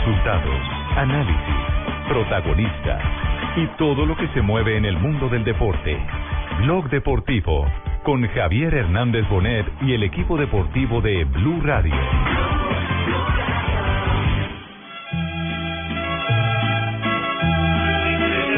Resultados, 0.00 0.62
análisis, 0.96 1.36
protagonistas 2.08 3.02
y 3.56 3.66
todo 3.76 4.06
lo 4.06 4.16
que 4.16 4.28
se 4.28 4.40
mueve 4.40 4.78
en 4.78 4.86
el 4.86 4.96
mundo 4.96 5.28
del 5.28 5.44
deporte. 5.44 6.00
Blog 6.62 6.88
Deportivo 6.88 7.66
con 8.02 8.26
Javier 8.28 8.72
Hernández 8.72 9.28
Bonet 9.28 9.66
y 9.82 9.92
el 9.92 10.02
equipo 10.04 10.38
deportivo 10.38 11.02
de 11.02 11.24
Blue 11.24 11.60
Radio. 11.62 11.94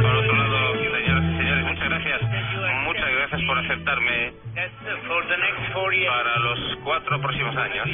Por 0.01 0.15
otro 0.15 0.37
lado, 0.37 0.75
señoras 0.79 1.25
y 1.25 1.39
señores, 1.39 1.65
muchas 1.65 1.89
gracias. 1.89 2.21
Muchas 2.87 3.43
por 3.49 3.59
aceptarme 3.59 4.33
para 6.07 6.39
los 6.39 6.79
cuatro 6.85 7.21
próximos 7.21 7.57
años, 7.57 7.89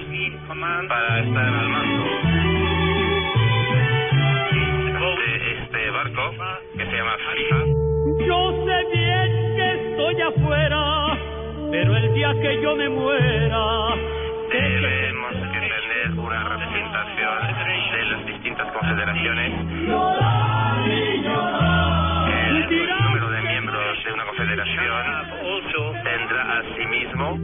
para 0.88 1.20
estar 1.20 1.44
al 1.46 1.68
mando 1.68 2.37
barco 5.98 6.30
que 6.76 6.84
se 6.84 6.96
llama 6.96 7.16
FIFA. 7.34 7.58
Yo 8.26 8.64
sé 8.64 8.76
bien 8.94 9.56
que 9.56 9.90
estoy 9.90 10.22
afuera, 10.22 11.18
pero 11.72 11.96
el 11.96 12.14
día 12.14 12.34
que 12.40 12.62
yo 12.62 12.76
me 12.76 12.88
muera, 12.88 13.94
Debemos 14.48 15.32
que 15.52 15.60
tener 15.60 16.18
una 16.18 16.44
representación 16.44 17.38
de 17.92 18.04
las 18.04 18.26
distintas 18.26 18.72
confederaciones. 18.72 19.52
El 22.32 22.88
número 23.04 23.30
de 23.30 23.42
miembros 23.42 24.04
de 24.04 24.12
una 24.12 24.24
confederación 24.24 25.04
tendrá 26.04 26.60
asimismo 26.60 27.38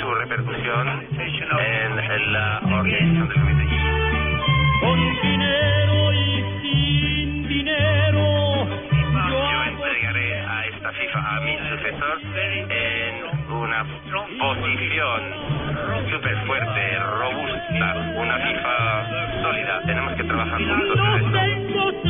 su 0.00 0.14
repercusión 0.14 1.06
en 1.18 2.32
la 2.32 2.60
organización 2.62 3.28
del 3.28 3.40
comité. 3.40 3.66
con 4.80 4.98
dinero 5.22 6.12
y 6.12 6.55
dinero, 7.66 8.66
yo 9.28 9.64
entregaré 9.64 10.40
a 10.40 10.66
esta 10.66 10.92
FIFA 10.92 11.36
a 11.36 11.40
mi 11.40 11.56
sucesor 11.68 12.20
en 12.70 13.52
una 13.52 13.84
posición 14.38 15.20
súper 16.10 16.46
fuerte, 16.46 16.98
robusta, 17.00 18.12
una 18.16 18.38
FIFA 18.38 19.42
sólida. 19.42 19.82
Tenemos 19.84 20.14
que 20.14 20.24
trabajar 20.24 20.58
juntos 20.58 22.05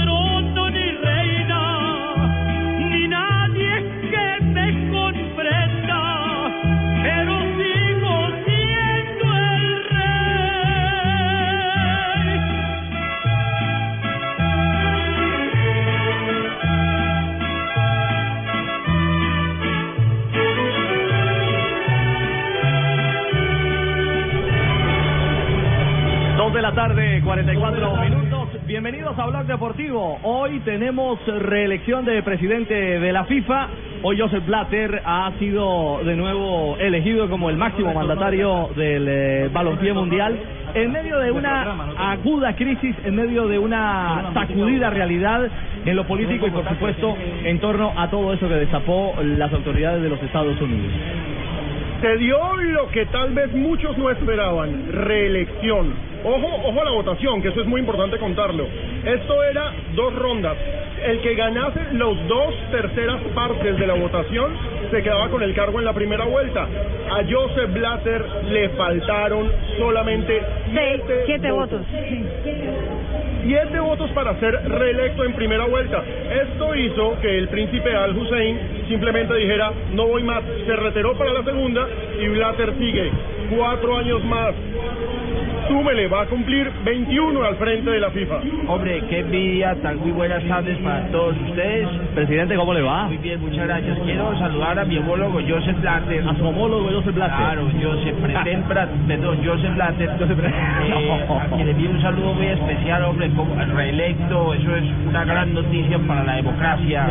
la 26.66 26.74
tarde, 26.74 27.20
44 27.22 27.96
minutos. 27.98 28.48
Bienvenidos 28.66 29.16
a 29.16 29.26
Blog 29.26 29.46
Deportivo. 29.46 30.18
Hoy 30.24 30.58
tenemos 30.64 31.16
reelección 31.24 32.04
de 32.04 32.20
presidente 32.24 32.74
de 32.74 33.12
la 33.12 33.24
FIFA. 33.24 33.68
Hoy 34.02 34.18
Joseph 34.18 34.44
Blatter 34.44 35.00
ha 35.04 35.30
sido 35.38 36.00
de 36.04 36.16
nuevo 36.16 36.76
elegido 36.78 37.30
como 37.30 37.50
el 37.50 37.56
máximo 37.56 37.94
mandatario 37.94 38.70
del 38.74 39.06
eh, 39.08 39.50
balompié 39.52 39.92
mundial 39.92 40.36
en 40.74 40.90
medio 40.90 41.20
de 41.20 41.30
una 41.30 41.92
aguda 42.10 42.56
crisis, 42.56 42.96
en 43.04 43.14
medio 43.14 43.46
de 43.46 43.60
una 43.60 44.32
sacudida 44.34 44.90
realidad 44.90 45.48
en 45.84 45.94
lo 45.94 46.04
político 46.04 46.48
y 46.48 46.50
por 46.50 46.68
supuesto 46.68 47.16
en 47.44 47.60
torno 47.60 47.92
a 47.96 48.10
todo 48.10 48.32
eso 48.32 48.48
que 48.48 48.54
destapó 48.54 49.14
las 49.22 49.52
autoridades 49.52 50.02
de 50.02 50.08
los 50.08 50.20
Estados 50.20 50.60
Unidos. 50.60 50.92
Se 52.00 52.16
dio 52.18 52.56
lo 52.56 52.88
que 52.90 53.06
tal 53.06 53.32
vez 53.32 53.52
muchos 53.54 53.96
no 53.96 54.10
esperaban, 54.10 54.92
reelección. 54.92 55.94
Ojo, 56.24 56.46
ojo 56.64 56.80
a 56.80 56.84
la 56.84 56.90
votación, 56.90 57.40
que 57.40 57.48
eso 57.48 57.62
es 57.62 57.66
muy 57.66 57.80
importante 57.80 58.18
contarlo. 58.18 58.66
Esto 59.04 59.42
era 59.44 59.72
dos 59.94 60.14
rondas. 60.14 60.56
El 61.06 61.20
que 61.20 61.34
ganase 61.34 61.80
los 61.92 62.16
dos 62.28 62.54
terceras 62.70 63.22
partes 63.34 63.78
de 63.78 63.86
la 63.86 63.94
votación 63.94 64.52
se 64.90 65.02
quedaba 65.02 65.28
con 65.30 65.42
el 65.42 65.54
cargo 65.54 65.78
en 65.78 65.84
la 65.84 65.94
primera 65.94 66.24
vuelta. 66.24 66.64
A 67.10 67.22
Joseph 67.30 67.72
Blatter 67.72 68.24
le 68.50 68.68
faltaron 68.70 69.50
solamente 69.78 70.42
siete, 70.70 71.22
siete 71.26 71.50
votos. 71.50 71.80
Siete 73.46 73.78
votos 73.78 74.10
para 74.10 74.38
ser 74.40 74.54
reelecto 74.68 75.24
en 75.24 75.32
primera 75.34 75.66
vuelta. 75.66 76.02
Esto 76.42 76.74
hizo 76.74 77.16
que 77.20 77.38
el 77.38 77.48
príncipe 77.48 77.94
Al 77.94 78.16
Hussein 78.16 78.58
simplemente 78.88 79.34
dijera, 79.36 79.72
no 79.92 80.08
voy 80.08 80.24
más, 80.24 80.42
se 80.66 80.74
retiró 80.74 81.16
para 81.16 81.32
la 81.32 81.44
segunda 81.44 81.86
y 82.20 82.28
Blatter 82.28 82.74
sigue 82.76 83.10
cuatro 83.56 83.96
años 83.96 84.24
más. 84.24 84.54
Súmele, 85.68 86.06
va 86.08 86.22
a 86.22 86.26
cumplir 86.26 86.70
21 86.84 87.42
al 87.42 87.56
frente 87.56 87.90
de 87.90 88.00
la 88.00 88.10
FIFA. 88.10 88.40
Hombre, 88.68 89.02
qué 89.08 89.20
envidia, 89.20 89.74
tan 89.82 89.98
muy 89.98 90.12
buenas 90.12 90.42
tardes 90.44 90.78
para 90.78 91.06
todos 91.10 91.34
ustedes. 91.48 91.88
Presidente, 92.14 92.56
¿cómo 92.56 92.72
le 92.72 92.82
va? 92.82 93.06
Muy 93.06 93.16
bien, 93.18 93.40
muchas 93.40 93.66
gracias. 93.66 93.98
Quiero 94.04 94.38
saludar 94.38 94.78
a 94.78 94.84
mi 94.84 94.98
homólogo 94.98 95.40
Joseph 95.46 95.80
Blatter. 95.80 96.28
A 96.28 96.34
su 96.36 96.46
homólogo 96.46 96.88
Joseph 96.90 97.14
Blatter. 97.14 97.36
Claro, 97.36 97.68
Joseph 97.82 98.16
Pretén 98.22 98.62
perdón, 98.62 99.38
Joseph 99.44 99.74
Blatter. 99.74 100.10
Eh, 100.10 101.26
a 101.28 101.46
quien 101.48 101.66
le 101.66 101.72
envío 101.72 101.90
un 101.90 102.02
saludo 102.02 102.34
muy 102.34 102.46
especial, 102.46 103.04
hombre, 103.04 103.30
como 103.30 103.54
reelecto, 103.74 104.54
eso 104.54 104.76
es 104.76 104.84
una 105.06 105.24
gran 105.24 105.52
noticia 105.52 105.98
para 106.06 106.24
la 106.24 106.36
democracia 106.36 107.06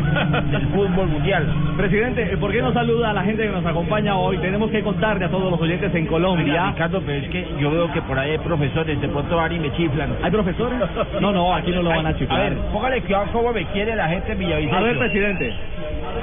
del 0.52 0.68
fútbol 0.68 1.08
mundial. 1.08 1.46
Presidente, 1.78 2.38
¿por 2.38 2.52
qué 2.52 2.62
no 2.62 2.74
saluda 2.74 3.12
a 3.12 3.14
la 3.14 3.24
gente 3.24 3.44
que 3.44 3.52
nos 3.52 3.66
acompaña 3.66 4.18
hoy? 4.18 4.38
Tenemos 4.38 4.72
que 4.72 4.82
contarle 4.82 5.26
a 5.26 5.30
todos 5.30 5.52
los 5.52 5.60
oyentes 5.60 5.94
en 5.94 6.02
Oiga, 6.02 6.10
Colombia. 6.10 6.72
Ricardo, 6.72 7.02
pero 7.06 7.26
es 7.26 7.30
que 7.30 7.46
yo 7.60 7.72
veo 7.72 7.92
que 7.92 8.02
por 8.02 8.18
ahí 8.18 8.38
profesores, 8.46 9.02
de 9.02 9.08
pronto 9.10 9.36
van 9.36 9.52
y 9.52 9.60
me 9.60 9.72
chiflan. 9.74 10.16
¿Hay 10.24 10.32
profesores? 10.32 10.80
No, 11.22 11.32
no, 11.32 11.54
aquí 11.54 11.72
no 11.72 11.82
lo 11.82 11.90
van 11.90 12.06
a 12.06 12.10
A 12.10 12.16
chiflar. 12.18 12.50
ver, 12.50 12.58
póngale 12.72 13.02
cuidado 13.02 13.26
cómo 13.34 13.52
me 13.52 13.66
quiere 13.68 13.96
la 13.96 14.08
gente 14.08 14.32
en 14.32 14.40
Villavicencio. 14.40 14.78
A 14.78 14.82
ver, 14.82 14.98
presidente. 15.00 15.54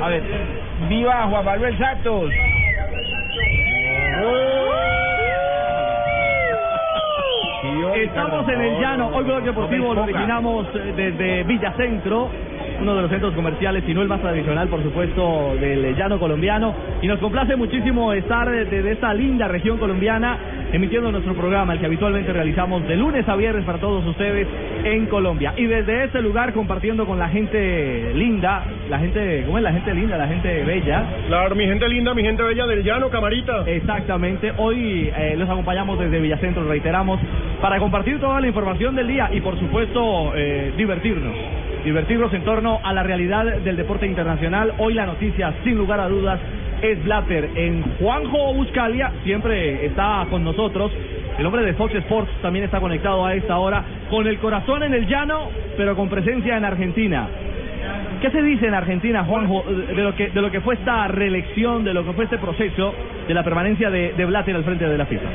A 0.00 0.09
ver, 0.09 0.22
viva 0.88 1.27
Juan 1.28 1.44
Manuel 1.44 1.78
Santos. 1.78 2.31
Estamos 7.94 8.49
en 8.49 8.61
el 8.61 8.81
llano. 8.81 9.09
Hoy 9.15 9.25
Blog 9.25 9.43
Deportivo 9.44 9.94
lo 9.94 10.03
originamos 10.03 10.66
eh, 10.75 10.93
desde 10.97 11.44
Villacentro, 11.44 12.28
uno 12.81 12.94
de 12.94 13.03
los 13.03 13.10
centros 13.10 13.34
comerciales, 13.34 13.84
y 13.87 13.94
no 13.94 14.03
el 14.03 14.09
más 14.09 14.21
tradicional, 14.21 14.69
por 14.69 14.83
supuesto, 14.83 15.55
del 15.60 15.97
llano 15.97 16.19
colombiano. 16.19 16.75
Y 17.00 17.06
nos 17.06 17.19
complace 17.19 17.56
muchísimo 17.56 18.12
estar 18.12 18.50
desde 18.50 18.93
esta 18.93 19.12
linda 19.15 19.49
región 19.49 19.78
colombiana 19.78 20.38
emitiendo 20.72 21.12
nuestro 21.12 21.34
programa, 21.34 21.75
el 21.75 21.81
que 21.81 21.87
habitualmente 21.87 22.32
realizamos 22.32 22.87
de 22.88 22.97
lunes 22.97 23.28
a 23.28 23.37
viernes 23.37 23.65
para 23.65 23.78
todos 23.78 24.05
ustedes 24.06 24.49
en 24.85 25.06
Colombia. 25.06 25.52
Y 25.56 25.67
desde 25.67 26.05
este 26.05 26.23
lugar 26.23 26.52
compartiendo 26.55 27.06
con 27.06 27.19
la 27.19 27.29
gente 27.29 28.12
linda, 28.14 28.64
la 28.88 28.99
gente, 28.99 29.43
¿cómo 29.44 29.58
es 29.58 29.64
la 29.64 29.73
gente 29.73 29.94
linda? 29.94 30.17
La 30.17 30.29
gente 30.29 30.64
bella. 30.64 31.05
Claro, 31.29 31.55
mi 31.55 31.67
gente 31.67 31.88
linda, 31.88 32.14
mi 32.14 32.23
gente 32.23 32.43
bella 32.43 32.67
del 32.67 32.82
llano, 32.82 33.11
camarita. 33.11 33.64
Exactamente. 33.67 34.52
Hoy 34.56 35.12
eh, 35.14 35.35
los 35.37 35.49
acompañamos 35.49 35.99
desde 35.99 36.20
Villacentro, 36.20 36.64
reiteramos, 36.67 37.20
para 37.61 37.79
compartir 37.79 38.19
toda 38.19 38.41
la 38.41 38.46
información 38.46 38.96
del 38.96 39.08
día 39.08 39.29
y, 39.32 39.41
por 39.41 39.58
supuesto, 39.58 40.32
eh, 40.35 40.73
divertirnos. 40.76 41.35
Divertirnos 41.85 42.32
en 42.32 42.44
torno 42.44 42.71
a 42.82 42.92
la 42.92 43.02
realidad 43.02 43.44
del 43.44 43.76
deporte 43.76 44.06
internacional. 44.06 44.74
Hoy 44.78 44.94
la 44.94 45.06
noticia, 45.06 45.52
sin 45.64 45.76
lugar 45.76 46.00
a 46.00 46.08
dudas, 46.08 46.40
es 46.80 47.02
Blatter. 47.04 47.50
En 47.54 47.82
Juanjo 47.98 48.54
Buscalia 48.54 49.12
siempre 49.24 49.86
está 49.86 50.26
con 50.30 50.44
nosotros. 50.44 50.92
El 51.38 51.46
hombre 51.46 51.62
de 51.62 51.74
Fox 51.74 51.94
Sports 51.94 52.30
también 52.42 52.64
está 52.64 52.80
conectado 52.80 53.24
a 53.24 53.34
esta 53.34 53.58
hora, 53.58 53.82
con 54.10 54.26
el 54.26 54.38
corazón 54.38 54.82
en 54.82 54.94
el 54.94 55.06
llano, 55.06 55.48
pero 55.76 55.96
con 55.96 56.08
presencia 56.08 56.56
en 56.56 56.64
Argentina. 56.64 57.28
¿Qué 58.20 58.30
se 58.30 58.42
dice 58.42 58.66
en 58.66 58.74
Argentina, 58.74 59.24
Juanjo, 59.24 59.64
de 59.64 60.02
lo 60.02 60.14
que 60.14 60.30
de 60.30 60.40
lo 60.40 60.50
que 60.50 60.60
fue 60.60 60.74
esta 60.74 61.08
reelección, 61.08 61.82
de 61.82 61.92
lo 61.92 62.04
que 62.04 62.12
fue 62.12 62.24
este 62.24 62.38
proceso 62.38 62.94
de 63.26 63.34
la 63.34 63.42
permanencia 63.42 63.90
de, 63.90 64.12
de 64.12 64.24
Blatter 64.24 64.54
al 64.54 64.64
frente 64.64 64.88
de 64.88 64.96
la 64.96 65.06
FIFA? 65.06 65.28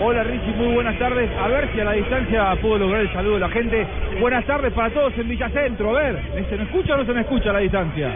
Hola 0.00 0.24
Richie, 0.24 0.52
muy 0.54 0.74
buenas 0.74 0.98
tardes. 0.98 1.30
A 1.40 1.48
ver 1.48 1.68
si 1.72 1.80
a 1.80 1.84
la 1.84 1.92
distancia 1.92 2.56
puedo 2.60 2.78
lograr 2.78 3.02
el 3.02 3.12
saludo 3.12 3.34
de 3.34 3.40
la 3.40 3.48
gente. 3.48 3.86
Buenas 4.20 4.44
tardes 4.44 4.72
para 4.72 4.90
todos 4.90 5.16
en 5.16 5.28
Villacentro. 5.28 5.96
A 5.96 6.02
ver, 6.02 6.18
¿se 6.48 6.56
me 6.56 6.64
escucha 6.64 6.94
o 6.94 6.96
no 6.98 7.04
se 7.04 7.12
me 7.12 7.20
escucha 7.20 7.50
a 7.50 7.52
la 7.54 7.58
distancia? 7.60 8.10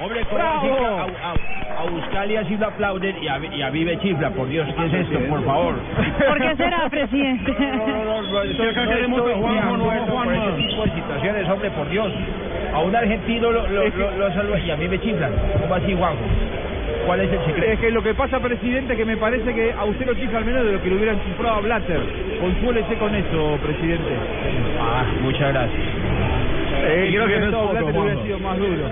Hombre, 0.00 0.24
¿cómo 0.24 0.36
¡Bravo! 0.38 0.58
así 1.02 1.12
que 1.12 1.20
a, 1.76 1.90
Buscalia 1.90 2.44
sí 2.44 2.56
lo 2.56 2.66
aplauden 2.66 3.22
y 3.22 3.28
a, 3.28 3.38
y 3.38 3.62
a 3.62 3.70
Vive 3.70 3.98
chifla? 3.98 4.30
Por 4.30 4.48
Dios, 4.48 4.66
¿qué 4.76 4.86
es 4.86 4.94
esto? 4.94 5.18
Por 5.28 5.44
favor. 5.44 5.74
¿Por 6.28 6.38
qué 6.38 6.56
será, 6.56 6.88
presidente? 6.90 7.54
No, 7.58 8.04
no, 8.04 8.22
no, 8.22 8.38
acá, 8.70 8.86
queremos 8.86 9.20
Juanjo, 9.20 9.72
de 9.72 9.78
no 9.78 9.90
a 9.90 9.94
acuerdo 9.94 10.06
por 10.06 10.24
Juanjo. 10.24 10.48
ese 10.48 10.68
tipo 10.68 10.84
de 10.84 10.90
situaciones, 10.92 11.48
hombre, 11.48 11.70
por 11.70 11.90
Dios. 11.90 12.12
A 12.72 12.78
un 12.80 12.96
argentino 12.96 13.50
lo, 13.50 13.66
y 14.58 14.70
a 14.70 14.76
mí 14.76 14.88
me 14.88 15.00
chiflan. 15.00 15.32
¿Cómo 15.60 15.74
así, 15.74 15.94
Juanjo? 15.94 16.24
¿Cuál 17.06 17.20
es 17.20 17.32
el 17.32 17.44
secreto? 17.44 17.72
Es 17.72 17.78
que 17.80 17.90
lo 17.90 18.02
que 18.02 18.14
pasa, 18.14 18.40
presidente, 18.40 18.96
que 18.96 19.04
me 19.04 19.16
parece 19.16 19.54
que 19.54 19.72
a 19.72 19.84
usted 19.84 20.06
lo 20.06 20.14
chifla 20.14 20.38
al 20.38 20.44
menos 20.44 20.64
de 20.64 20.72
lo 20.72 20.82
que 20.82 20.90
le 20.90 20.96
hubieran 20.96 21.20
chiflado 21.24 21.56
a 21.56 21.60
Blatter. 21.60 22.00
Consuélese 22.40 22.94
con 22.96 23.14
eso, 23.14 23.58
presidente. 23.62 24.12
Ah, 24.80 25.04
muchas 25.22 25.52
gracias. 25.52 25.82
Eh, 26.82 27.08
creo 27.12 27.26
que 27.26 27.38
no 27.38 27.46
es 27.46 27.52
poco, 27.52 27.68
Blatter 27.72 27.98
hubiera 27.98 28.22
sido 28.22 28.38
más 28.38 28.58
duro. 28.58 28.90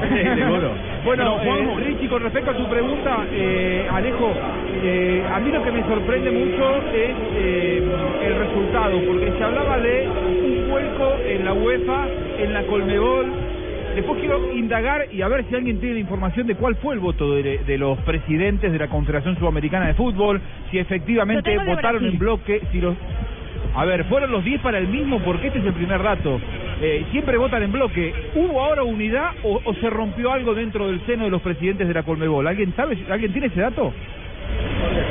Seguro. 0.00 0.70
Bueno, 1.04 1.38
Pero, 1.40 1.56
eh, 1.56 1.84
Richie, 1.84 2.08
con 2.08 2.22
respecto 2.22 2.50
a 2.50 2.54
tu 2.54 2.66
pregunta, 2.68 3.24
eh, 3.32 3.86
Alejo, 3.90 4.32
eh, 4.82 5.22
a 5.30 5.38
mí 5.40 5.50
lo 5.50 5.62
que 5.62 5.72
me 5.72 5.82
sorprende 5.84 6.30
mucho 6.30 6.76
es 6.92 7.10
eh, 7.36 7.82
el 8.24 8.34
resultado, 8.36 8.98
porque 9.06 9.32
se 9.36 9.44
hablaba 9.44 9.78
de 9.78 10.08
un 10.08 10.70
vuelco 10.70 11.16
en 11.26 11.44
la 11.44 11.52
UEFA, 11.52 12.06
en 12.38 12.52
la 12.52 12.62
Colmebol. 12.64 13.49
Después 13.94 14.20
quiero 14.20 14.52
indagar 14.54 15.06
y 15.12 15.22
a 15.22 15.28
ver 15.28 15.44
si 15.48 15.54
alguien 15.54 15.80
tiene 15.80 15.94
la 15.94 16.00
información 16.00 16.46
de 16.46 16.54
cuál 16.54 16.76
fue 16.76 16.94
el 16.94 17.00
voto 17.00 17.34
de, 17.34 17.58
de 17.58 17.78
los 17.78 17.98
presidentes 18.00 18.70
de 18.70 18.78
la 18.78 18.88
Confederación 18.88 19.36
Sudamericana 19.38 19.88
de 19.88 19.94
Fútbol, 19.94 20.40
si 20.70 20.78
efectivamente 20.78 21.56
votaron 21.58 22.04
en 22.04 22.18
bloque, 22.18 22.60
si 22.72 22.80
los... 22.80 22.96
A 23.74 23.84
ver, 23.84 24.04
fueron 24.04 24.30
los 24.30 24.44
10 24.44 24.60
para 24.62 24.78
el 24.78 24.88
mismo 24.88 25.20
porque 25.20 25.48
este 25.48 25.58
es 25.58 25.66
el 25.66 25.72
primer 25.72 26.02
dato. 26.02 26.40
Eh, 26.80 27.04
siempre 27.10 27.36
votan 27.36 27.62
en 27.62 27.72
bloque. 27.72 28.12
¿Hubo 28.34 28.62
ahora 28.62 28.84
unidad 28.84 29.32
o, 29.42 29.60
o 29.64 29.74
se 29.74 29.90
rompió 29.90 30.32
algo 30.32 30.54
dentro 30.54 30.86
del 30.86 31.04
seno 31.06 31.24
de 31.24 31.30
los 31.30 31.42
presidentes 31.42 31.86
de 31.86 31.94
la 31.94 32.02
Colmebol? 32.02 32.46
¿Alguien 32.46 32.72
sabe? 32.74 32.96
¿Alguien 33.10 33.32
tiene 33.32 33.48
ese 33.48 33.60
dato? 33.60 33.92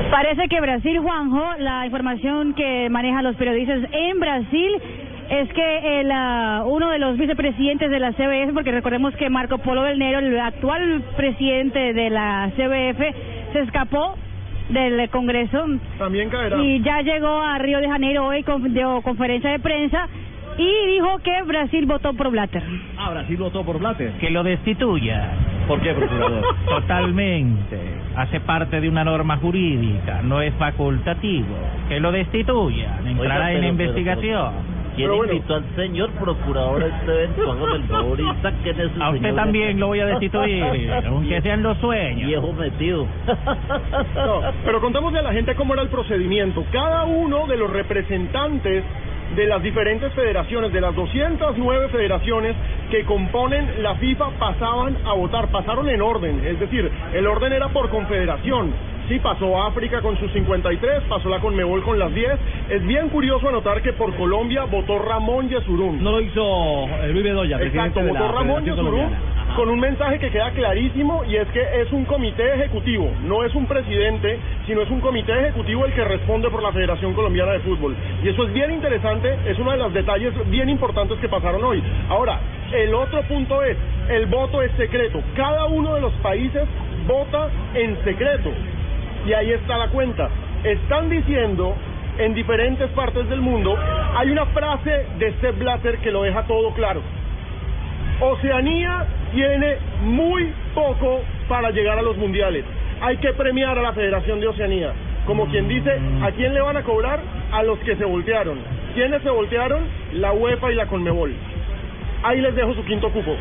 Parece 0.10 0.48
que 0.48 0.60
Brasil, 0.60 1.00
Juanjo, 1.00 1.46
la 1.60 1.86
información 1.86 2.54
que 2.54 2.90
manejan 2.90 3.24
los 3.24 3.36
periodistas 3.36 3.82
en 3.92 4.20
Brasil 4.20 4.82
es 5.30 5.48
que 5.54 6.00
el, 6.02 6.12
ah, 6.12 6.64
uno 6.66 6.90
de 6.90 7.00
los 7.00 7.18
vicepresidentes 7.18 7.90
de 7.92 8.00
la 8.00 8.12
CBF, 8.14 8.54
porque 8.54 8.72
recordemos 8.72 9.16
que 9.16 9.30
Marco 9.30 9.58
Polo 9.60 9.84
del 9.84 10.00
Nero, 10.00 10.20
el 10.20 10.40
actual 10.40 11.04
presidente 11.16 11.94
de 11.94 12.10
la 12.10 12.52
CBF, 12.56 13.00
se 13.54 13.60
escapó 13.62 14.16
del 14.70 15.10
Congreso 15.10 15.66
También 15.98 16.30
caerá. 16.30 16.58
y 16.62 16.82
ya 16.82 17.02
llegó 17.02 17.42
a 17.42 17.58
Río 17.58 17.80
de 17.80 17.88
Janeiro 17.90 18.26
hoy, 18.28 18.44
con, 18.44 18.74
dio 18.74 19.02
conferencia 19.02 19.50
de 19.52 19.60
prensa 19.60 20.08
y 20.58 20.88
dijo 20.94 21.20
que 21.20 21.42
Brasil 21.44 21.86
votó 21.86 22.14
por 22.14 22.30
Blatter. 22.32 22.62
Ah, 22.98 23.12
Brasil 23.12 23.38
votó 23.38 23.64
por 23.64 23.80
Blatter. 23.80 24.12
Que 24.20 24.30
lo 24.30 24.44
destituya. 24.44 25.30
¿Por 25.68 25.80
qué, 25.82 25.94
procurador? 25.94 26.44
Totalmente. 26.66 27.78
Hace 28.16 28.40
parte 28.42 28.82
de 28.82 28.90
una 28.90 29.04
norma 29.04 29.38
jurídica, 29.38 30.22
no 30.24 30.42
es 30.42 30.54
facultativo. 30.56 31.56
Que 31.88 32.00
lo 32.00 32.12
destituya. 32.12 32.98
Entrará 33.06 33.46
Oiga, 33.48 33.52
en 33.54 33.60
pero- 33.60 33.70
investigación. 33.70 34.52
¿Quién 34.54 34.79
Pero 34.79 34.79
bueno. 35.08 35.34
invitó 35.34 35.56
al 35.56 35.76
señor 35.76 36.10
procurador 36.12 36.84
a 36.84 36.88
este 36.88 37.12
evento? 37.12 37.52
Hágame 37.52 37.76
el 37.76 37.84
favor 37.84 38.20
y 38.20 38.42
saquen 38.42 38.80
ese 38.80 39.04
A 39.04 39.10
usted 39.12 39.36
también 39.36 39.80
lo 39.80 39.88
voy 39.88 40.00
a 40.00 40.06
destituir, 40.08 40.92
aunque 41.08 41.42
sean 41.42 41.64
los 41.64 41.78
sueños. 41.78 42.28
Viejo 42.28 42.54
metido. 42.54 43.08
No, 44.16 44.42
pero 44.66 44.82
contémosle 44.82 45.20
a 45.20 45.24
la 45.24 45.34
gente 45.34 45.56
cómo 45.56 45.74
era 45.74 45.84
el 45.84 45.90
procedimiento. 45.90 46.64
Cada 46.72 47.04
uno 47.04 47.48
de 47.48 47.58
los 47.58 47.70
representantes 47.70 48.84
de 49.36 49.46
las 49.46 49.62
diferentes 49.62 50.12
federaciones, 50.14 50.74
de 50.74 50.82
las 50.82 50.96
209 50.96 51.90
federaciones 51.90 52.56
que 52.90 53.04
componen 53.06 53.84
la 53.84 53.96
FIFA, 53.96 54.32
pasaban 54.40 54.98
a 55.06 55.14
votar, 55.14 55.50
pasaron 55.50 55.88
en 55.90 56.02
orden, 56.02 56.42
es 56.46 56.60
decir, 56.60 56.90
el 57.14 57.28
orden 57.28 57.54
era 57.54 57.70
por 57.70 57.90
confederación. 57.90 58.74
Sí, 59.10 59.18
pasó 59.18 59.60
África 59.64 60.02
con 60.02 60.20
sus 60.20 60.32
53, 60.34 61.06
pasó 61.10 61.30
la 61.30 61.40
Conmebol 61.40 61.82
con 61.82 61.98
las 61.98 62.14
10. 62.14 62.30
Es 62.70 62.86
bien 62.86 63.10
curioso 63.10 63.50
anotar 63.50 63.82
que 63.82 63.92
por 63.94 64.16
Colombia 64.16 64.66
votó 64.66 65.00
Ramón 65.00 65.50
Yesurún. 65.50 66.04
No 66.04 66.12
lo 66.12 66.22
hizo 66.22 66.88
eh, 67.02 67.10
Luis 67.12 67.24
Bedoya, 67.24 67.60
Exacto, 67.60 68.04
la 68.04 68.12
votó 68.12 68.28
Ramón 68.32 68.66
Yesurún 68.66 69.10
con 69.56 69.68
un 69.68 69.80
mensaje 69.80 70.20
que 70.20 70.30
queda 70.30 70.52
clarísimo 70.52 71.24
y 71.26 71.36
es 71.36 71.48
que 71.48 71.82
es 71.82 71.92
un 71.92 72.06
comité 72.06 72.54
ejecutivo, 72.54 73.12
no 73.26 73.44
es 73.44 73.54
un 73.56 73.66
presidente, 73.66 74.38
sino 74.68 74.82
es 74.84 74.90
un 74.92 75.02
comité 75.02 75.34
ejecutivo 75.40 75.86
el 75.86 75.94
que 75.94 76.04
responde 76.04 76.52
por 76.52 76.62
la 76.62 76.72
Federación 76.72 77.16
Colombiana 77.16 77.54
de 77.54 77.60
Fútbol. 77.62 77.96
Y 78.24 78.30
eso 78.30 78.44
es 78.44 78.54
bien 78.54 78.72
interesante, 78.72 79.38
es 79.48 79.58
uno 79.58 79.72
de 79.72 79.78
los 79.78 79.92
detalles 79.92 80.34
bien 80.52 80.70
importantes 80.70 81.18
que 81.18 81.28
pasaron 81.28 81.64
hoy. 81.64 81.82
Ahora, 82.10 82.40
el 82.72 82.94
otro 82.94 83.24
punto 83.24 83.64
es, 83.64 83.76
el 84.10 84.28
voto 84.28 84.62
es 84.62 84.72
secreto. 84.74 85.20
Cada 85.36 85.66
uno 85.66 85.96
de 85.96 86.02
los 86.02 86.14
países 86.22 86.64
vota 87.08 87.50
en 87.74 87.98
secreto. 88.04 88.52
Y 89.26 89.34
ahí 89.34 89.52
está 89.52 89.78
la 89.78 89.88
cuenta. 89.90 90.30
Están 90.64 91.10
diciendo 91.10 91.76
en 92.18 92.34
diferentes 92.34 92.90
partes 92.92 93.30
del 93.30 93.42
mundo, 93.42 93.78
hay 94.16 94.30
una 94.30 94.46
frase 94.48 95.06
de 95.18 95.34
Sepp 95.40 95.58
Blatter 95.60 95.98
que 96.00 96.12
lo 96.12 96.24
deja 96.24 96.44
todo 96.44 96.74
claro. 96.74 97.02
Oceanía 98.20 99.06
tiene 99.34 99.78
muy 100.04 100.52
poco 100.76 101.22
para 101.48 101.72
llegar 101.72 101.98
a 101.98 102.02
los 102.02 102.18
mundiales. 102.18 102.66
Hay 103.02 103.18
que 103.18 103.32
premiar 103.34 103.78
a 103.80 103.82
la 103.82 103.94
Federación 103.94 104.42
de 104.42 104.48
Oceanía. 104.48 104.92
Como 105.26 105.46
quien 105.46 105.68
dice, 105.68 105.98
¿a 106.22 106.32
quién 106.32 106.54
le 106.54 106.60
van 106.60 106.76
a 106.76 106.84
cobrar? 106.84 107.20
A 107.52 107.64
los 107.64 107.80
que 107.80 107.96
se 107.96 108.04
voltearon. 108.04 108.60
¿Quiénes 108.94 109.22
se 109.22 109.30
voltearon? 109.30 109.84
La 110.14 110.34
UEFA 110.34 110.72
y 110.72 110.76
la 110.76 110.88
Conmebol. 110.88 111.34
Ahí 112.24 112.42
les 112.42 112.56
dejo 112.56 112.74
su 112.74 112.84
quinto 112.84 113.10
cupo. 113.12 113.36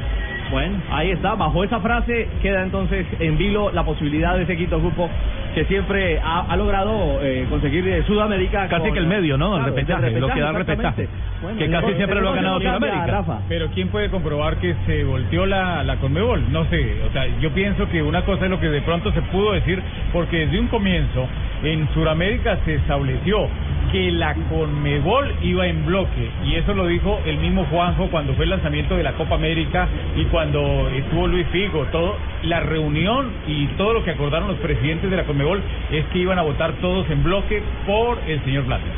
Bueno, 0.51 0.79
ahí 0.91 1.11
está. 1.11 1.35
Bajo 1.35 1.63
esa 1.65 1.81
frase 1.81 2.29
queda 2.43 2.63
entonces 2.63 3.07
en 3.21 3.37
vilo 3.39 3.71
la 3.73 3.85
posibilidad 3.85 4.37
de 4.37 4.45
ese 4.45 4.57
quinto 4.57 4.79
grupo 4.81 5.09
que 5.55 5.65
siempre 5.65 6.21
ha, 6.21 6.47
ha 6.49 6.57
logrado 6.57 7.19
eh, 7.23 7.47
conseguir 7.51 7.85
de 7.85 8.03
Sudamérica. 8.05 8.69
Casi 8.69 8.85
con- 8.85 8.93
que 8.93 8.99
el 9.01 9.07
medio, 9.07 9.37
¿no? 9.37 9.57
El 9.57 9.63
Claro, 9.63 9.75
repechaje, 9.77 10.11
lo 10.21 10.29
que 10.29 10.41
da 10.41 10.51
el 10.51 10.57
exactamente. 10.57 11.03
repechaje. 11.03 11.09
Bueno, 11.43 11.59
Que 11.59 11.71
casi 11.71 11.95
siempre 11.95 12.21
lo 12.21 12.29
ha 12.31 12.35
ganado 12.35 12.59
Sudamérica. 12.61 13.07
Rafa. 13.07 13.39
Pero 13.49 13.69
¿quién 13.75 13.89
puede 13.89 14.09
comprobar 14.11 14.57
que 14.57 14.75
se 14.87 15.05
volteó 15.05 15.47
la, 15.47 15.83
la 15.85 15.97
Conmebol? 15.97 16.51
No 16.53 16.65
sé, 16.67 16.97
o 17.09 17.13
sea, 17.13 17.27
yo 17.41 17.51
pienso 17.51 17.89
que 17.89 18.03
una 18.03 18.23
cosa 18.23 18.45
es 18.45 18.51
lo 18.51 18.61
que 18.61 18.69
de 18.69 18.81
pronto 18.83 19.13
se 19.13 19.23
pudo 19.23 19.53
decir, 19.53 19.83
porque 20.13 20.47
desde 20.47 20.61
un 20.61 20.69
comienzo 20.69 21.27
en 21.63 21.89
Sudamérica 21.95 22.59
se 22.65 22.75
estableció 22.77 23.49
que 23.93 24.13
la 24.13 24.35
Conmebol 24.51 25.33
iba 25.43 25.67
en 25.67 25.87
bloque, 25.87 26.29
y 26.45 26.57
eso 26.57 26.75
lo 26.75 26.87
dijo 26.87 27.21
el 27.25 27.39
mismo 27.39 27.65
Juanjo 27.71 28.09
cuando 28.11 28.35
fue 28.35 28.45
el 28.45 28.51
lanzamiento 28.51 28.97
de 28.97 29.03
la 29.03 29.13
Copa 29.13 29.37
América 29.37 29.89
y 30.17 30.25
cuando 30.27 30.38
estuvo 30.43 31.27
Luis 31.27 31.47
Figo, 31.49 31.85
todo, 31.87 32.17
la 32.43 32.61
reunión 32.61 33.33
y 33.47 33.67
todo 33.77 33.95
lo 33.95 34.05
que 34.05 34.13
acordaron 34.13 34.49
los 34.49 34.59
presidentes 34.59 35.11
de 35.11 35.17
la 35.17 35.25
Conmebol 35.25 35.61
es 35.91 36.05
que 36.07 36.19
iban 36.19 36.39
a 36.39 36.43
votar 36.43 36.73
todos 36.75 37.11
en 37.11 37.25
bloque 37.25 37.61
por 37.87 38.19
el 38.27 38.43
señor 38.45 38.65
Blatter. 38.65 38.93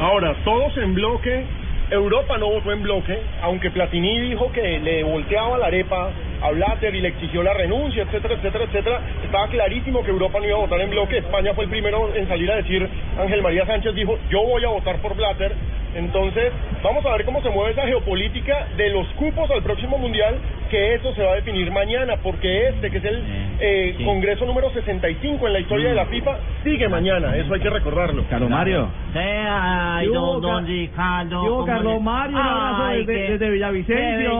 Ahora, 0.00 0.34
todos 0.44 0.76
en 0.78 0.94
bloque. 0.94 1.44
Europa 1.90 2.38
no 2.38 2.46
votó 2.46 2.72
en 2.72 2.82
bloque, 2.82 3.18
aunque 3.42 3.70
Platini 3.70 4.18
dijo 4.20 4.50
que 4.52 4.80
le 4.80 5.04
volteaba 5.04 5.58
la 5.58 5.66
arepa 5.66 6.10
a 6.44 6.50
Blatter 6.50 6.94
y 6.94 7.00
le 7.00 7.08
exigió 7.08 7.42
la 7.42 7.54
renuncia, 7.54 8.02
etcétera, 8.02 8.34
etcétera, 8.34 8.64
etcétera. 8.64 9.00
Estaba 9.24 9.48
clarísimo 9.48 10.04
que 10.04 10.10
Europa 10.10 10.38
no 10.38 10.46
iba 10.46 10.56
a 10.56 10.60
votar 10.60 10.80
en 10.80 10.90
bloque. 10.90 11.18
España 11.18 11.54
fue 11.54 11.64
el 11.64 11.70
primero 11.70 12.14
en 12.14 12.28
salir 12.28 12.50
a 12.50 12.56
decir, 12.56 12.86
Ángel 13.18 13.42
María 13.42 13.64
Sánchez 13.64 13.94
dijo, 13.94 14.18
yo 14.28 14.42
voy 14.42 14.62
a 14.62 14.68
votar 14.68 14.98
por 14.98 15.16
Blatter. 15.16 15.52
Entonces, 15.94 16.52
vamos 16.82 17.06
a 17.06 17.12
ver 17.12 17.24
cómo 17.24 17.40
se 17.40 17.48
mueve 17.48 17.72
esa 17.72 17.86
geopolítica 17.86 18.68
de 18.76 18.90
los 18.90 19.06
cupos 19.14 19.50
al 19.50 19.62
próximo 19.62 19.96
mundial, 19.96 20.34
que 20.70 20.94
eso 20.94 21.14
se 21.14 21.22
va 21.22 21.32
a 21.32 21.34
definir 21.36 21.70
mañana, 21.70 22.14
porque 22.22 22.68
este, 22.68 22.90
que 22.90 22.98
es 22.98 23.04
el 23.04 23.22
eh, 23.60 23.96
Congreso 24.04 24.44
número 24.46 24.70
65 24.72 25.46
en 25.46 25.52
la 25.52 25.60
historia 25.60 25.88
de 25.90 25.94
la 25.94 26.06
FIFA, 26.06 26.36
sigue 26.64 26.88
mañana, 26.88 27.36
eso 27.36 27.54
hay 27.54 27.60
que 27.60 27.70
recordarlo. 27.70 28.24
Carlos 28.28 28.50
Mario. 28.50 28.88
Ay, 29.14 30.06
¿Qué 30.06 30.10
hubo, 30.10 30.32
don, 30.32 30.40
don 30.42 30.64
Ca- 30.64 30.68
Ricardo. 30.70 31.30
qué 31.42 31.48
hubo, 31.48 31.54
¿cómo 31.60 31.66
Carlos 31.66 32.02
Mario? 32.02 32.36
Un 32.36 32.42
abrazo 32.42 32.84
Ay, 32.84 32.98
desde- 33.04 33.14
qué- 33.26 33.32
desde 33.32 33.50
Villavicencio, 33.50 33.96
qué 34.06 34.16
belleza, 34.28 34.32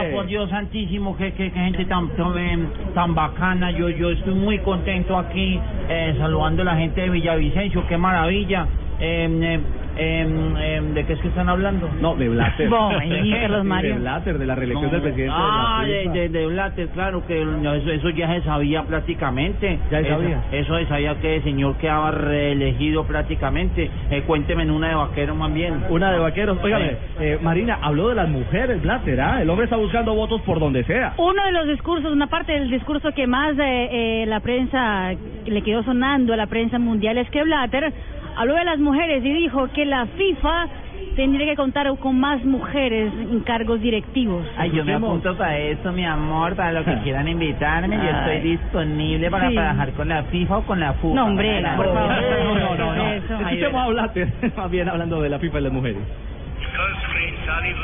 hombre. 0.00 0.10
por 0.14 0.26
Dios 0.26 0.50
santísimo, 0.50 1.16
qué, 1.16 1.32
qué, 1.32 1.50
qué 1.50 1.60
gente 1.60 1.84
tan, 1.86 2.08
tan, 2.10 2.38
eh, 2.38 2.58
tan 2.94 3.14
bacana. 3.14 3.70
Yo, 3.70 3.88
yo 3.90 4.10
estoy 4.10 4.34
muy 4.34 4.58
contento 4.58 5.16
aquí, 5.18 5.58
eh, 5.88 6.14
saludando 6.18 6.62
a 6.62 6.64
la 6.66 6.76
gente 6.76 7.00
de 7.00 7.10
Villavicencio, 7.10 7.86
qué 7.88 7.96
maravilla. 7.96 8.66
Eh, 9.00 9.06
eh, 9.08 9.24
Em, 9.28 9.42
em, 9.42 9.60
¿De 9.98 11.04
qué 11.06 11.12
es 11.14 11.20
que 11.20 11.28
están 11.28 11.48
hablando? 11.48 11.88
No, 12.00 12.14
de 12.16 12.28
Blatter. 12.28 12.70
Carlos 13.40 13.64
Mario. 13.64 13.94
De 13.94 14.00
Blatter, 14.00 14.38
de 14.38 14.46
la 14.46 14.54
reelección 14.54 14.86
No. 14.86 14.92
del 14.92 15.02
presidente. 15.02 15.34
Ah, 15.36 15.82
de, 15.84 15.92
de, 15.92 16.04
la 16.06 16.12
de, 16.12 16.28
de 16.28 16.46
Blatter, 16.46 16.88
claro 16.88 17.26
que 17.26 17.44
no, 17.44 17.74
eso, 17.74 17.90
eso 17.90 18.10
ya 18.10 18.32
se 18.34 18.42
sabía 18.42 18.82
prácticamente. 18.84 19.78
Ya 19.90 20.00
se 20.00 20.06
Eso- 20.08 20.16
sabía. 20.18 20.42
Eso, 20.52 20.76
se 20.78 20.86
sabía 20.86 21.14
que 21.20 21.36
el 21.36 21.42
señor 21.44 21.76
quedaba 21.78 22.10
reelegido 22.12 23.04
prácticamente. 23.04 23.90
Eh, 24.10 24.22
cuénteme 24.26 24.62
en 24.62 24.70
una 24.70 24.88
de 24.88 24.94
vaquero 24.94 25.34
más 25.34 25.52
bien. 25.52 25.82
Una 25.90 26.12
de 26.12 26.18
vaqueros. 26.18 26.58
Óigame, 26.62 26.92
eh, 27.20 27.38
Marina, 27.42 27.78
habló 27.82 28.08
de 28.08 28.14
las 28.14 28.28
mujeres, 28.28 28.80
Blatter, 28.82 29.20
¿ah? 29.20 29.42
El 29.42 29.50
hombre 29.50 29.64
está 29.64 29.76
buscando 29.76 30.14
votos 30.14 30.40
por 30.42 30.60
donde 30.60 30.84
sea. 30.84 31.14
Uno 31.16 31.44
de 31.44 31.52
los 31.52 31.66
discursos, 31.68 32.12
una 32.12 32.28
parte 32.28 32.52
del 32.52 32.70
discurso 32.70 33.12
que 33.12 33.26
más 33.26 33.58
eh, 33.58 33.88
eh, 34.22 34.26
la 34.26 34.40
prensa 34.40 35.12
le 35.46 35.62
quedó 35.62 35.82
sonando 35.82 36.32
a 36.34 36.36
la 36.36 36.46
prensa 36.46 36.78
mundial 36.78 37.18
es 37.18 37.28
que 37.30 37.42
Blatter 37.42 37.92
habló 38.38 38.54
de 38.54 38.64
las 38.64 38.78
mujeres 38.78 39.24
y 39.24 39.32
dijo 39.32 39.68
que 39.72 39.84
la 39.84 40.06
FIFA 40.06 40.68
tendría 41.16 41.46
que 41.46 41.56
contar 41.56 41.88
con 41.98 42.18
más 42.20 42.44
mujeres 42.44 43.12
en 43.12 43.40
cargos 43.40 43.80
directivos. 43.80 44.46
Ay, 44.56 44.70
yo 44.70 44.84
me 44.84 44.94
apunto 44.94 45.36
para 45.36 45.58
eso, 45.58 45.90
mi 45.92 46.04
amor, 46.04 46.54
para 46.54 46.72
lo 46.72 46.84
que 46.84 46.94
quieran 47.02 47.26
invitarme. 47.28 47.96
Yo 47.96 48.02
estoy 48.02 48.40
disponible 48.40 49.30
para 49.30 49.48
Sí. 49.48 49.54
trabajar 49.54 49.92
con 49.92 50.08
la 50.08 50.22
FIFA 50.24 50.58
o 50.58 50.62
con 50.62 50.78
la 50.80 50.92
FUFA. 50.94 51.14
No, 51.16 51.26
hombre. 51.26 51.60
No, 51.60 51.76
no, 51.76 52.76
no, 52.76 52.94
no. 52.94 53.08
Eso. 53.12 53.34
Escuchemos 53.40 53.82
a 53.84 53.88
Blatter, 53.88 54.32
más 54.56 54.70
bien 54.70 54.88
hablando 54.88 55.20
de 55.20 55.28
la 55.28 55.38
FIFA 55.38 55.58
y 55.58 55.62
las 55.62 55.72
mujeres. 55.72 56.02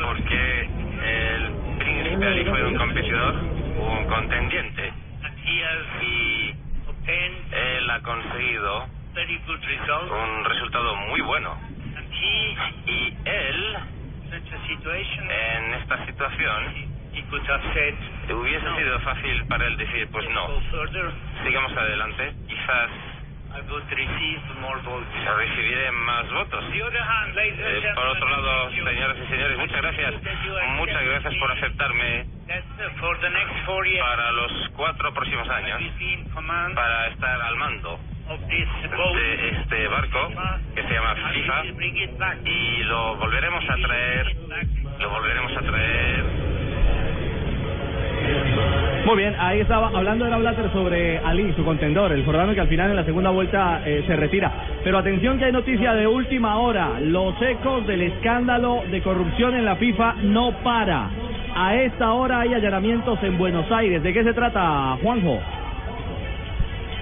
Porque 0.01 0.61
el 0.61 1.51
príncipe 1.79 2.25
Ali 2.25 2.45
fue 2.45 2.65
un 2.67 2.75
competidor, 2.75 3.35
un 3.35 4.05
contendiente. 4.07 4.93
Y 5.45 5.59
él 7.51 7.89
ha 7.89 7.99
conseguido 8.01 8.85
un 10.11 10.43
resultado 10.45 10.95
muy 10.95 11.21
bueno. 11.21 11.55
Y 12.85 13.13
él, 13.25 13.77
en 15.29 15.73
esta 15.73 16.05
situación, 16.05 16.73
hubiese 18.33 18.75
sido 18.75 18.99
fácil 18.99 19.45
para 19.47 19.67
él 19.67 19.77
decir, 19.77 20.07
pues 20.11 20.29
no, 20.31 20.47
sigamos 21.45 21.71
adelante, 21.77 22.33
quizás 22.47 22.89
recibiré 25.37 25.91
más 25.91 26.31
votos. 26.31 26.63
Eh, 26.73 27.91
por 27.95 28.05
otro 28.07 28.29
lado, 28.29 28.71
señoras 28.71 29.17
y 29.23 29.27
señores, 29.27 29.57
muchas 29.57 29.81
gracias. 29.81 30.13
Muchas 30.77 31.03
gracias 31.03 31.35
por 31.35 31.51
aceptarme 31.51 32.25
para 33.99 34.31
los 34.31 34.51
cuatro 34.75 35.13
próximos 35.13 35.49
años, 35.49 35.81
para 36.75 37.07
estar 37.07 37.41
al 37.41 37.55
mando 37.55 37.99
de 38.27 39.49
este 39.49 39.87
barco 39.87 40.31
que 40.73 40.81
se 40.83 40.93
llama 40.93 41.15
FIFA 41.15 41.63
y 42.45 42.83
lo 42.83 43.15
volveremos 43.17 43.63
a 43.69 43.75
traer, 43.75 44.35
Muy 49.05 49.17
bien, 49.17 49.35
ahí 49.37 49.59
estaba 49.59 49.89
hablando 49.89 50.25
era 50.25 50.37
Blatter 50.37 50.71
sobre 50.73 51.19
Ali, 51.19 51.53
su 51.53 51.63
contendor, 51.63 52.11
el 52.11 52.25
jordano 52.25 52.55
que 52.55 52.61
al 52.61 52.67
final 52.67 52.89
en 52.89 52.95
la 52.95 53.05
segunda 53.05 53.29
vuelta 53.29 53.83
eh, 53.85 54.03
se 54.07 54.15
retira. 54.15 54.51
Pero 54.83 54.97
atención 54.97 55.37
que 55.37 55.45
hay 55.45 55.51
noticia 55.51 55.93
de 55.93 56.07
última 56.07 56.57
hora. 56.57 56.99
Los 56.99 57.39
ecos 57.39 57.85
del 57.85 58.01
escándalo 58.01 58.81
de 58.89 59.01
corrupción 59.03 59.55
en 59.55 59.63
la 59.63 59.75
FIFA 59.75 60.15
no 60.23 60.53
para. 60.63 61.11
A 61.55 61.75
esta 61.75 62.13
hora 62.13 62.39
hay 62.39 62.55
allanamientos 62.55 63.21
en 63.21 63.37
Buenos 63.37 63.71
Aires. 63.71 64.01
¿De 64.01 64.11
qué 64.11 64.23
se 64.23 64.33
trata, 64.33 64.97
Juanjo? 65.03 65.39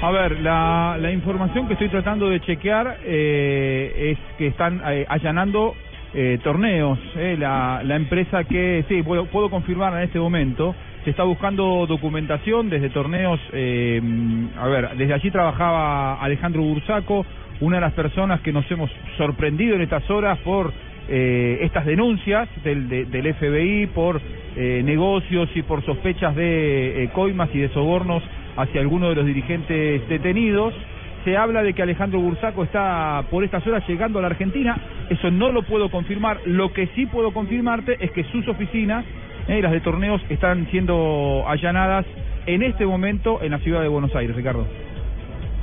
A 0.02 0.12
ver, 0.12 0.42
la, 0.42 1.10
información 1.14 1.68
que 1.68 1.74
estoy 1.74 1.88
tratando 1.88 2.30
de 2.30 2.42
chequear 2.42 2.98
eh, 3.06 4.12
es 4.12 4.38
que 4.38 4.48
están 4.48 4.82
eh, 4.86 5.06
allanando 5.08 5.74
eh, 6.14 6.38
torneos. 6.44 7.00
eh, 7.16 7.36
la, 7.40 7.82
la 7.84 7.96
empresa 7.96 8.44
que, 8.44 8.84
sí, 8.88 9.02
puedo, 9.02 9.26
puedo 9.26 9.50
confirmar 9.50 9.94
en 9.94 10.04
este 10.04 10.20
momento, 10.20 10.76
se 11.04 11.10
está 11.10 11.24
buscando 11.24 11.86
documentación 11.88 12.70
desde 12.70 12.90
torneos, 12.90 13.40
eh, 13.52 14.02
a 14.58 14.68
ver, 14.68 14.90
desde 14.98 15.14
allí 15.14 15.32
trabajaba 15.32 16.22
Alejandro 16.22 16.62
Bursaco, 16.62 17.26
una 17.62 17.78
de 17.78 17.82
las 17.82 17.94
personas 17.94 18.42
que 18.42 18.52
nos 18.54 18.70
hemos 18.72 18.90
sorprendido 19.18 19.76
en 19.76 19.82
estas 19.82 20.10
horas 20.10 20.38
por 20.40 20.72
eh, 21.10 21.60
estas 21.62 21.86
denuncias 21.86 22.48
del, 22.64 22.88
de- 22.88 23.06
del 23.06 23.34
FBI 23.34 23.88
por 23.88 24.22
eh, 24.56 24.82
negocios 24.86 25.50
y 25.56 25.62
por 25.64 25.84
sospechas 25.86 26.36
de 26.36 27.04
eh, 27.04 27.10
coimas 27.14 27.50
y 27.54 27.60
de 27.60 27.70
sobornos 27.70 28.24
hacia 28.56 28.80
algunos 28.82 29.10
de 29.10 29.16
los 29.16 29.26
dirigentes 29.26 30.08
detenidos. 30.08 30.74
Se 31.26 31.36
habla 31.38 31.64
de 31.64 31.74
que 31.74 31.82
Alejandro 31.82 32.20
Bursaco 32.20 32.64
está 32.64 33.24
por 33.32 33.44
estas 33.44 33.66
horas 33.68 33.88
llegando 33.88 34.20
a 34.20 34.22
la 34.22 34.28
Argentina. 34.30 34.78
Eso 35.10 35.32
no 35.32 35.52
lo 35.52 35.64
puedo 35.64 35.90
confirmar. 35.90 36.40
Lo 36.46 36.72
que 36.74 36.88
sí 36.96 37.06
puedo 37.06 37.32
confirmarte 37.32 37.98
es 38.00 38.12
que 38.12 38.24
sus 38.26 38.46
oficinas, 38.48 39.06
eh, 39.48 39.62
las 39.62 39.72
de 39.72 39.82
torneos, 39.82 40.22
están 40.30 40.68
siendo 40.72 41.44
allanadas 41.48 42.06
en 42.46 42.64
este 42.64 42.86
momento 42.86 43.42
en 43.42 43.52
la 43.52 43.60
ciudad 43.60 43.82
de 43.82 43.88
Buenos 43.88 44.16
Aires, 44.16 44.36
Ricardo. 44.36 44.66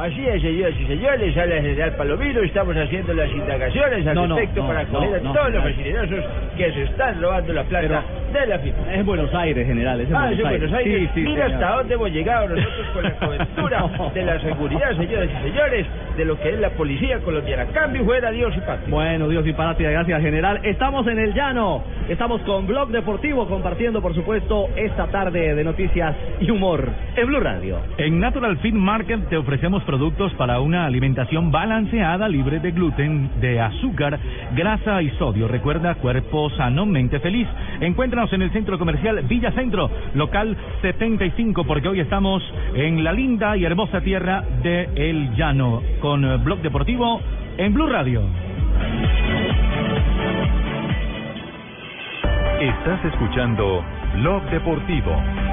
Así 0.00 0.26
es, 0.26 0.40
señoras 0.40 0.74
y 0.80 0.86
señores, 0.86 1.36
habla 1.36 1.56
el 1.56 1.62
general 1.62 1.94
Palomino, 1.96 2.40
estamos 2.40 2.74
haciendo 2.74 3.12
las 3.12 3.30
indagaciones 3.30 4.06
al 4.06 4.14
No, 4.14 4.26
respecto 4.28 4.62
no, 4.62 4.68
para 4.68 4.84
no, 4.84 4.92
coger 4.92 5.14
a 5.16 5.20
no, 5.20 5.32
todos 5.34 5.52
los 5.52 5.62
brasileños 5.64 6.08
que 6.56 6.72
se 6.72 6.82
están 6.84 7.20
robando 7.20 7.52
la 7.52 7.64
plata 7.64 8.02
de 8.32 8.46
la 8.46 8.58
FIFA. 8.60 8.92
Es 8.94 9.00
en 9.00 9.06
Buenos 9.06 9.34
Aires, 9.34 9.66
general. 9.66 10.00
Es 10.00 10.08
en 10.08 10.14
Ah, 10.16 10.20
Buenos 10.28 10.46
Aires. 10.46 10.60
Buenos 10.70 10.78
Aires. 10.78 11.00
Sí, 11.02 11.10
sí, 11.14 11.20
Mira 11.28 11.44
señor. 11.48 11.62
hasta 11.64 11.76
dónde 11.76 11.94
hemos 11.94 12.10
llegado 12.12 12.48
nosotros 12.48 12.86
con 12.94 13.02
la 13.02 13.10
cobertura 13.18 13.90
de 14.14 14.22
la 14.24 14.40
seguridad, 14.40 14.96
señoras 14.96 15.28
y 15.38 15.42
señores, 15.50 15.86
de 16.16 16.24
lo 16.24 16.40
que 16.40 16.48
es 16.48 16.60
la 16.60 16.70
policía 16.70 17.18
colombiana. 17.18 17.66
Cambio 17.66 18.02
fuera 18.06 18.30
Dios 18.30 18.54
y 18.56 18.60
patria. 18.60 18.88
Bueno, 18.88 19.28
Dios 19.28 19.46
y 19.46 19.52
patria, 19.52 19.90
gracias 19.90 20.22
general. 20.22 20.60
Estamos 20.62 21.06
en 21.08 21.18
el 21.18 21.34
llano, 21.34 21.84
estamos 22.08 22.40
con 22.42 22.66
Blog 22.66 22.88
Deportivo 22.88 23.46
compartiendo, 23.46 24.00
por 24.00 24.14
supuesto, 24.14 24.68
esta 24.76 25.08
tarde 25.08 25.54
de 25.54 25.62
noticias 25.62 26.16
y 26.40 26.50
humor 26.50 26.88
en 27.16 27.26
Blue 27.26 27.40
Radio. 27.40 27.80
En 27.98 28.18
Natural 28.18 28.56
Fit 28.58 28.74
Market 28.74 29.28
te 29.28 29.36
ofrecemos 29.36 29.82
productos 29.90 30.32
para 30.34 30.60
una 30.60 30.86
alimentación 30.86 31.50
balanceada, 31.50 32.28
libre 32.28 32.60
de 32.60 32.70
gluten, 32.70 33.28
de 33.40 33.60
azúcar, 33.60 34.20
grasa 34.54 35.02
y 35.02 35.10
sodio. 35.18 35.48
Recuerda, 35.48 35.96
cuerpo 35.96 36.48
sano, 36.50 36.86
mente 36.86 37.18
feliz. 37.18 37.48
Encuéntranos 37.80 38.32
en 38.32 38.42
el 38.42 38.52
centro 38.52 38.78
comercial 38.78 39.20
Villa 39.24 39.50
Centro, 39.50 39.90
local 40.14 40.56
75, 40.80 41.64
porque 41.64 41.88
hoy 41.88 41.98
estamos 41.98 42.40
en 42.76 43.02
la 43.02 43.12
linda 43.12 43.56
y 43.56 43.64
hermosa 43.64 44.00
tierra 44.00 44.44
de 44.62 44.90
El 44.94 45.34
Llano, 45.34 45.82
con 45.98 46.44
Blog 46.44 46.60
Deportivo 46.60 47.20
en 47.58 47.74
Blue 47.74 47.88
Radio. 47.88 48.22
Estás 52.60 53.04
escuchando 53.06 53.82
Blog 54.14 54.44
Deportivo. 54.50 55.49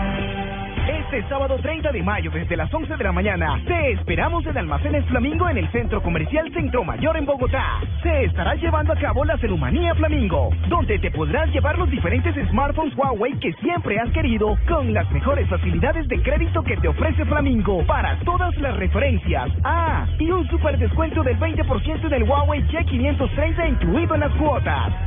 Este 0.88 1.22
sábado 1.28 1.58
30 1.62 1.92
de 1.92 2.02
mayo 2.02 2.32
desde 2.32 2.56
las 2.56 2.74
11 2.74 2.96
de 2.96 3.04
la 3.04 3.12
mañana 3.12 3.62
te 3.68 3.92
esperamos 3.92 4.46
en 4.46 4.58
Almacenes 4.58 5.06
Flamingo 5.08 5.50
en 5.50 5.58
el 5.58 5.70
Centro 5.72 6.02
Comercial 6.02 6.50
Centro 6.54 6.84
Mayor 6.86 7.18
en 7.18 7.26
Bogotá. 7.26 7.82
Se 8.02 8.24
estará 8.24 8.56
llevando 8.56 8.94
a 8.94 8.96
cabo 8.96 9.26
la 9.26 9.38
Celumanía 9.38 9.94
Flamingo, 9.96 10.50
donde 10.70 10.98
te 11.00 11.12
podrás 11.12 11.50
llevar 11.52 11.78
los 11.78 11.92
diferentes 11.92 12.34
smartphones 12.50 12.96
Huawei 12.96 13.38
que 13.40 13.52
siempre 13.56 14.00
has 14.00 14.10
querido 14.12 14.58
con 14.66 14.94
las 14.94 15.12
mejores 15.12 15.50
facilidades 15.50 16.08
de 16.08 16.22
crédito 16.22 16.64
que 16.64 16.78
te 16.78 16.88
ofrece 16.88 17.26
Flamingo 17.26 17.86
para 17.86 18.18
todas 18.20 18.56
las 18.58 18.78
referencias. 18.78 19.50
Ah, 19.66 20.08
y 20.18 20.32
un 20.32 20.48
super 20.48 20.78
descuento 20.78 21.22
del 21.22 21.38
20% 21.38 22.08
del 22.08 22.24
Huawei 22.24 22.64
Y530 22.64 23.70
incluido 23.70 24.16
en 24.16 24.22
las 24.22 24.32
cuotas. 24.36 25.07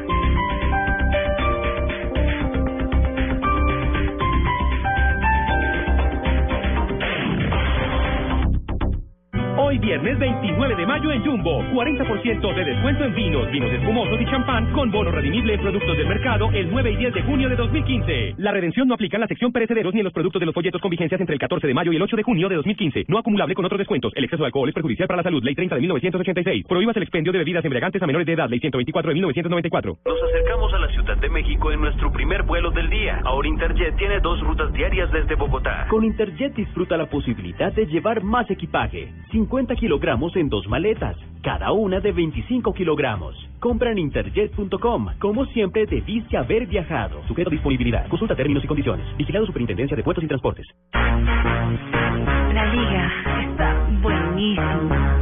viernes 9.79 10.17
29 10.19 10.75
de 10.75 10.85
mayo 10.85 11.11
en 11.11 11.23
Jumbo. 11.23 11.63
40% 11.73 12.55
de 12.55 12.63
descuento 12.65 13.03
en 13.03 13.15
vinos, 13.15 13.51
vinos 13.51 13.71
espumosos 13.71 14.21
y 14.21 14.25
champán 14.25 14.71
con 14.73 14.91
bono 14.91 15.11
redimible 15.11 15.53
en 15.53 15.61
productos 15.61 15.97
del 15.97 16.07
mercado 16.07 16.49
el 16.53 16.69
9 16.69 16.91
y 16.91 16.95
10 16.97 17.13
de 17.13 17.21
junio 17.23 17.49
de 17.49 17.55
2015. 17.55 18.35
La 18.37 18.51
redención 18.51 18.87
no 18.87 18.95
aplica 18.95 19.17
en 19.17 19.21
la 19.21 19.27
sección 19.27 19.51
perecederos 19.51 19.93
ni 19.93 19.99
en 19.99 20.05
los 20.05 20.13
productos 20.13 20.39
de 20.39 20.45
los 20.45 20.55
folletos 20.55 20.81
con 20.81 20.89
vigencias 20.89 21.19
entre 21.19 21.33
el 21.33 21.39
14 21.39 21.67
de 21.67 21.73
mayo 21.73 21.91
y 21.91 21.95
el 21.95 22.01
8 22.01 22.15
de 22.15 22.23
junio 22.23 22.49
de 22.49 22.55
2015. 22.55 23.05
No 23.07 23.17
acumulable 23.17 23.55
con 23.55 23.65
otros 23.65 23.79
descuentos. 23.79 24.11
El 24.15 24.23
exceso 24.23 24.43
de 24.43 24.47
alcohol 24.47 24.69
es 24.69 24.75
perjudicial 24.75 25.07
para 25.07 25.17
la 25.17 25.23
salud. 25.23 25.43
Ley 25.43 25.55
30 25.55 25.75
de 25.75 25.81
1986. 25.81 26.65
Prohíbas 26.67 26.95
el 26.97 27.03
expendio 27.03 27.31
de 27.31 27.39
bebidas 27.39 27.63
embriagantes 27.63 28.01
a 28.01 28.07
menores 28.07 28.25
de 28.25 28.33
edad. 28.33 28.49
Ley 28.49 28.59
124 28.59 29.09
de 29.09 29.13
1994. 29.15 29.97
Nos 30.05 30.23
acercamos 30.23 30.73
a 30.73 30.79
la 30.79 30.87
Ciudad 30.89 31.17
de 31.17 31.29
México 31.29 31.71
en 31.71 31.81
nuestro 31.81 32.11
primer 32.11 32.43
vuelo 32.43 32.71
del 32.71 32.89
día. 32.89 33.21
Ahora 33.23 33.47
Interjet 33.47 33.95
tiene 33.97 34.19
dos 34.19 34.39
rutas 34.41 34.71
diarias 34.73 35.11
desde 35.11 35.35
Bogotá. 35.35 35.87
Con 35.89 36.03
Interjet 36.03 36.53
disfruta 36.55 36.97
la 36.97 37.05
posibilidad 37.05 37.71
de 37.73 37.85
llevar 37.85 38.23
más 38.23 38.49
equipaje. 38.49 39.11
50 39.31 39.60
kilogramos 39.67 40.35
en 40.35 40.49
dos 40.49 40.67
maletas, 40.67 41.15
cada 41.41 41.71
una 41.71 41.99
de 41.99 42.11
25 42.11 42.73
kilogramos. 42.73 43.35
Compra 43.59 43.91
en 43.91 43.99
interjet.com. 43.99 45.09
Como 45.19 45.45
siempre, 45.47 45.85
debiste 45.85 46.37
haber 46.37 46.67
viajado. 46.67 47.21
Sujeto 47.27 47.49
a 47.49 47.51
disponibilidad. 47.51 48.07
Consulta 48.07 48.35
términos 48.35 48.63
y 48.63 48.67
condiciones. 48.67 49.05
Vigilado 49.17 49.45
Superintendencia 49.45 49.95
de 49.95 50.03
Puertos 50.03 50.23
y 50.23 50.27
Transportes. 50.27 50.67
La 50.93 52.65
liga 52.73 53.11
está 53.43 53.87
buenísima. 54.01 55.20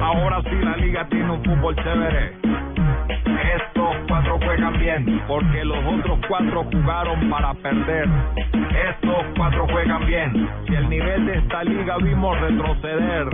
Ahora 0.00 0.40
sí 0.42 0.56
la 0.62 0.76
liga 0.76 1.06
tiene 1.10 1.30
un 1.30 1.44
fútbol 1.44 1.76
chévere. 1.76 2.32
Estos 3.54 3.96
cuatro 4.08 4.38
juegan 4.42 4.78
bien, 4.78 5.22
porque 5.28 5.64
los 5.64 5.78
otros 5.84 6.18
cuatro 6.26 6.64
jugaron 6.72 7.28
para 7.28 7.52
perder. 7.54 8.08
Estos 8.44 9.24
cuatro 9.36 9.66
juegan 9.70 10.06
bien. 10.06 10.48
Si 10.66 10.74
el 10.74 10.88
nivel 10.88 11.26
de 11.26 11.38
esta 11.38 11.64
liga 11.64 11.96
vimos 11.98 12.40
retroceder, 12.40 13.28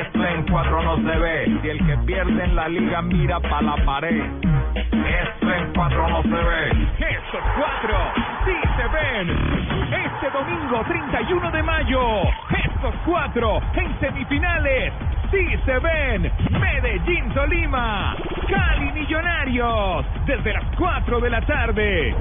esto 0.00 0.26
en 0.26 0.42
cuatro 0.50 0.82
no 0.82 0.96
se 0.96 1.18
ve. 1.18 1.58
Si 1.60 1.68
el 1.68 1.86
que 1.86 1.96
pierde 2.06 2.44
en 2.44 2.56
la 2.56 2.68
liga 2.68 3.02
mira 3.02 3.40
para 3.40 3.62
la 3.62 3.76
pared, 3.84 4.22
esto 4.74 5.52
en 5.52 5.72
cuatro 5.74 6.08
no 6.08 6.22
se 6.22 6.28
ve. 6.28 6.70
Estos 6.98 7.42
cuatro 7.56 7.98
sí 8.46 8.56
se 8.76 8.88
ven. 8.88 9.28
Este 9.92 10.30
domingo 10.30 10.82
31 10.88 11.50
de 11.50 11.62
mayo, 11.62 12.22
estos 12.50 12.94
cuatro 13.04 13.60
en 13.74 14.00
semifinales 14.00 14.92
sí 15.34 15.56
se 15.64 15.78
ven. 15.78 16.32
Medellín 16.50 17.32
Tolima, 17.34 18.16
Cali 18.48 18.92
Millonarios, 18.92 20.06
desde 20.26 20.52
las 20.52 20.64
4 20.76 21.20
de 21.20 21.30
la 21.30 21.40
tarde. 21.42 22.14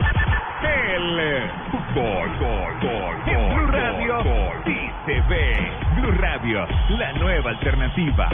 El 0.64 1.50
fútbol, 1.72 2.30
gol, 2.40 2.74
gol, 2.82 3.16
en 3.28 3.56
Blue 3.56 3.68
Radio 3.68 4.62
sí 4.66 4.90
se 5.06 5.22
ve. 5.30 5.72
Blue 5.96 6.12
Radio, 6.12 6.68
la 6.90 7.14
nueva 7.14 7.52
alternativa. 7.52 8.30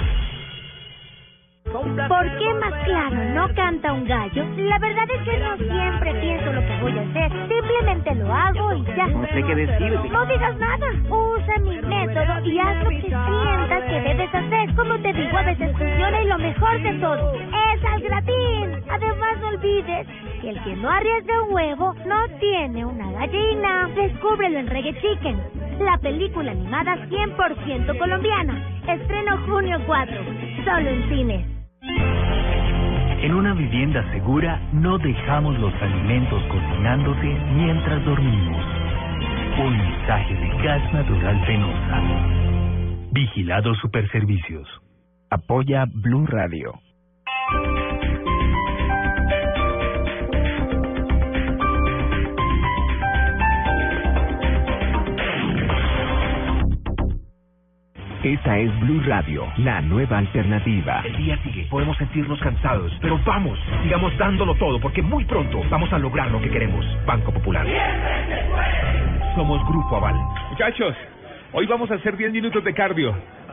¿Por 1.71 2.37
qué 2.37 2.53
más 2.55 2.73
claro 2.83 3.15
no 3.35 3.53
canta 3.53 3.93
un 3.93 4.05
gallo? 4.05 4.43
La 4.57 4.79
verdad 4.79 5.05
es 5.07 5.21
que 5.21 5.37
no 5.37 5.57
siempre 5.57 6.13
pienso 6.15 6.51
lo 6.51 6.61
que 6.61 6.77
voy 6.81 6.97
a 6.97 7.01
hacer. 7.01 7.31
Simplemente 7.47 8.15
lo 8.15 8.33
hago 8.33 8.73
y 8.73 8.83
ya. 8.85 9.07
No 9.07 9.27
sé 9.27 9.43
qué 9.43 9.55
decirte. 9.55 10.09
No 10.09 10.25
digas 10.25 10.57
nada. 10.57 10.87
Usa 11.09 11.59
mi 11.59 11.79
método 11.81 12.45
y 12.45 12.59
haz 12.59 12.83
lo 12.83 12.89
que 12.89 13.01
sientas 13.01 13.83
que 13.83 14.01
debes 14.01 14.33
hacer. 14.33 14.75
Como 14.75 14.97
te 14.99 15.13
digo, 15.13 15.37
a 15.37 15.43
veces 15.43 15.71
funciona 15.77 16.21
y 16.23 16.27
lo 16.27 16.37
mejor 16.39 16.81
de 16.81 16.93
todo 16.93 17.33
es 17.35 17.85
al 17.85 18.01
gratín. 18.01 18.83
Además, 18.89 19.37
no 19.41 19.47
olvides 19.49 20.07
que 20.41 20.49
el 20.49 20.63
que 20.63 20.75
no 20.75 20.89
arriesga 20.89 21.43
un 21.43 21.53
huevo 21.53 21.93
no 22.07 22.27
tiene 22.39 22.83
una 22.83 23.11
gallina. 23.11 23.89
Descúbrelo 23.95 24.57
en 24.57 24.67
Reggae 24.67 24.99
Chicken, 25.01 25.39
la 25.81 25.97
película 25.99 26.51
animada 26.51 26.95
100% 27.09 27.97
colombiana. 27.99 28.81
Estreno 28.87 29.37
junio 29.45 29.79
4, 29.85 30.15
solo 30.65 30.89
en 30.89 31.09
cines. 31.09 31.58
En 33.21 33.33
una 33.33 33.53
vivienda 33.53 34.09
segura 34.13 34.61
no 34.71 34.97
dejamos 34.97 35.59
los 35.59 35.73
alimentos 35.81 36.41
cocinándose 36.43 37.27
mientras 37.53 38.05
dormimos. 38.05 38.63
Un 39.59 39.77
mensaje 39.77 40.33
de 40.35 40.63
gas 40.63 40.93
natural 40.93 41.45
Fenosa. 41.45 42.01
Vigilado 43.11 43.75
Superservicios. 43.75 44.69
Apoya 45.29 45.83
Blue 45.93 46.25
Radio. 46.27 46.79
Esta 58.23 58.57
es 58.57 58.79
Blue 58.81 59.01
Radio, 59.05 59.47
la 59.59 59.79
nueva 59.79 60.17
alternativa. 60.17 61.01
El 61.05 61.15
día 61.15 61.39
sigue, 61.41 61.65
podemos 61.69 61.95
sentirnos 61.97 62.37
cansados, 62.41 62.91
pero 62.99 63.17
vamos, 63.25 63.57
sigamos 63.81 64.15
dándolo 64.17 64.55
todo 64.55 64.77
porque 64.81 65.01
muy 65.01 65.23
pronto 65.23 65.61
vamos 65.69 65.91
a 65.93 65.97
lograr 65.97 66.29
lo 66.29 66.41
que 66.41 66.49
queremos. 66.49 66.85
Banco 67.05 67.31
Popular. 67.33 67.65
Somos 69.35 69.65
Grupo 69.69 69.95
Aval. 69.95 70.15
Muchachos, 70.49 70.95
hoy 71.53 71.65
vamos 71.67 71.89
a 71.91 71.93
hacer 71.93 72.17
10 72.17 72.33
minutos 72.33 72.61
de 72.61 72.73
cardio. 72.73 73.15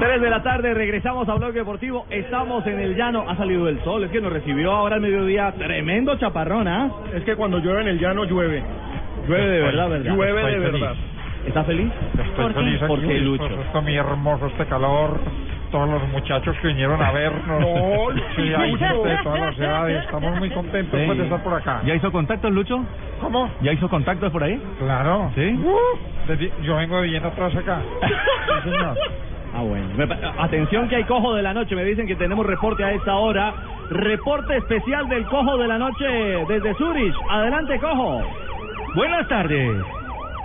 3 0.00 0.20
de 0.22 0.30
la 0.30 0.42
tarde, 0.42 0.72
regresamos 0.72 1.28
a 1.28 1.34
Blog 1.34 1.52
Deportivo. 1.52 2.06
Estamos 2.08 2.66
en 2.66 2.80
el 2.80 2.96
llano. 2.96 3.24
Ha 3.28 3.36
salido 3.36 3.68
el 3.68 3.78
sol. 3.84 4.02
Es 4.04 4.10
que 4.10 4.20
nos 4.20 4.32
recibió 4.32 4.72
ahora 4.72 4.96
al 4.96 5.02
mediodía 5.02 5.52
tremendo 5.58 6.16
chaparrón, 6.16 6.66
¿ah? 6.68 6.90
Es 7.14 7.22
que 7.24 7.36
cuando 7.36 7.58
llueve 7.58 7.82
en 7.82 7.88
el 7.88 7.98
llano 8.00 8.24
llueve. 8.24 8.62
Llueve 9.28 9.46
de 9.46 9.60
verdad, 9.60 9.88
¿verdad? 9.90 10.12
Llueve 10.14 10.42
de 10.42 10.48
Estoy 10.56 10.80
verdad. 10.80 10.94
feliz. 10.94 11.46
¿Está 11.46 11.64
feliz? 11.64 11.92
Estoy 12.18 12.34
¿Por 12.44 12.54
feliz 12.54 12.76
aquí, 12.82 12.86
¿Por 12.88 13.00
qué, 13.00 13.18
Lucho? 13.18 13.60
está 13.62 13.80
muy 13.82 13.94
hermoso 13.96 14.46
este 14.46 14.64
calor. 14.66 15.20
Todos 15.70 15.88
los 15.88 16.08
muchachos 16.08 16.56
que 16.62 16.68
vinieron 16.68 17.00
a 17.02 17.12
vernos. 17.12 17.60
No, 17.60 18.16
sí, 18.36 18.52
hay 18.54 18.74
de 18.76 19.18
todas 19.22 19.40
las 19.40 19.58
edades. 19.58 20.04
Estamos 20.04 20.38
muy 20.38 20.50
contentos 20.50 20.98
Sí. 20.98 21.06
pues, 21.06 21.18
de 21.18 21.24
estar 21.24 21.42
por 21.42 21.54
acá. 21.54 21.82
¿Ya 21.84 21.94
hizo 21.94 22.10
contactos, 22.10 22.50
Lucho? 22.50 22.82
¿Cómo? 23.20 23.50
¿Ya 23.60 23.72
hizo 23.72 23.88
contactos 23.88 24.32
por 24.32 24.42
ahí? 24.42 24.60
Claro. 24.78 25.30
¿Sí? 25.34 25.54
Uh, 25.62 26.26
desde- 26.26 26.52
yo 26.62 26.76
vengo 26.76 27.00
de 27.02 27.08
bien 27.08 27.24
atrás 27.24 27.54
acá. 27.54 27.80
Sí, 28.64 28.70
señor. 28.70 28.96
Ah, 29.54 29.62
bueno. 29.62 29.88
Atención 30.38 30.88
que 30.88 30.96
hay 30.96 31.04
cojo 31.04 31.34
de 31.34 31.42
la 31.42 31.52
noche. 31.52 31.74
Me 31.74 31.84
dicen 31.84 32.06
que 32.06 32.16
tenemos 32.16 32.46
reporte 32.46 32.84
a 32.84 32.92
esta 32.92 33.16
hora. 33.16 33.52
Reporte 33.90 34.56
especial 34.56 35.08
del 35.08 35.24
cojo 35.26 35.56
de 35.58 35.66
la 35.66 35.78
noche 35.78 36.04
desde 36.48 36.74
Zurich. 36.74 37.14
Adelante, 37.28 37.78
cojo. 37.78 38.22
Buenas 38.94 39.28
tardes. 39.28 39.84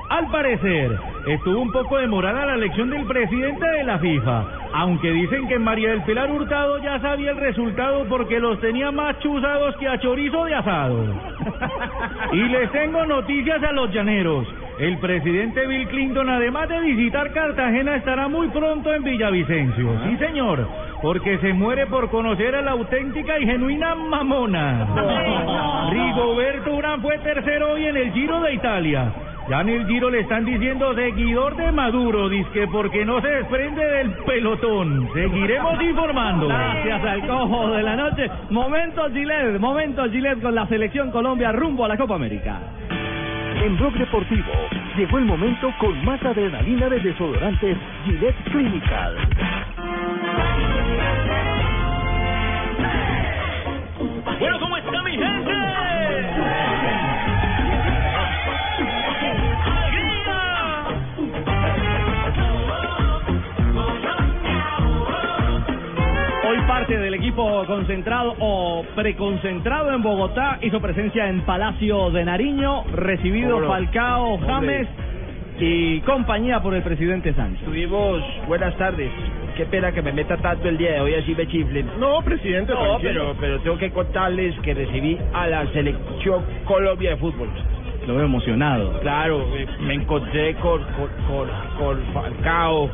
Al 0.10 0.28
parecer, 0.30 0.92
estuvo 1.26 1.62
un 1.62 1.72
poco 1.72 1.98
demorada 1.98 2.46
la 2.46 2.54
elección 2.54 2.92
del 2.92 3.06
presidente 3.08 3.66
de 3.68 3.84
la 3.84 3.98
FIFA, 3.98 4.44
aunque 4.74 5.10
dicen 5.12 5.48
que 5.48 5.58
María 5.58 5.90
del 5.90 6.04
Pilar 6.04 6.30
Hurtado 6.30 6.78
ya 6.78 7.00
sabía 7.00 7.32
el 7.32 7.38
resultado 7.38 8.06
porque 8.08 8.40
los 8.40 8.60
tenía 8.62 8.92
más 8.92 9.18
chuzados 9.20 9.76
que 9.78 9.88
a 9.88 10.00
chorizo 10.00 10.46
de 10.46 10.56
asado. 10.56 11.06
Y 12.34 12.40
les 12.50 12.72
tengo 12.72 13.06
noticias 13.06 13.62
a 13.64 13.72
los 13.72 13.92
llaneros. 13.92 14.48
El 14.78 14.98
presidente 14.98 15.66
Bill 15.68 15.88
Clinton, 15.88 16.30
además 16.30 16.68
de 16.68 16.80
visitar 16.82 17.32
Cartagena, 17.32 17.96
estará 17.96 18.28
muy 18.28 18.50
pronto 18.50 18.94
en 18.94 19.04
Villavicencio. 19.04 20.00
Sí, 20.04 20.18
señor, 20.18 20.68
porque 21.02 21.38
se 21.38 21.54
muere 21.54 21.88
por 21.88 22.10
conocer 22.10 22.54
a 22.56 22.62
la 22.62 22.72
auténtica 22.72 23.40
y 23.40 23.46
genuina 23.46 23.96
mamona. 23.96 24.86
Rigoberto 25.92 26.76
Urán 26.76 27.02
fue 27.02 27.18
tercero 27.20 27.72
hoy 27.72 27.86
en 27.86 27.96
el 27.96 28.12
Giro 28.12 28.42
de 28.42 28.54
Italia. 28.54 29.14
Ya 29.50 29.62
en 29.62 29.70
el 29.70 29.88
Giro 29.88 30.10
le 30.10 30.22
están 30.22 30.44
diciendo 30.44 30.94
seguidor 30.94 31.56
de 31.56 31.72
Maduro, 31.72 32.30
que 32.52 32.68
porque 32.68 33.06
no 33.06 33.22
se 33.22 33.28
desprende 33.30 33.86
del 33.86 34.12
pelotón. 34.26 35.08
Seguiremos 35.14 35.82
informando. 35.84 36.48
Gracias 36.48 37.02
al 37.02 37.28
cojo 37.28 37.70
de 37.70 37.84
la 37.84 37.96
noche. 37.96 38.30
Momento 38.50 39.08
Gillette, 39.10 39.58
momento 39.58 40.04
Gillette 40.10 40.42
con 40.42 40.54
la 40.54 40.68
selección 40.68 41.12
Colombia 41.12 41.54
rumbo 41.54 41.86
a 41.86 41.88
la 41.88 41.96
Copa 41.96 42.16
América. 42.16 42.60
En 43.64 43.78
Blog 43.78 43.94
Deportivo 43.94 44.52
llegó 44.98 45.18
el 45.18 45.26
momento 45.26 45.74
con 45.80 46.04
más 46.06 46.24
adrenalina 46.24 46.90
de 46.90 47.00
desodorantes 47.00 47.78
Gillette 48.06 48.36
Clinical. 48.52 49.16
Bueno, 54.40 54.60
¿cómo 54.60 54.78
parte 66.76 66.98
del 66.98 67.14
equipo 67.14 67.64
concentrado 67.68 68.36
o 68.38 68.84
preconcentrado 68.96 69.94
en 69.94 70.04
Bogotá 70.04 70.60
hizo 70.62 70.82
presencia 70.82 71.30
en 71.30 71.40
Palacio 71.46 72.12
de 72.12 72.26
Nariño, 72.26 72.84
recibido 72.92 73.52
¿Cómo 73.52 73.62
no? 73.62 73.68
Falcao, 73.70 74.34
Hombre. 74.34 74.50
James 74.50 74.88
y 75.58 76.02
compañía 76.02 76.62
por 76.62 76.74
el 76.76 76.84
presidente 76.84 77.34
Sánchez. 77.34 77.64
Tuvimos 77.64 78.22
buenas 78.46 78.76
tardes. 78.76 79.10
Qué 79.56 79.66
pena 79.68 79.94
que 79.94 80.02
me 80.02 80.12
meta 80.12 80.36
tanto 80.36 80.68
el 80.68 80.78
día 80.78 80.96
de 80.96 81.00
hoy, 81.00 81.14
así 81.14 81.34
me 81.34 81.48
chiflen. 81.48 81.92
No, 81.98 82.22
presidente, 82.22 82.74
No, 82.74 82.98
pero, 83.02 83.34
pero 83.40 83.58
tengo 83.62 83.78
que 83.78 83.92
contarles 83.92 84.54
que 84.60 84.74
recibí 84.74 85.18
a 85.32 85.48
la 85.48 85.66
selección 85.72 86.44
Colombia 86.66 87.12
de 87.12 87.16
fútbol. 87.16 87.48
Lo 88.08 88.16
veo 88.16 88.26
emocionado. 88.26 89.00
Claro, 89.02 89.46
eh, 89.56 89.66
me 89.80 89.96
encontré 89.96 90.54
con, 90.56 90.82
con, 90.84 91.10
con, 91.28 91.50
con 91.78 91.98
Falcao, 92.14 92.90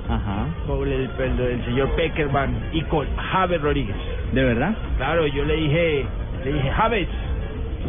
con 0.66 0.88
el, 0.88 1.10
el, 1.20 1.40
el 1.40 1.66
señor 1.66 1.90
Peckerman 1.96 2.70
y 2.72 2.82
con 2.84 3.06
Javes 3.18 3.62
Rodríguez. 3.62 3.96
¿De 4.32 4.44
verdad? 4.44 4.74
Claro, 4.98 5.28
yo 5.28 5.44
le 5.44 5.56
dije, 5.56 6.06
le 6.46 6.54
dije, 6.54 6.70
Javes, 6.72 7.08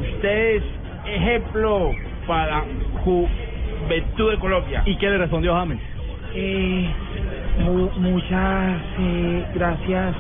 usted 0.01 0.57
es 0.57 0.63
ejemplo 1.07 1.95
para 2.27 2.65
juventud 3.05 4.31
de 4.33 4.39
Colombia. 4.39 4.83
¿Y 4.87 4.97
qué 4.97 5.09
le 5.11 5.19
respondió 5.19 5.55
James? 5.55 5.79
Eh, 6.35 6.89
mu- 7.61 7.91
muchas 7.97 8.81
eh, 8.99 9.45
gracias. 9.55 10.15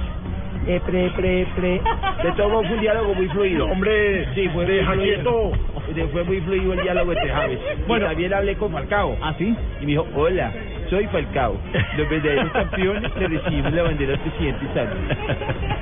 Eh, 0.66 0.80
pre, 0.86 1.10
pre, 1.10 1.46
pre. 1.56 1.80
De 2.22 2.32
todo 2.36 2.62
fue 2.62 2.74
un 2.74 2.80
diálogo 2.80 3.14
muy 3.14 3.26
fluido. 3.28 3.66
Hombre, 3.66 4.26
sí, 4.34 4.48
fue 4.50 4.64
muy 4.64 4.74
deja 4.74 4.92
fluido. 4.92 5.14
quieto. 5.14 5.52
Eh, 5.96 6.08
Fue 6.12 6.22
muy 6.24 6.40
fluido 6.40 6.72
el 6.74 6.82
diálogo 6.82 7.12
entre. 7.12 7.32
Bueno. 7.32 7.58
Bueno, 7.88 8.06
también 8.06 8.32
hablé 8.32 8.54
con 8.56 8.70
Falcao. 8.72 9.16
¿Ah, 9.20 9.34
sí? 9.36 9.54
Y 9.80 9.84
me 9.84 9.90
dijo, 9.92 10.06
hola, 10.14 10.52
soy 10.92 11.06
Falcao. 11.06 11.56
Los 11.96 12.06
verdaderos 12.10 12.52
campeones 12.52 13.16
le 13.16 13.28
recibimos 13.28 13.72
la 13.72 13.82
bandera 13.82 14.12
al 14.12 14.20
presidente. 14.20 14.66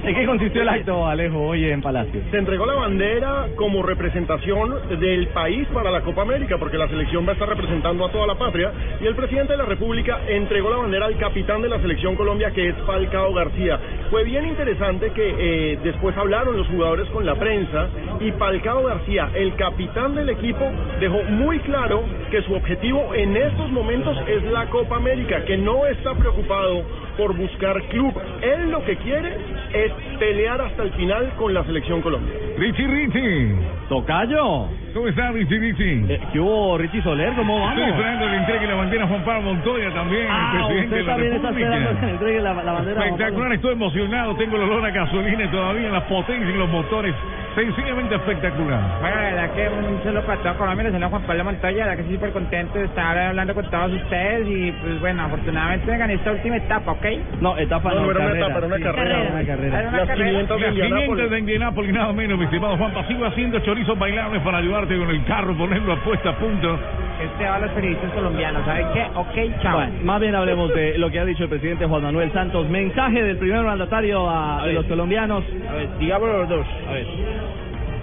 ¿En 0.05 0.15
qué 0.15 0.25
consistió 0.25 0.63
el 0.63 0.69
acto, 0.69 1.05
Alejo, 1.05 1.49
hoy 1.49 1.69
en 1.69 1.83
Palacio? 1.83 2.21
Se 2.31 2.39
entregó 2.39 2.65
la 2.65 2.75
bandera 2.75 3.49
como 3.57 3.83
representación 3.83 5.01
del 5.01 5.27
país 5.29 5.67
para 5.75 5.91
la 5.91 6.03
Copa 6.03 6.23
América, 6.23 6.59
porque 6.59 6.79
la 6.79 6.87
selección 6.87 7.27
va 7.27 7.31
a 7.31 7.33
estar 7.33 7.49
representando 7.49 8.05
a 8.05 8.13
toda 8.13 8.29
la 8.29 8.37
patria, 8.37 8.71
y 9.01 9.07
el 9.07 9.17
presidente 9.17 9.55
de 9.55 9.59
la 9.59 9.65
República 9.65 10.21
entregó 10.29 10.71
la 10.71 10.77
bandera 10.77 11.07
al 11.07 11.19
capitán 11.19 11.61
de 11.61 11.71
la 11.71 11.81
selección 11.81 12.15
Colombia, 12.15 12.53
que 12.53 12.69
es 12.69 12.77
Falcao 12.87 13.35
García. 13.35 13.81
Fue 14.11 14.23
bien 14.23 14.47
interesante 14.47 15.11
que 15.11 15.35
eh, 15.39 15.79
después 15.83 16.17
hablaron 16.17 16.57
los 16.57 16.69
jugadores 16.69 17.09
con 17.09 17.27
la 17.27 17.35
prensa, 17.35 17.89
y 18.21 18.31
Falcao 18.33 18.85
García, 18.85 19.29
el 19.35 19.57
capitán 19.57 20.15
del 20.15 20.29
equipo, 20.29 20.71
dejó 21.01 21.21
muy 21.25 21.59
claro 21.61 22.05
que 22.31 22.43
su 22.43 22.55
objetivo 22.55 23.13
en 23.13 23.37
estos 23.37 23.73
momentos 23.73 24.17
es 24.29 24.45
la 24.45 24.67
Copa 24.67 25.00
América, 25.01 25.43
que 25.47 25.57
no 25.57 25.87
está 25.87 26.15
preocupado 26.15 26.85
por 27.21 27.37
buscar 27.37 27.83
club. 27.91 28.15
Él 28.41 28.71
lo 28.71 28.83
que 28.87 28.97
quiere 28.97 29.37
es 29.75 29.93
pelear 30.19 30.59
hasta 30.63 30.85
el 30.85 30.91
final 30.93 31.31
con 31.37 31.53
la 31.53 31.63
selección 31.65 32.01
Colombia. 32.01 32.33
Richie 32.57 32.87
Richie. 32.87 33.55
Tocayo. 33.91 34.69
¿Cómo 34.95 35.07
está 35.07 35.31
Richie 35.33 35.59
Richie? 35.59 36.05
Eh, 36.15 36.21
¿Qué 36.33 36.41
hubo, 36.41 36.79
Richie 36.79 37.03
Soler? 37.03 37.33
¿Cómo 37.35 37.61
vamos? 37.61 37.77
Estoy 37.79 37.91
esperando 37.91 38.25
que 38.25 38.31
le 38.33 38.37
entregue 38.39 38.67
la 38.69 38.75
bandera 38.75 39.05
a 39.05 39.09
Juan 39.09 39.25
Pablo 39.25 39.43
Montoya 39.43 39.91
también, 39.93 40.27
Ah, 40.31 40.53
el 40.53 40.65
presidente 40.67 40.87
usted 40.87 40.97
de 40.97 41.03
la 41.03 41.13
también 41.13 41.33
está 41.35 41.49
República. 41.49 41.69
esperando 41.75 42.01
que 42.01 42.07
le 42.07 42.13
entregue 42.13 42.41
la, 42.41 42.55
la 42.55 42.73
bandera. 42.73 42.73
a 42.73 42.75
Juan 42.75 42.95
Pablo. 42.95 43.05
Espectacular, 43.05 43.53
estoy 43.53 43.73
emocionado, 43.73 44.37
tengo 44.37 44.57
el 44.57 44.63
olor 44.63 44.85
a 44.87 44.91
gasolina 44.91 45.51
todavía 45.51 45.87
en 45.87 45.93
la 45.93 46.07
potencia 46.09 46.51
y 46.55 46.59
los 46.59 46.69
motores. 46.71 47.15
Sencillamente 47.55 48.15
espectacular. 48.15 48.81
Bueno, 49.01 49.17
la 49.17 49.23
verdad 49.23 49.51
que 49.55 49.69
un 49.69 50.03
saludo 50.05 50.23
para 50.23 50.39
toda 50.43 50.55
Colombia, 50.55 50.87
el 50.87 50.93
señor 50.93 51.11
Juan 51.11 51.23
Pablo 51.23 51.45
Montoya, 51.45 51.77
la 51.79 51.85
verdad 51.85 51.95
que 51.97 52.01
estoy 52.03 52.17
súper 52.17 52.31
contento 52.33 52.79
de 52.79 52.85
estar 52.85 53.19
hablando 53.19 53.55
con 53.55 53.71
todos 53.71 53.93
ustedes 53.93 54.49
y 54.49 54.73
pues 54.73 55.01
bueno, 55.01 55.23
afortunadamente 55.25 55.97
gané 55.99 56.15
esta 56.15 56.31
última 56.33 56.57
etapa, 56.57 56.93
¿ok? 56.93 57.07
No, 57.41 57.57
etapa 57.59 57.91
No, 57.91 57.95
no, 57.95 58.03
no 58.07 58.11
era 58.11 58.21
una 58.21 58.29
carrera. 58.29 58.47
etapa, 58.47 58.59
era 58.59 58.67
una 58.67 58.77
Sí, 58.77 58.83
carrera. 58.83 59.29
Una 59.33 59.45
carrera. 59.47 59.79
Era 59.81 59.89
una 59.89 59.99
Las 59.99 60.09
carrera. 60.09 60.31
500 60.31 60.61
de 60.61 60.67
Las 60.67 60.75
500 60.75 60.91
Indianápolis. 60.91 61.31
de 61.31 61.39
Indianápolis, 61.39 61.93
nada 61.93 62.13
menos, 62.13 62.39
mi 62.39 62.45
estimado 62.45 62.77
Juanpa. 62.77 63.07
Sigo 63.09 63.25
haciendo 63.27 63.59
chorizos 63.61 63.99
bailables 63.99 64.43
para 64.43 64.59
ayudarte 64.59 64.97
con 64.99 65.11
el 65.11 65.25
carro, 65.25 65.55
ponerlo 65.57 65.93
a 65.93 65.97
puesta 66.05 66.31
a 66.31 66.37
punto. 66.37 66.79
Este 67.23 67.45
va 67.45 67.57
a 67.57 67.59
los 67.61 67.71
periodistas 67.73 68.11
colombianos, 68.13 68.65
¿saben 68.65 68.87
qué? 68.95 69.03
Ok, 69.15 69.63
chao. 69.63 69.77
Bueno, 69.77 69.93
más 70.05 70.21
bien 70.21 70.35
hablemos 70.35 70.73
de 70.75 70.97
lo 70.99 71.11
que 71.11 71.21
ha 71.21 71.25
dicho 71.25 71.43
el 71.45 71.51
presidente 71.51 71.85
Juan 71.87 72.03
Manuel 72.03 72.33
Santos. 72.33 72.69
Mensaje 72.71 73.23
del 73.23 73.37
primer 73.37 73.63
mandatario 73.63 74.29
a, 74.31 74.67
de 74.67 74.73
los 74.73 74.87
colombianos. 74.87 75.45
A 75.69 75.75
ver, 75.75 75.89
digámoslo 75.99 76.39
los 76.39 76.49
dos. 76.49 76.67
A 76.89 76.93
ver. 76.93 77.07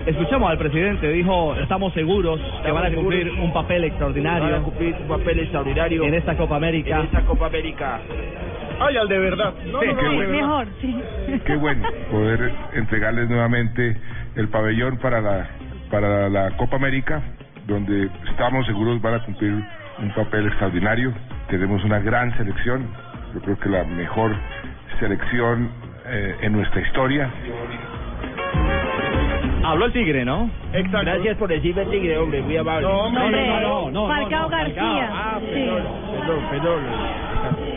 Escuchamos 0.06 0.50
al 0.50 0.58
presidente, 0.58 1.10
dijo, 1.12 1.54
estamos 1.56 1.92
seguros 1.94 2.40
que 2.40 2.46
Estamos 2.70 2.82
van 2.82 2.92
a 2.94 2.96
cumplir 2.96 3.24
seguros. 3.26 3.44
un 3.44 3.52
papel 3.54 3.84
extraordinario 3.84 4.44
Van 4.46 4.54
a 4.54 4.64
cumplir 4.64 4.96
un 5.02 5.08
papel 5.10 5.40
extraordinario 5.40 6.04
en 6.04 6.14
esta 6.14 6.36
Copa 6.38 6.56
América. 6.56 7.00
en 7.00 7.06
esta 7.08 7.22
Copa 7.26 7.48
América. 7.48 8.00
Ay, 8.80 8.98
al 8.98 9.08
de 9.08 9.18
verdad. 9.20 9.54
No, 9.72 9.80
Sí, 9.82 9.88
no, 9.88 9.94
no, 10.02 10.10
de 10.12 10.18
verdad. 10.18 10.32
Mejor, 10.42 10.68
sí. 10.82 11.02
Qué 11.46 11.56
bueno 11.56 11.88
poder 12.12 12.54
entregarles 12.74 13.30
nuevamente 13.30 13.98
el 14.36 14.48
pabellón 14.50 14.98
para 14.98 15.22
la 15.22 15.48
para 15.90 16.28
la 16.30 16.52
Copa 16.58 16.76
América, 16.76 17.22
donde 17.66 18.10
estamos 18.30 18.66
seguros 18.66 19.02
van 19.02 19.16
a 19.16 19.24
cumplir 19.24 19.54
un 20.00 20.14
papel 20.16 20.48
extraordinario. 20.48 21.14
Tenemos 21.50 21.84
una 21.86 22.00
gran 22.00 22.36
selección, 22.38 22.88
yo 23.34 23.40
creo 23.42 23.58
que 23.58 23.70
la 23.70 23.84
mejor 23.86 24.36
selección 25.00 25.70
eh, 26.08 26.36
en 26.42 26.52
nuestra 26.54 26.82
historia. 26.82 27.30
Habló 29.64 29.86
el 29.86 29.92
Tigre, 29.94 30.24
¿no? 30.24 30.50
Exacto. 30.74 31.00
Gracias 31.06 31.38
por 31.38 31.50
decirme 31.50 31.86
tigre, 31.86 32.18
hombre, 32.18 32.42
muy 32.42 32.56
amable. 32.58 32.88
No, 32.88 33.00
hombre, 33.06 33.32
No, 33.48 33.60
no, 33.62 33.62
no, 33.62 33.92
no, 33.92 34.08
Falcao 34.08 34.44
no, 34.44 34.50
no, 34.50 34.58
García. 34.58 35.10
Ah, 35.12 35.40
Sí. 35.40 35.46
perdón, 35.54 35.84
perdón, 36.12 36.40
perdón. 36.52 37.77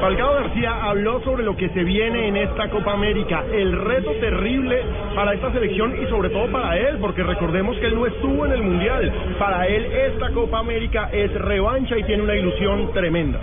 Falcao 0.00 0.34
García 0.34 0.84
habló 0.84 1.22
sobre 1.22 1.42
lo 1.42 1.56
que 1.56 1.70
se 1.70 1.82
viene 1.82 2.28
en 2.28 2.36
esta 2.36 2.68
Copa 2.68 2.92
América, 2.92 3.44
el 3.50 3.72
reto 3.72 4.12
terrible 4.20 4.82
para 5.14 5.32
esta 5.32 5.50
selección 5.52 5.96
y 6.02 6.06
sobre 6.08 6.28
todo 6.28 6.50
para 6.52 6.76
él, 6.76 6.98
porque 7.00 7.22
recordemos 7.22 7.78
que 7.78 7.86
él 7.86 7.94
no 7.94 8.06
estuvo 8.06 8.44
en 8.44 8.52
el 8.52 8.62
Mundial. 8.62 9.10
Para 9.38 9.66
él 9.66 9.84
esta 9.86 10.30
Copa 10.32 10.58
América 10.58 11.08
es 11.12 11.32
revancha 11.32 11.96
y 11.96 12.02
tiene 12.04 12.24
una 12.24 12.34
ilusión 12.34 12.92
tremenda. 12.92 13.40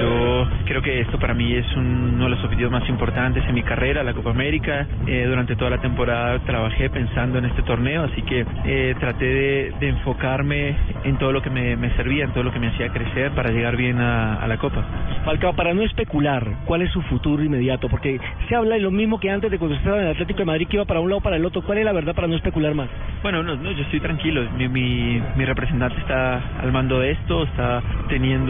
Yo 0.00 0.48
creo 0.66 0.82
que 0.82 1.00
esto 1.00 1.18
para 1.18 1.34
mí 1.34 1.54
es 1.54 1.66
un- 1.76 2.14
uno 2.14 2.24
de 2.24 2.30
los 2.30 2.44
objetivos 2.44 2.70
más 2.72 2.88
importantes 2.88 3.42
en 3.48 3.54
mi 3.54 3.62
carrera, 3.62 4.02
la 4.02 4.12
Copa 4.14 4.30
América. 4.30 4.86
Eh, 5.06 5.24
durante 5.28 5.56
toda 5.56 5.70
la 5.70 5.78
temporada 5.78 6.38
trabajé 6.40 6.88
pensando 6.90 7.38
en 7.38 7.46
este 7.46 7.62
torneo, 7.62 8.04
así 8.04 8.22
que 8.22 8.44
eh, 8.64 8.94
traté 9.00 9.24
de, 9.24 9.72
de 9.80 9.88
enfocarme 9.88 10.76
en 11.04 11.16
todo 11.18 11.32
lo 11.32 11.42
que 11.42 11.50
me, 11.50 11.76
me 11.76 11.90
servía, 11.96 12.24
en 12.24 12.32
todo 12.32 12.44
lo 12.44 12.52
que 12.52 12.58
me 12.60 12.68
hacía 12.68 12.88
crecer 12.90 13.32
para 13.32 13.50
llegar 13.50 13.76
bien 13.76 14.00
a, 14.00 14.34
a 14.36 14.46
la 14.48 14.56
Copa. 14.58 14.84
Falcao, 15.24 15.54
para 15.54 15.74
no 15.74 15.82
especular, 15.82 16.44
¿cuál 16.64 16.82
es 16.82 16.90
su 16.90 17.02
futuro 17.02 17.42
inmediato? 17.42 17.88
Porque 17.88 18.20
se 18.48 18.54
habla 18.54 18.74
de 18.76 18.80
lo 18.80 18.90
mismo 18.90 19.18
que 19.18 19.30
antes 19.30 19.50
de 19.50 19.58
cuando 19.58 19.76
estaba 19.76 19.98
en 19.98 20.04
el 20.04 20.10
Atlético 20.12 20.40
de 20.40 20.44
Madrid, 20.44 20.68
que 20.68 20.76
iba 20.76 20.84
para 20.84 21.00
un 21.00 21.08
lado 21.08 21.18
o 21.18 21.22
para 21.22 21.36
el 21.36 21.44
otro. 21.44 21.62
¿Cuál 21.62 21.78
es 21.78 21.84
la 21.84 21.92
verdad 21.92 22.14
para 22.14 22.28
no 22.28 22.36
especular 22.36 22.74
más? 22.74 22.88
Bueno, 23.22 23.42
no, 23.42 23.56
no, 23.56 23.70
yo 23.72 23.82
estoy 23.82 24.00
tranquilo. 24.00 24.42
Mi, 24.56 24.68
mi, 24.68 25.20
mi 25.36 25.44
representante 25.44 25.98
está 26.00 26.40
al 26.60 26.72
mando 26.72 27.00
de 27.00 27.10
esto, 27.12 27.44
está 27.44 27.82
teniendo 28.08 28.47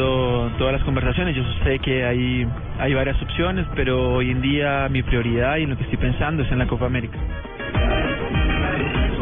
todas 0.58 0.72
las 0.72 0.82
conversaciones. 0.84 1.36
Yo 1.36 1.42
sé 1.64 1.78
que 1.80 2.04
hay, 2.04 2.46
hay 2.78 2.94
varias 2.94 3.20
opciones, 3.22 3.66
pero 3.74 4.14
hoy 4.14 4.30
en 4.30 4.40
día 4.40 4.88
mi 4.90 5.02
prioridad 5.02 5.56
y 5.56 5.66
lo 5.66 5.76
que 5.76 5.84
estoy 5.84 5.98
pensando 5.98 6.42
es 6.42 6.52
en 6.52 6.58
la 6.58 6.66
Copa 6.66 6.86
América. 6.86 7.18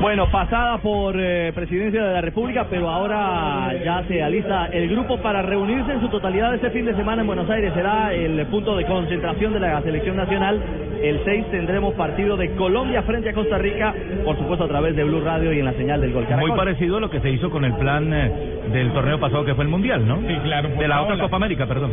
Bueno, 0.01 0.31
pasada 0.31 0.79
por 0.79 1.17
eh, 1.19 1.53
Presidencia 1.55 2.05
de 2.05 2.13
la 2.13 2.21
República, 2.21 2.67
pero 2.69 2.89
ahora 2.91 3.73
ya 3.83 4.05
se 4.07 4.23
alista 4.23 4.67
el 4.67 4.89
grupo 4.91 5.19
para 5.19 5.43
reunirse 5.43 5.93
en 5.93 6.01
su 6.01 6.09
totalidad 6.09 6.55
este 6.55 6.71
fin 6.71 6.85
de 6.85 6.95
semana 6.95 7.23
en 7.23 7.27
Buenos 7.27 7.49
Aires. 7.49 7.73
Será 7.75 8.13
el 8.13 8.45
punto 8.47 8.77
de 8.77 8.85
concentración 8.85 9.55
de 9.55 9.61
la 9.61 9.81
selección 9.83 10.17
nacional. 10.17 10.63
El 11.03 11.25
6 11.25 11.47
tendremos 11.51 11.95
partido 11.95 12.37
de 12.37 12.55
Colombia 12.57 13.03
frente 13.03 13.31
a 13.31 13.33
Costa 13.35 13.59
Rica, 13.59 13.95
por 14.25 14.37
supuesto 14.37 14.65
a 14.65 14.69
través 14.69 14.95
de 14.97 15.05
Blue 15.05 15.21
Radio 15.21 15.53
y 15.53 15.59
en 15.61 15.65
la 15.65 15.73
señal 15.73 16.01
del 16.01 16.13
Gol 16.13 16.25
Muy 16.25 16.31
Caracol. 16.31 16.57
parecido 16.57 16.99
a 16.99 17.01
lo 17.01 17.11
que 17.11 17.21
se 17.21 17.31
hizo 17.31 17.51
con 17.51 17.65
el 17.65 17.75
plan 17.75 18.13
eh, 18.13 18.33
del 18.73 18.93
torneo 18.93 19.19
pasado 19.19 19.45
que 19.45 19.55
fue 19.55 19.65
el 19.65 19.71
Mundial, 19.71 20.07
¿no? 20.07 20.17
Sí, 20.21 20.37
claro. 20.43 20.69
De 20.69 20.89
la 20.89 21.03
otra. 21.03 21.19
Copa 21.19 21.37
América, 21.37 21.67
perdón. 21.67 21.93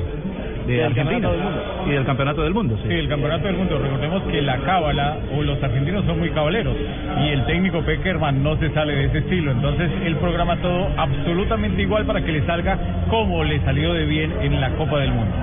De 0.67 0.73
Del 0.73 0.85
Argentina. 0.85 1.29
Del 1.29 1.41
Mundo. 1.41 1.61
Y 1.85 1.89
del 1.91 2.05
Campeonato 2.05 2.43
del 2.43 2.53
Mundo, 2.53 2.77
sí. 2.81 2.87
Sí, 2.87 2.93
el 2.93 3.07
campeonato 3.07 3.47
del 3.47 3.57
mundo. 3.57 3.79
Recordemos 3.79 4.23
que 4.23 4.41
la 4.41 4.57
cábala 4.59 5.17
o 5.35 5.43
los 5.43 5.61
argentinos 5.61 6.05
son 6.05 6.19
muy 6.19 6.29
cabaleros 6.29 6.75
y 7.21 7.29
el 7.29 7.45
técnico 7.45 7.81
Peckerman 7.81 8.41
no 8.43 8.57
se 8.57 8.69
sale 8.73 8.95
de 8.95 9.05
ese 9.05 9.17
estilo. 9.19 9.51
Entonces 9.51 9.91
él 10.05 10.15
programa 10.17 10.57
todo 10.57 10.89
absolutamente 10.97 11.81
igual 11.81 12.05
para 12.05 12.21
que 12.21 12.31
le 12.31 12.45
salga 12.45 12.77
como 13.09 13.43
le 13.43 13.59
salió 13.61 13.93
de 13.93 14.05
bien 14.05 14.33
en 14.41 14.61
la 14.61 14.69
Copa 14.71 14.99
del 14.99 15.11
Mundo. 15.11 15.35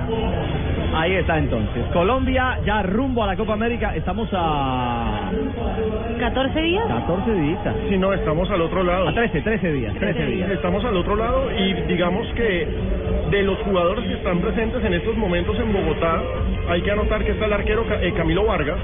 Ahí 0.93 1.13
está 1.13 1.37
entonces. 1.37 1.85
Colombia 1.93 2.59
ya 2.65 2.81
rumbo 2.83 3.23
a 3.23 3.27
la 3.27 3.35
Copa 3.35 3.53
América. 3.53 3.95
Estamos 3.95 4.29
a 4.33 5.31
14 6.19 6.61
días. 6.61 6.85
14 6.85 7.33
días. 7.33 7.59
Si 7.89 7.97
no, 7.97 8.13
estamos 8.13 8.49
al 8.49 8.61
otro 8.61 8.83
lado. 8.83 9.07
A 9.07 9.13
13, 9.13 9.41
13 9.41 9.73
días, 9.73 9.93
13 9.95 10.25
días. 10.25 10.51
Estamos 10.51 10.83
al 10.83 10.97
otro 10.97 11.15
lado 11.15 11.49
y 11.51 11.73
digamos 11.83 12.27
que 12.33 12.67
de 13.31 13.43
los 13.43 13.57
jugadores 13.59 14.05
que 14.05 14.15
están 14.15 14.41
presentes 14.41 14.83
en 14.83 14.93
estos 14.93 15.15
momentos 15.15 15.57
en 15.57 15.71
Bogotá, 15.71 16.21
hay 16.67 16.81
que 16.81 16.91
anotar 16.91 17.23
que 17.23 17.31
está 17.31 17.45
el 17.45 17.53
arquero 17.53 17.85
eh, 18.01 18.13
Camilo 18.15 18.45
Vargas, 18.45 18.77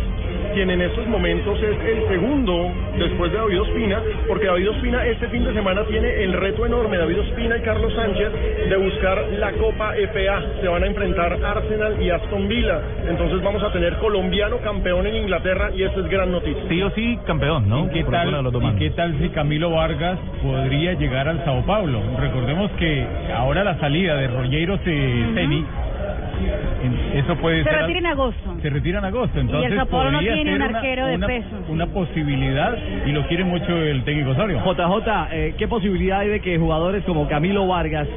quien 0.57 0.71
en 0.71 0.81
estos 0.81 1.05
momentos 1.05 1.55
es 1.61 1.77
el 1.85 2.07
segundo 2.07 2.71
después 2.97 3.31
de 3.31 3.37
David 3.37 3.61
Ospina, 3.61 4.01
porque 4.27 4.47
David 4.47 4.71
Ospina 4.71 5.05
este 5.05 5.27
fin 5.27 5.43
de 5.45 5.53
semana 5.53 5.83
tiene 5.87 6.23
el 6.23 6.33
reto 6.33 6.65
enorme, 6.65 6.97
David 6.97 7.19
Ospina 7.19 7.57
y 7.57 7.61
Carlos 7.61 7.93
Sánchez, 7.93 8.31
de 8.67 8.75
buscar 8.77 9.23
la 9.37 9.51
Copa 9.51 9.93
FA. 10.11 10.41
Se 10.59 10.67
van 10.67 10.81
a 10.81 10.87
enfrentar 10.87 11.33
Arsenal 11.43 12.01
y 12.01 12.09
Aston 12.09 12.47
Villa. 12.47 12.81
Entonces 13.07 13.39
vamos 13.43 13.61
a 13.61 13.71
tener 13.71 13.97
colombiano 13.97 14.57
campeón 14.57 15.05
en 15.05 15.17
Inglaterra 15.17 15.69
y 15.75 15.83
esto 15.83 15.99
es 16.01 16.09
gran 16.09 16.31
noticia. 16.31 16.63
Sí 16.69 16.81
o 16.81 16.89
sí, 16.89 17.19
campeón, 17.27 17.69
¿no? 17.69 17.85
¿Y 17.85 17.89
qué, 17.89 18.03
tal, 18.05 18.15
alguno 18.15 18.37
de 18.37 18.43
los 18.43 18.53
dos 18.53 18.61
¿Y 18.63 18.65
bandos. 18.65 18.81
qué 18.81 18.89
tal 18.89 19.15
si 19.21 19.29
Camilo 19.29 19.69
Vargas 19.69 20.17
podría 20.41 20.93
llegar 20.93 21.27
al 21.27 21.45
Sao 21.45 21.63
Paulo? 21.67 22.01
Recordemos 22.19 22.71
que 22.79 23.05
ahora 23.35 23.63
la 23.63 23.77
salida 23.79 24.15
de 24.15 24.27
Rogero 24.27 24.79
Ceni, 24.79 25.57
en- 25.59 25.86
eso 27.13 27.35
puede 27.37 27.63
Se 27.63 27.69
ser... 27.69 27.79
retira 27.79 27.99
en 27.99 28.05
agosto. 28.07 28.55
Se 28.61 28.69
retira 28.69 28.99
en 28.99 29.05
agosto, 29.05 29.39
entonces 29.39 29.73
Sao 29.75 29.85
Paulo 29.87 30.11
no 30.11 30.17
podría 30.19 30.33
tiene 30.35 30.55
un 30.55 30.61
una- 30.61 30.77
arquero 30.77 31.05
de 31.07 31.15
una, 31.15 31.27
peso. 31.27 31.47
Una 31.69 31.85
posibilidad 31.87 32.77
y 33.05 33.11
lo 33.11 33.25
quiere 33.27 33.43
mucho 33.43 33.75
el 33.77 34.03
técnico 34.03 34.31
Osorio. 34.31 34.59
JJ, 34.63 35.27
eh, 35.31 35.55
¿qué 35.57 35.67
posibilidad 35.67 36.19
hay 36.19 36.29
de 36.29 36.39
que 36.41 36.57
jugadores 36.57 37.03
como 37.05 37.27
Camilo 37.27 37.67
Vargas 37.67 38.07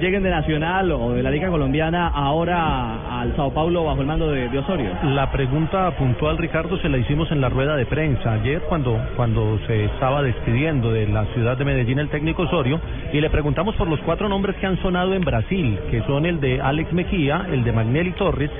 lleguen 0.00 0.22
de 0.22 0.30
Nacional 0.30 0.90
o 0.92 1.12
de 1.12 1.22
la 1.22 1.30
Liga 1.30 1.48
Colombiana 1.48 2.08
ahora 2.08 3.20
al 3.20 3.34
Sao 3.36 3.52
Paulo 3.52 3.84
bajo 3.84 4.00
el 4.00 4.06
mando 4.06 4.30
de, 4.30 4.46
Osorio? 4.58 4.90
La 5.02 5.30
pregunta 5.30 5.90
puntual, 5.92 6.38
Ricardo, 6.38 6.78
se 6.78 6.88
la 6.88 6.98
hicimos 6.98 7.30
en 7.32 7.40
la 7.40 7.48
rueda 7.48 7.76
de 7.76 7.86
prensa 7.86 8.34
ayer 8.34 8.62
cuando, 8.68 8.98
cuando 9.16 9.58
se 9.66 9.84
estaba 9.84 10.22
despidiendo 10.22 10.92
de 10.92 11.06
la 11.06 11.24
ciudad 11.34 11.56
de 11.56 11.64
Medellín 11.64 11.98
el 11.98 12.08
técnico 12.08 12.42
Osorio 12.42 12.80
y 13.12 13.20
le 13.20 13.30
preguntamos 13.30 13.74
por 13.76 13.88
los 13.88 14.00
cuatro 14.00 14.28
nombres 14.28 14.56
que 14.56 14.66
han 14.66 14.80
sonado 14.82 15.14
en 15.14 15.22
Brasil, 15.22 15.78
que 15.90 16.02
son 16.02 16.26
el 16.26 16.40
de 16.40 16.60
Alex 16.60 16.92
Mejía, 16.92 17.46
el 17.50 17.64
de 17.64 17.72
Magnelli 17.72 18.12
Torres, 18.12 18.50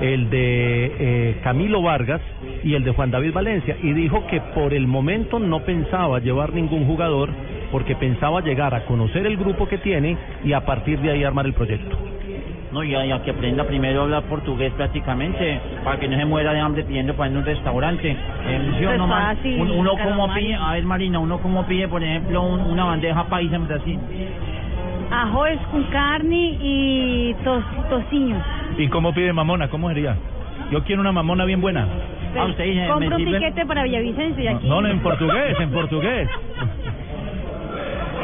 el 0.00 0.30
de 0.30 0.92
eh, 0.98 1.40
Camilo 1.42 1.82
Vargas 1.82 2.20
y 2.62 2.74
el 2.74 2.84
de 2.84 2.92
Juan 2.92 3.10
David 3.10 3.32
Valencia 3.32 3.76
y 3.82 3.92
dijo 3.92 4.26
que 4.26 4.40
por 4.54 4.74
el 4.74 4.86
momento 4.86 5.38
no 5.38 5.60
pensaba 5.60 6.18
llevar 6.18 6.52
ningún 6.52 6.86
jugador 6.86 7.30
porque 7.70 7.94
pensaba 7.96 8.40
llegar 8.40 8.74
a 8.74 8.84
conocer 8.84 9.26
el 9.26 9.36
grupo 9.36 9.66
que 9.66 9.78
tiene 9.78 10.16
y 10.44 10.52
a 10.52 10.64
partir 10.64 11.00
de 11.00 11.10
ahí 11.10 11.24
armar 11.24 11.46
el 11.46 11.54
proyecto. 11.54 11.98
No, 12.72 12.82
y 12.82 12.94
a, 12.94 13.06
y 13.06 13.12
a 13.12 13.22
que 13.22 13.30
aprenda 13.30 13.64
primero 13.64 14.00
a 14.00 14.04
hablar 14.04 14.24
portugués 14.24 14.72
prácticamente, 14.72 15.60
para 15.84 15.98
que 16.00 16.08
no 16.08 16.16
se 16.18 16.24
muera 16.26 16.52
de 16.52 16.60
hambre 16.60 16.82
pidiendo 16.84 17.14
para 17.14 17.30
ir 17.30 17.36
a 17.36 17.38
un 17.40 17.44
restaurante. 17.46 18.10
Eh, 18.10 18.72
¿sí 18.78 18.84
o 18.84 18.88
Pues 18.88 18.98
no, 18.98 19.06
ma- 19.06 19.34
fácil, 19.34 19.60
un- 19.60 19.70
uno 19.70 19.94
Carlos 19.96 20.16
como 20.16 20.34
pide, 20.34 20.54
a 20.54 20.72
ver 20.72 20.84
Marina, 20.84 21.18
uno 21.20 21.38
como 21.38 21.64
pide, 21.64 21.86
por 21.88 22.02
ejemplo, 22.02 22.42
un- 22.42 22.60
una 22.62 22.84
bandeja 22.84 23.24
paisa 23.28 23.56
en 23.56 23.66
Brasil. 23.68 23.98
Arroz 25.10 25.58
con 25.70 25.84
carne 25.84 26.58
y 26.60 27.34
tos, 27.44 27.62
tociño. 27.88 28.42
¿Y 28.76 28.88
cómo 28.88 29.12
pide 29.14 29.32
mamona? 29.32 29.68
¿Cómo 29.68 29.88
sería? 29.88 30.16
Yo 30.72 30.82
quiero 30.82 31.00
una 31.00 31.12
mamona 31.12 31.44
bien 31.44 31.60
buena. 31.60 31.86
Ah, 32.36 32.44
usted 32.46 32.64
dice, 32.64 32.86
Compro 32.88 33.16
un 33.16 33.24
tiquete 33.24 33.64
para 33.64 33.84
Villavicencio 33.84 34.42
y 34.44 34.48
aquí. 34.48 34.68
No, 34.68 34.82
no, 34.82 34.88
en 34.88 34.98
portugués, 35.00 35.58
en 35.60 35.70
portugués. 35.70 36.28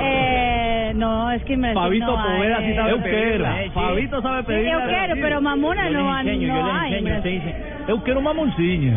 Eh, 0.04 0.92
no, 0.94 1.30
es 1.30 1.42
que 1.44 1.56
me 1.56 1.72
Fabito 1.74 2.06
no 2.16 2.22
Poveda 2.24 2.58
sí 2.58 2.64
eh. 2.64 2.76
sabe 2.76 2.90
Eu 2.90 3.02
pedirla. 3.02 3.54
quiero. 3.56 3.72
Fabito 3.72 4.22
sabe 4.22 4.40
Sí, 4.40 4.46
pedirla. 4.46 4.72
yo 4.72 4.88
quiero, 4.88 5.14
pero 5.20 5.40
mamona 5.40 5.84
Yo 5.84 5.90
le 5.90 5.98
no, 5.98 6.18
enseño, 6.18 6.48
no 6.48 6.56
yo 6.60 6.66
le 6.66 6.88
enseño, 6.98 7.16
usted 7.16 7.30
dice, 7.30 7.54
Eu 7.88 8.02
quiero 8.02 8.20
mamoncillo. 8.20 8.92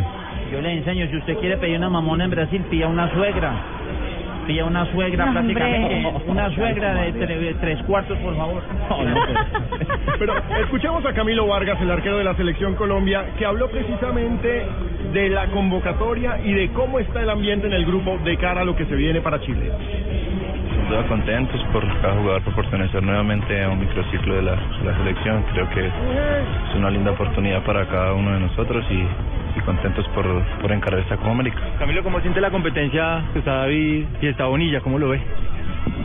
yo 0.52 0.62
le 0.62 0.72
enseño, 0.74 1.08
si 1.10 1.18
usted 1.18 1.38
quiere 1.38 1.58
pedir 1.58 1.78
una 1.78 1.90
mamona 1.90 2.26
en 2.26 2.32
Brasil, 2.32 2.62
pida 2.70 2.88
una 2.88 3.12
suegra. 3.14 3.52
Pida 4.48 4.64
una 4.66 4.86
suegra 4.92 5.26
No, 5.26 5.32
prácticamente, 5.34 6.06
hombre. 6.06 6.24
una 6.32 6.52
suegra 6.52 6.94
de, 6.94 7.14
tre- 7.16 7.40
de 7.40 7.54
tres 7.56 7.82
cuartos, 7.84 8.16
por 8.20 8.36
favor. 8.38 8.62
Pero 10.20 10.34
escuchemos 10.62 11.04
a 11.04 11.14
Camilo 11.14 11.48
Vargas, 11.48 11.82
el 11.82 11.90
arquero 11.90 12.20
de 12.20 12.24
la 12.26 12.36
selección 12.36 12.76
Colombia, 12.76 13.26
que 13.40 13.46
habló 13.46 13.70
precisamente 13.72 14.68
de 15.14 15.30
la 15.30 15.48
convocatoria 15.48 16.38
y 16.44 16.54
de 16.54 16.70
cómo 16.70 17.00
está 17.00 17.22
el 17.24 17.30
ambiente 17.32 17.66
en 17.66 17.74
el 17.74 17.86
grupo 17.88 18.20
de 18.24 18.38
cara 18.38 18.62
a 18.62 18.66
lo 18.66 18.76
que 18.76 18.86
se 18.86 18.96
viene 18.96 19.20
para 19.22 19.40
Chile. 19.42 19.72
Sin 20.86 20.92
duda 20.92 21.08
contentos 21.08 21.60
por 21.74 21.84
cada 22.00 22.14
jugador 22.14 22.44
por 22.44 22.54
pertenecer 22.54 23.02
nuevamente 23.02 23.64
a 23.64 23.70
un 23.72 23.80
microciclo 23.80 24.36
de 24.36 24.44
la, 24.44 24.56
selección. 25.00 25.44
Creo 25.52 25.68
que 25.72 25.84
es 25.84 26.76
una 26.76 26.92
linda 26.92 27.10
oportunidad 27.10 27.64
para 27.64 27.88
cada 27.88 28.14
uno 28.14 28.32
de 28.34 28.42
nosotros 28.42 28.86
y, 28.92 29.04
y 29.58 29.62
contentos 29.66 30.08
por, 30.10 30.26
por 30.62 30.72
encarar 30.72 31.00
esta 31.00 31.18
Copa 31.18 31.32
América. 31.32 31.58
Camilo, 31.80 32.04
¿cómo 32.04 32.22
siente 32.22 32.40
la 32.40 32.52
competencia 32.52 33.24
que 33.34 33.40
está 33.40 33.62
David 33.62 34.06
y 34.22 34.28
está 34.28 34.46
Bonilla? 34.46 34.80
¿Cómo 34.82 35.00
lo 35.00 35.10
ve? 35.10 35.22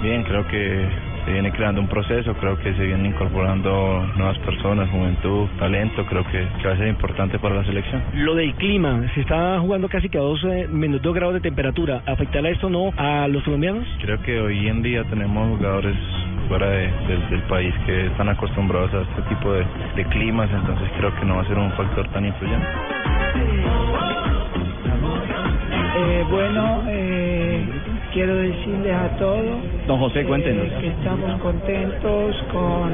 Bien, 0.03 0.23
creo 0.23 0.49
que 0.49 0.89
se 1.25 1.33
viene 1.33 1.53
creando 1.53 1.81
un 1.81 1.89
proceso, 1.89 2.35
creo 2.35 2.57
que 2.59 2.73
se 2.75 2.85
vienen 2.87 3.07
incorporando 3.07 4.07
nuevas 4.17 4.39
personas, 4.41 4.89
juventud, 4.91 5.49
talento, 5.59 6.05
creo 6.07 6.25
que, 6.25 6.47
que 6.61 6.69
va 6.69 6.75
a 6.75 6.77
ser 6.77 6.89
importante 6.89 7.39
para 7.39 7.57
la 7.57 7.65
selección. 7.65 8.03
Lo 8.15 8.35
del 8.35 8.55
clima, 8.55 9.03
se 9.15 9.21
está 9.21 9.59
jugando 9.61 9.89
casi 9.89 10.09
que 10.09 10.19
a 10.19 10.23
dos, 10.23 10.43
eh, 10.45 10.67
menos 10.71 11.01
2 11.03 11.15
grados 11.15 11.35
de 11.35 11.41
temperatura. 11.41 12.03
¿Afectará 12.07 12.49
esto 12.49 12.71
no 12.71 12.93
a 12.97 13.29
los 13.29 13.43
colombianos? 13.45 13.87
Creo 14.01 14.21
que 14.23 14.41
hoy 14.41 14.69
en 14.69 14.83
día 14.83 15.05
tenemos 15.05 15.57
jugadores 15.59 15.97
fuera 16.49 16.69
de- 16.71 16.91
del- 17.07 17.31
del 17.31 17.43
país 17.43 17.75
que 17.87 18.07
están 18.07 18.29
acostumbrados 18.29 18.93
a 18.95 19.03
este 19.03 19.23
tipo 19.35 19.53
de, 19.53 19.65
de 19.97 20.05
climas, 20.07 20.51
entonces 20.51 20.89
creo 20.99 21.15
que 21.17 21.25
no 21.27 21.37
va 21.37 21.43
a 21.43 21.47
ser 21.47 21.59
un 21.59 21.71
factor 21.73 22.09
tan 22.09 22.25
influyente. 22.25 22.67
Eh, 25.97 26.25
bueno, 26.31 26.83
eh, 26.89 27.67
quiero 28.13 28.35
decirles 28.37 28.93
a 28.93 29.09
todos 29.19 29.45
Don 29.87 29.99
José, 29.99 30.25
cuéntenos. 30.25 30.67
eh, 30.67 30.73
que 30.81 30.87
estamos 30.89 31.41
contentos 31.41 32.37
con 32.53 32.93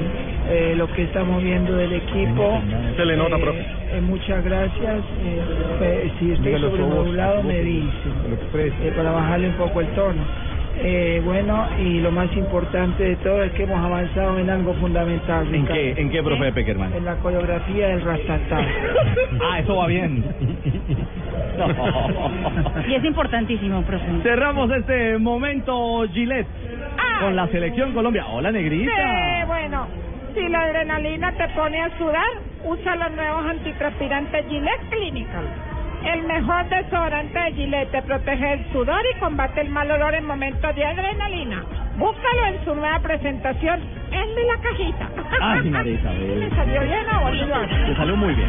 eh, 0.48 0.74
lo 0.76 0.86
que 0.92 1.02
estamos 1.04 1.42
viendo 1.42 1.74
del 1.74 1.92
equipo. 1.94 2.60
Se 2.96 3.04
le 3.04 3.16
nota, 3.16 3.36
Eh, 3.36 3.40
profe. 3.40 3.60
eh, 3.60 4.00
muchas 4.00 4.44
gracias. 4.44 5.00
Si 6.20 6.32
estoy 6.32 6.52
voz. 6.80 7.44
me 7.44 7.60
dicen 7.60 8.92
para 8.96 9.10
bajarle 9.12 9.48
un 9.48 9.54
poco 9.54 9.80
el 9.80 9.88
tono. 9.88 10.22
Eh, 10.78 11.22
bueno, 11.24 11.66
y 11.82 12.00
lo 12.00 12.10
más 12.12 12.30
importante 12.36 13.02
de 13.02 13.16
todo 13.16 13.42
es 13.42 13.50
que 13.52 13.62
hemos 13.62 13.78
avanzado 13.82 14.38
en 14.38 14.50
algo 14.50 14.74
fundamental. 14.74 15.46
¿En 15.46 15.52
Ricardo. 15.62 15.72
qué, 15.74 15.94
en 15.96 16.10
qué, 16.10 16.22
profe 16.22 16.52
Peckerman? 16.52 16.92
En 16.92 17.04
la 17.06 17.16
coreografía 17.16 17.88
del 17.88 18.02
rastatá. 18.02 18.60
Ah, 19.42 19.60
eso 19.60 19.76
va 19.76 19.86
bien. 19.86 20.24
Y 22.88 22.94
es 22.94 23.04
importantísimo, 23.04 23.82
profe. 23.82 24.04
Cerramos 24.22 24.70
este 24.70 25.18
momento, 25.18 26.04
Gillette, 26.12 26.46
con 27.20 27.34
la 27.36 27.46
selección 27.48 27.92
Colombia. 27.92 28.26
Hola, 28.28 28.52
negrita. 28.52 28.92
Sí, 28.92 29.46
bueno, 29.46 29.86
si 30.34 30.48
la 30.48 30.60
adrenalina 30.62 31.32
te 31.32 31.48
pone 31.48 31.80
a 31.82 31.96
sudar, 31.98 32.28
usa 32.64 32.96
los 32.96 33.12
nuevos 33.12 33.46
antitranspirantes 33.46 34.46
Gillette 34.48 34.88
Clinical. 34.90 35.44
El 36.04 36.22
mejor 36.22 36.68
desodorante 36.68 37.38
de 37.38 37.52
Gillette 37.54 37.90
te 37.90 38.02
protege 38.02 38.52
el 38.52 38.72
sudor 38.72 39.00
y 39.14 39.18
combate 39.18 39.62
el 39.62 39.70
mal 39.70 39.90
olor 39.90 40.14
en 40.14 40.24
momentos 40.26 40.74
de 40.76 40.84
adrenalina. 40.84 41.64
Búscalo 41.96 42.46
en 42.46 42.64
su 42.64 42.74
nueva 42.74 43.00
presentación, 43.00 43.80
el 44.12 44.34
de 44.34 44.44
la 44.44 44.56
cajita. 44.58 45.08
Ay, 45.40 45.70
María 45.70 45.94
Isabel. 45.94 46.40
¿Le 46.48 46.50
salió 46.50 46.80
bien 46.82 47.06
a 47.10 47.18
Bolívar? 47.20 47.68
Te 47.68 47.96
salió 47.96 48.16
muy 48.16 48.34
bien. 48.34 48.48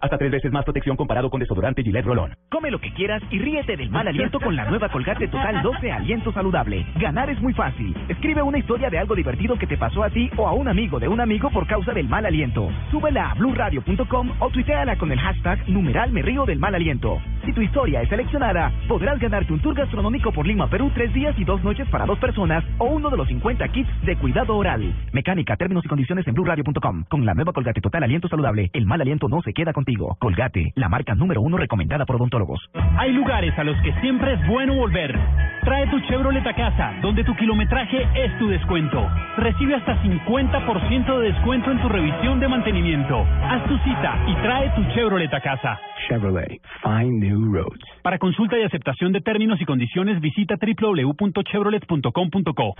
Hasta 0.00 0.16
tres 0.16 0.30
veces 0.30 0.52
más 0.52 0.64
protección 0.64 0.96
comparado 0.96 1.30
con 1.30 1.40
desodorante 1.40 1.82
Gillette 1.82 2.06
Rolón. 2.06 2.34
Come 2.50 2.70
lo 2.70 2.80
que 2.80 2.92
quieras 2.94 3.22
y 3.30 3.38
ríete 3.38 3.76
del 3.76 3.90
mal 3.90 4.08
aliento 4.08 4.40
con 4.40 4.56
la 4.56 4.64
nueva 4.64 4.88
Colgate 4.88 5.28
Total 5.28 5.62
12 5.62 5.92
Aliento 5.92 6.32
Saludable. 6.32 6.86
Ganar 6.96 7.28
es 7.28 7.40
muy 7.40 7.52
fácil. 7.52 7.94
Escribe 8.08 8.42
una 8.42 8.58
historia 8.58 8.88
de 8.88 8.98
algo 8.98 9.14
divertido 9.14 9.58
que 9.58 9.66
te 9.66 9.76
pasó 9.76 10.02
a 10.02 10.10
ti 10.10 10.30
o 10.36 10.48
a 10.48 10.52
un 10.52 10.68
amigo 10.68 10.98
de 10.98 11.08
un 11.08 11.20
amigo 11.20 11.50
por 11.50 11.66
causa 11.66 11.92
del 11.92 12.08
mal 12.08 12.24
aliento. 12.24 12.70
Súbela 12.90 13.30
a 13.30 13.34
blurradio.com 13.34 14.30
o 14.38 14.50
tuiteala 14.50 14.96
con 14.96 15.12
el 15.12 15.20
hashtag 15.20 15.68
numeral 15.68 16.10
del 16.46 16.58
mal 16.58 16.74
aliento. 16.74 17.18
Si 17.44 17.52
tu 17.52 17.60
historia 17.60 18.02
es 18.02 18.08
seleccionada, 18.08 18.72
podrás 18.88 19.18
ganarte 19.18 19.52
un 19.52 19.60
tour 19.60 19.74
gastronómico 19.74 20.32
por 20.32 20.46
Lima, 20.46 20.68
Perú, 20.68 20.90
tres 20.94 21.12
días 21.12 21.34
y 21.38 21.44
dos 21.44 21.62
noches 21.62 21.88
para 21.88 22.06
dos 22.06 22.18
personas 22.18 22.64
o 22.78 22.86
uno 22.86 23.10
de 23.10 23.16
los 23.16 23.28
50 23.28 23.68
kits 23.68 23.88
de 24.06 24.16
cuidado 24.16 24.56
oral. 24.56 24.94
Mecánica, 25.12 25.56
términos 25.56 25.84
y 25.84 25.88
condiciones 25.88 26.26
en 26.26 26.34
blurradio.com. 26.34 27.04
Con 27.08 27.26
la 27.26 27.34
nueva 27.34 27.52
Colgate 27.52 27.80
Total 27.80 28.02
Aliento 28.02 28.28
Saludable, 28.28 28.70
el 28.72 28.86
mal 28.86 29.00
aliento 29.00 29.28
no 29.28 29.42
se 29.42 29.52
queda 29.52 29.72
contigo. 29.72 29.89
Colgate, 30.18 30.72
la 30.76 30.88
marca 30.88 31.14
número 31.14 31.40
uno 31.40 31.56
recomendada 31.56 32.04
por 32.06 32.16
odontólogos. 32.16 32.60
Hay 32.98 33.12
lugares 33.12 33.56
a 33.58 33.64
los 33.64 33.76
que 33.82 33.92
siempre 34.00 34.34
es 34.34 34.46
bueno 34.46 34.74
volver. 34.74 35.18
Trae 35.64 35.86
tu 35.88 35.98
Chevrolet 36.00 36.46
a 36.46 36.54
casa, 36.54 36.92
donde 37.02 37.24
tu 37.24 37.34
kilometraje 37.34 38.06
es 38.14 38.38
tu 38.38 38.48
descuento. 38.48 39.06
Recibe 39.36 39.74
hasta 39.74 40.00
50% 40.02 41.18
de 41.18 41.32
descuento 41.32 41.70
en 41.70 41.80
tu 41.80 41.88
revisión 41.88 42.40
de 42.40 42.48
mantenimiento. 42.48 43.26
Haz 43.42 43.64
tu 43.64 43.76
cita 43.78 44.18
y 44.26 44.34
trae 44.36 44.70
tu 44.70 44.82
Chevrolet 44.94 45.32
a 45.34 45.40
casa. 45.40 45.78
Chevrolet, 46.08 46.60
find 46.82 47.22
new 47.22 47.52
roads. 47.52 47.84
Para 48.02 48.18
consulta 48.18 48.58
y 48.58 48.62
aceptación 48.62 49.12
de 49.12 49.20
términos 49.20 49.60
y 49.60 49.64
condiciones, 49.64 50.20
visita 50.20 50.56
www.chevrolet.com.co. 50.56 52.74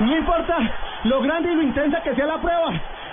No 0.00 0.16
importa 0.16 0.56
lo 1.04 1.22
grande 1.22 1.52
y 1.52 1.54
lo 1.54 1.62
intensa 1.62 2.02
que 2.02 2.14
sea 2.14 2.26
la 2.26 2.40
prueba. 2.40 2.72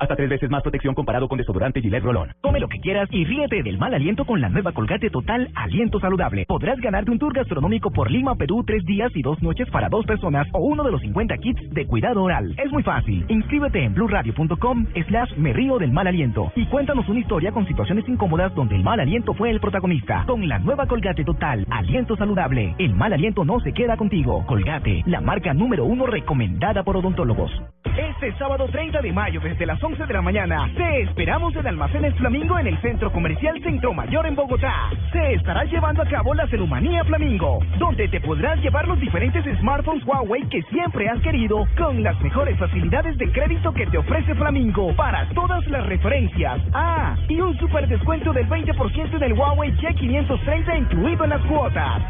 Hasta 0.00 0.16
tres 0.16 0.30
veces 0.30 0.48
más 0.50 0.62
protección 0.62 0.94
comparado 0.94 1.28
con 1.28 1.36
desodorante 1.36 1.82
Gillette 1.82 2.02
Rolón. 2.02 2.32
Come 2.40 2.58
lo 2.58 2.68
que 2.68 2.80
quieras 2.80 3.06
y 3.12 3.22
ríete 3.26 3.62
del 3.62 3.76
mal 3.76 3.92
aliento 3.92 4.24
con 4.24 4.40
la 4.40 4.48
nueva 4.48 4.72
Colgate 4.72 5.10
Total 5.10 5.50
Aliento 5.54 6.00
Saludable. 6.00 6.46
Podrás 6.46 6.80
ganarte 6.80 7.10
un 7.10 7.18
tour 7.18 7.34
gastronómico 7.34 7.90
por 7.90 8.10
Lima, 8.10 8.34
Perú, 8.34 8.64
tres 8.66 8.82
días 8.86 9.12
y 9.14 9.20
dos 9.20 9.42
noches 9.42 9.68
para 9.68 9.90
dos 9.90 10.06
personas 10.06 10.46
o 10.54 10.60
uno 10.60 10.84
de 10.84 10.92
los 10.92 11.02
50 11.02 11.36
kits 11.36 11.70
de 11.74 11.86
cuidado 11.86 12.22
oral. 12.22 12.54
Es 12.56 12.72
muy 12.72 12.82
fácil. 12.82 13.26
Inscríbete 13.28 13.84
en 13.84 13.92
blurradio.com 13.92 14.86
slash 15.06 15.36
me 15.36 15.52
río 15.52 15.78
del 15.78 15.92
mal 15.92 16.06
aliento 16.06 16.50
y 16.56 16.64
cuéntanos 16.64 17.06
una 17.06 17.20
historia 17.20 17.52
con 17.52 17.66
situaciones 17.66 18.08
incómodas 18.08 18.54
donde 18.54 18.76
el 18.76 18.82
mal 18.82 19.00
aliento 19.00 19.34
fue 19.34 19.50
el 19.50 19.60
protagonista. 19.60 20.24
Con 20.26 20.48
la 20.48 20.58
nueva 20.60 20.86
Colgate 20.86 21.24
Total 21.24 21.66
Aliento 21.70 22.16
Saludable, 22.16 22.74
el 22.78 22.94
mal 22.94 23.12
aliento 23.12 23.44
no 23.44 23.60
se 23.60 23.74
queda 23.74 23.98
contigo. 23.98 24.46
Colgate, 24.46 25.02
la 25.04 25.20
marca 25.20 25.52
número 25.52 25.84
uno 25.84 26.06
recomendada 26.06 26.84
por 26.84 26.96
odontólogos. 26.96 27.50
Este 27.84 28.32
sábado 28.38 28.66
30 28.68 29.02
de 29.02 29.12
mayo 29.12 29.40
desde 29.40 29.66
las 29.66 29.82
11 29.82 29.89
de 29.98 30.14
la 30.14 30.22
mañana 30.22 30.70
te 30.76 31.02
esperamos 31.02 31.54
en 31.56 31.66
Almacenes 31.66 32.14
Flamingo 32.14 32.56
en 32.60 32.68
el 32.68 32.80
Centro 32.80 33.10
Comercial 33.10 33.60
Centro 33.60 33.92
Mayor 33.92 34.24
en 34.24 34.36
Bogotá. 34.36 34.88
Se 35.12 35.34
estará 35.34 35.64
llevando 35.64 36.02
a 36.02 36.06
cabo 36.06 36.32
la 36.32 36.46
Celumanía 36.46 37.02
Flamingo, 37.04 37.58
donde 37.76 38.06
te 38.06 38.20
podrás 38.20 38.60
llevar 38.60 38.86
los 38.86 39.00
diferentes 39.00 39.44
smartphones 39.58 40.04
Huawei 40.04 40.48
que 40.48 40.62
siempre 40.70 41.08
has 41.08 41.20
querido 41.22 41.66
con 41.76 42.04
las 42.04 42.18
mejores 42.20 42.56
facilidades 42.56 43.18
de 43.18 43.32
crédito 43.32 43.72
que 43.72 43.86
te 43.86 43.98
ofrece 43.98 44.32
Flamingo 44.36 44.94
para 44.94 45.28
todas 45.30 45.66
las 45.66 45.84
referencias. 45.86 46.60
Ah, 46.72 47.16
y 47.28 47.40
un 47.40 47.58
super 47.58 47.88
descuento 47.88 48.32
del 48.32 48.48
20% 48.48 49.16
en 49.16 49.22
el 49.24 49.32
Huawei 49.32 49.72
Y530 49.72 50.78
incluido 50.78 51.24
en 51.24 51.30
las 51.30 51.42
cuotas. 51.46 52.02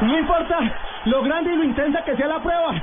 No 0.00 0.18
importa 0.18 0.58
lo 1.04 1.22
grande 1.22 1.52
y 1.52 1.56
lo 1.56 1.64
intensa 1.64 2.02
que 2.04 2.16
sea 2.16 2.26
la 2.26 2.42
prueba. 2.42 2.82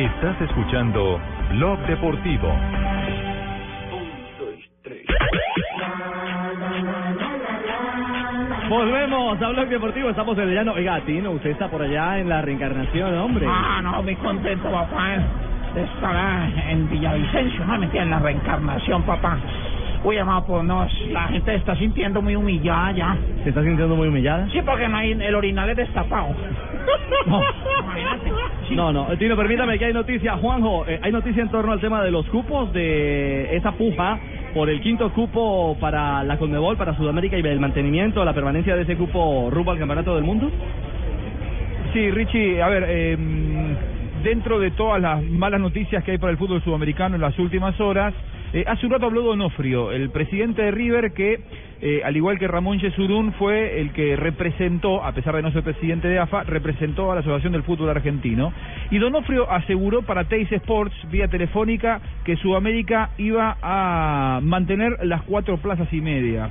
Estás 0.00 0.40
escuchando 0.40 1.20
Blog 1.50 1.78
Deportivo. 1.80 2.48
Volvemos 8.70 9.42
a 9.42 9.48
Blog 9.50 9.68
Deportivo, 9.68 10.08
estamos 10.08 10.38
en 10.38 10.48
el 10.48 10.54
llano. 10.54 10.72
Oiga, 10.72 11.02
Tino, 11.02 11.32
usted 11.32 11.50
está 11.50 11.68
por 11.68 11.82
allá 11.82 12.18
en 12.18 12.30
la 12.30 12.40
reencarnación, 12.40 13.14
hombre. 13.18 13.44
Ah, 13.46 13.80
no, 13.82 14.02
muy 14.02 14.16
contento, 14.16 14.70
papá, 14.70 15.18
de 15.74 15.82
estar 15.82 16.16
ah, 16.16 16.48
en 16.70 16.88
Villavicencio, 16.88 17.66
no, 17.66 17.76
mentira, 17.76 18.04
en 18.04 18.10
la 18.10 18.20
reencarnación, 18.20 19.02
papá. 19.02 19.38
Uy, 20.02 20.16
amado, 20.16 20.46
pues 20.46 20.64
no, 20.64 20.86
la 21.10 21.24
gente 21.24 21.50
se 21.50 21.58
está 21.58 21.76
sintiendo 21.76 22.22
muy 22.22 22.34
humillada 22.36 22.92
ya. 22.92 23.18
¿Se 23.42 23.50
está 23.50 23.62
sintiendo 23.62 23.94
muy 23.96 24.08
humillada? 24.08 24.48
Sí, 24.48 24.62
porque 24.64 24.88
no 24.88 24.96
hay, 24.96 25.12
el 25.12 25.34
orinal 25.34 25.68
es 25.68 25.76
destapado. 25.76 26.34
No. 27.26 27.40
No, 28.70 28.92
no, 28.92 29.16
Tino, 29.18 29.36
permítame 29.36 29.78
que 29.78 29.86
hay 29.86 29.92
noticia. 29.92 30.36
Juanjo, 30.36 30.86
eh, 30.86 31.00
hay 31.02 31.12
noticia 31.12 31.42
en 31.42 31.50
torno 31.50 31.72
al 31.72 31.80
tema 31.80 32.02
de 32.02 32.10
los 32.10 32.26
cupos, 32.26 32.72
de 32.72 33.56
esa 33.56 33.72
puja 33.72 34.18
por 34.54 34.70
el 34.70 34.80
quinto 34.80 35.12
cupo 35.12 35.76
para 35.80 36.22
la 36.24 36.38
Conmebol, 36.38 36.76
para 36.76 36.96
Sudamérica 36.96 37.36
y 37.36 37.40
el 37.40 37.60
mantenimiento, 37.60 38.24
la 38.24 38.32
permanencia 38.32 38.76
de 38.76 38.82
ese 38.82 38.96
cupo 38.96 39.48
rumbo 39.50 39.72
al 39.72 39.78
Campeonato 39.78 40.14
del 40.14 40.24
Mundo. 40.24 40.50
Sí, 41.92 42.10
Richie, 42.10 42.62
a 42.62 42.68
ver, 42.68 42.84
eh, 42.88 43.16
dentro 44.22 44.60
de 44.60 44.70
todas 44.72 45.00
las 45.00 45.22
malas 45.22 45.60
noticias 45.60 46.04
que 46.04 46.12
hay 46.12 46.18
para 46.18 46.30
el 46.30 46.38
fútbol 46.38 46.62
sudamericano 46.62 47.16
en 47.16 47.20
las 47.20 47.38
últimas 47.38 47.78
horas, 47.80 48.14
eh, 48.52 48.64
hace 48.66 48.86
un 48.86 48.92
rato 48.92 49.06
habló 49.06 49.22
Donofrio, 49.22 49.92
el 49.92 50.10
presidente 50.10 50.62
de 50.62 50.70
River, 50.72 51.12
que 51.12 51.40
eh, 51.82 52.02
al 52.04 52.16
igual 52.16 52.38
que 52.38 52.48
Ramón 52.48 52.78
Yesurún 52.78 53.32
fue 53.34 53.80
el 53.80 53.92
que 53.92 54.16
representó, 54.16 55.04
a 55.04 55.12
pesar 55.12 55.36
de 55.36 55.42
no 55.42 55.52
ser 55.52 55.62
presidente 55.62 56.08
de 56.08 56.18
AFA, 56.18 56.42
representó 56.42 57.10
a 57.10 57.14
la 57.14 57.20
Asociación 57.20 57.52
del 57.52 57.62
Fútbol 57.62 57.90
Argentino. 57.90 58.52
Y 58.90 58.98
Donofrio 58.98 59.50
aseguró 59.50 60.02
para 60.02 60.24
Teis 60.24 60.50
Sports, 60.52 60.94
vía 61.10 61.28
telefónica, 61.28 62.00
que 62.24 62.36
Sudamérica 62.36 63.10
iba 63.18 63.56
a 63.62 64.40
mantener 64.42 64.98
las 65.06 65.22
cuatro 65.22 65.56
plazas 65.58 65.90
y 65.92 66.00
media. 66.00 66.50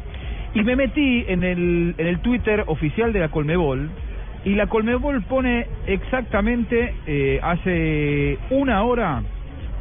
Y 0.56 0.64
me 0.64 0.76
metí 0.76 1.26
en 1.28 1.44
el, 1.44 1.96
en 1.98 2.08
el 2.08 2.20
Twitter 2.22 2.64
oficial 2.68 3.14
de 3.14 3.20
la 3.20 3.30
Colmebol, 3.30 3.90
y 4.46 4.56
la 4.56 4.68
Colmebol 4.68 5.22
pone 5.24 5.68
exactamente 5.86 6.94
eh, 7.06 7.40
hace 7.44 8.38
una 8.50 8.84
hora 8.84 9.22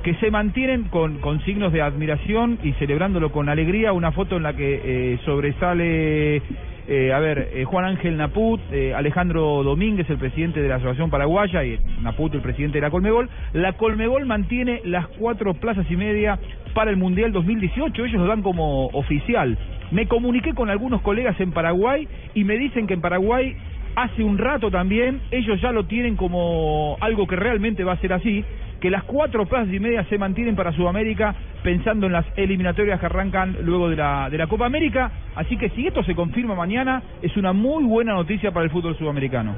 que 0.02 0.14
se 0.14 0.30
mantienen 0.30 0.84
con, 0.84 1.18
con 1.18 1.40
signos 1.44 1.72
de 1.72 1.82
admiración 1.82 2.58
y 2.62 2.72
celebrándolo 2.74 3.32
con 3.32 3.48
alegría, 3.48 3.92
una 3.92 4.12
foto 4.12 4.36
en 4.36 4.44
la 4.44 4.54
que 4.54 4.80
eh, 4.84 5.18
sobresale, 5.24 6.42
eh, 6.86 7.12
a 7.12 7.18
ver, 7.18 7.50
eh, 7.52 7.64
Juan 7.64 7.84
Ángel 7.84 8.16
Naput, 8.16 8.60
eh, 8.72 8.94
Alejandro 8.94 9.62
Domínguez, 9.62 10.08
el 10.08 10.16
presidente 10.16 10.62
de 10.62 10.68
la 10.68 10.76
Asociación 10.76 11.10
Paraguaya, 11.10 11.64
y 11.64 11.78
Naput, 12.00 12.32
el 12.34 12.40
presidente 12.40 12.78
de 12.78 12.82
la 12.82 12.90
Colmebol. 12.90 13.28
La 13.52 13.74
Colmebol 13.74 14.24
mantiene 14.24 14.80
las 14.84 15.06
cuatro 15.08 15.52
plazas 15.54 15.84
y 15.90 15.96
media 15.96 16.38
para 16.74 16.90
el 16.90 16.96
Mundial 16.96 17.32
2018, 17.32 18.04
ellos 18.04 18.20
lo 18.20 18.26
dan 18.26 18.42
como 18.42 18.86
oficial. 18.86 19.58
Me 19.90 20.06
comuniqué 20.06 20.54
con 20.54 20.70
algunos 20.70 21.02
colegas 21.02 21.38
en 21.40 21.52
Paraguay 21.52 22.08
y 22.34 22.44
me 22.44 22.56
dicen 22.56 22.86
que 22.86 22.94
en 22.94 23.00
Paraguay 23.00 23.56
hace 23.96 24.22
un 24.22 24.38
rato 24.38 24.70
también 24.70 25.20
ellos 25.30 25.60
ya 25.60 25.72
lo 25.72 25.86
tienen 25.86 26.14
como 26.14 26.96
algo 27.00 27.26
que 27.26 27.36
realmente 27.36 27.84
va 27.84 27.94
a 27.94 28.00
ser 28.00 28.12
así, 28.12 28.44
que 28.80 28.90
las 28.90 29.02
cuatro 29.04 29.46
plazas 29.46 29.72
y 29.72 29.80
media 29.80 30.04
se 30.04 30.18
mantienen 30.18 30.54
para 30.54 30.72
Sudamérica 30.72 31.34
pensando 31.62 32.06
en 32.06 32.12
las 32.12 32.24
eliminatorias 32.36 33.00
que 33.00 33.06
arrancan 33.06 33.56
luego 33.64 33.88
de 33.88 33.96
la, 33.96 34.30
de 34.30 34.38
la 34.38 34.46
Copa 34.46 34.66
América. 34.66 35.10
Así 35.34 35.56
que 35.56 35.68
si 35.70 35.86
esto 35.86 36.02
se 36.04 36.14
confirma 36.14 36.54
mañana, 36.54 37.02
es 37.22 37.36
una 37.36 37.52
muy 37.52 37.84
buena 37.84 38.14
noticia 38.14 38.52
para 38.52 38.64
el 38.64 38.70
fútbol 38.70 38.96
sudamericano. 38.96 39.54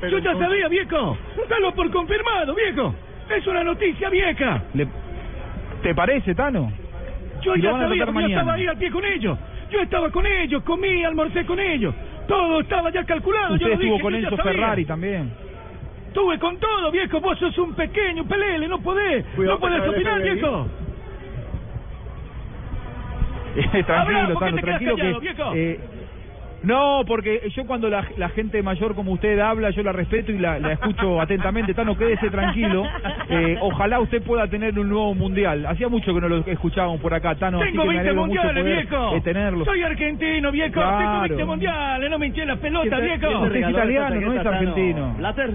Pero 0.00 0.18
Yo 0.18 0.24
ya 0.24 0.30
entonces- 0.32 0.50
sabía, 0.50 0.68
viejo. 0.68 1.16
Dalo 1.48 1.74
por 1.74 1.90
confirmado, 1.90 2.54
viejo. 2.54 2.94
Es 3.34 3.46
una 3.46 3.64
noticia 3.64 4.10
vieja. 4.10 4.62
Le- 4.74 4.86
¿Te 5.82 5.94
parece, 5.94 6.34
Tano? 6.34 6.70
Yo 7.42 7.56
Y 7.56 7.62
ya 7.62 7.70
sabía, 7.72 8.04
yo 8.04 8.26
estaba 8.26 8.52
ahí 8.54 8.66
al 8.66 8.76
pie 8.76 8.90
con 8.90 9.04
ellos. 9.04 9.38
Yo 9.70 9.80
estaba 9.80 10.10
con 10.10 10.26
ellos, 10.26 10.62
comí, 10.62 11.04
almorcé 11.04 11.44
con 11.44 11.58
ellos. 11.60 11.94
Todo 12.26 12.60
estaba 12.60 12.90
ya 12.90 13.04
calculado. 13.04 13.54
Usted 13.54 13.60
yo 13.64 13.68
lo 13.68 13.74
estuvo 13.74 13.92
dije, 13.92 14.02
con 14.02 14.14
Enzo. 14.14 14.36
Ferrari 14.36 14.84
también. 14.84 15.30
Estuve 16.08 16.38
con 16.38 16.56
todo, 16.58 16.90
viejo. 16.90 17.20
Vos 17.20 17.38
sos 17.38 17.56
un 17.58 17.74
pequeño 17.74 18.24
pelele, 18.24 18.66
no 18.68 18.80
podés. 18.80 19.24
Cuidado 19.36 19.56
no 19.56 19.60
podés 19.60 19.88
opinar, 19.88 20.22
viejo. 20.22 20.66
Tranquilo, 23.86 23.94
Habla, 23.94 24.28
¿por 24.34 24.38
qué 24.38 24.44
Tano, 24.50 24.60
tranquilo 24.62 24.96
callado, 24.96 25.20
que... 25.20 25.26
viejo? 25.26 25.52
eh, 25.54 25.80
no, 26.62 27.02
porque 27.06 27.48
yo 27.54 27.66
cuando 27.66 27.88
la, 27.88 28.04
la 28.16 28.28
gente 28.30 28.62
mayor 28.64 28.94
como 28.96 29.12
usted 29.12 29.38
habla, 29.38 29.70
yo 29.70 29.82
la 29.84 29.92
respeto 29.92 30.32
y 30.32 30.38
la, 30.38 30.58
la 30.58 30.72
escucho 30.72 31.20
atentamente. 31.20 31.72
Tano, 31.72 31.96
quédese 31.96 32.30
tranquilo. 32.30 32.84
Eh, 33.28 33.56
ojalá 33.62 34.00
usted 34.00 34.22
pueda 34.22 34.46
tener 34.48 34.76
un 34.78 34.88
nuevo 34.88 35.14
mundial. 35.14 35.66
Hacía 35.66 35.88
mucho 35.88 36.12
que 36.14 36.20
no 36.20 36.28
lo 36.28 36.38
escuchábamos 36.38 37.00
por 37.00 37.14
acá, 37.14 37.34
Tano. 37.36 37.60
así 37.60 37.70
Tengo 37.70 37.82
que 37.82 37.88
me 37.88 37.94
20 37.94 38.08
alegro 38.10 38.26
mucho 38.26 38.42
mundiales, 38.42 38.62
poder, 38.64 38.86
viejo. 38.88 39.16
eh, 39.16 39.20
tenerlo. 39.20 39.64
Soy 39.64 39.82
argentino, 39.82 40.50
viejo. 40.52 40.72
Claro. 40.72 40.98
Tengo 40.98 41.20
20 41.22 41.44
mundiales. 41.44 42.10
No 42.10 42.18
me 42.18 42.26
hinché 42.26 42.44
las 42.46 42.58
pelotas, 42.58 42.88
¿Quién 42.88 43.00
te- 43.20 43.26
viejo. 43.26 43.40
Usted 43.44 43.56
es 43.56 43.70
italiano, 43.70 44.20
no 44.20 44.32
es 44.32 44.46
argentino. 44.46 45.14
Blatter. 45.16 45.50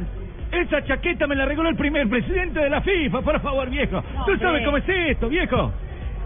Esa 0.54 0.84
chaqueta 0.84 1.28
me 1.28 1.36
la 1.36 1.46
regaló 1.46 1.70
el 1.70 1.76
primer 1.76 2.08
presidente 2.08 2.60
de 2.60 2.70
la 2.70 2.82
FIFA, 2.82 3.22
por 3.22 3.42
favor, 3.42 3.70
viejo. 3.70 4.04
Tú 4.26 4.38
sabes 4.38 4.64
cómo 4.64 4.78
es 4.78 4.88
esto, 4.88 5.28
viejo. 5.30 5.72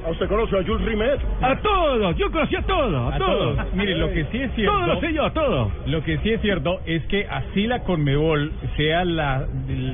¿A 0.05 0.11
usted 0.11 0.27
conoce 0.27 0.57
a 0.57 0.63
Jules 0.63 0.85
Rimet? 0.85 1.19
A 1.41 1.55
todos, 1.57 2.15
yo 2.17 2.31
conocí 2.31 2.55
a 2.55 2.61
todos, 2.61 3.13
a, 3.13 3.15
A 3.15 3.17
todos. 3.17 3.73
Mire, 3.73 3.95
lo 3.97 4.09
que 4.11 4.25
sí 4.31 4.37
es 4.41 4.53
cierto. 4.53 4.73
Todo 4.73 4.87
lo 4.87 4.99
sé 5.01 5.13
yo, 5.13 5.31
todo. 5.31 5.71
Lo 5.85 6.03
que 6.03 6.17
sí 6.19 6.31
es 6.31 6.41
cierto 6.41 6.79
es 6.85 7.03
que 7.07 7.25
así 7.29 7.67
la 7.67 7.79
Conmebol 7.83 8.51
sea 8.77 9.03
la, 9.05 9.45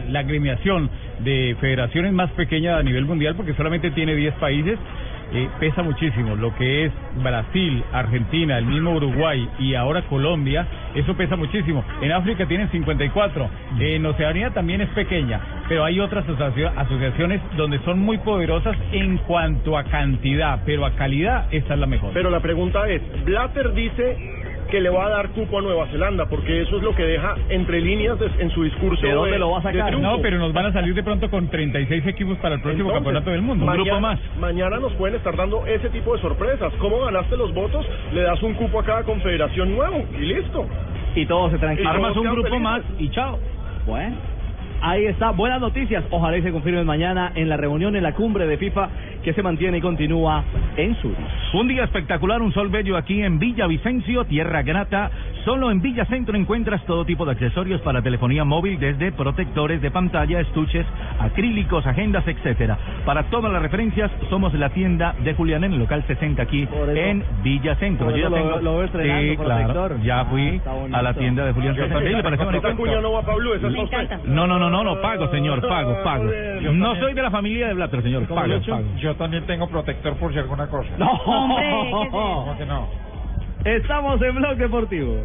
la 0.10 0.20
agremiación 0.20 0.90
de 1.20 1.56
federaciones 1.60 2.12
más 2.14 2.30
pequeña 2.32 2.78
a 2.78 2.84
nivel 2.84 3.06
mundial, 3.06 3.36
porque 3.36 3.54
solamente 3.54 3.92
tiene 3.92 4.16
10 4.16 4.36
países, 4.36 4.78
eh, 5.32 5.50
pesa 5.60 5.84
muchísimo. 5.84 6.36
Lo 6.36 6.56
que 6.56 6.86
es 6.86 6.92
Brasil, 7.24 7.84
Argentina, 7.92 8.58
el 8.58 8.66
mismo 8.66 8.92
Uruguay 8.92 9.48
y 9.60 9.76
ahora 9.76 10.02
Colombia, 10.04 10.68
eso 10.96 11.16
pesa 11.16 11.36
muchísimo. 11.36 11.84
En 12.02 12.12
África 12.12 12.46
tienen 12.46 12.70
54. 12.70 13.50
En 13.80 14.06
Oceanía 14.06 14.52
también 14.52 14.82
es 14.82 14.90
pequeña, 14.90 15.40
pero 15.68 15.86
hay 15.86 16.00
otras 16.00 16.26
asociaciones 16.28 17.42
donde 17.58 17.80
son 17.80 18.00
muy 18.00 18.18
poderosas 18.20 18.76
en 18.92 19.18
cuanto 19.20 19.78
a 19.78 19.84
cantidad, 19.86 20.60
pero 20.66 20.86
a 20.86 20.92
calidad 20.92 21.48
esta 21.52 21.74
es 21.74 21.80
la 21.80 21.88
mejor. 21.88 22.12
Pero 22.14 22.30
la 22.30 22.40
pregunta 22.40 22.88
es, 22.88 23.02
Blatter 23.26 23.74
dice 23.74 24.43
que 24.74 24.82
le 24.82 24.90
va 24.90 25.06
a 25.06 25.10
dar 25.10 25.30
cupo 25.30 25.60
a 25.60 25.62
Nueva 25.62 25.86
Zelanda, 25.92 26.26
porque 26.26 26.62
eso 26.64 26.78
es 26.78 26.82
lo 26.82 26.96
que 26.96 27.04
deja 27.04 27.36
entre 27.50 27.80
líneas 27.80 28.18
de- 28.20 28.32
en 28.40 28.50
su 28.50 28.64
discurso. 28.64 29.06
¿De 29.06 29.14
dónde 29.14 29.38
lo 29.38 29.52
va 29.52 29.60
a 29.60 29.72
de 29.72 29.78
sacar? 29.80 30.00
No, 30.00 30.18
pero 30.20 30.40
nos 30.40 30.52
van 30.52 30.66
a 30.66 30.74
salir 30.74 30.96
de 30.96 31.04
pronto 31.04 31.30
con 31.30 31.48
36 31.48 32.04
equipos 32.08 32.40
para 32.40 32.56
el 32.56 32.62
próximo 32.62 32.90
Entonces, 32.90 33.04
campeonato 33.04 33.30
del 33.30 33.42
mundo. 33.44 33.66
Un 33.66 33.70
mañana, 33.70 33.84
grupo 33.86 34.00
más. 34.02 34.20
Mañana 34.40 34.80
nos 34.80 34.92
pueden 34.94 35.16
estar 35.18 35.36
dando 35.38 35.68
ese 35.68 35.90
tipo 35.90 36.16
de 36.16 36.22
sorpresas. 36.22 36.74
¿Cómo 36.80 37.02
ganaste 37.02 37.38
los 37.38 37.54
votos? 37.54 37.86
Le 38.14 38.22
das 38.24 38.42
un 38.42 38.56
cupo 38.56 38.80
a 38.80 38.84
cada 38.84 39.04
confederación 39.04 39.76
nuevo 39.76 40.06
y 40.20 40.22
listo. 40.26 40.66
Y 41.14 41.28
todos 41.28 41.52
se 41.52 41.58
Y 41.58 41.60
tranquilizan. 41.60 41.94
todos 42.02 42.14
quedan 42.24 42.36
felices. 42.82 43.00
y 43.00 43.10
chao. 43.10 43.40
Bueno. 43.86 44.16
Ahí 44.86 45.06
está, 45.06 45.32
buenas 45.32 45.62
noticias. 45.62 46.04
Ojalá 46.12 46.38
y 46.38 46.42
se 46.42 46.52
confirmen 46.52 46.86
mañana 46.86 47.32
en 47.36 47.48
la 47.48 47.56
reunión 47.56 47.96
en 47.96 48.04
la 48.04 48.12
cumbre 48.12 48.46
de 48.46 48.58
FIFA 48.58 48.90
que 49.24 49.32
se 49.32 49.42
mantiene 49.42 49.78
y 49.78 49.82
continúa 49.82 50.44
en 50.76 50.94
Zurich. 50.98 51.18
Un 51.54 51.70
día 51.70 51.86
espectacular, 51.86 52.42
un 52.42 52.52
sol 52.52 52.68
bello 52.68 52.98
aquí 52.98 53.22
en 53.22 53.40
Villa 53.40 53.66
Vicencio, 53.66 54.26
tierra 54.26 54.62
grata. 54.62 55.10
Solo 55.46 55.72
en 55.72 55.82
Villa 55.82 56.06
Centro 56.06 56.38
encuentras 56.38 56.86
todo 56.86 57.04
tipo 57.04 57.26
de 57.26 57.34
accesorios 57.34 57.82
para 57.82 58.02
telefonía 58.02 58.46
móvil, 58.46 58.80
desde 58.80 59.12
protectores 59.12 59.82
de 59.82 59.92
pantalla, 59.92 60.40
estuches, 60.40 60.86
acrílicos, 61.20 61.86
agendas, 61.86 62.26
etcétera. 62.26 62.78
Para 63.06 63.24
todas 63.24 63.52
las 63.52 63.62
referencias, 63.62 64.10
somos 64.30 64.54
la 64.54 64.70
tienda 64.70 65.16
de 65.20 65.34
Julián 65.34 65.66
en 65.66 65.74
el 65.74 65.80
local 65.80 66.04
60 66.08 66.44
aquí 66.44 66.64
eso- 66.64 66.92
en 66.96 67.26
Villa 67.44 67.76
Centro. 67.76 68.10
Yo 68.12 68.18
ya 68.18 68.30
lo- 68.30 68.36
tengo, 68.38 68.60
lo 68.62 68.72
veo 68.78 68.84
estrenando, 68.86 69.32
sí, 69.32 69.38
claro, 69.38 69.96
ya 70.02 70.20
Ah, 70.22 70.26
fui 70.26 70.60
bonito. 70.60 70.96
a 70.98 71.02
la 71.02 71.14
tienda 71.14 71.46
de 71.46 71.52
Julián 71.52 71.76
también, 71.76 72.18
¿Le 72.18 72.24
parece 72.24 72.44
esta 72.44 72.46
bonito? 72.46 72.68
no. 72.70 72.74
No, 74.26 74.48
no, 74.48 74.60
no, 74.60 74.70
no, 74.70 74.84
no, 74.84 75.02
pago, 75.02 75.28
señor, 75.30 75.68
pago, 75.68 76.04
pago. 76.04 76.24
Yo 76.62 76.72
No 76.72 76.96
soy 76.96 77.14
de 77.14 77.22
la 77.22 77.32
familia 77.32 77.68
de 77.68 77.74
Blatter, 77.74 78.02
señor, 78.02 78.28
¿Cómo 78.28 78.40
pago, 78.42 78.54
pago. 78.66 78.84
Yo 78.98 79.16
también 79.16 79.44
tengo 79.46 79.68
protector 79.68 80.16
por 80.16 80.32
si 80.32 80.40
alguna 80.40 80.68
cosa. 80.68 80.90
No, 80.98 81.12
Hombre, 81.12 81.66
¿qué 81.66 81.82
es 81.82 82.08
eso? 82.08 82.12
¿Cómo 82.12 82.58
que 82.58 82.66
no? 82.66 82.88
Estamos 83.66 84.22
en 84.22 84.36
Blog 84.36 84.58
Deportivo. 84.58 85.16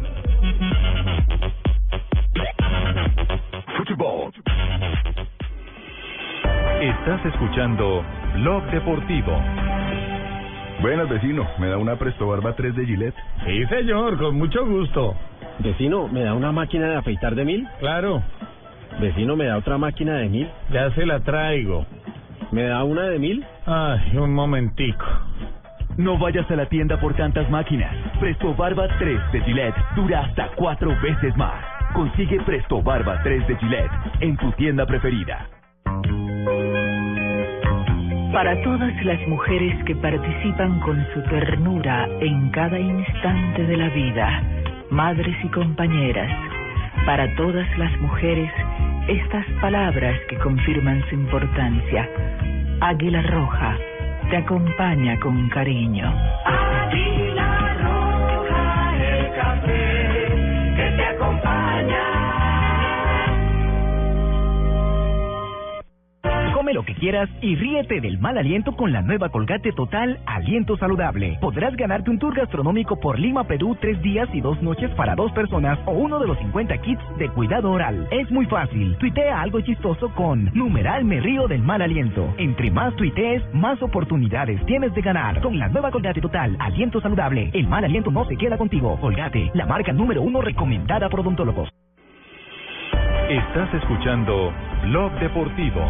Fútbol. 3.77 4.31
Estás 6.81 7.25
escuchando 7.25 8.03
Blog 8.35 8.63
Deportivo. 8.71 9.37
Buenas, 10.81 11.09
vecino. 11.09 11.45
¿Me 11.59 11.67
da 11.67 11.77
una 11.77 11.97
Presto 11.97 12.27
Barba 12.27 12.55
3 12.55 12.75
de 12.75 12.85
Gillette? 12.85 13.15
Sí, 13.45 13.65
señor, 13.65 14.17
con 14.17 14.37
mucho 14.37 14.65
gusto. 14.65 15.15
Vecino, 15.59 16.07
¿me 16.07 16.21
da 16.23 16.33
una 16.33 16.53
máquina 16.53 16.87
de 16.87 16.95
afeitar 16.95 17.35
de 17.35 17.43
mil? 17.43 17.67
Claro, 17.79 18.23
Vecino, 19.01 19.35
¿me 19.35 19.45
da 19.45 19.57
otra 19.57 19.77
máquina 19.77 20.15
de 20.17 20.29
mil? 20.29 20.49
ya 20.71 20.89
se 20.91 21.05
la 21.05 21.19
traigo. 21.19 21.85
¿Me 22.51 22.63
da 22.63 22.83
una 22.85 23.03
de 23.03 23.19
mil? 23.19 23.45
Ay, 23.65 24.15
un 24.17 24.33
momentico. 24.33 25.05
No 25.97 26.17
vayas 26.17 26.49
a 26.49 26.55
la 26.55 26.65
tienda 26.67 26.99
por 26.99 27.13
tantas 27.15 27.49
máquinas. 27.49 27.93
Presto 28.19 28.55
Barba 28.55 28.87
3 28.99 29.31
de 29.31 29.41
Gillette 29.41 29.75
dura 29.95 30.21
hasta 30.21 30.49
cuatro 30.55 30.95
veces 31.01 31.35
más. 31.35 31.61
Consigue 31.93 32.39
Presto 32.41 32.81
Barba 32.81 33.21
3 33.23 33.47
de 33.47 33.55
Gillette 33.57 33.91
en 34.21 34.37
tu 34.37 34.51
tienda 34.53 34.85
preferida. 34.85 35.49
Para 38.31 38.61
todas 38.61 39.03
las 39.03 39.27
mujeres 39.27 39.83
que 39.85 39.95
participan 39.95 40.79
con 40.81 41.05
su 41.13 41.21
ternura 41.23 42.07
en 42.21 42.49
cada 42.51 42.79
instante 42.79 43.63
de 43.63 43.77
la 43.77 43.89
vida, 43.89 44.43
madres 44.91 45.35
y 45.43 45.47
compañeras, 45.49 46.31
para 47.05 47.33
todas 47.35 47.67
las 47.77 47.91
mujeres, 47.99 48.51
estas 49.07 49.45
palabras 49.59 50.17
que 50.29 50.37
confirman 50.37 51.03
su 51.09 51.15
importancia. 51.15 52.07
Águila 52.81 53.21
Roja 53.23 53.77
te 54.29 54.37
acompaña 54.37 55.19
con 55.19 55.49
cariño. 55.49 56.13
Lo 66.73 66.83
que 66.83 66.93
quieras 66.93 67.27
y 67.41 67.55
ríete 67.55 67.99
del 67.99 68.19
mal 68.19 68.37
aliento 68.37 68.73
con 68.75 68.91
la 68.91 69.01
nueva 69.01 69.29
Colgate 69.29 69.71
Total 69.71 70.19
Aliento 70.27 70.77
Saludable. 70.77 71.37
Podrás 71.41 71.75
ganarte 71.75 72.11
un 72.11 72.19
tour 72.19 72.35
gastronómico 72.35 72.99
por 72.99 73.17
Lima, 73.17 73.43
Perú, 73.45 73.75
tres 73.81 73.99
días 74.03 74.29
y 74.33 74.41
dos 74.41 74.61
noches 74.61 74.91
para 74.91 75.15
dos 75.15 75.31
personas 75.31 75.79
o 75.87 75.93
uno 75.93 76.19
de 76.19 76.27
los 76.27 76.37
50 76.37 76.77
kits 76.77 77.01
de 77.17 77.29
cuidado 77.29 77.71
oral. 77.71 78.07
Es 78.11 78.29
muy 78.29 78.45
fácil. 78.45 78.95
Tuitea 78.97 79.41
algo 79.41 79.61
chistoso 79.61 80.13
con 80.13 80.51
numeral 80.53 81.05
me 81.05 81.19
río 81.19 81.47
del 81.47 81.63
mal 81.63 81.81
aliento. 81.81 82.35
Entre 82.37 82.69
más 82.69 82.95
tuitees, 82.95 83.41
más 83.51 83.81
oportunidades 83.81 84.63
tienes 84.67 84.93
de 84.93 85.01
ganar. 85.01 85.41
Con 85.41 85.57
la 85.57 85.69
nueva 85.69 85.89
Colgate 85.89 86.21
Total 86.21 86.55
Aliento 86.59 87.01
Saludable, 87.01 87.49
el 87.53 87.67
mal 87.67 87.83
aliento 87.83 88.11
no 88.11 88.25
se 88.25 88.37
queda 88.37 88.57
contigo. 88.57 88.99
Colgate, 89.01 89.49
la 89.55 89.65
marca 89.65 89.91
número 89.91 90.21
uno 90.21 90.39
recomendada 90.39 91.09
por 91.09 91.21
odontólogos. 91.21 91.69
Estás 93.29 93.71
escuchando 93.75 94.51
Blog 94.83 95.11
Deportivo. 95.19 95.81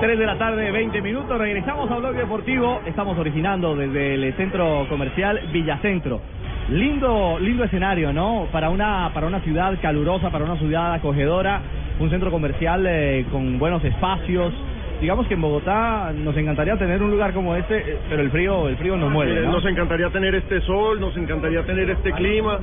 3 0.00 0.18
de 0.18 0.26
la 0.26 0.38
tarde, 0.38 0.70
20 0.70 1.02
minutos. 1.02 1.38
Regresamos 1.38 1.90
a 1.90 1.96
Blog 1.96 2.14
Deportivo. 2.14 2.80
Estamos 2.86 3.18
originando 3.18 3.76
desde 3.76 4.14
el 4.14 4.32
centro 4.34 4.86
comercial 4.88 5.38
Villacentro. 5.52 6.20
Lindo, 6.70 7.38
lindo 7.40 7.64
escenario, 7.64 8.12
¿no? 8.12 8.46
Para 8.50 8.70
una, 8.70 9.10
para 9.12 9.26
una 9.26 9.40
ciudad 9.40 9.78
calurosa, 9.82 10.30
para 10.30 10.44
una 10.44 10.56
ciudad 10.56 10.94
acogedora, 10.94 11.60
un 12.00 12.08
centro 12.08 12.30
comercial 12.30 12.86
eh, 12.88 13.26
con 13.30 13.58
buenos 13.58 13.84
espacios. 13.84 14.52
Digamos 15.00 15.26
que 15.26 15.34
en 15.34 15.42
Bogotá 15.42 16.12
nos 16.14 16.36
encantaría 16.36 16.76
tener 16.76 17.02
un 17.02 17.10
lugar 17.10 17.32
como 17.32 17.54
este, 17.56 17.78
eh, 17.78 17.98
pero 18.08 18.22
el 18.22 18.30
frío, 18.30 18.68
el 18.68 18.76
frío 18.76 18.96
nos 18.96 19.10
mueve, 19.10 19.40
¿no? 19.40 19.52
Nos 19.52 19.66
encantaría 19.66 20.08
tener 20.10 20.34
este 20.34 20.60
sol, 20.62 21.00
nos 21.00 21.16
encantaría 21.16 21.62
tener 21.64 21.90
este 21.90 22.12
clima, 22.12 22.58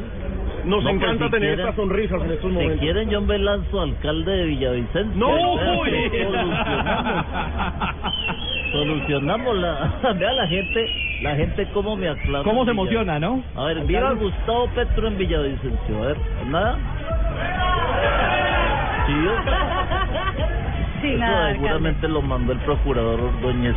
nos 0.70 0.84
No, 0.84 0.90
pues, 0.92 1.02
encanta 1.04 1.26
si 1.26 1.32
tener 1.32 1.50
quieren- 1.50 1.60
estas 1.60 1.76
sonrisas 1.76 2.22
en 2.22 2.32
estos 2.32 2.50
Si 2.50 2.56
momentos. 2.56 2.80
quieren, 2.80 3.10
John 3.12 3.28
Velanzo, 3.28 3.82
alcalde 3.82 4.32
de 4.32 4.46
Villavicencio. 4.46 5.14
¡No! 5.16 5.58
Solucionamos. 5.58 7.26
Solucionamos 8.72 9.58
la. 9.58 10.14
Vea 10.20 10.34
la 10.34 10.48
gente, 10.48 10.90
la 11.22 11.36
gente 11.36 11.66
cómo 11.74 11.96
me 11.96 12.08
aclama. 12.08 12.44
¿Cómo 12.44 12.66
se 12.66 12.72
emociona, 12.72 13.20
no? 13.20 13.44
A 13.56 13.64
ver, 13.66 13.82
viva 13.86 14.12
Gustavo 14.14 14.68
Petro 14.76 15.08
en 15.08 15.18
Villavicencio. 15.18 16.04
A 16.04 16.08
ver, 16.08 16.18
¿nada? 16.48 16.78
¿Sí, 21.02 21.16
nada, 21.18 21.52
seguramente 21.54 22.08
lo 22.08 22.22
mandó 22.22 22.52
el 22.54 22.60
procurador 22.60 23.20
Ordóñez. 23.22 23.76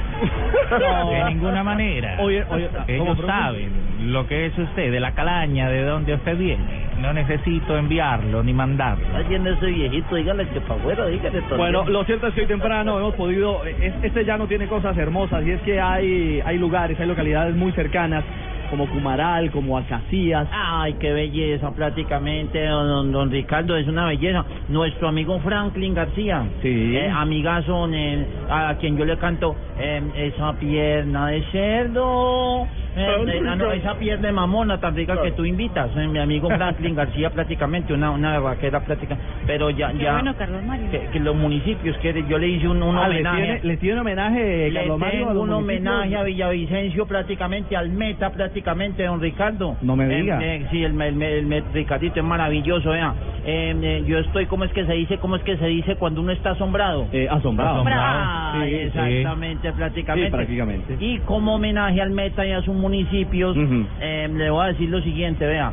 De 1.10 1.24
ninguna 1.30 1.62
manera. 1.70 2.16
Oye, 2.20 2.44
oye, 2.50 2.68
¿cómo, 2.98 3.12
Ellos 3.12 3.18
saben 3.26 4.12
lo 4.12 4.26
que 4.26 4.46
es 4.46 4.58
usted, 4.58 4.90
de 4.90 5.00
la 5.00 5.12
calaña, 5.12 5.68
de 5.70 5.84
dónde 5.84 6.14
usted 6.14 6.36
viene. 6.36 6.81
No 7.02 7.12
necesito 7.12 7.76
enviarlo 7.76 8.44
ni 8.44 8.54
mandarlo. 8.54 9.04
Alguien 9.16 9.44
ese 9.44 9.66
viejito, 9.66 10.14
dígale 10.14 10.46
que 10.46 10.60
para 10.60 10.76
afuera, 10.76 11.06
dígale 11.06 11.40
también. 11.40 11.58
Bueno, 11.58 11.84
lo 11.88 12.04
cierto 12.04 12.28
es 12.28 12.34
que 12.34 12.42
hoy 12.42 12.46
temprano 12.46 12.96
hemos 12.98 13.14
podido, 13.16 13.64
es- 13.64 13.94
este 14.04 14.24
llano 14.24 14.46
tiene 14.46 14.68
cosas 14.68 14.96
hermosas 14.96 15.44
y 15.44 15.50
es 15.50 15.60
que 15.62 15.80
hay, 15.80 16.40
hay 16.44 16.58
lugares, 16.58 16.98
hay 17.00 17.06
localidades 17.08 17.56
muy 17.56 17.72
cercanas 17.72 18.24
como 18.72 18.88
Cumaral, 18.88 19.50
como 19.50 19.76
Alcacías. 19.76 20.48
Ay, 20.50 20.94
qué 20.94 21.12
belleza, 21.12 21.70
prácticamente, 21.72 22.66
don, 22.66 23.12
don 23.12 23.30
Ricardo, 23.30 23.76
es 23.76 23.86
una 23.86 24.06
belleza. 24.06 24.46
Nuestro 24.70 25.08
amigo 25.08 25.38
Franklin 25.40 25.92
García, 25.94 26.42
Sí. 26.62 26.96
eh, 26.96 27.10
amigazo, 27.14 27.86
eh, 27.92 28.26
a 28.48 28.74
quien 28.80 28.96
yo 28.96 29.04
le 29.04 29.18
canto, 29.18 29.54
eh, 29.78 30.00
esa 30.16 30.54
pierna 30.54 31.26
de 31.26 31.42
cerdo, 31.52 32.66
eh, 32.96 33.42
ah, 33.46 33.56
no, 33.56 33.72
esa 33.72 33.94
pierna 33.98 34.26
de 34.28 34.32
mamona 34.32 34.78
tan 34.80 34.96
rica 34.96 35.20
que 35.20 35.32
tú 35.32 35.44
invitas, 35.44 35.90
eh, 35.94 36.06
mi 36.08 36.18
amigo 36.18 36.48
Franklin 36.48 36.94
García, 36.94 37.28
prácticamente, 37.34 37.92
una, 37.92 38.10
una 38.10 38.38
vaquera 38.38 38.80
práctica, 38.80 39.18
pero 39.46 39.68
ya, 39.68 39.92
ya, 39.92 40.14
bueno, 40.14 40.34
Carlos 40.36 40.62
Mario. 40.64 40.90
que, 40.90 41.00
que 41.12 41.20
los 41.20 41.36
municipios, 41.36 41.94
que 41.98 42.24
yo 42.26 42.38
le 42.38 42.48
hice 42.48 42.68
un, 42.68 42.82
un 42.82 42.96
Ah, 42.96 43.08
le 43.08 43.16
homenaje. 43.16 43.42
tiene, 43.42 43.60
le 43.64 43.76
tiene 43.76 43.94
un 43.96 44.00
homenaje, 44.00 44.70
Le 44.70 44.80
Carlos 44.80 44.98
Mario, 44.98 45.28
a 45.28 45.30
un 45.32 45.36
municipios? 45.36 45.58
homenaje 45.58 46.16
a 46.16 46.22
Villavicencio 46.22 47.06
prácticamente, 47.06 47.76
al 47.76 47.90
Meta 47.90 48.30
prácticamente, 48.30 48.61
don 48.64 49.20
Ricardo. 49.20 49.76
No 49.82 49.96
me 49.96 50.04
Eh, 50.12 50.20
diga. 50.22 50.38
eh, 50.42 50.66
sí, 50.70 50.82
el, 50.84 51.00
el, 51.00 51.22
el, 51.22 51.52
el 51.52 51.64
Ricardito 51.72 52.20
es 52.20 52.24
maravilloso, 52.24 52.90
vea. 52.90 53.14
Eh, 53.44 53.74
eh, 53.82 54.04
yo 54.06 54.18
estoy, 54.18 54.46
¿cómo 54.46 54.64
es 54.64 54.72
que 54.72 54.84
se 54.86 54.92
dice? 54.92 55.18
¿Cómo 55.18 55.36
es 55.36 55.42
que 55.42 55.56
se 55.56 55.66
dice 55.66 55.96
cuando 55.96 56.20
uno 56.20 56.32
está 56.32 56.50
asombrado? 56.50 57.08
Eh, 57.12 57.28
asombrado. 57.30 57.74
Asombrado. 57.76 58.64
Sí, 58.64 58.70
sí. 58.70 58.74
exactamente, 58.76 59.72
prácticamente. 59.72 60.26
Sí, 60.28 60.30
prácticamente. 60.32 60.96
Y 61.00 61.18
como 61.20 61.54
homenaje 61.56 62.00
al 62.00 62.10
Meta 62.10 62.46
y 62.46 62.52
a 62.52 62.62
sus 62.62 62.74
municipios, 62.74 63.56
eh, 64.00 64.28
le 64.32 64.50
voy 64.50 64.64
a 64.64 64.68
decir 64.68 64.88
lo 64.88 65.00
siguiente, 65.02 65.46
vea. 65.46 65.72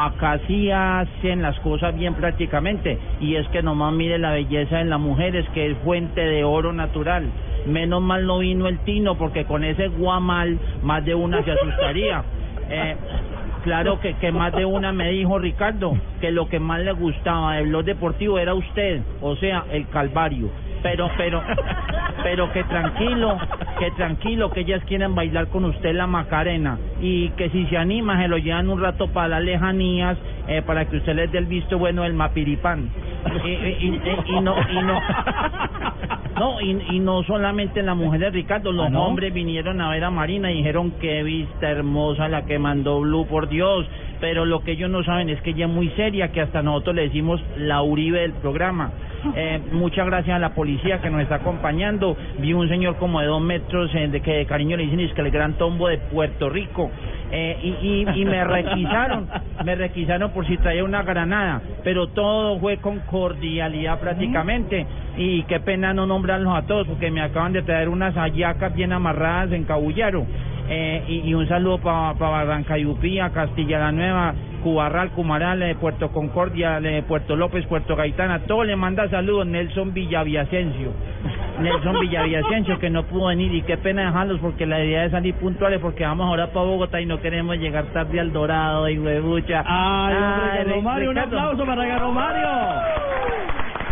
Acá 0.00 0.38
sí 0.46 0.70
hacen 0.70 1.42
las 1.42 1.58
cosas 1.58 1.92
bien 1.92 2.14
prácticamente 2.14 3.00
y 3.20 3.34
es 3.34 3.48
que 3.48 3.64
nomás 3.64 3.92
mire 3.92 4.16
la 4.16 4.30
belleza 4.30 4.78
de 4.78 4.84
las 4.84 5.00
mujeres 5.00 5.44
que 5.54 5.72
es 5.72 5.78
fuente 5.78 6.20
de 6.20 6.44
oro 6.44 6.72
natural. 6.72 7.28
Menos 7.66 8.00
mal 8.00 8.24
no 8.24 8.38
vino 8.38 8.68
el 8.68 8.78
tino 8.84 9.16
porque 9.16 9.44
con 9.44 9.64
ese 9.64 9.88
guamal 9.88 10.56
más 10.84 11.04
de 11.04 11.16
una 11.16 11.42
se 11.42 11.50
asustaría. 11.50 12.22
Eh, 12.70 12.96
claro 13.64 13.98
que, 13.98 14.12
que 14.16 14.30
más 14.30 14.52
de 14.52 14.66
una 14.66 14.92
me 14.92 15.10
dijo 15.10 15.38
Ricardo 15.38 15.96
que 16.20 16.30
lo 16.30 16.50
que 16.50 16.60
más 16.60 16.80
le 16.80 16.92
gustaba 16.92 17.54
del 17.54 17.68
blog 17.68 17.82
deportivo 17.82 18.38
era 18.38 18.52
usted, 18.52 19.00
o 19.22 19.36
sea, 19.36 19.64
el 19.72 19.88
Calvario. 19.88 20.50
Pero, 20.82 21.10
pero, 21.16 21.42
pero 22.22 22.52
que 22.52 22.64
tranquilo, 22.64 23.38
que 23.78 23.90
tranquilo, 23.92 24.50
que 24.50 24.60
ellas 24.60 24.82
quieren 24.84 25.14
bailar 25.14 25.48
con 25.48 25.64
usted 25.64 25.94
la 25.94 26.06
Macarena 26.06 26.78
y 27.00 27.30
que 27.30 27.50
si 27.50 27.66
se 27.66 27.76
anima 27.76 28.20
se 28.20 28.28
lo 28.28 28.38
llevan 28.38 28.68
un 28.68 28.80
rato 28.80 29.08
para 29.08 29.28
las 29.28 29.42
lejanías 29.42 30.18
eh, 30.48 30.62
para 30.62 30.84
que 30.86 30.96
usted 30.98 31.14
les 31.14 31.30
dé 31.32 31.38
el 31.38 31.46
visto 31.46 31.78
bueno 31.78 32.02
del 32.02 32.14
mapiripán. 32.14 32.90
Y, 33.44 33.48
y, 33.48 34.00
y- 34.04 34.36
y 34.36 34.40
no, 34.40 34.54
y 34.70 34.82
no, 34.82 35.00
no, 36.38 36.60
y, 36.60 36.70
y 36.96 37.00
no 37.00 37.22
solamente 37.24 37.82
las 37.82 37.96
mujeres, 37.96 38.32
Ricardo, 38.32 38.72
los 38.72 38.86
¿Ah, 38.86 38.90
no? 38.90 39.06
hombres 39.06 39.32
vinieron 39.34 39.80
a 39.80 39.90
ver 39.90 40.04
a 40.04 40.10
Marina 40.10 40.50
y 40.52 40.56
dijeron 40.58 40.92
que 40.92 41.22
vista 41.24 41.68
hermosa 41.70 42.28
la 42.28 42.46
que 42.46 42.58
mandó 42.58 43.00
Blue, 43.00 43.26
por 43.26 43.48
Dios. 43.48 43.86
Pero 44.20 44.44
lo 44.44 44.62
que 44.62 44.72
ellos 44.72 44.90
no 44.90 45.02
saben 45.04 45.28
es 45.28 45.40
que 45.42 45.50
ella 45.50 45.66
es 45.66 45.72
muy 45.72 45.88
seria, 45.90 46.28
que 46.28 46.40
hasta 46.40 46.62
nosotros 46.62 46.96
le 46.96 47.02
decimos 47.02 47.42
la 47.56 47.82
Uribe 47.82 48.20
del 48.20 48.32
programa. 48.32 48.90
Eh, 49.34 49.60
muchas 49.72 50.06
gracias 50.06 50.36
a 50.36 50.38
la 50.38 50.54
policía 50.54 51.00
que 51.00 51.10
nos 51.10 51.22
está 51.22 51.36
acompañando. 51.36 52.16
Vi 52.38 52.52
un 52.52 52.68
señor 52.68 52.96
como 52.96 53.20
de 53.20 53.26
dos 53.26 53.40
metros, 53.40 53.94
eh, 53.94 54.08
de 54.08 54.20
que 54.20 54.32
de 54.32 54.46
cariño 54.46 54.76
le 54.76 54.84
dicen 54.84 55.00
es 55.00 55.12
que 55.12 55.20
el 55.20 55.30
gran 55.30 55.54
tombo 55.54 55.88
de 55.88 55.98
Puerto 55.98 56.48
Rico. 56.48 56.90
Eh, 57.30 57.58
y, 57.62 57.86
y, 57.86 58.22
y 58.22 58.24
me 58.24 58.42
requisaron, 58.42 59.28
me 59.64 59.74
requisaron 59.74 60.30
por 60.30 60.46
si 60.46 60.56
traía 60.56 60.82
una 60.82 61.02
granada, 61.02 61.60
pero 61.84 62.06
todo 62.08 62.58
fue 62.58 62.78
con 62.78 63.00
cordialidad 63.00 64.00
prácticamente. 64.00 64.86
Y 65.18 65.42
qué 65.42 65.58
pena 65.58 65.92
no 65.92 66.06
nombrarlos 66.06 66.56
a 66.56 66.62
todos, 66.62 66.86
porque 66.86 67.10
me 67.10 67.20
acaban 67.20 67.52
de 67.52 67.62
traer 67.62 67.88
unas 67.88 68.14
hallacas 68.14 68.72
bien 68.74 68.92
amarradas 68.92 69.52
en 69.52 69.64
Cabullaro. 69.64 70.24
Eh, 70.70 71.02
y, 71.08 71.30
y 71.30 71.34
un 71.34 71.48
saludo 71.48 71.78
para 71.78 72.14
pa 72.14 72.28
Barrancayupía, 72.30 73.30
Castilla 73.30 73.78
la 73.78 73.90
Nueva, 73.90 74.34
Cubarral, 74.62 75.10
Cumaral, 75.10 75.62
eh, 75.62 75.74
Puerto 75.74 76.10
Concordia, 76.10 76.78
eh, 76.78 77.02
Puerto 77.06 77.36
López, 77.36 77.66
Puerto 77.66 77.96
Gaitana. 77.96 78.40
Todo 78.40 78.64
le 78.64 78.76
manda 78.76 79.08
saludos 79.08 79.46
Nelson 79.46 79.94
Villavicencio. 79.94 80.92
Nelson 81.62 81.98
Villavicencio 82.00 82.78
que 82.78 82.90
no 82.90 83.04
pudo 83.04 83.26
venir 83.28 83.52
y 83.54 83.62
qué 83.62 83.76
pena 83.76 84.06
dejarlos 84.06 84.38
porque 84.40 84.66
la 84.66 84.84
idea 84.84 85.06
es 85.06 85.10
salir 85.10 85.34
puntuales 85.34 85.80
porque 85.80 86.04
vamos 86.04 86.26
ahora 86.26 86.48
para 86.48 86.66
Bogotá 86.66 87.00
y 87.00 87.06
no 87.06 87.20
queremos 87.20 87.56
llegar 87.56 87.86
tarde 87.86 88.20
al 88.20 88.32
Dorado 88.32 88.88
y 88.88 88.98
huevucha. 88.98 89.64
Ay, 89.66 90.80
Mario, 90.82 91.10
un 91.10 91.16
Ricardo. 91.16 91.38
aplauso 91.38 91.64
para 91.66 91.88
Carlos 91.88 92.14
Mario. 92.14 92.48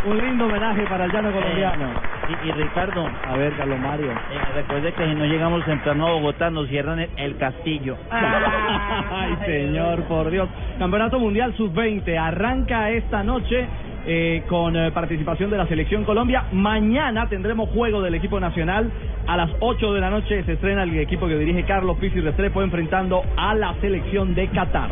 Un 0.06 0.18
lindo 0.18 0.46
homenaje 0.46 0.82
para 0.86 1.04
el 1.06 1.12
llano 1.12 1.32
colombiano. 1.32 1.84
Eh, 2.28 2.36
y, 2.44 2.48
y 2.48 2.52
Ricardo, 2.52 3.08
A 3.28 3.36
ver, 3.36 3.52
Carlos 3.56 3.78
Mario. 3.80 4.12
eh, 4.12 4.38
recuerde 4.54 4.92
que 4.92 5.04
si 5.04 5.14
no 5.14 5.24
llegamos 5.24 5.64
temprano 5.64 6.06
a 6.06 6.12
Bogotá 6.12 6.48
nos 6.50 6.68
cierran 6.68 7.00
el, 7.00 7.10
el 7.16 7.36
castillo. 7.36 7.96
Ay, 8.10 9.36
señor, 9.46 10.02
por 10.04 10.30
Dios. 10.30 10.48
Campeonato 10.78 11.18
Mundial 11.18 11.54
Sub-20 11.56 12.16
arranca 12.18 12.90
esta 12.90 13.24
noche 13.24 13.66
eh, 14.06 14.44
con 14.48 14.76
eh, 14.76 14.92
participación 14.92 15.50
de 15.50 15.58
la 15.58 15.66
Selección 15.66 16.04
Colombia. 16.04 16.44
Mañana 16.52 17.28
tendremos 17.28 17.68
juego 17.70 18.00
del 18.00 18.14
equipo 18.14 18.38
nacional. 18.38 18.88
A 19.26 19.36
las 19.36 19.50
8 19.58 19.92
de 19.92 20.00
la 20.00 20.10
noche 20.10 20.44
se 20.44 20.52
estrena 20.52 20.84
el 20.84 20.96
equipo 21.00 21.26
que 21.26 21.36
dirige 21.36 21.64
Carlos 21.64 21.96
Pizzi 21.98 22.20
Restrepo 22.20 22.62
enfrentando 22.62 23.22
a 23.36 23.54
la 23.54 23.74
Selección 23.80 24.36
de 24.36 24.46
Qatar. 24.48 24.90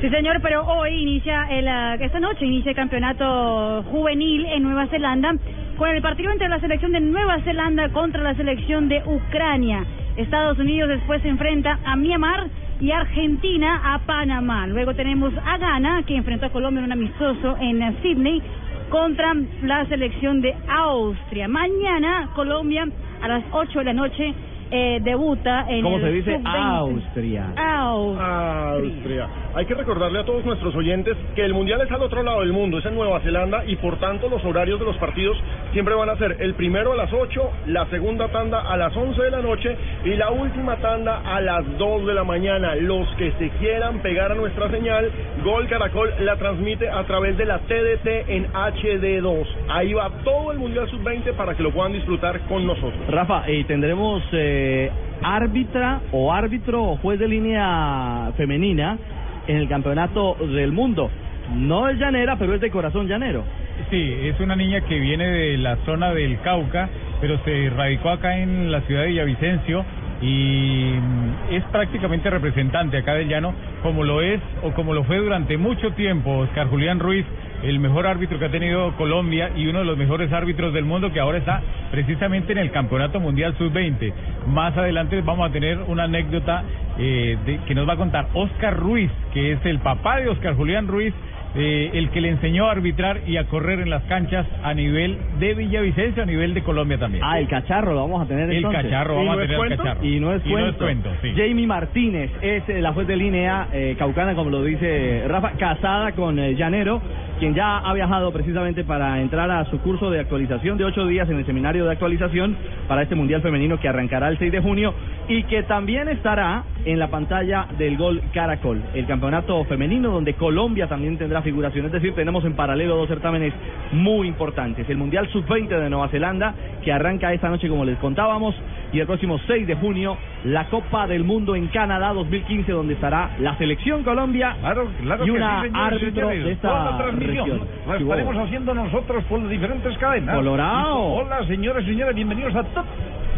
Sí, 0.00 0.08
señor, 0.10 0.40
pero 0.42 0.64
hoy 0.64 1.00
inicia, 1.00 1.46
el, 1.50 1.68
ah, 1.68 1.94
esta 1.94 2.18
noche 2.18 2.44
inicia 2.44 2.70
el 2.70 2.76
campeonato 2.76 3.84
juvenil 3.84 4.44
en 4.46 4.64
Nueva 4.64 4.86
Zelanda 4.88 5.34
con 5.76 5.88
el 5.90 6.02
partido 6.02 6.32
entre 6.32 6.48
la 6.48 6.58
selección 6.58 6.92
de 6.92 7.00
Nueva 7.00 7.38
Zelanda 7.42 7.88
contra 7.90 8.20
la 8.22 8.34
selección 8.34 8.88
de 8.88 9.00
Ucrania. 9.06 9.84
Estados 10.16 10.58
Unidos 10.58 10.88
después 10.88 11.22
se 11.22 11.28
enfrenta 11.28 11.78
a 11.84 11.96
Myanmar 11.96 12.48
y 12.80 12.90
Argentina 12.90 13.94
a 13.94 14.00
Panamá. 14.00 14.66
Luego 14.66 14.92
tenemos 14.94 15.32
a 15.46 15.56
Ghana, 15.56 16.02
que 16.04 16.16
enfrentó 16.16 16.46
a 16.46 16.50
Colombia 16.50 16.80
en 16.80 16.86
un 16.86 16.92
amistoso 16.92 17.56
en 17.60 17.80
eh, 17.82 17.94
Sydney 18.02 18.42
contra 18.90 19.32
la 19.62 19.86
selección 19.86 20.40
de 20.40 20.54
Austria. 20.68 21.46
Mañana 21.46 22.28
Colombia 22.34 22.88
a 23.22 23.28
las 23.28 23.44
8 23.52 23.78
de 23.78 23.84
la 23.84 23.92
noche 23.92 24.34
eh, 24.70 25.00
debuta 25.02 25.66
en 25.68 25.82
¿Cómo 25.82 25.96
el 25.96 26.02
se 26.02 26.10
dice? 26.12 26.36
sub-20. 26.38 26.56
Austria. 26.56 27.52
Austria. 27.56 28.70
Austria. 28.72 29.28
Hay 29.54 29.66
que 29.66 29.74
recordarle 29.74 30.18
a 30.18 30.24
todos 30.24 30.46
nuestros 30.46 30.74
oyentes 30.74 31.14
que 31.34 31.44
el 31.44 31.52
mundial 31.52 31.82
es 31.82 31.90
al 31.90 32.02
otro 32.02 32.22
lado 32.22 32.40
del 32.40 32.54
mundo, 32.54 32.78
es 32.78 32.86
en 32.86 32.94
Nueva 32.94 33.20
Zelanda 33.20 33.64
y 33.66 33.76
por 33.76 33.98
tanto 33.98 34.30
los 34.30 34.42
horarios 34.46 34.80
de 34.80 34.86
los 34.86 34.96
partidos 34.96 35.36
siempre 35.74 35.94
van 35.94 36.08
a 36.08 36.16
ser 36.16 36.38
el 36.40 36.54
primero 36.54 36.92
a 36.92 36.96
las 36.96 37.12
8, 37.12 37.50
la 37.66 37.84
segunda 37.90 38.28
tanda 38.28 38.60
a 38.60 38.78
las 38.78 38.96
11 38.96 39.20
de 39.20 39.30
la 39.30 39.42
noche 39.42 39.76
y 40.06 40.14
la 40.14 40.30
última 40.30 40.76
tanda 40.76 41.20
a 41.24 41.38
las 41.42 41.66
2 41.76 42.06
de 42.06 42.14
la 42.14 42.24
mañana. 42.24 42.74
Los 42.76 43.06
que 43.16 43.32
se 43.32 43.50
quieran 43.58 43.98
pegar 43.98 44.32
a 44.32 44.34
nuestra 44.34 44.70
señal, 44.70 45.10
Gol 45.44 45.68
Caracol 45.68 46.14
la 46.20 46.36
transmite 46.36 46.88
a 46.88 47.04
través 47.04 47.36
de 47.36 47.44
la 47.44 47.58
TDT 47.58 48.06
en 48.28 48.50
HD2. 48.52 49.46
Ahí 49.68 49.92
va 49.92 50.10
todo 50.24 50.52
el 50.52 50.58
mundial 50.60 50.88
sub-20 50.88 51.34
para 51.34 51.54
que 51.54 51.62
lo 51.62 51.72
puedan 51.72 51.92
disfrutar 51.92 52.40
con 52.48 52.66
nosotros. 52.66 52.94
Rafa, 53.06 53.50
y 53.50 53.64
tendremos 53.64 54.22
eh, 54.32 54.90
árbitra 55.22 56.00
o 56.10 56.32
árbitro 56.32 56.82
o 56.82 56.96
juez 56.96 57.18
de 57.18 57.28
línea 57.28 58.32
femenina 58.38 58.98
en 59.46 59.56
el 59.56 59.68
campeonato 59.68 60.34
del 60.34 60.72
mundo. 60.72 61.10
No 61.54 61.88
es 61.88 61.98
llanera, 61.98 62.36
pero 62.36 62.54
es 62.54 62.60
de 62.60 62.70
corazón 62.70 63.08
llanero. 63.08 63.44
Sí, 63.90 64.16
es 64.22 64.38
una 64.40 64.54
niña 64.54 64.82
que 64.82 64.98
viene 64.98 65.26
de 65.26 65.58
la 65.58 65.76
zona 65.84 66.12
del 66.12 66.40
Cauca, 66.40 66.88
pero 67.20 67.38
se 67.44 67.70
radicó 67.70 68.10
acá 68.10 68.38
en 68.38 68.70
la 68.70 68.80
ciudad 68.82 69.02
de 69.02 69.08
Villavicencio 69.08 69.84
y 70.20 70.94
mm, 70.94 71.54
es 71.54 71.64
prácticamente 71.64 72.30
representante 72.30 72.98
acá 72.98 73.14
del 73.14 73.28
llano, 73.28 73.54
como 73.82 74.04
lo 74.04 74.22
es 74.22 74.40
o 74.62 74.72
como 74.72 74.94
lo 74.94 75.04
fue 75.04 75.18
durante 75.18 75.56
mucho 75.56 75.90
tiempo 75.92 76.38
Oscar 76.38 76.68
Julián 76.68 77.00
Ruiz, 77.00 77.26
el 77.62 77.78
mejor 77.78 78.06
árbitro 78.06 78.38
que 78.38 78.46
ha 78.46 78.50
tenido 78.50 78.92
Colombia 78.96 79.50
y 79.56 79.66
uno 79.66 79.80
de 79.80 79.84
los 79.84 79.96
mejores 79.96 80.32
árbitros 80.32 80.72
del 80.72 80.84
mundo 80.84 81.12
que 81.12 81.20
ahora 81.20 81.38
está 81.38 81.62
precisamente 81.90 82.52
en 82.52 82.58
el 82.58 82.70
Campeonato 82.70 83.20
Mundial 83.20 83.54
Sub-20. 83.56 84.12
Más 84.48 84.76
adelante 84.76 85.20
vamos 85.24 85.48
a 85.48 85.52
tener 85.52 85.78
una 85.86 86.04
anécdota 86.04 86.64
eh, 86.98 87.38
de- 87.46 87.58
que 87.66 87.74
nos 87.74 87.88
va 87.88 87.94
a 87.94 87.96
contar 87.96 88.28
Oscar 88.34 88.76
Ruiz, 88.76 89.10
que 89.32 89.52
es 89.52 89.64
el 89.64 89.78
papá 89.78 90.16
de 90.18 90.28
Oscar 90.28 90.54
Julián 90.56 90.88
Ruiz, 90.88 91.14
eh, 91.54 91.90
el 91.94 92.10
que 92.10 92.20
le 92.20 92.28
enseñó 92.30 92.66
a 92.68 92.72
arbitrar 92.72 93.20
y 93.26 93.36
a 93.36 93.44
correr 93.44 93.80
en 93.80 93.90
las 93.90 94.02
canchas 94.04 94.46
a 94.62 94.72
nivel 94.74 95.18
de 95.38 95.54
Villavicencio, 95.54 96.22
a 96.22 96.26
nivel 96.26 96.54
de 96.54 96.62
Colombia 96.62 96.98
también. 96.98 97.22
Ah, 97.26 97.38
el 97.38 97.48
cacharro 97.48 97.92
lo 97.92 98.00
vamos 98.02 98.22
a 98.22 98.26
tener 98.26 98.48
El 98.50 98.56
entonces. 98.56 98.82
cacharro, 98.82 99.16
vamos 99.16 99.36
a 99.36 99.40
tener 99.42 99.60
el 99.60 99.76
cacharro. 99.76 100.04
Y 100.04 100.20
no 100.20 100.32
es 100.32 100.46
Y 100.46 100.50
no 100.52 100.58
es 100.58 100.76
cuento. 100.76 100.84
cuento, 100.84 101.10
sí. 101.22 101.32
Jamie 101.36 101.66
Martínez 101.66 102.30
es 102.40 102.68
eh, 102.68 102.80
la 102.80 102.92
juez 102.92 103.06
de 103.06 103.16
línea 103.16 103.68
eh, 103.72 103.96
caucana, 103.98 104.34
como 104.34 104.50
lo 104.50 104.62
dice 104.64 105.24
Rafa, 105.28 105.52
casada 105.52 106.12
con 106.12 106.38
eh, 106.38 106.54
Llanero. 106.54 107.00
quien 107.38 107.54
ya 107.54 107.78
ha 107.78 107.92
viajado 107.92 108.32
precisamente 108.32 108.84
para 108.84 109.20
entrar 109.20 109.50
a 109.50 109.64
su 109.66 109.78
curso 109.80 110.10
de 110.10 110.20
actualización 110.20 110.78
de 110.78 110.84
ocho 110.84 111.04
días 111.06 111.28
en 111.28 111.38
el 111.38 111.44
seminario 111.44 111.84
de 111.84 111.92
actualización 111.92 112.56
para 112.86 113.02
este 113.02 113.16
Mundial 113.16 113.42
Femenino 113.42 113.78
que 113.80 113.88
arrancará 113.88 114.28
el 114.28 114.38
6 114.38 114.52
de 114.52 114.60
junio 114.60 114.94
y 115.28 115.42
que 115.44 115.64
también 115.64 116.08
estará 116.08 116.62
en 116.84 116.98
la 117.00 117.08
pantalla 117.08 117.66
del 117.78 117.96
Gol 117.96 118.22
Caracol, 118.32 118.80
el 118.94 119.06
campeonato 119.06 119.64
femenino 119.64 120.10
donde 120.10 120.34
Colombia 120.34 120.86
también 120.86 121.18
tendrá 121.18 121.41
figuración. 121.42 121.86
Es 121.86 121.92
decir, 121.92 122.14
tenemos 122.14 122.44
en 122.44 122.54
paralelo 122.54 122.96
dos 122.96 123.08
certámenes 123.08 123.52
muy 123.92 124.26
importantes. 124.26 124.88
El 124.88 124.96
Mundial 124.96 125.28
Sub-20 125.28 125.68
de 125.68 125.90
Nueva 125.90 126.08
Zelanda, 126.08 126.54
que 126.82 126.92
arranca 126.92 127.32
esta 127.32 127.48
noche 127.48 127.68
como 127.68 127.84
les 127.84 127.98
contábamos, 127.98 128.54
y 128.92 129.00
el 129.00 129.06
próximo 129.06 129.38
6 129.46 129.66
de 129.66 129.74
junio, 129.76 130.16
la 130.44 130.66
Copa 130.66 131.06
del 131.06 131.24
Mundo 131.24 131.56
en 131.56 131.68
Canadá 131.68 132.12
2015, 132.12 132.72
donde 132.72 132.94
estará 132.94 133.30
la 133.38 133.56
selección 133.56 134.02
Colombia 134.02 134.56
Claro 134.60 135.22
y 135.22 135.24
que 135.24 135.30
una 135.30 135.62
sí, 135.62 135.68
señores, 135.68 135.92
árbitro 135.92 136.28
señores. 136.28 136.44
de 136.44 136.52
esta 136.52 136.96
transmisión 136.98 137.46
región. 137.46 137.60
Sí, 137.96 138.02
estaremos 138.02 138.36
haciendo 138.36 138.74
nosotros 138.74 139.24
por 139.24 139.40
las 139.40 139.50
diferentes 139.50 139.96
cadenas. 139.98 140.34
Colorado. 140.34 140.98
Hola, 140.98 141.46
señores 141.46 141.84
y 141.84 141.90
señores, 141.90 142.14
bienvenidos 142.14 142.54
a 142.54 142.64
toda 142.64 142.84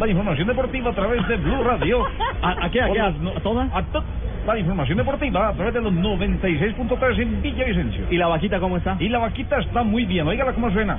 la 0.01 0.09
información 0.09 0.49
deportiva 0.49 0.91
a 0.91 0.95
través 0.95 1.29
de 1.29 1.37
Blue 1.37 1.63
Radio. 1.63 2.05
¿A, 2.43 2.67
a 2.67 2.71
qué? 2.71 2.83
¿A 2.83 2.91
qué? 2.91 3.01
¿A, 3.01 3.07
a 3.07 3.41
todas? 3.41 3.69
A 3.73 3.83
toda 3.85 4.05
la 4.53 4.61
información 4.61 4.99
deportiva 4.99 5.49
a 5.49 5.53
través 5.55 5.75
de 5.75 5.81
los 5.81 5.93
96.3 5.93 7.23
en 7.23 7.43
Villavicencio. 7.43 8.07
¿Y 8.11 8.17
la 8.17 8.27
vaquita 8.27 8.61
cómo 8.61 8.77
está? 8.77 8.97
Y 9.01 9.09
la 9.09 9.19
vaquita 9.19 9.59
está 9.61 9.83
muy 9.83 10.05
bien, 10.05 10.27
oígala 10.27 10.53
cómo 10.53 10.71
suena. 10.71 10.99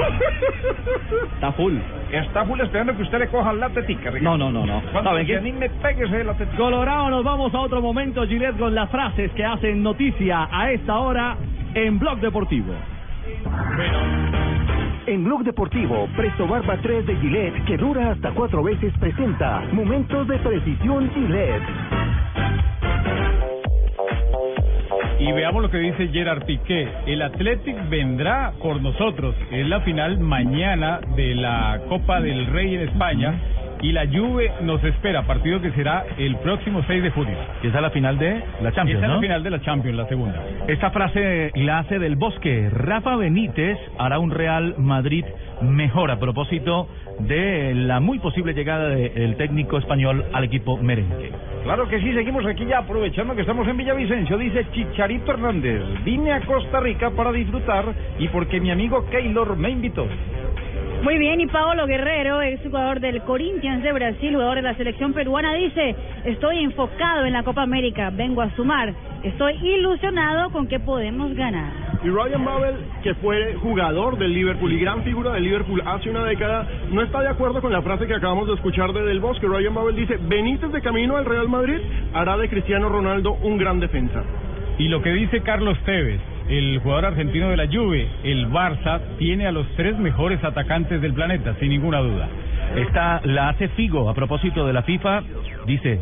Está 1.34 1.52
full. 1.52 1.76
Está 2.10 2.44
full 2.44 2.60
esperando 2.60 2.96
que 2.96 3.02
usted 3.02 3.18
le 3.18 3.28
coja 3.28 3.52
la 3.52 3.68
tetica, 3.70 4.10
Ricardo. 4.10 4.36
No, 4.36 4.50
no, 4.50 4.66
no, 4.66 4.66
no. 4.66 4.82
Cuando 4.92 5.10
¿Saben 5.10 5.26
péguese 5.82 6.24
la 6.24 6.34
tetica. 6.34 6.56
Colorado, 6.56 7.10
nos 7.10 7.24
vamos 7.24 7.54
a 7.54 7.60
otro 7.60 7.80
momento, 7.80 8.26
Gillette, 8.26 8.58
con 8.58 8.74
las 8.74 8.90
frases 8.90 9.30
que 9.32 9.44
hacen 9.44 9.82
noticia 9.82 10.48
a 10.50 10.70
esta 10.72 10.98
hora 10.98 11.36
en 11.74 11.98
Blog 11.98 12.20
Deportivo. 12.20 12.74
En 15.10 15.24
Blog 15.24 15.42
Deportivo, 15.42 16.06
Presto 16.16 16.46
Barba 16.46 16.78
3 16.80 17.04
de 17.04 17.16
Gillette, 17.16 17.64
que 17.64 17.76
dura 17.76 18.12
hasta 18.12 18.30
cuatro 18.30 18.62
veces, 18.62 18.92
presenta 19.00 19.58
Momentos 19.72 20.28
de 20.28 20.38
Precisión 20.38 21.10
Gillette. 21.12 21.62
Y 25.18 25.32
veamos 25.32 25.62
lo 25.62 25.68
que 25.68 25.78
dice 25.78 26.06
Gerard 26.10 26.44
Piqué. 26.46 26.88
El 27.06 27.22
Athletic 27.22 27.88
vendrá 27.88 28.52
por 28.62 28.80
nosotros. 28.80 29.34
Es 29.50 29.66
la 29.66 29.80
final 29.80 30.20
mañana 30.20 31.00
de 31.16 31.34
la 31.34 31.80
Copa 31.88 32.20
del 32.20 32.46
Rey 32.46 32.76
en 32.76 32.82
España. 32.82 33.34
Y 33.82 33.92
la 33.92 34.06
Juve 34.06 34.52
nos 34.62 34.82
espera, 34.84 35.22
partido 35.22 35.60
que 35.60 35.70
será 35.72 36.04
el 36.18 36.36
próximo 36.36 36.82
6 36.86 37.02
de 37.02 37.10
junio. 37.10 37.36
Y 37.62 37.68
esa 37.68 37.78
es 37.78 37.82
la 37.82 37.90
final 37.90 38.18
de 38.18 38.42
la 38.60 38.72
Champions, 38.72 38.98
Esa 38.98 39.06
es 39.06 39.08
¿no? 39.08 39.14
la 39.14 39.20
final 39.20 39.42
de 39.42 39.50
la 39.50 39.60
Champions, 39.60 39.96
la 39.96 40.06
segunda. 40.06 40.42
Esta 40.68 40.90
frase 40.90 41.50
la 41.54 41.78
hace 41.78 41.98
del 41.98 42.16
Bosque. 42.16 42.68
Rafa 42.70 43.16
Benítez 43.16 43.78
hará 43.98 44.18
un 44.18 44.30
Real 44.30 44.74
Madrid 44.78 45.24
mejor 45.62 46.10
a 46.10 46.18
propósito 46.18 46.88
de 47.20 47.74
la 47.74 48.00
muy 48.00 48.18
posible 48.18 48.54
llegada 48.54 48.88
del 48.88 49.36
técnico 49.36 49.78
español 49.78 50.24
al 50.32 50.44
equipo 50.44 50.76
merengue. 50.78 51.30
Claro 51.64 51.86
que 51.88 52.00
sí, 52.00 52.12
seguimos 52.14 52.44
aquí 52.46 52.64
ya 52.64 52.78
aprovechando 52.78 53.34
que 53.34 53.42
estamos 53.42 53.68
en 53.68 53.76
Villavicencio. 53.76 54.38
Dice 54.38 54.66
Chicharito 54.72 55.32
Hernández, 55.32 55.82
vine 56.04 56.32
a 56.32 56.40
Costa 56.40 56.80
Rica 56.80 57.10
para 57.10 57.32
disfrutar 57.32 57.84
y 58.18 58.28
porque 58.28 58.60
mi 58.60 58.70
amigo 58.70 59.04
Keylor 59.10 59.56
me 59.56 59.70
invitó. 59.70 60.06
Muy 61.02 61.16
bien, 61.16 61.40
y 61.40 61.46
Paolo 61.46 61.86
Guerrero, 61.86 62.42
ex 62.42 62.62
jugador 62.62 63.00
del 63.00 63.22
Corinthians 63.22 63.82
de 63.82 63.90
Brasil, 63.90 64.34
jugador 64.34 64.56
de 64.56 64.62
la 64.62 64.74
selección 64.74 65.14
peruana, 65.14 65.54
dice, 65.54 65.96
estoy 66.26 66.58
enfocado 66.58 67.24
en 67.24 67.32
la 67.32 67.42
Copa 67.42 67.62
América, 67.62 68.10
vengo 68.10 68.42
a 68.42 68.50
sumar, 68.54 68.92
estoy 69.22 69.54
ilusionado 69.62 70.50
con 70.50 70.66
que 70.66 70.78
podemos 70.78 71.32
ganar. 71.34 71.72
Y 72.04 72.10
Ryan 72.10 72.44
Babel, 72.44 72.74
que 73.02 73.14
fue 73.14 73.54
jugador 73.62 74.18
del 74.18 74.34
Liverpool 74.34 74.74
y 74.74 74.78
gran 74.78 75.02
figura 75.02 75.32
del 75.32 75.44
Liverpool 75.44 75.82
hace 75.86 76.10
una 76.10 76.22
década, 76.22 76.68
no 76.90 77.00
está 77.00 77.22
de 77.22 77.28
acuerdo 77.28 77.62
con 77.62 77.72
la 77.72 77.80
frase 77.80 78.06
que 78.06 78.14
acabamos 78.14 78.46
de 78.48 78.54
escuchar 78.54 78.92
de 78.92 79.02
Del 79.02 79.20
Bosque. 79.20 79.46
Ryan 79.46 79.74
Babel 79.74 79.96
dice, 79.96 80.18
Benítez 80.20 80.70
de 80.70 80.82
camino 80.82 81.16
al 81.16 81.24
Real 81.24 81.48
Madrid 81.48 81.80
hará 82.12 82.36
de 82.36 82.50
Cristiano 82.50 82.90
Ronaldo 82.90 83.32
un 83.42 83.56
gran 83.56 83.80
defensa. 83.80 84.22
Y 84.76 84.88
lo 84.88 85.00
que 85.00 85.12
dice 85.12 85.40
Carlos 85.40 85.78
Tevez, 85.84 86.20
el 86.50 86.80
jugador 86.80 87.06
argentino 87.06 87.48
de 87.48 87.56
la 87.56 87.66
Juve, 87.66 88.08
el 88.24 88.48
Barça 88.48 89.00
tiene 89.18 89.46
a 89.46 89.52
los 89.52 89.66
tres 89.76 89.96
mejores 89.98 90.42
atacantes 90.42 91.00
del 91.00 91.14
planeta, 91.14 91.54
sin 91.60 91.68
ninguna 91.68 92.00
duda. 92.00 92.28
Esta 92.74 93.20
la 93.24 93.50
hace 93.50 93.68
Figo 93.68 94.10
a 94.10 94.14
propósito 94.14 94.66
de 94.66 94.72
la 94.72 94.82
FIFA. 94.82 95.22
Dice, 95.66 96.00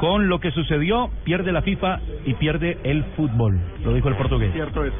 con 0.00 0.28
lo 0.28 0.40
que 0.40 0.52
sucedió, 0.52 1.10
pierde 1.24 1.52
la 1.52 1.60
FIFA 1.60 2.00
y 2.24 2.34
pierde 2.34 2.78
el 2.82 3.04
fútbol. 3.16 3.60
Lo 3.84 3.92
dijo 3.92 4.08
el 4.08 4.16
portugués. 4.16 4.52
Cierto 4.54 4.84
es. 4.86 4.92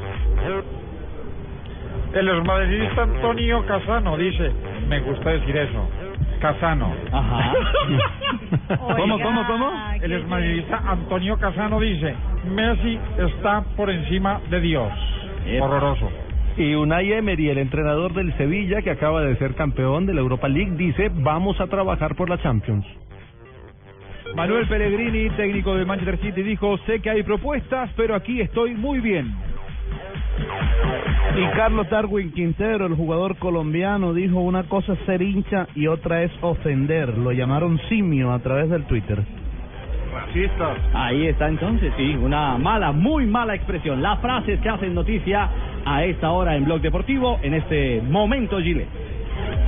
El 2.15 2.29
exmadridista 2.29 3.03
Antonio 3.03 3.65
Casano 3.67 4.19
dice, 4.19 4.53
me 4.87 5.01
gusta 5.01 5.31
decir 5.31 5.57
eso, 5.57 5.89
Casano. 6.41 6.93
Ajá. 7.13 7.53
¿Cómo, 8.97 9.21
cómo, 9.21 9.47
cómo? 9.47 9.71
El 10.03 10.13
exmadridista 10.13 10.83
Antonio 10.87 11.39
Casano 11.39 11.79
dice, 11.79 12.15
Messi 12.51 12.99
está 13.19 13.63
por 13.77 13.91
encima 13.91 14.41
de 14.51 14.61
Dios. 14.61 14.93
Horroroso. 15.61 16.11
Y 16.57 16.75
Unai 16.75 17.13
Emery, 17.13 17.51
el 17.51 17.59
entrenador 17.59 18.13
del 18.13 18.37
Sevilla, 18.37 18.83
que 18.83 18.91
acaba 18.91 19.23
de 19.23 19.37
ser 19.37 19.55
campeón 19.55 20.07
de 20.07 20.15
la 20.15 20.21
Europa 20.21 20.49
League, 20.49 20.73
dice, 20.77 21.11
vamos 21.13 21.61
a 21.61 21.69
trabajar 21.69 22.17
por 22.17 22.29
la 22.29 22.39
Champions. 22.39 22.85
Manuel 24.35 24.67
Pellegrini, 24.69 25.31
técnico 25.31 25.75
del 25.75 25.87
Manchester 25.87 26.19
City, 26.19 26.43
dijo, 26.43 26.79
sé 26.87 27.01
que 27.01 27.11
hay 27.11 27.23
propuestas, 27.23 27.91
pero 27.97 28.15
aquí 28.15 28.41
estoy 28.41 28.75
muy 28.75 29.01
bien. 29.01 29.35
Y 31.37 31.47
Carlos 31.57 31.89
Darwin 31.89 32.33
Quintero, 32.33 32.87
el 32.87 32.95
jugador 32.95 33.37
colombiano, 33.37 34.13
dijo 34.13 34.41
una 34.41 34.65
cosa 34.65 34.95
es 34.95 34.99
ser 35.07 35.23
hincha 35.23 35.69
y 35.75 35.87
otra 35.87 36.23
es 36.23 36.33
ofender. 36.41 37.17
Lo 37.17 37.33
llamaron 37.33 37.81
simio 37.89 38.33
a 38.33 38.41
través 38.41 38.69
del 38.69 38.85
Twitter. 38.85 39.23
Racistas. 40.13 40.79
Ahí 40.93 41.29
está 41.29 41.49
entonces, 41.49 41.93
sí, 41.97 42.17
una 42.17 42.59
mala, 42.59 42.91
muy 42.93 43.27
mala 43.27 43.55
expresión. 43.55 44.03
Las 44.03 44.19
frases 44.21 44.61
que 44.61 44.69
hacen 44.69 44.93
noticia 44.93 45.49
a 45.85 46.05
esta 46.05 46.31
hora 46.31 46.57
en 46.57 46.65
Blog 46.65 46.81
Deportivo, 46.81 47.39
en 47.43 47.55
este 47.55 48.03
momento, 48.03 48.59
Gile. 48.59 48.87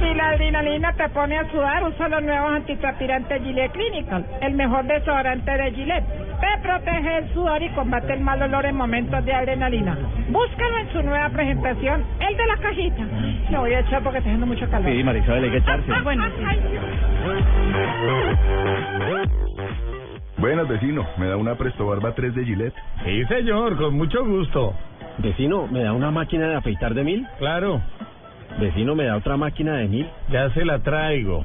Si 0.00 0.14
la 0.14 0.30
adrenalina 0.30 0.92
te 0.94 1.08
pone 1.10 1.38
a 1.38 1.48
sudar, 1.50 1.84
usa 1.84 2.08
los 2.08 2.22
nuevos 2.22 2.52
antitranspirantes 2.52 3.42
Gillette 3.42 3.72
Clinical, 3.72 4.26
el 4.40 4.54
mejor 4.54 4.84
desodorante 4.84 5.50
de 5.50 5.72
Gillette. 5.72 6.04
Te 6.52 6.58
protege 6.58 7.18
el 7.18 7.32
sudor 7.32 7.62
y 7.62 7.68
combate 7.70 8.12
el 8.12 8.20
mal 8.20 8.42
olor 8.42 8.66
en 8.66 8.76
momentos 8.76 9.24
de 9.24 9.32
adrenalina. 9.32 9.96
Búscalo 10.28 10.78
en 10.78 10.92
su 10.92 11.02
nueva 11.02 11.30
presentación, 11.30 12.04
el 12.20 12.36
de 12.36 12.46
la 12.46 12.56
cajita. 12.58 13.02
Lo 13.50 13.60
voy 13.60 13.72
a 13.72 13.80
echar 13.80 14.02
porque 14.02 14.18
está 14.18 14.28
haciendo 14.28 14.46
mucho 14.46 14.68
calor. 14.68 14.90
Sí, 14.90 15.02
Marisabel, 15.02 15.44
hay 15.44 15.50
que 15.50 15.56
echarse. 15.58 15.92
Bueno, 16.02 16.24
sí. 16.36 16.44
Buenas, 20.38 20.68
vecino. 20.68 21.06
¿Me 21.16 21.26
da 21.26 21.36
una 21.36 21.54
Presto 21.54 21.86
Barba 21.86 22.14
3 22.14 22.34
de 22.34 22.44
Gillette? 22.44 22.74
Sí, 23.04 23.24
señor, 23.26 23.76
con 23.78 23.96
mucho 23.96 24.24
gusto. 24.24 24.74
Vecino, 25.18 25.66
¿me 25.68 25.82
da 25.82 25.92
una 25.92 26.10
máquina 26.10 26.48
de 26.48 26.56
afeitar 26.56 26.94
de 26.94 27.04
mil? 27.04 27.26
Claro, 27.38 27.80
Vecino, 28.60 28.94
¿me 28.94 29.04
da 29.04 29.16
otra 29.16 29.36
máquina 29.38 29.76
de 29.76 29.88
mil? 29.88 30.06
ya 30.30 30.50
se 30.50 30.64
la 30.64 30.80
traigo. 30.80 31.44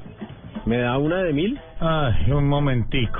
¿Me 0.66 0.80
da 0.80 0.98
una 0.98 1.20
de 1.24 1.32
mil? 1.32 1.60
Ay, 1.80 2.32
un 2.32 2.48
momentico. 2.50 3.20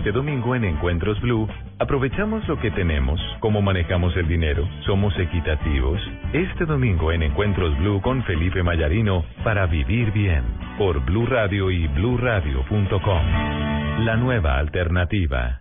Este 0.00 0.12
domingo 0.12 0.54
en 0.54 0.64
Encuentros 0.64 1.20
Blue, 1.20 1.46
aprovechamos 1.78 2.48
lo 2.48 2.58
que 2.58 2.70
tenemos, 2.70 3.20
cómo 3.38 3.60
manejamos 3.60 4.16
el 4.16 4.26
dinero, 4.28 4.66
somos 4.86 5.12
equitativos. 5.18 6.00
Este 6.32 6.64
domingo 6.64 7.12
en 7.12 7.22
Encuentros 7.22 7.76
Blue 7.76 8.00
con 8.00 8.22
Felipe 8.24 8.62
Mayarino 8.62 9.26
para 9.44 9.66
vivir 9.66 10.10
bien 10.10 10.42
por 10.78 11.04
Blue 11.04 11.26
Radio 11.26 11.70
y 11.70 11.86
bluradio.com. 11.88 13.22
La 14.06 14.16
nueva 14.16 14.56
alternativa. 14.56 15.60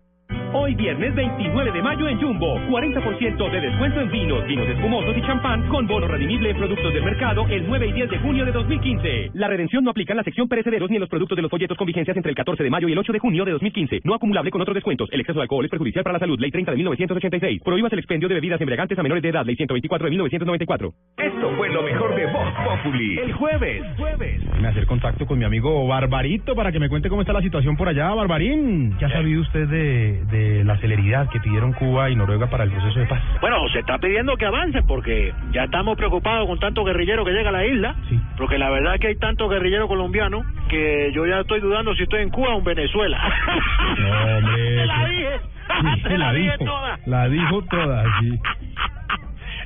Hoy 0.52 0.74
viernes 0.74 1.14
29 1.14 1.72
de 1.72 1.82
mayo 1.84 2.08
en 2.08 2.20
Jumbo, 2.20 2.56
40% 2.70 3.52
de 3.52 3.62
descuento 3.62 4.02
en 4.02 4.10
vinos, 4.10 4.48
vinos 4.48 4.68
espumosos 4.68 5.16
y 5.16 5.22
champán 5.22 5.68
con 5.70 5.86
bono 5.86 6.08
redimible 6.08 6.50
en 6.50 6.58
productos 6.58 6.92
del 6.92 7.04
mercado 7.04 7.46
el 7.50 7.68
9 7.68 7.88
y 7.88 7.94
10 7.94 8.10
de 8.10 8.18
junio 8.18 8.46
de 8.46 8.52
2015. 8.52 9.30
La 9.34 9.48
redención 9.48 9.84
no 9.84 9.92
aplica 9.92 10.14
en 10.14 10.18
la 10.18 10.24
sección 10.24 10.48
perecederos 10.48 10.90
ni 10.90 10.96
en 10.96 11.02
los 11.02 11.10
productos 11.10 11.36
de 11.36 11.44
los 11.44 11.52
folletos 11.52 11.78
con 11.78 11.86
vigencias 11.86 12.18
entre 12.18 12.32
el 12.32 12.36
14 12.36 12.64
de 12.64 12.70
mayo 12.72 12.90
y 12.90 12.94
el 12.94 12.98
8 12.98 13.14
de 13.14 13.20
junio 13.20 13.46
de 13.46 13.52
2015. 13.52 14.00
No 14.04 14.16
acumulable 14.16 14.50
con 14.50 14.60
otros 14.60 14.74
descuentos. 14.74 15.08
El 15.12 15.20
exceso 15.20 15.38
de 15.38 15.44
alcohol 15.44 15.66
es 15.66 15.70
perjudicial 15.70 16.04
para 16.04 16.14
la 16.14 16.20
salud. 16.20 16.40
Ley 16.40 16.50
30 16.50 16.72
de 16.72 16.78
1986. 16.78 17.62
Prohíbas 17.64 17.94
el 17.94 18.00
expendio 18.00 18.28
de 18.28 18.34
bebidas 18.34 18.60
embriagantes 18.60 18.98
a 18.98 19.04
menores 19.04 19.22
de 19.22 19.30
edad. 19.30 19.46
Ley 19.46 19.56
124 19.56 20.06
de 20.06 20.10
1994. 20.10 20.94
Esto 21.18 21.52
fue 21.58 21.70
lo 21.70 21.84
mejor 21.84 22.16
de 22.16 22.26
Voz 22.26 22.54
Populi. 22.66 23.20
El 23.20 23.34
jueves. 23.34 23.84
Me 24.60 24.68
hacer 24.68 24.88
contacto 24.88 25.28
con 25.28 25.38
mi 25.38 25.46
amigo 25.46 25.86
Barbarito 25.86 26.56
para 26.56 26.72
que 26.72 26.80
me 26.80 26.90
cuente 26.90 27.08
cómo 27.08 27.22
está 27.22 27.34
la 27.34 27.42
situación 27.42 27.78
por 27.78 27.88
allá, 27.88 28.10
Barbarín. 28.16 28.96
¿Qué 28.98 29.06
ha 29.06 29.10
sabido 29.10 29.42
usted 29.42 29.68
de, 29.68 30.26
de 30.26 30.39
la 30.66 30.78
celeridad 30.78 31.30
que 31.30 31.40
pidieron 31.40 31.74
Cuba 31.74 32.10
y 32.10 32.16
Noruega 32.16 32.48
para 32.48 32.64
el 32.64 32.72
proceso 32.72 33.00
de 33.00 33.06
paz? 33.06 33.22
Bueno, 33.42 33.58
se 33.72 33.80
está 33.80 33.98
pidiendo 33.98 34.36
que 34.38 34.46
avancen 34.46 34.86
porque 34.88 35.34
ya 35.52 35.64
estamos 35.66 35.98
preocupados 35.98 36.48
con 36.48 36.60
tanto 36.60 36.84
guerrillero 36.84 37.24
que 37.26 37.32
llega 37.32 37.50
a 37.50 37.54
la 37.54 37.66
isla. 37.66 37.96
Porque 38.38 38.58
la 38.58 38.70
verdad 38.70 38.96
es 38.96 39.02
que 39.02 39.08
hay 39.08 39.16
tantos 39.18 39.50
guerrilleros 39.50 39.88
colombianos 39.88 40.46
que 40.70 41.12
yo 41.14 41.26
ya 41.26 41.40
estoy 41.42 41.60
dudando 41.60 41.94
si 41.96 42.04
estoy 42.04 42.22
en 42.22 42.30
Cuba 42.30 42.56
o 42.56 42.60
en 42.60 42.64
Venezuela. 42.64 43.20
No, 44.00 44.38
hombre. 44.38 44.66
Te 44.76 44.86
la 44.86 45.06
dije. 45.08 45.30
Sí, 45.80 46.02
Te 46.04 46.18
la 46.18 46.26
la 46.28 46.34
dije 46.34 46.52
dijo, 46.60 46.66
toda. 46.66 47.00
la 47.06 47.30
dijo 47.30 47.62
toda, 47.70 48.04
sí. 48.20 48.40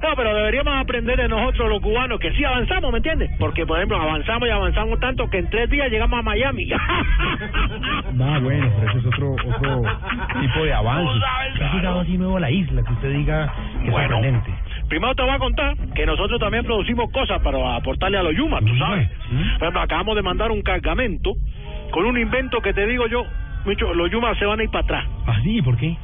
No, 0.03 0.15
pero 0.17 0.35
deberíamos 0.35 0.73
aprender 0.75 1.15
de 1.17 1.29
nosotros 1.29 1.69
los 1.69 1.81
cubanos 1.81 2.19
que 2.19 2.31
sí 2.33 2.43
avanzamos, 2.43 2.91
¿me 2.91 2.97
entiendes? 2.97 3.31
Porque, 3.39 3.65
por 3.65 3.77
ejemplo, 3.77 3.99
avanzamos 4.01 4.47
y 4.49 4.51
avanzamos 4.51 4.99
tanto 4.99 5.29
que 5.29 5.37
en 5.37 5.49
tres 5.49 5.69
días 5.69 5.89
llegamos 5.89 6.19
a 6.19 6.21
Miami. 6.21 6.65
Va, 6.69 8.39
bueno, 8.41 8.69
pero 8.79 8.89
eso 8.91 8.99
es 8.99 9.05
otro, 9.05 9.31
otro 9.33 9.81
tipo 10.41 10.63
de 10.65 10.73
avance. 10.73 11.25
¿Qué 11.57 11.63
llegado 11.77 12.01
así 12.01 12.17
nuevo 12.17 12.35
a 12.37 12.39
la 12.41 12.51
isla? 12.51 12.83
Que 12.83 12.93
usted 12.93 13.13
diga 13.13 13.53
que 13.79 13.85
es 13.85 13.91
Bueno. 13.91 14.09
sorprendente. 14.15 14.51
Primero 14.89 15.15
te 15.15 15.21
voy 15.23 15.31
a 15.31 15.39
contar 15.39 15.77
que 15.95 16.05
nosotros 16.05 16.39
también 16.39 16.65
producimos 16.65 17.09
cosas 17.11 17.41
para 17.41 17.75
aportarle 17.77 18.17
a 18.17 18.23
los 18.23 18.35
Yumas, 18.35 18.63
tú 18.65 18.75
sabes. 18.77 19.09
Por 19.57 19.63
ejemplo, 19.63 19.81
acabamos 19.81 20.15
de 20.17 20.21
mandar 20.21 20.51
un 20.51 20.61
cargamento 20.61 21.31
con 21.91 22.05
un 22.05 22.17
invento 22.17 22.59
que 22.61 22.73
te 22.73 22.85
digo 22.85 23.07
yo, 23.07 23.25
Micho, 23.65 23.93
los 23.93 24.11
Yumas 24.11 24.37
se 24.37 24.45
van 24.45 24.59
a 24.59 24.63
ir 24.63 24.69
para 24.69 24.83
atrás. 24.83 25.05
¿Ah, 25.25 25.39
sí? 25.41 25.61
¿Por 25.61 25.77
qué? 25.77 25.95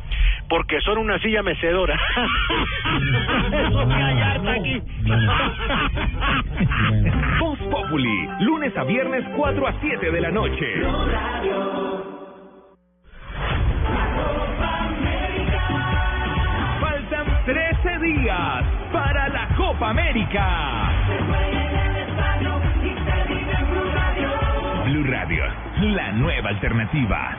Porque 0.48 0.80
son 0.82 0.98
una 0.98 1.20
silla 1.20 1.44
mecedora. 1.44 1.96
Eso 3.68 3.88
que 3.88 3.94
hay 3.94 4.22
harta 4.22 4.52
aquí. 4.54 4.82
Voz 7.40 7.60
Populi. 7.60 8.30
Lunes 8.40 8.76
a 8.78 8.84
viernes 8.84 9.26
4 9.36 9.68
a 9.68 9.74
7 9.82 10.12
de 10.12 10.22
la 10.22 10.32
noche. 10.32 10.66
Faltan 16.80 17.46
13 17.46 18.00
días 18.00 18.64
para 18.92 19.30
la 19.30 19.48
Copa 19.56 19.90
América. 19.90 21.59
La 25.96 26.12
nueva 26.12 26.50
alternativa. 26.50 27.36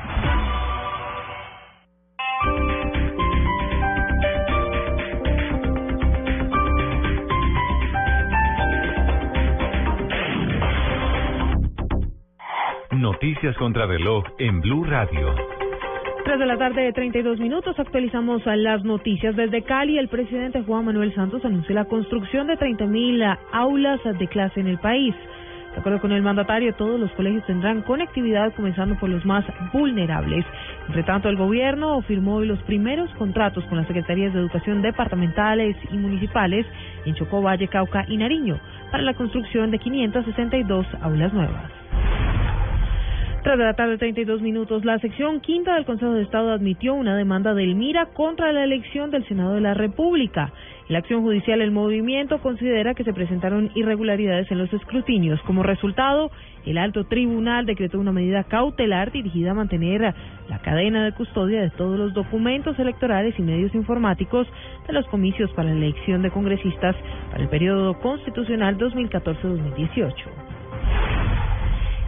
Noticias 12.92 13.56
contra 13.56 13.86
reloj 13.86 14.24
en 14.38 14.60
Blue 14.60 14.84
Radio. 14.84 15.34
3 16.24 16.38
de 16.38 16.46
la 16.46 16.58
tarde 16.58 16.82
de 16.82 16.92
32 16.92 17.38
minutos 17.38 17.78
actualizamos 17.78 18.42
las 18.46 18.84
noticias. 18.84 19.36
Desde 19.36 19.62
Cali, 19.62 19.98
el 19.98 20.08
presidente 20.08 20.62
Juan 20.62 20.84
Manuel 20.84 21.14
Santos 21.14 21.44
anunció 21.44 21.74
la 21.74 21.84
construcción 21.84 22.46
de 22.48 22.58
30.000 22.58 23.38
aulas 23.52 24.00
de 24.04 24.26
clase 24.26 24.60
en 24.60 24.66
el 24.66 24.78
país. 24.78 25.14
De 25.72 25.78
acuerdo 25.78 26.00
con 26.00 26.12
el 26.12 26.22
mandatario, 26.22 26.74
todos 26.74 26.98
los 26.98 27.10
colegios 27.12 27.46
tendrán 27.46 27.82
conectividad, 27.82 28.52
comenzando 28.54 28.96
por 28.98 29.08
los 29.08 29.24
más 29.24 29.44
vulnerables. 29.72 30.44
Entre 30.88 31.04
tanto, 31.04 31.28
el 31.28 31.36
gobierno 31.36 32.00
firmó 32.02 32.40
los 32.40 32.60
primeros 32.62 33.08
contratos 33.14 33.64
con 33.66 33.78
las 33.78 33.86
secretarías 33.86 34.34
de 34.34 34.40
educación 34.40 34.82
departamentales 34.82 35.76
y 35.92 35.96
municipales 35.96 36.66
en 37.04 37.14
Chocó, 37.14 37.40
Valle, 37.40 37.68
Cauca 37.68 38.04
y 38.08 38.16
Nariño 38.16 38.58
para 38.90 39.04
la 39.04 39.14
construcción 39.14 39.70
de 39.70 39.78
562 39.78 40.86
aulas 41.02 41.32
nuevas. 41.32 41.70
3 43.42 43.56
de 43.56 43.64
la 43.64 43.74
tarde, 43.74 43.96
32 43.96 44.42
minutos. 44.42 44.84
La 44.84 44.98
sección 44.98 45.40
quinta 45.40 45.74
del 45.74 45.86
Consejo 45.86 46.12
de 46.12 46.22
Estado 46.22 46.52
admitió 46.52 46.94
una 46.94 47.16
demanda 47.16 47.54
del 47.54 47.74
MIRA 47.74 48.06
contra 48.06 48.52
la 48.52 48.64
elección 48.64 49.10
del 49.10 49.26
Senado 49.26 49.54
de 49.54 49.62
la 49.62 49.72
República. 49.72 50.52
La 50.90 50.98
acción 50.98 51.22
judicial, 51.22 51.60
el 51.60 51.70
movimiento 51.70 52.40
considera 52.40 52.94
que 52.94 53.04
se 53.04 53.12
presentaron 53.12 53.70
irregularidades 53.76 54.50
en 54.50 54.58
los 54.58 54.72
escrutinios. 54.72 55.40
Como 55.42 55.62
resultado, 55.62 56.32
el 56.66 56.78
alto 56.78 57.04
tribunal 57.04 57.64
decretó 57.64 58.00
una 58.00 58.10
medida 58.10 58.42
cautelar 58.42 59.12
dirigida 59.12 59.52
a 59.52 59.54
mantener 59.54 60.12
la 60.48 60.58
cadena 60.58 61.04
de 61.04 61.12
custodia 61.12 61.60
de 61.60 61.70
todos 61.70 61.96
los 61.96 62.12
documentos 62.12 62.76
electorales 62.80 63.38
y 63.38 63.42
medios 63.42 63.72
informáticos 63.72 64.48
de 64.88 64.92
los 64.92 65.06
comicios 65.06 65.48
para 65.52 65.68
la 65.68 65.76
elección 65.76 66.22
de 66.22 66.32
congresistas 66.32 66.96
para 67.30 67.44
el 67.44 67.48
periodo 67.48 67.96
constitucional 68.00 68.76
2014-2018. 68.76 71.19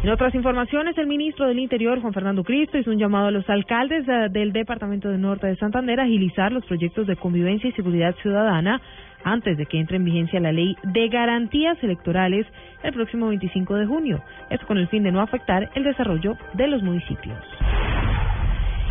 En 0.02 0.10
otras 0.10 0.34
informaciones, 0.34 0.98
el 0.98 1.06
ministro 1.06 1.46
del 1.46 1.60
Interior, 1.60 2.00
Juan 2.00 2.12
Fernando 2.12 2.42
Cristo, 2.42 2.76
hizo 2.76 2.90
un 2.90 2.98
llamado 2.98 3.28
a 3.28 3.30
los 3.30 3.48
alcaldes 3.48 4.04
eh, 4.08 4.28
del 4.30 4.52
Departamento 4.52 5.08
del 5.08 5.20
Norte 5.20 5.46
de 5.46 5.54
Santander 5.54 6.00
a 6.00 6.02
agilizar 6.02 6.50
los 6.50 6.66
proyectos 6.66 7.06
de 7.06 7.14
convivencia 7.14 7.70
y 7.70 7.72
seguridad 7.72 8.12
ciudadana 8.20 8.80
antes 9.22 9.56
de 9.56 9.64
que 9.66 9.78
entre 9.78 9.98
en 9.98 10.04
vigencia 10.04 10.40
la 10.40 10.50
ley 10.50 10.76
de 10.82 11.08
garantías 11.08 11.80
electorales 11.84 12.48
el 12.82 12.92
próximo 12.94 13.28
25 13.28 13.76
de 13.76 13.86
junio. 13.86 14.24
Esto 14.50 14.66
con 14.66 14.78
el 14.78 14.88
fin 14.88 15.04
de 15.04 15.12
no 15.12 15.20
afectar 15.20 15.70
el 15.76 15.84
desarrollo 15.84 16.36
de 16.54 16.66
los 16.66 16.82
municipios. 16.82 17.38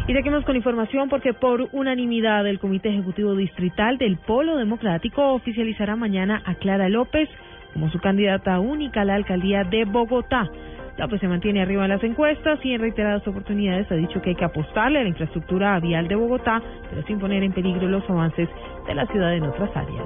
Y 0.07 0.13
seguimos 0.13 0.45
con 0.45 0.55
información 0.55 1.09
porque 1.09 1.33
por 1.33 1.67
unanimidad 1.73 2.47
el 2.47 2.59
Comité 2.59 2.87
Ejecutivo 2.87 3.35
Distrital 3.35 3.97
del 3.97 4.15
Polo 4.17 4.55
Democrático 4.55 5.33
oficializará 5.33 5.97
mañana 5.97 6.41
a 6.45 6.55
Clara 6.55 6.87
López 6.87 7.27
como 7.73 7.89
su 7.89 7.99
candidata 7.99 8.59
única 8.59 9.01
a 9.01 9.05
la 9.05 9.15
alcaldía 9.15 9.65
de 9.65 9.83
Bogotá. 9.83 10.49
López 10.97 11.19
se 11.19 11.27
mantiene 11.27 11.61
arriba 11.61 11.83
en 11.83 11.89
las 11.89 12.03
encuestas 12.03 12.59
y 12.63 12.73
en 12.73 12.81
reiteradas 12.81 13.27
oportunidades 13.27 13.91
ha 13.91 13.95
dicho 13.95 14.21
que 14.21 14.31
hay 14.31 14.35
que 14.35 14.45
apostarle 14.45 14.99
a 14.99 15.03
la 15.03 15.09
infraestructura 15.09 15.79
vial 15.79 16.07
de 16.07 16.15
Bogotá, 16.15 16.61
pero 16.89 17.01
sin 17.07 17.19
poner 17.19 17.43
en 17.43 17.53
peligro 17.53 17.87
los 17.87 18.07
avances 18.09 18.49
de 18.87 18.95
la 18.95 19.05
ciudad 19.07 19.33
en 19.33 19.43
otras 19.43 19.75
áreas. 19.75 20.05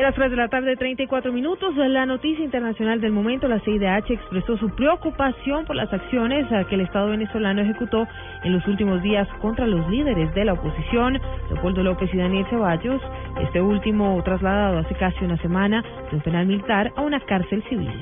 A 0.00 0.02
las 0.02 0.14
3 0.14 0.30
de 0.30 0.36
la 0.38 0.48
tarde, 0.48 0.76
34 0.76 1.30
minutos, 1.30 1.76
la 1.76 2.06
noticia 2.06 2.42
internacional 2.42 3.02
del 3.02 3.12
momento, 3.12 3.48
la 3.48 3.60
CIDH 3.60 4.10
expresó 4.10 4.56
su 4.56 4.70
preocupación 4.70 5.66
por 5.66 5.76
las 5.76 5.92
acciones 5.92 6.50
eh, 6.50 6.64
que 6.70 6.76
el 6.76 6.80
Estado 6.80 7.10
venezolano 7.10 7.60
ejecutó 7.60 8.08
en 8.42 8.54
los 8.54 8.66
últimos 8.66 9.02
días 9.02 9.28
contra 9.42 9.66
los 9.66 9.86
líderes 9.90 10.32
de 10.34 10.46
la 10.46 10.54
oposición, 10.54 11.20
Leopoldo 11.50 11.82
López 11.82 12.08
y 12.14 12.16
Daniel 12.16 12.46
Ceballos, 12.48 13.02
este 13.42 13.60
último 13.60 14.18
trasladado 14.24 14.78
hace 14.78 14.94
casi 14.94 15.22
una 15.22 15.36
semana 15.36 15.84
de 16.10 16.16
un 16.16 16.22
penal 16.22 16.46
militar 16.46 16.90
a 16.96 17.02
una 17.02 17.20
cárcel 17.20 17.62
civil. 17.68 17.92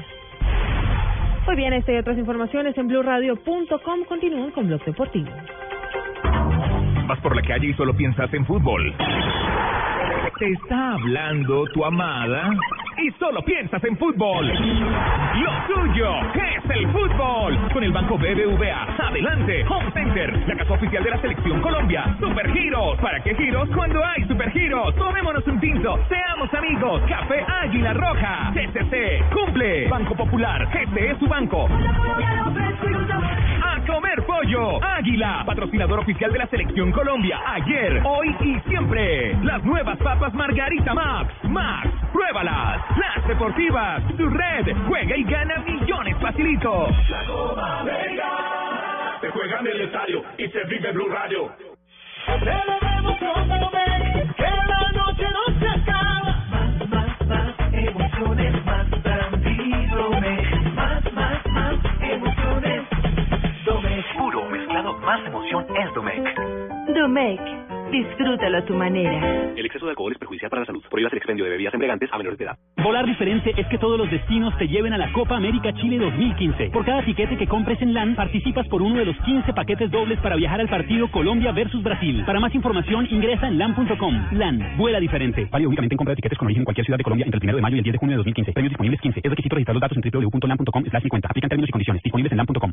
Muy 1.48 1.56
bien, 1.56 1.72
esta 1.72 1.94
y 1.94 1.96
otras 1.96 2.18
informaciones 2.18 2.76
en 2.76 2.88
blueradio.com. 2.88 4.04
Continúan 4.06 4.50
con 4.50 4.66
Blog 4.66 4.84
Deportivo. 4.84 5.30
Vas 7.06 7.18
por 7.20 7.34
la 7.34 7.40
calle 7.40 7.68
y 7.68 7.72
solo 7.72 7.96
piensas 7.96 8.30
en 8.34 8.44
fútbol. 8.44 8.94
Te 10.36 10.52
está 10.52 10.92
hablando 10.92 11.64
tu 11.72 11.84
amada 11.84 12.50
y 12.98 13.10
solo 13.18 13.42
piensas 13.42 13.82
en 13.82 13.96
fútbol. 13.96 14.46
Lo 14.46 15.52
tuyo 15.66 16.10
es 16.34 16.70
el 16.70 16.86
fútbol. 16.92 17.58
Con 17.72 17.82
el 17.82 17.92
Banco 17.92 18.18
BBVA. 18.18 19.08
Adelante, 19.08 19.64
Home 19.68 19.90
Center, 19.92 20.48
la 20.48 20.56
casa 20.56 20.74
oficial 20.74 21.02
de 21.02 21.10
la 21.10 21.20
Selección 21.20 21.60
Colombia. 21.60 22.16
Super 22.20 22.52
Giros. 22.52 22.98
¿Para 23.00 23.20
qué 23.20 23.34
giros 23.34 23.68
cuando 23.74 24.04
hay 24.04 24.22
Super 24.28 24.50
Giros? 24.52 24.94
Tomémonos 24.96 25.46
un 25.46 25.58
tinto. 25.60 25.98
Seamos 26.08 26.52
amigos. 26.54 27.02
Café 27.08 27.44
Águila 27.62 27.94
Roja. 27.94 28.52
CCC. 28.52 29.24
Cumple. 29.32 29.88
Banco 29.88 30.14
Popular. 30.14 30.68
Este 30.72 31.10
es 31.10 31.18
su 31.18 31.26
banco. 31.26 31.68
A 33.88 33.94
comer 33.94 34.22
pollo. 34.26 34.84
Águila, 34.84 35.42
patrocinador 35.46 36.00
oficial 36.00 36.30
de 36.30 36.38
la 36.38 36.46
Selección 36.48 36.92
Colombia. 36.92 37.40
Ayer, 37.46 38.02
hoy 38.04 38.36
y 38.40 38.60
siempre. 38.68 39.34
Las 39.42 39.64
nuevas 39.64 39.96
papas 39.98 40.34
Margarita 40.34 40.92
Max. 40.92 41.32
Max, 41.44 41.88
pruébalas. 42.12 42.82
Las 42.98 43.26
deportivas. 43.26 44.02
Tu 44.16 44.28
red. 44.28 44.76
Juega 44.86 45.16
y 45.16 45.24
gana 45.24 45.58
millones 45.60 46.16
facilito. 46.20 46.88
La 47.08 47.24
Copa 47.24 47.80
América 47.80 48.28
se 49.22 49.30
juega 49.30 49.60
en 49.60 49.66
el 49.66 49.80
estadio 49.80 50.22
y 50.36 50.48
se 50.48 50.64
vive 50.64 50.92
Blue 50.92 51.08
Radio. 51.08 51.50
Celebremos 52.26 53.57
Domecq. 66.98 67.40
Disfrútalo 67.92 68.58
a 68.58 68.64
tu 68.66 68.74
manera. 68.74 69.52
El 69.56 69.64
exceso 69.64 69.86
de 69.86 69.92
alcohol 69.92 70.12
es 70.12 70.18
perjudicial 70.18 70.50
para 70.50 70.60
la 70.60 70.66
salud. 70.66 70.82
Prohíbas 70.90 71.12
el 71.12 71.18
expendio 71.18 71.44
de 71.44 71.52
bebidas 71.52 71.72
embriagantes 71.72 72.12
a 72.12 72.18
menores 72.18 72.38
de 72.38 72.44
edad. 72.44 72.58
Volar 72.76 73.06
diferente 73.06 73.54
es 73.56 73.66
que 73.68 73.78
todos 73.78 73.96
los 73.96 74.10
destinos 74.10 74.56
te 74.58 74.68
lleven 74.68 74.92
a 74.92 74.98
la 74.98 75.10
Copa 75.12 75.36
América 75.36 75.72
Chile 75.72 75.96
2015. 75.98 76.70
Por 76.70 76.84
cada 76.84 77.02
tiquete 77.04 77.38
que 77.38 77.46
compres 77.46 77.80
en 77.80 77.94
LAN, 77.94 78.14
participas 78.14 78.66
por 78.68 78.82
uno 78.82 78.98
de 78.98 79.06
los 79.06 79.16
15 79.24 79.54
paquetes 79.54 79.90
dobles 79.90 80.18
para 80.20 80.36
viajar 80.36 80.60
al 80.60 80.68
partido 80.68 81.10
Colombia 81.10 81.52
versus 81.52 81.82
Brasil. 81.82 82.24
Para 82.26 82.40
más 82.40 82.54
información, 82.54 83.06
ingresa 83.10 83.48
en 83.48 83.58
LAN.com. 83.58 84.14
LAN, 84.32 84.76
vuela 84.76 85.00
diferente. 85.00 85.48
Válido 85.50 85.70
únicamente 85.70 85.94
en 85.94 85.98
compra 85.98 86.12
de 86.12 86.16
tiquetes 86.16 86.36
con 86.36 86.46
origen 86.46 86.62
en 86.62 86.64
cualquier 86.64 86.84
ciudad 86.84 86.98
de 86.98 87.04
Colombia 87.04 87.24
entre 87.24 87.38
el 87.38 87.44
1 87.44 87.56
de 87.56 87.62
mayo 87.62 87.76
y 87.76 87.78
el 87.78 87.84
10 87.84 87.92
de 87.92 87.98
junio 87.98 88.12
de 88.14 88.18
2015. 88.18 88.52
Premios 88.52 88.70
disponibles 88.72 89.00
15. 89.00 89.20
Es 89.22 89.30
requisito 89.30 89.54
registrar 89.54 89.74
los 89.74 89.80
datos 89.80 89.96
en 89.96 90.10
www.lan.com 90.10 90.84
50. 90.84 91.28
Aplican 91.28 91.48
términos 91.48 91.68
y 91.68 91.72
condiciones. 91.72 92.02
Disponibles 92.02 92.32
en 92.32 92.38
LAN.com. 92.38 92.72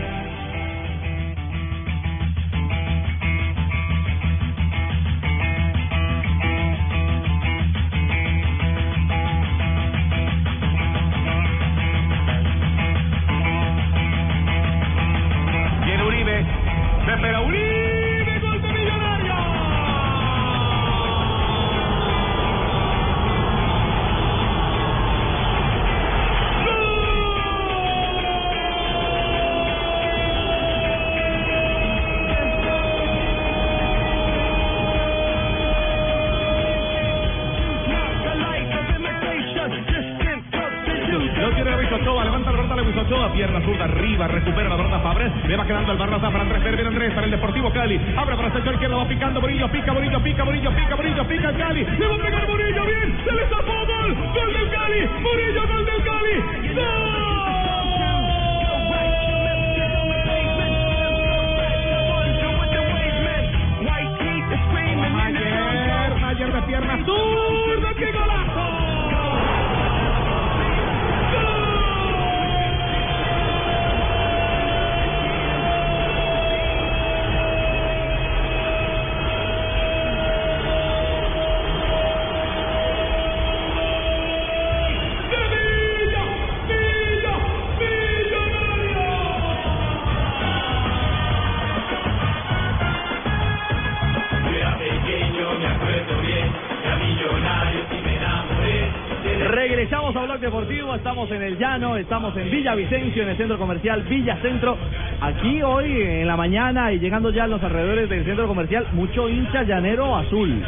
Estamos 100.95 101.31
en 101.31 101.41
el 101.41 101.57
Llano, 101.57 101.95
estamos 101.95 102.35
en 102.35 102.51
Villa 102.51 102.75
Vicencio, 102.75 103.23
en 103.23 103.29
el 103.29 103.37
centro 103.37 103.57
comercial 103.57 104.03
Villa 104.03 104.37
Centro. 104.41 104.77
Aquí 105.21 105.61
hoy 105.61 106.01
en 106.01 106.27
la 106.27 106.35
mañana 106.35 106.91
y 106.91 106.99
llegando 106.99 107.29
ya 107.31 107.45
a 107.45 107.47
los 107.47 107.63
alrededores 107.63 108.09
del 108.09 108.25
centro 108.25 108.45
comercial, 108.45 108.87
mucho 108.91 109.29
hincha 109.29 109.63
llanero 109.63 110.15
azul. 110.15 110.61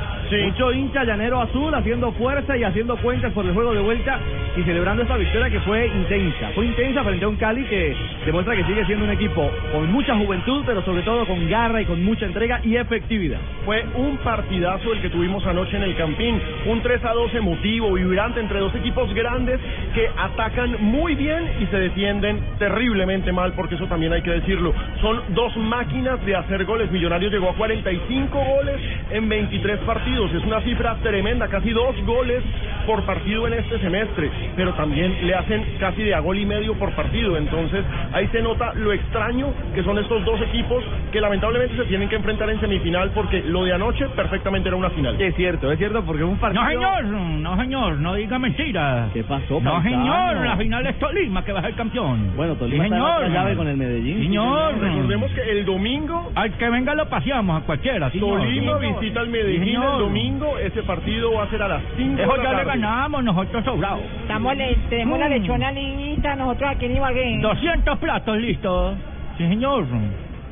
Mucho 0.45 0.71
hincha 0.71 1.03
llanero 1.03 1.41
azul 1.41 1.74
haciendo 1.76 2.11
fuerza 2.13 2.55
y 2.55 2.63
haciendo 2.63 2.95
cuentas 2.97 3.34
por 3.34 3.45
el 3.45 3.53
juego 3.53 3.74
de 3.74 3.82
vuelta 3.82 4.19
y 4.56 4.64
celebrando 4.64 5.04
esta 5.04 5.18
victoria 5.18 5.49
que 5.49 5.60
fue 5.62 5.88
intensa. 5.88 6.51
Fue 6.54 6.66
intensa 6.66 7.04
frente 7.04 7.26
a 7.26 7.28
un 7.28 7.36
Cali 7.38 7.64
que 7.64 7.95
demuestra 8.26 8.56
que 8.56 8.64
sigue 8.66 8.86
siendo 8.86 9.06
un 9.06 9.12
equipo 9.12 9.49
con 9.72 9.91
mucha 9.91 10.16
juventud, 10.16 10.64
pero 10.66 10.84
sobre 10.84 11.01
todo 11.04 11.26
con 11.26 11.49
garra 11.49 11.82
y 11.82 11.86
con 11.86 12.04
mucha 12.04 12.26
entrega 12.26 12.60
y 12.64 12.76
efectividad. 12.76 13.39
Fue 13.66 13.84
un 13.95 14.18
partidazo 14.18 14.93
el 14.93 15.01
que 15.01 15.10
tuvimos 15.10 15.45
anoche 15.45 15.78
en 15.78 15.84
el 15.84 15.95
Campín, 15.95 16.39
un 16.68 16.82
3 16.82 17.04
a 17.04 17.14
2 17.14 17.36
emotivo, 17.36 17.93
vibrante 17.93 18.39
entre 18.39 18.60
dos 18.60 18.74
equipos 18.76 19.12
grandes 19.14 19.60
que 19.93 20.10
atacan 20.18 20.78
muy 20.80 21.16
bien 21.16 21.49
y 21.60 21.66
se 21.68 21.78
defienden 21.78 22.39
terriblemente 22.60 23.32
mal, 23.32 23.54
porque 23.54 23.76
eso 23.76 23.88
también 23.88 24.14
hay 24.14 24.22
que 24.22 24.32
decirlo. 24.32 24.74
Son 25.01 25.22
dos 25.30 25.56
máquinas 25.58 26.24
de 26.26 26.36
hacer 26.36 26.66
goles. 26.66 26.91
Millonarios 26.91 27.32
llegó 27.32 27.49
a 27.49 27.56
45 27.56 28.38
goles 28.38 28.76
en 29.12 29.28
23 29.28 29.80
partidos. 29.80 30.34
Es 30.34 30.43
una 30.43 30.62
cifra 30.62 30.95
tremenda, 31.01 31.47
casi 31.47 31.72
dos 31.72 31.95
goles 32.06 32.43
por 32.86 33.04
partido 33.04 33.47
en 33.47 33.54
este 33.54 33.80
semestre, 33.80 34.30
pero 34.56 34.74
también 34.74 35.16
le 35.26 35.34
hacen 35.36 35.64
casi 35.80 36.04
de 36.04 36.14
a 36.16 36.20
gol 36.20 36.38
y 36.38 36.46
medio 36.46 36.74
por 36.76 36.91
partido. 36.91 37.38
Entonces 37.38 37.84
ahí 38.14 38.28
se 38.28 38.41
nota 38.41 38.74
lo 38.76 38.91
extraño 38.94 39.48
que 39.74 39.84
son 39.84 39.98
estos 39.98 40.24
dos 40.26 40.39
equipos 40.41 40.84
que 41.12 41.20
lamentablemente 41.22 41.76
se 41.76 41.86
tienen 41.86 42.10
que 42.10 42.16
enfrentar 42.16 42.50
en 42.50 42.60
semifinal 42.60 43.12
porque 43.12 43.41
lo 43.41 43.64
de 43.66 43.74
anoche 43.74 44.08
perfectamente 44.10 44.70
era 44.70 44.78
una 44.78 44.89
final. 44.91 45.20
Es 45.22 45.36
cierto, 45.36 45.72
es 45.72 45.78
cierto, 45.78 46.04
porque 46.04 46.24
un 46.24 46.38
partido... 46.38 46.64
No, 46.64 46.70
señor, 46.70 47.04
no, 47.06 47.58
señor, 47.58 47.94
no 48.00 48.16
diga 48.16 48.39
mentiras. 48.39 49.12
¿Qué 49.14 49.24
pasó, 49.24 49.60
No, 49.62 49.82
señor, 49.84 50.36
la 50.46 50.58
final 50.58 50.86
es 50.88 50.98
Tolima 51.00 51.44
que 51.44 51.52
va 51.52 51.60
a 51.60 51.64
ser 51.64 51.74
campeón. 51.76 52.32
Bueno, 52.36 52.56
Tolima 52.56 52.84
Sí, 52.86 52.91
está 52.94 53.16
en 53.18 53.22
señor. 53.24 53.32
llave 53.34 53.56
con 53.56 53.68
el 53.68 53.78
Medellín. 53.78 54.18
sí, 54.18 54.24
Señor. 54.24 54.80
Recordemos 54.80 55.32
que 55.32 55.52
el 55.52 55.66
domingo 55.66 56.32
Al 56.36 56.52
que 56.54 56.70
venga 56.70 56.94
lo 56.96 57.08
paseamos 57.10 57.62
a 57.62 57.66
cualquiera, 57.66 58.10
señor. 58.12 58.39
Tolima 58.39 58.54
Sí, 58.54 58.60
señor. 58.86 59.00
visita 59.02 59.20
al 59.20 59.30
Medellín 59.30 59.64
señor. 59.66 59.94
el 59.94 60.00
domingo. 60.00 60.58
Ese 60.60 60.84
partido 60.84 61.34
va 61.34 61.44
a 61.44 61.50
ser 61.50 61.62
a 61.64 61.68
las 61.68 61.82
5 61.98 62.22
Eso 62.22 62.32
de 62.32 62.38
la 62.38 62.44
ya 62.44 62.58
le 62.58 62.64
ganamos 62.66 63.24
nosotros 63.24 63.64
sobrados. 63.66 64.02
Estamos 64.34 64.58
le- 64.58 64.76
tenemos 64.90 65.20
la 65.20 65.28
Mm. 65.28 65.32
lechona 65.32 65.72
niñita, 65.72 66.36
nosotros 66.36 66.72
aquí 66.72 66.86
en 66.86 66.96
Ibagué. 66.98 67.38
200 67.40 67.98
platos 68.00 68.38
listos. 68.38 68.96
Sí, 69.38 69.48
señor. 69.48 69.86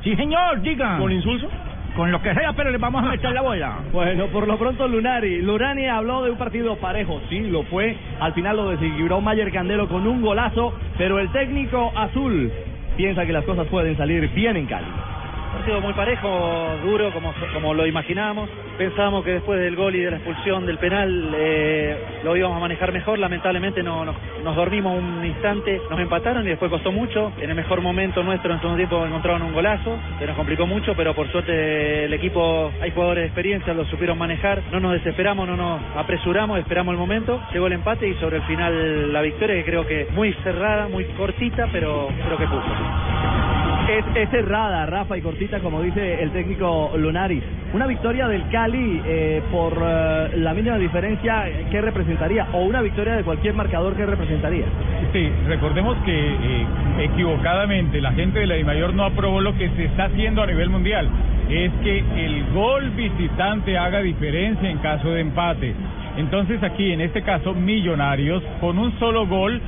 Sí, 0.04 0.16
señor, 0.16 0.62
diga. 0.62 0.98
¿Con 0.98 1.12
insulso? 1.12 1.50
Con 1.96 2.12
lo 2.12 2.22
que 2.22 2.34
sea, 2.34 2.54
pero 2.54 2.70
le 2.72 2.78
vamos 2.78 3.04
a 3.04 3.10
meter 3.10 3.32
la 3.34 3.42
bola. 3.42 3.80
Bueno, 3.92 4.28
por 4.28 4.48
lo 4.48 4.58
pronto 4.58 4.88
Lunari. 4.88 5.42
Lunari 5.42 5.88
habló 5.88 6.24
de 6.24 6.32
un 6.32 6.38
partido 6.38 6.78
parejo, 6.78 7.20
sí, 7.30 7.42
lo 7.50 7.64
fue. 7.64 7.98
Al 8.20 8.34
final 8.34 8.56
lo 8.56 8.70
desequilibró 8.70 9.20
Mayer 9.20 9.52
Candelo 9.52 9.88
con 9.90 10.08
un 10.08 10.22
golazo, 10.22 10.74
pero 10.98 11.20
el 11.20 11.30
técnico 11.32 11.92
azul 11.96 12.52
piensa 12.96 13.26
que 13.26 13.34
las 13.34 13.44
cosas 13.46 13.68
pueden 13.68 13.98
salir 13.98 14.30
bien 14.30 14.56
en 14.58 14.68
Cali. 14.68 14.88
Partido 15.62 15.80
muy 15.80 15.93
parejo, 15.93 16.76
duro, 16.84 17.14
como, 17.14 17.36
como 17.53 17.76
lo 17.76 17.86
imaginábamos. 17.86 18.49
Pensábamos 18.80 19.24
que 19.24 19.34
después 19.34 19.59
del 19.59 19.76
gol 19.76 19.95
y 19.95 19.99
de 19.99 20.09
la 20.09 20.18
expulsión 20.18 20.66
del 20.66 20.80
penal 20.80 21.36
eh, 21.38 21.95
lo 22.24 22.36
íbamos 22.36 22.57
a 22.57 22.62
manejar 22.62 22.91
mejor. 22.91 23.20
Lamentablemente 23.20 23.84
no, 23.84 24.03
nos, 24.03 24.55
dormimos 24.55 24.97
un 24.97 25.24
instante, 25.24 25.80
nos 25.88 25.99
empataron 25.99 26.47
y 26.47 26.49
después 26.49 26.72
costó 26.72 26.91
mucho. 26.91 27.32
En 27.39 27.51
el 27.51 27.55
mejor 27.55 27.80
momento 27.82 28.24
nuestro 28.24 28.49
en 28.49 28.55
el 28.55 28.62
segundo 28.62 28.78
tiempo 28.78 29.05
encontraron 29.05 29.43
un 29.43 29.53
golazo, 29.53 29.99
se 30.18 30.26
nos 30.26 30.36
complicó 30.36 30.66
mucho, 30.66 30.95
pero 30.95 31.14
por 31.14 31.32
suerte 31.32 32.05
el 32.05 32.14
equipo, 32.16 32.72
hay 32.82 32.89
jugadores 32.89 33.22
de 33.22 33.28
experiencia, 33.28 33.72
lo 33.76 33.86
supieron 33.86 34.18
manejar. 34.18 34.64
No 34.72 34.80
nos 34.80 34.93
desesperamos, 34.93 35.47
no 35.47 35.57
nos 35.57 35.80
apresuramos, 35.95 36.57
esperamos 36.57 36.93
el 36.93 36.97
momento. 36.97 37.39
Llegó 37.53 37.68
el 37.68 37.74
empate 37.74 38.07
y 38.07 38.16
sobre 38.16 38.38
el 38.38 38.43
final 38.45 39.14
la 39.14 39.22
victoria, 39.22 39.57
que 39.57 39.66
creo 39.66 39.86
que 39.86 40.07
muy 40.16 40.34
cerrada, 40.43 40.88
muy 40.88 41.03
cortita, 41.20 41.70
pero 41.72 42.09
creo 42.26 42.38
que 42.39 42.47
puso. 42.47 43.41
Es, 43.92 44.06
es 44.16 44.30
cerrada, 44.30 44.86
Rafa 44.86 45.18
y 45.18 45.22
cortita, 45.22 45.60
como 45.60 45.82
dice 45.82 46.24
el 46.24 46.32
técnico 46.32 46.94
Lunaris. 46.96 47.44
Una 47.74 47.88
victoria 47.88 48.26
del 48.30 48.48
Cali 48.48 49.02
eh, 49.06 49.42
por 49.52 49.78
eh, 49.84 50.30
la 50.38 50.54
mínima 50.54 50.78
diferencia, 50.78 51.44
¿qué 51.70 51.82
representaría? 51.82 52.48
O 52.54 52.62
una 52.62 52.82
victoria 52.82 53.18
de 53.18 53.24
cualquier 53.26 53.54
marcador, 53.54 53.94
¿qué 53.98 54.06
representaría? 54.06 54.64
Sí, 55.12 55.30
recordemos 55.46 55.98
que 56.06 56.14
eh, 56.16 56.66
equivocadamente 57.00 58.00
la 58.00 58.14
gente 58.14 58.39
de 58.39 58.48
la 58.48 58.56
DIMAYOR 58.56 58.94
no 58.94 59.04
aprobó 59.04 59.42
lo 59.42 59.58
que 59.58 59.70
se 59.72 59.84
está 59.84 60.06
haciendo 60.06 60.42
a 60.42 60.46
nivel 60.46 60.70
mundial. 60.70 61.10
Es 61.50 61.74
que 61.84 61.98
el 62.00 62.46
gol 62.54 62.92
visitante 62.92 63.78
haga 63.78 64.00
diferencia 64.02 64.70
en 64.70 64.78
caso 64.78 65.10
de 65.10 65.20
empate. 65.20 65.76
Entonces 66.16 66.64
aquí, 66.64 66.94
en 66.94 67.02
este 67.02 67.24
caso, 67.24 67.54
Millonarios, 67.54 68.42
con 68.62 68.80
un 68.80 68.98
solo 69.00 69.28
gol, 69.28 69.60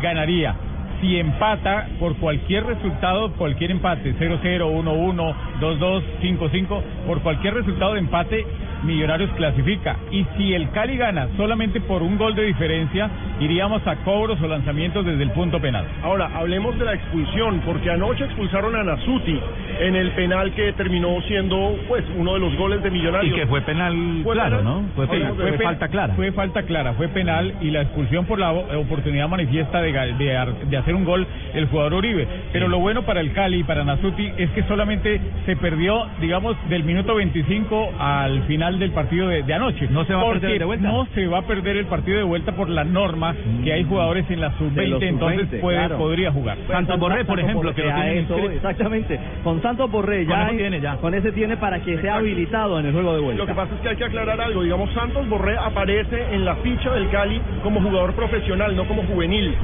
ganaría. 0.00 0.54
Si 1.02 1.18
empata 1.18 1.88
por 1.98 2.16
cualquier 2.18 2.64
resultado, 2.64 3.32
cualquier 3.32 3.72
empate, 3.72 4.14
0-0, 4.14 4.40
1-1, 4.40 5.34
2-2, 5.58 6.04
5-5, 6.22 6.82
por 7.08 7.20
cualquier 7.22 7.54
resultado 7.54 7.94
de 7.94 7.98
empate, 7.98 8.46
Millonarios 8.84 9.30
clasifica. 9.36 9.96
Y 10.10 10.26
si 10.36 10.54
el 10.54 10.70
Cali 10.70 10.96
gana 10.96 11.28
solamente 11.36 11.80
por 11.80 12.02
un 12.02 12.18
gol 12.18 12.34
de 12.34 12.44
diferencia, 12.44 13.10
iríamos 13.40 13.86
a 13.86 13.96
cobros 13.96 14.40
o 14.40 14.46
lanzamientos 14.46 15.04
desde 15.04 15.22
el 15.22 15.30
punto 15.30 15.60
penal. 15.60 15.86
Ahora, 16.02 16.30
hablemos 16.34 16.78
de 16.78 16.84
la 16.84 16.94
expulsión, 16.94 17.60
porque 17.64 17.90
anoche 17.90 18.24
expulsaron 18.24 18.74
a 18.76 18.82
Nasuti 18.82 19.38
en 19.80 19.96
el 19.96 20.10
penal 20.12 20.52
que 20.54 20.72
terminó 20.72 21.20
siendo 21.22 21.76
pues 21.88 22.04
uno 22.16 22.34
de 22.34 22.40
los 22.40 22.54
goles 22.56 22.82
de 22.82 22.90
Millonarios. 22.90 23.36
Y 23.36 23.40
que 23.40 23.46
fue 23.46 23.60
penal 23.62 23.94
Fue 24.22 24.34
claro, 24.34 24.58
penal. 24.58 24.74
¿no? 24.74 24.84
Fue, 24.94 25.06
penal, 25.06 25.34
fue 25.34 25.58
falta 25.58 25.88
clara. 25.88 26.14
Fue 26.14 26.32
falta 26.32 26.62
clara, 26.62 26.92
fue 26.94 27.08
penal 27.08 27.54
y 27.60 27.70
la 27.70 27.82
expulsión 27.82 28.26
por 28.26 28.38
la 28.38 28.52
oportunidad 28.52 29.28
manifiesta 29.28 29.80
de, 29.80 29.92
de, 29.92 30.54
de 30.68 30.76
hacer 30.76 30.94
un 30.94 31.04
gol 31.04 31.26
el 31.54 31.66
jugador 31.66 31.94
Uribe. 31.94 32.26
Pero 32.52 32.68
lo 32.68 32.78
bueno 32.78 33.02
para 33.02 33.20
el 33.20 33.32
Cali 33.32 33.60
y 33.60 33.64
para 33.64 33.84
Nasuti 33.84 34.32
es 34.36 34.50
que 34.50 34.62
solamente 34.64 35.20
se 35.46 35.56
perdió, 35.56 36.06
digamos, 36.20 36.56
del 36.68 36.84
minuto 36.84 37.14
25 37.14 37.92
al 37.98 38.42
final 38.44 38.71
del 38.78 38.92
partido 38.92 39.28
de, 39.28 39.42
de 39.42 39.54
anoche. 39.54 39.88
No 39.90 40.04
se 40.04 40.14
va 40.14 40.22
a 40.22 40.32
perder 40.32 40.58
de 40.58 40.64
vuelta. 40.64 40.88
No 40.88 41.06
se 41.14 41.26
va 41.26 41.38
a 41.38 41.42
perder 41.42 41.76
el 41.76 41.86
partido 41.86 42.18
de 42.18 42.24
vuelta 42.24 42.52
por 42.52 42.68
la 42.68 42.84
norma 42.84 43.34
que 43.64 43.72
hay 43.72 43.84
jugadores 43.84 44.24
en 44.30 44.40
la 44.40 44.48
De 44.50 44.58
sub-20, 44.58 44.86
los 44.88 45.02
entonces 45.02 45.40
sub-20, 45.48 45.60
puede, 45.60 45.76
claro. 45.78 45.98
podría 45.98 46.32
jugar. 46.32 46.58
Santos 46.68 46.98
Borré, 46.98 47.24
por 47.24 47.40
ejemplo, 47.40 47.74
que 47.74 47.82
lo 47.82 47.90
a 47.90 47.94
tienen 47.94 48.18
eso, 48.24 48.36
exactamente. 48.50 49.18
Con 49.44 49.60
Santos 49.62 49.90
Borré 49.90 50.24
Con 50.24 50.34
ya, 50.34 50.42
eso 50.42 50.50
hay- 50.52 50.56
tiene 50.58 50.80
ya. 50.80 50.96
con 50.96 51.14
ese 51.14 51.32
tiene 51.32 51.56
para 51.56 51.80
que 51.80 51.98
sea 51.98 52.16
habilitado 52.16 52.78
en 52.80 52.86
el 52.86 52.92
juego 52.92 53.14
de 53.14 53.20
vuelta. 53.20 53.42
Lo 53.42 53.46
que 53.46 53.54
pasa 53.54 53.74
es 53.74 53.80
que 53.80 53.88
hay 53.90 53.96
que 53.96 54.04
aclarar 54.04 54.40
algo. 54.40 54.62
Digamos, 54.62 54.90
Santos 54.92 55.28
Borré 55.28 55.56
aparece 55.56 56.34
en 56.34 56.44
la 56.44 56.56
ficha 56.56 56.92
del 56.92 57.08
Cali 57.10 57.40
como 57.62 57.80
jugador 57.80 58.14
profesional, 58.14 58.74
no 58.76 58.84
como 58.86 59.02
juvenil. 59.04 59.54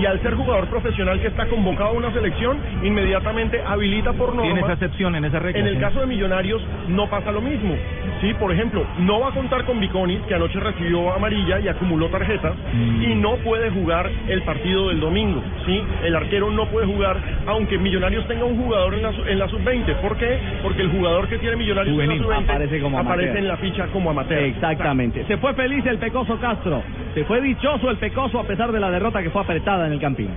Y 0.00 0.06
al 0.06 0.20
ser 0.22 0.34
jugador 0.34 0.66
profesional 0.68 1.20
que 1.20 1.28
está 1.28 1.46
convocado 1.46 1.90
a 1.90 1.92
una 1.92 2.12
selección, 2.12 2.58
inmediatamente 2.82 3.60
habilita 3.66 4.12
por 4.12 4.28
norma. 4.34 4.42
Tiene 4.42 4.60
esa 4.60 4.72
excepción 4.74 5.14
en 5.16 5.24
esa 5.24 5.38
regla. 5.38 5.60
En 5.60 5.66
el 5.66 5.78
caso 5.80 6.00
de 6.00 6.06
Millonarios 6.06 6.62
no 6.88 7.08
pasa 7.08 7.30
lo 7.32 7.40
mismo. 7.40 7.74
Sí, 8.20 8.32
por 8.34 8.52
ejemplo, 8.54 8.84
no 9.00 9.20
va 9.20 9.28
a 9.28 9.32
contar 9.32 9.64
con 9.64 9.78
Viconis, 9.80 10.20
que 10.22 10.34
anoche 10.34 10.58
recibió 10.60 11.12
amarilla 11.12 11.60
y 11.60 11.68
acumuló 11.68 12.08
tarjetas, 12.08 12.54
Mm. 12.72 13.02
y 13.02 13.14
no 13.16 13.36
puede 13.36 13.70
jugar 13.70 14.10
el 14.28 14.42
partido 14.42 14.88
del 14.88 15.00
domingo. 15.00 15.42
Sí, 15.66 15.82
el 16.04 16.14
arquero 16.16 16.50
no 16.50 16.66
puede 16.66 16.86
jugar, 16.86 17.16
aunque 17.46 17.76
Millonarios 17.78 18.26
tenga 18.28 18.44
un 18.44 18.56
jugador 18.62 18.94
en 18.94 19.02
la, 19.02 19.12
su- 19.12 19.24
en 19.26 19.38
la 19.38 19.48
sub-20. 19.48 19.94
¿Por 20.00 20.16
qué? 20.16 20.38
Porque 20.62 20.82
el 20.82 20.90
jugador 20.90 21.28
que 21.28 21.38
tiene 21.38 21.56
Millonarios 21.56 21.94
Juvenil. 21.94 22.16
en 22.22 22.28
la 22.28 22.36
sub-20 22.36 22.50
Aparece 22.52 22.80
como 22.80 22.98
aparece 22.98 23.22
amateur. 23.30 23.38
en 23.42 23.48
la 23.48 23.56
ficha 23.58 23.86
como 23.88 24.10
amateur. 24.10 24.38
Exactamente. 24.44 25.24
Se 25.26 25.36
fue 25.38 25.52
feliz 25.54 25.84
el 25.86 25.98
Pecoso 25.98 26.38
Castro. 26.38 26.82
Se 27.14 27.24
fue 27.24 27.40
dichoso 27.40 27.90
el 27.90 27.96
Pecoso 27.96 28.38
a 28.40 28.44
pesar 28.44 28.72
de 28.72 28.80
la 28.80 28.90
derrota 28.90 29.22
que 29.22 29.30
fue 29.30 29.42
apretada 29.42 29.86
en 29.86 29.92
el 29.94 30.00
Campín. 30.00 30.28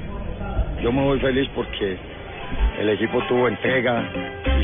Yo 0.83 0.91
me 0.91 1.01
voy 1.03 1.19
feliz 1.19 1.47
porque 1.55 1.97
el 2.79 2.89
equipo 2.89 3.21
tuvo 3.27 3.47
entrega, 3.47 4.03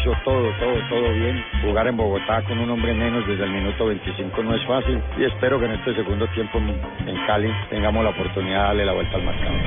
hizo 0.04 0.14
todo, 0.26 0.50
todo, 0.60 0.76
todo 0.90 1.14
bien. 1.14 1.44
Jugar 1.62 1.88
en 1.88 1.96
Bogotá 1.98 2.42
con 2.44 2.60
un 2.60 2.70
hombre 2.70 2.94
menos 2.94 3.26
desde 3.28 3.44
el 3.46 3.52
minuto 3.52 3.86
25 3.88 4.44
no 4.44 4.54
es 4.56 4.66
fácil 4.66 5.00
y 5.18 5.24
espero 5.24 5.60
que 5.60 5.66
en 5.66 5.72
este 5.72 5.96
segundo 5.96 6.28
tiempo 6.28 6.58
en- 6.60 7.24
Cali 7.26 7.50
tengamos 7.70 8.04
la 8.04 8.10
oportunidad 8.10 8.58
de 8.60 8.64
darle 8.68 8.86
la 8.86 8.94
vuelta 8.94 9.16
al 9.16 9.24
marcador. 9.24 9.60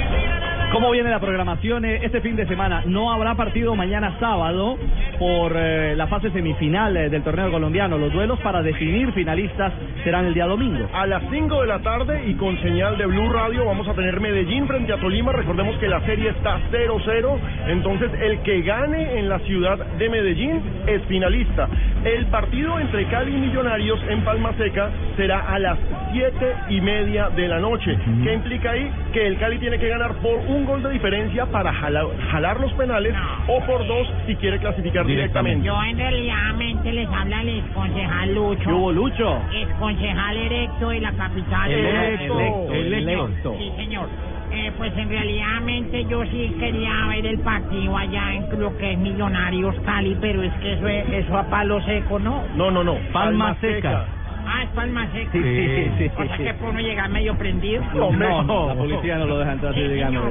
¿Cómo 0.72 0.91
viene 0.91 1.09
la 1.09 1.20
programación 1.20 1.84
eh, 1.87 2.01
este 2.03 2.20
fin 2.20 2.37
de 2.37 2.45
semana? 2.47 2.82
No 2.84 3.11
habrá 3.12 3.34
partido 3.34 3.74
mañana 3.74 4.16
sábado 4.20 4.76
por 5.18 5.53
eh, 5.57 5.95
la 5.97 6.07
fase 6.09 6.30
semifinal 6.32 6.95
eh, 6.97 7.09
del 7.09 7.22
torneo 7.22 7.51
colombiano. 7.51 7.97
Los 7.97 8.12
duelos 8.12 8.39
para 8.41 8.61
definir 8.62 9.11
finalistas 9.12 9.72
serán 10.05 10.26
el 10.26 10.34
día 10.34 10.45
domingo. 10.47 10.87
A 10.93 11.07
las 11.07 11.22
5 11.30 11.61
de 11.62 11.66
la 11.66 11.78
tarde 11.78 12.24
y 12.26 12.34
con 12.34 12.61
señal 12.61 12.99
de 12.99 13.07
Blue 13.07 13.32
Radio 13.32 13.64
vamos 13.64 13.89
a 13.89 13.95
tener 13.95 14.20
Medellín 14.20 14.66
frente 14.66 14.93
a 14.93 14.97
Tolima. 14.99 15.32
Recordemos 15.32 15.78
que 15.78 15.89
la 15.89 16.01
serie 16.05 16.30
está 16.30 16.59
0-0. 16.70 17.39
Entonces 17.68 18.11
el 18.20 18.41
que 18.41 18.61
gane 18.62 19.18
en 19.20 19.28
la 19.30 19.39
ciudad 19.41 19.78
de 19.78 20.09
Medellín 20.11 20.26
es 20.31 21.03
finalista. 21.07 21.68
El 22.05 22.27
partido 22.27 22.79
entre 22.81 23.05
Cali 23.07 23.35
y 23.35 23.39
Millonarios 23.39 23.99
en 24.09 24.22
Palma 24.22 24.53
Seca 24.59 24.91
será 25.16 25.41
a 25.41 25.59
las 25.59 25.79
7 26.12 26.53
y 26.70 26.81
media 26.81 27.29
de 27.31 27.47
la 27.49 27.61
noche. 27.61 27.97
¿Qué 28.24 28.35
implica 28.35 28.72
ahí? 28.72 28.91
Que 29.12 29.27
el 29.27 29.39
Cali 29.39 29.59
tiene 29.59 29.79
que 29.79 29.89
ganar 29.89 30.14
por 30.16 30.35
un 30.49 30.64
gol 30.64 30.83
de 30.83 30.91
diferencia 30.91 31.47
para 31.47 31.72
jala- 31.72 32.07
jalar 32.31 32.61
los 32.61 32.72
penales 32.74 33.14
o 33.49 33.61
por 33.66 33.87
dos 33.87 34.09
si 34.27 34.35
quiere 34.37 34.59
clasificar 34.59 35.07
directamente. 35.07 35.66
Yo 35.66 35.81
en 35.83 35.97
realidad 35.99 36.55
mente 36.57 36.93
les 36.93 37.09
habla 37.09 37.43
el 37.43 37.49
exconcejal 37.61 38.35
Lucho. 38.35 38.62
¿Qué 38.64 38.72
hubo, 38.72 38.93
Lucho? 38.93 39.43
Exconcejal 39.55 40.37
erecto 40.37 40.89
de 40.89 41.01
la 41.01 41.12
capital. 41.12 41.70
Electo, 41.70 42.41
Electo, 42.41 42.72
electo. 42.72 43.57
Sí, 43.59 43.72
señor. 43.77 44.09
Eh, 44.51 44.72
pues 44.78 44.97
en 44.97 45.09
realidad 45.09 45.61
mente 45.62 46.05
yo 46.07 46.24
sí 46.26 46.55
quería 46.59 47.07
ver 47.09 47.26
el 47.26 47.40
partido 47.40 47.97
allá 47.97 48.34
en 48.34 48.47
lo 48.59 48.76
que 48.76 48.92
es 48.92 48.99
Millonarios 48.99 49.74
Cali, 49.80 50.16
pero 50.20 50.42
es 50.42 50.53
que 50.55 50.74
eso, 50.74 50.86
es- 50.88 51.09
eso 51.11 51.36
a 51.36 51.49
palo 51.51 51.80
seco, 51.82 52.18
¿no? 52.18 52.44
No, 52.55 52.70
no, 52.70 52.84
no. 52.84 52.97
Palma 53.12 53.57
seca. 53.61 54.07
Ah, 54.49 54.62
es 54.62 54.70
palma 54.70 55.11
seca. 55.11 55.32
Sí, 55.32 55.42
sí, 55.42 55.90
sí, 55.99 56.11
O 56.16 56.24
sea 56.24 56.36
que 56.36 56.55
por 56.55 56.70
uno 56.70 56.78
llegar 56.80 57.11
medio 57.11 57.34
prendido. 57.34 57.82
No, 57.92 58.42
no, 58.44 58.68
la 58.68 58.74
policía 58.76 59.18
no 59.18 59.26
lo 59.26 59.38
deja 59.38 59.53
entrar 59.53 59.74
Sí. 59.74 59.80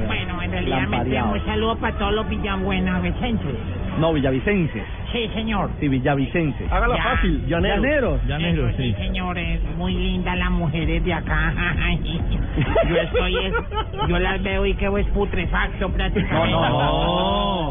Bueno, 0.06 0.42
en 0.42 0.50
realidad 0.50 0.76
mente, 0.80 0.90
lampareado. 0.96 1.32
un 1.32 1.44
saludo 1.44 1.76
para 1.76 1.96
todos 1.98 2.14
los 2.14 2.28
villabuenavicenses. 2.28 3.54
No, 3.98 4.12
villavicenses. 4.14 4.84
Sí, 5.16 5.30
señor. 5.32 5.70
Sí, 5.80 5.88
villavicenses. 5.88 6.70
Hágala 6.70 6.96
Ya. 6.96 7.02
fácil, 7.02 7.46
llaneros. 7.46 7.80
Llaneros. 7.82 8.26
Llaneros, 8.26 8.68
Eso 8.74 8.82
sí. 8.82 8.92
señores, 8.98 9.60
muy 9.78 9.94
lindas 9.94 10.36
las 10.36 10.50
mujeres 10.50 11.02
de 11.04 11.14
acá. 11.14 11.54
yo 12.90 12.96
estoy, 12.96 13.36
es- 13.46 13.54
yo 14.08 14.18
las 14.18 14.42
veo 14.42 14.66
y 14.66 14.74
quedo 14.74 14.98
es 14.98 15.06
putrefacto 15.08 15.88
prácticamente. 15.90 16.50
No, 16.52 16.68
no, 16.68 16.78
no. 16.78 17.65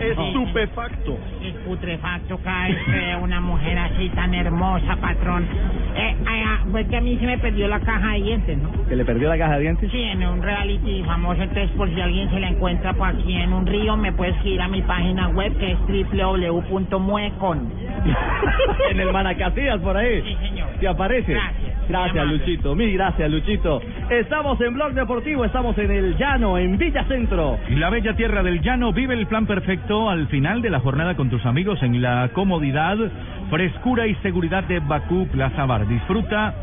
Estupefacto. 0.00 1.18
Es 1.42 1.54
putrefacto 1.66 2.40
veo 2.88 3.20
una 3.20 3.40
mujer 3.40 3.78
así 3.78 4.08
tan 4.10 4.34
hermosa, 4.34 4.96
patrón. 4.96 5.46
Eh, 5.96 6.16
ah, 6.26 6.64
pues 6.70 6.86
que 6.88 6.96
a 6.96 7.00
mí 7.00 7.16
se 7.18 7.26
me 7.26 7.38
perdió 7.38 7.68
la 7.68 7.80
caja 7.80 8.12
de 8.12 8.22
dientes, 8.22 8.58
¿no? 8.58 8.70
¿Que 8.88 8.96
le 8.96 9.04
perdió 9.04 9.28
la 9.28 9.38
caja 9.38 9.54
de 9.54 9.60
dientes? 9.62 9.90
Sí, 9.90 10.02
en 10.02 10.24
un 10.26 10.42
reality 10.42 11.02
famoso, 11.04 11.42
entonces 11.42 11.70
por 11.76 11.92
si 11.94 12.00
alguien 12.00 12.30
se 12.30 12.40
la 12.40 12.48
encuentra 12.48 12.92
por 12.94 13.08
aquí 13.08 13.34
en 13.36 13.52
un 13.52 13.66
río, 13.66 13.96
me 13.96 14.12
puedes 14.12 14.36
ir 14.44 14.60
a 14.60 14.68
mi 14.68 14.82
página 14.82 15.28
web 15.28 15.56
que 15.58 15.72
es 15.72 15.78
www.muecon. 16.12 17.72
en 18.90 19.00
el 19.00 19.12
Manacasías, 19.12 19.80
por 19.80 19.96
ahí. 19.96 20.22
Sí, 20.22 20.36
señor. 20.40 20.68
¿Te 20.80 20.88
aparece? 20.88 21.32
Gracias. 21.32 21.73
Gracias. 21.88 22.26
Luchito. 22.26 22.74
Mil 22.74 22.92
gracias, 22.92 23.30
Luchito. 23.30 23.80
Estamos 24.10 24.60
en 24.60 24.74
Blog 24.74 24.92
Deportivo, 24.92 25.44
estamos 25.44 25.76
en 25.78 25.90
el 25.90 26.16
Llano, 26.16 26.58
en 26.58 26.78
Villa 26.78 27.04
Centro. 27.04 27.58
La 27.70 27.90
bella 27.90 28.14
tierra 28.14 28.42
del 28.42 28.60
llano 28.60 28.92
vive 28.92 29.14
el 29.14 29.26
plan 29.26 29.46
perfecto 29.46 30.08
al 30.08 30.28
final 30.28 30.62
de 30.62 30.70
la 30.70 30.80
jornada 30.80 31.14
con 31.14 31.30
tus 31.30 31.44
amigos 31.46 31.82
en 31.82 32.00
la 32.00 32.30
comodidad, 32.32 32.96
frescura 33.50 34.06
y 34.06 34.14
seguridad 34.16 34.64
de 34.64 34.80
Bakú 34.80 35.26
Plaza 35.28 35.66
Bar. 35.66 35.86
Disfruta 35.86 36.54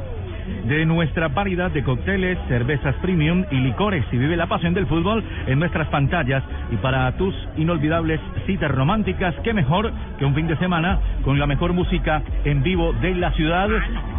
de 0.65 0.85
nuestra 0.85 1.27
variedad 1.27 1.71
de 1.71 1.83
cócteles, 1.83 2.37
cervezas 2.47 2.95
premium 3.01 3.43
y 3.51 3.55
licores 3.55 4.05
y 4.11 4.17
vive 4.17 4.37
la 4.37 4.47
pasión 4.47 4.73
del 4.73 4.87
fútbol 4.87 5.23
en 5.47 5.59
nuestras 5.59 5.87
pantallas 5.87 6.43
y 6.71 6.77
para 6.77 7.11
tus 7.13 7.33
inolvidables 7.57 8.19
citas 8.45 8.71
románticas, 8.71 9.35
qué 9.43 9.53
mejor 9.53 9.91
que 10.17 10.25
un 10.25 10.35
fin 10.35 10.47
de 10.47 10.57
semana 10.57 10.99
con 11.23 11.39
la 11.39 11.47
mejor 11.47 11.73
música 11.73 12.21
en 12.45 12.63
vivo 12.63 12.93
de 12.93 13.15
la 13.15 13.31
ciudad, 13.31 13.69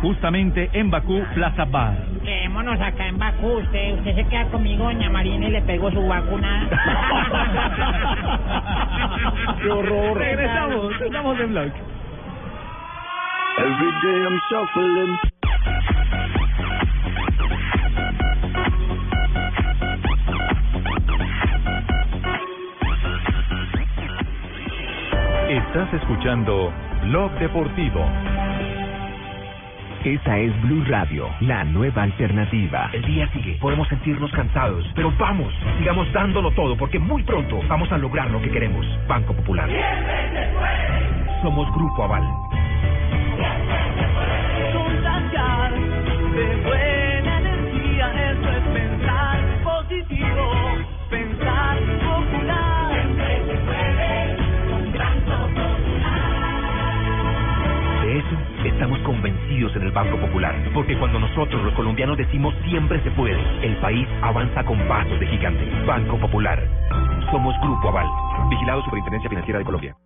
justamente 0.01 0.71
en 0.73 0.91
Bakú 0.91 1.23
Plaza 1.35 1.65
Bar. 1.65 1.95
Quedémonos 2.23 2.81
acá 2.81 3.07
en 3.07 3.19
Bakú. 3.19 3.59
Usted, 3.59 3.95
usted 3.95 4.15
se 4.15 4.25
queda 4.25 4.45
conmigo, 4.47 4.85
doña 4.85 5.11
Marina, 5.11 5.49
y 5.49 5.51
le 5.51 5.63
pego 5.63 5.91
su 5.91 6.07
vacuna. 6.07 6.69
¡Qué 9.63 9.71
horror! 9.71 10.19
Regresamos, 10.19 10.93
estamos 11.01 11.41
en 11.41 11.51
Blog. 11.51 11.73
Every 13.59 13.93
day 14.03 14.25
I'm 14.25 14.41
shuffling. 14.49 15.32
Estás 25.73 25.93
escuchando 25.95 26.73
Blog 27.05 27.33
Deportivo. 27.39 28.07
Esta 30.05 30.39
es 30.39 30.63
Blue 30.63 30.85
Radio, 30.87 31.29
la 31.41 31.65
nueva 31.65 32.03
alternativa. 32.03 32.91
El 32.93 33.03
día 33.03 33.27
sigue, 33.33 33.57
podemos 33.61 33.87
sentirnos 33.89 34.31
cansados, 34.33 34.85
pero 34.95 35.13
vamos, 35.19 35.53
sigamos 35.79 36.13
dándolo 36.13 36.51
todo 36.51 36.77
porque 36.77 36.99
muy 36.99 37.23
pronto 37.23 37.61
vamos 37.69 37.91
a 37.93 37.99
lograr 37.99 38.31
lo 38.31 38.41
que 38.43 38.51
queremos. 38.51 38.85
Banco 39.07 39.33
Popular. 39.33 39.69
Somos 41.43 41.73
Grupo 41.75 42.05
Aval. 42.05 42.27
Estamos 58.83 58.99
convencidos 59.01 59.77
en 59.77 59.83
el 59.83 59.93
Banco 59.93 60.17
Popular, 60.19 60.55
porque 60.75 60.99
cuando 60.99 61.21
nosotros 61.21 61.63
los 61.63 61.73
colombianos 61.75 62.17
decimos 62.17 62.53
siempre 62.69 63.01
se 63.03 63.13
puede, 63.13 63.41
el 63.65 63.77
país 63.77 64.09
avanza 64.23 64.65
con 64.65 64.77
pasos 64.89 65.21
de 65.21 65.27
gigante. 65.29 65.65
Banco 65.87 66.19
Popular. 66.19 66.61
Somos 67.31 67.55
Grupo 67.61 67.91
Aval. 67.91 68.09
Vigilado 68.51 68.83
Superintendencia 68.83 69.31
Financiera 69.31 69.59
de 69.61 69.65
Colombia. 69.65 69.97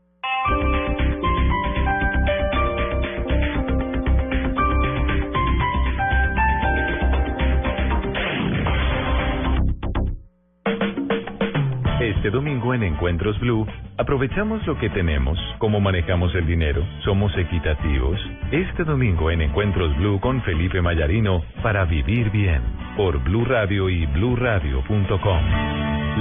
En 12.75 12.83
Encuentros 12.83 13.39
Blue, 13.41 13.67
aprovechamos 13.99 14.65
lo 14.67 14.79
que 14.79 14.89
tenemos, 14.91 15.39
cómo 15.59 15.81
manejamos 15.81 16.33
el 16.35 16.47
dinero, 16.47 16.87
somos 17.05 17.37
equitativos. 17.37 18.19
Este 18.53 18.85
domingo 18.85 19.31
en 19.31 19.43
Encuentros 19.43 19.97
Blue 19.97 20.21
con 20.21 20.41
Felipe 20.43 20.81
Mayarino 20.81 21.43
para 21.63 21.85
vivir 21.85 22.31
bien 22.31 22.63
por 22.97 23.19
Blue 23.25 23.45
Radio 23.45 23.89
y 23.89 24.07
bluradio.com. 24.07 25.43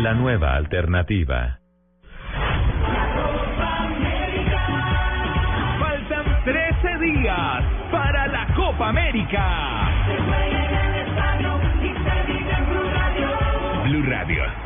La 0.02 0.14
nueva 0.14 0.56
alternativa. 0.56 1.60
Faltan 5.80 6.44
13 6.46 6.98
días 7.00 7.64
para 7.92 8.28
la 8.28 8.48
Copa 8.56 8.90
América. 8.90 10.85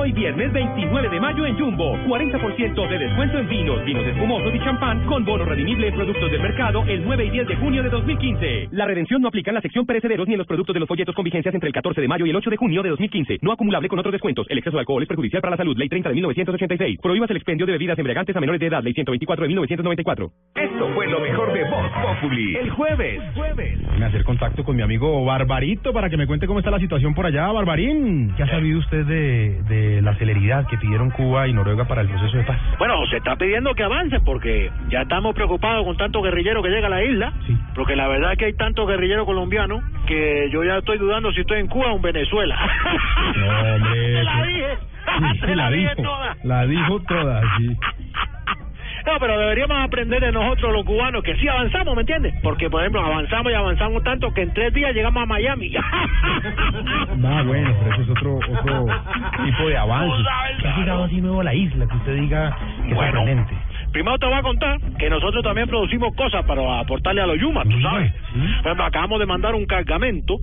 Hoy 0.00 0.12
viernes 0.12 0.50
29 0.50 1.10
de 1.10 1.20
mayo 1.20 1.44
en 1.44 1.58
Jumbo, 1.58 1.94
40% 2.08 2.88
de 2.88 2.98
descuento 2.98 3.38
en 3.38 3.46
vinos, 3.50 3.84
vinos 3.84 4.06
espumosos 4.06 4.54
y 4.54 4.58
champán 4.60 5.04
con 5.04 5.26
bono 5.26 5.44
redimible 5.44 5.88
en 5.88 5.94
productos 5.94 6.30
del 6.30 6.40
mercado 6.40 6.82
el 6.88 7.04
9 7.04 7.26
y 7.26 7.30
10 7.30 7.48
de 7.48 7.56
junio 7.56 7.82
de 7.82 7.90
2015. 7.90 8.68
La 8.70 8.86
redención 8.86 9.20
no 9.20 9.28
aplica 9.28 9.50
en 9.50 9.56
la 9.56 9.60
sección 9.60 9.84
perecederos 9.84 10.26
ni 10.26 10.32
en 10.32 10.38
los 10.38 10.46
productos 10.46 10.72
de 10.72 10.80
los 10.80 10.88
folletos 10.88 11.14
con 11.14 11.22
vigencias 11.22 11.54
entre 11.54 11.66
el 11.66 11.74
14 11.74 12.00
de 12.00 12.08
mayo 12.08 12.24
y 12.24 12.30
el 12.30 12.36
8 12.36 12.48
de 12.48 12.56
junio 12.56 12.82
de 12.82 12.88
2015. 12.88 13.40
No 13.42 13.52
acumulable 13.52 13.90
con 13.90 13.98
otros 13.98 14.12
descuentos. 14.12 14.46
El 14.48 14.56
exceso 14.56 14.78
de 14.78 14.80
alcohol 14.80 15.02
es 15.02 15.08
perjudicial 15.08 15.42
para 15.42 15.50
la 15.50 15.56
salud. 15.58 15.76
Ley 15.76 15.90
30 15.90 16.08
de 16.08 16.14
1986. 16.14 16.98
Prohíbas 17.02 17.28
el 17.28 17.36
expendio 17.36 17.66
de 17.66 17.72
bebidas 17.72 17.98
embriagantes 17.98 18.34
a 18.34 18.40
menores 18.40 18.58
de 18.58 18.68
edad. 18.68 18.82
Ley 18.82 18.94
124 18.94 19.42
de 19.42 19.48
1994. 19.48 20.30
Esto 20.54 20.88
fue 20.94 21.08
lo 21.08 21.20
mejor 21.20 21.52
de 21.52 21.62
Voz 21.64 21.90
Populi. 22.00 22.56
El 22.56 22.70
jueves, 22.70 23.20
jueves. 23.34 23.78
Me 23.98 24.06
hacer 24.06 24.24
contacto 24.24 24.64
con 24.64 24.76
mi 24.76 24.82
amigo 24.82 25.26
Barbarito 25.26 25.92
para 25.92 26.08
que 26.08 26.16
me 26.16 26.26
cuente 26.26 26.46
cómo 26.46 26.60
está 26.60 26.70
la 26.70 26.78
situación 26.78 27.14
por 27.14 27.26
allá. 27.26 27.52
Barbarín, 27.52 28.32
¿qué 28.34 28.44
ha 28.44 28.48
sabido 28.48 28.78
usted 28.78 29.04
de, 29.04 29.62
de 29.68 29.89
la 30.02 30.14
celeridad 30.16 30.66
que 30.66 30.78
pidieron 30.78 31.10
Cuba 31.10 31.48
y 31.48 31.52
Noruega 31.52 31.84
para 31.86 32.02
el 32.02 32.08
proceso 32.08 32.36
de 32.36 32.44
paz? 32.44 32.58
Bueno, 32.78 32.94
se 33.10 33.16
está 33.18 33.36
pidiendo 33.36 33.74
que 33.74 33.82
avancen 33.82 34.22
porque 34.24 34.70
ya 34.88 35.02
estamos 35.02 35.34
preocupados 35.34 35.84
con 35.84 35.96
tanto 35.96 36.22
guerrillero 36.22 36.62
que 36.62 36.68
llega 36.70 36.86
a 36.86 36.90
la 36.90 37.02
isla. 37.04 37.32
Porque 37.74 37.96
la 37.96 38.08
verdad 38.08 38.32
es 38.32 38.38
que 38.38 38.44
hay 38.46 38.54
tantos 38.54 38.86
guerrilleros 38.86 39.26
colombianos 39.26 39.82
que 40.06 40.48
yo 40.50 40.64
ya 40.64 40.78
estoy 40.78 40.98
dudando 40.98 41.32
si 41.32 41.40
estoy 41.40 41.60
en 41.60 41.66
Cuba 41.68 41.92
o 41.92 41.96
en 41.96 42.02
Venezuela. 42.02 42.56
No, 43.36 43.74
hombre. 43.74 43.90
Te 44.14 44.22
la 44.24 44.46
dije. 44.46 44.78
Sí, 45.46 45.54
la 45.54 45.70
dijo, 45.70 46.02
toda. 46.02 46.36
la 46.44 46.66
dijo 46.66 47.00
toda, 47.00 47.42
sí. 47.58 47.76
No, 49.06 49.12
pero 49.18 49.38
deberíamos 49.38 49.76
aprender 49.82 50.20
de 50.20 50.32
nosotros 50.32 50.72
los 50.72 50.84
cubanos 50.84 51.22
que 51.22 51.34
sí 51.36 51.48
avanzamos, 51.48 51.94
¿me 51.94 52.02
entiendes? 52.02 52.34
Porque, 52.42 52.68
por 52.70 52.80
ejemplo, 52.82 53.00
avanzamos 53.04 53.50
y 53.52 53.54
avanzamos 53.54 54.02
tanto 54.04 54.32
que 54.32 54.42
en 54.42 54.52
tres 54.54 54.72
días 54.74 54.94
llegamos 54.94 55.22
a 55.22 55.26
Miami. 55.26 55.72
Ah, 57.22 57.42
bueno, 57.46 57.72
pero 57.80 57.92
eso 57.94 58.02
es 58.02 58.08
otro, 58.10 58.36
otro 58.36 58.86
tipo 59.44 59.68
de 59.68 59.76
avance. 59.76 60.16
¿Qué 60.60 60.68
ha 60.68 60.76
llegado 60.78 61.04
así 61.04 61.20
nuevo 61.20 61.40
a 61.40 61.44
la 61.44 61.54
isla? 61.54 61.86
Que 61.86 61.96
usted 61.96 62.14
diga 62.16 62.56
que 62.82 62.88
es 62.90 62.94
Bueno. 62.94 63.12
sorprendente. 63.18 63.54
Primero 63.92 64.18
te 64.18 64.26
voy 64.26 64.34
a 64.36 64.42
contar 64.42 64.78
que 64.98 65.10
nosotros 65.10 65.42
también 65.42 65.68
producimos 65.68 66.14
cosas 66.14 66.44
para 66.44 66.80
aportarle 66.80 67.20
a 67.22 67.26
los 67.26 67.38
Yumas, 67.38 67.68
tú 67.68 67.80
sabes. 67.80 68.12
Por 68.32 68.66
ejemplo, 68.66 68.84
acabamos 68.84 69.20
de 69.20 69.26
mandar 69.26 69.54
un 69.54 69.66
cargamento 69.66 70.38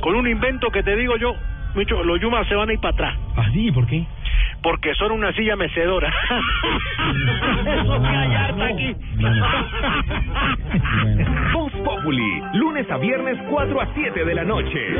con 0.00 0.14
un 0.14 0.26
invento 0.28 0.70
que 0.70 0.82
te 0.82 0.96
digo 0.96 1.16
yo, 1.16 1.34
Micho, 1.76 2.02
los 2.02 2.18
Yumas 2.20 2.48
se 2.48 2.54
van 2.54 2.70
a 2.70 2.72
ir 2.72 2.80
para 2.80 2.94
atrás. 2.94 3.14
¿Ah, 3.36 3.44
sí? 3.52 3.70
¿Por 3.70 3.86
qué? 3.86 4.06
Porque 4.62 4.94
son 4.94 5.12
una 5.12 5.30
silla 5.32 5.56
mecedora. 5.56 6.08
Eso 7.66 8.00
que 8.00 8.08
hay 8.08 8.34
harta 8.34 8.64
aquí. 8.64 8.96
Voz 11.52 11.72
Populi, 11.84 12.42
lunes 12.54 12.90
a 12.90 12.96
viernes 12.96 13.36
4 13.50 13.78
a 13.80 13.86
7 13.94 14.24
de 14.24 14.34
la 14.34 14.44
noche. 14.44 14.96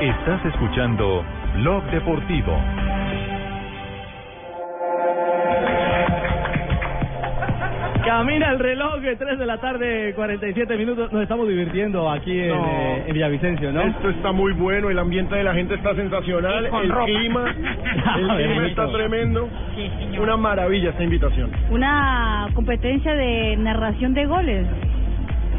Estás 0.00 0.44
escuchando 0.46 1.24
Blog 1.54 1.84
Deportivo. 1.90 2.85
Camina 8.06 8.50
el 8.52 8.58
reloj, 8.60 9.00
3 9.18 9.38
de 9.38 9.46
la 9.46 9.58
tarde, 9.58 10.12
47 10.14 10.76
minutos. 10.76 11.12
Nos 11.12 11.22
estamos 11.22 11.48
divirtiendo 11.48 12.08
aquí 12.08 12.38
en, 12.40 12.48
No. 12.50 12.64
eh, 12.64 13.04
en 13.08 13.14
Villavicencio, 13.14 13.72
¿no? 13.72 13.82
Esto 13.82 14.10
está 14.10 14.30
muy 14.32 14.52
bueno, 14.52 14.90
el 14.90 14.98
ambiente 14.98 15.34
de 15.34 15.42
la 15.42 15.52
gente 15.54 15.74
está 15.74 15.94
sensacional, 15.94 16.66
el 16.66 16.88
ropa. 16.88 17.04
clima, 17.06 17.44
el 18.16 18.28
clima 18.28 18.34
bonito. 18.54 18.62
está 18.66 18.92
tremendo. 18.92 19.48
Una 20.20 20.36
maravilla 20.36 20.90
esta 20.90 21.02
invitación. 21.02 21.50
Una 21.70 22.48
competencia 22.54 23.12
de 23.14 23.56
narración 23.56 24.14
de 24.14 24.26
goles. 24.26 24.66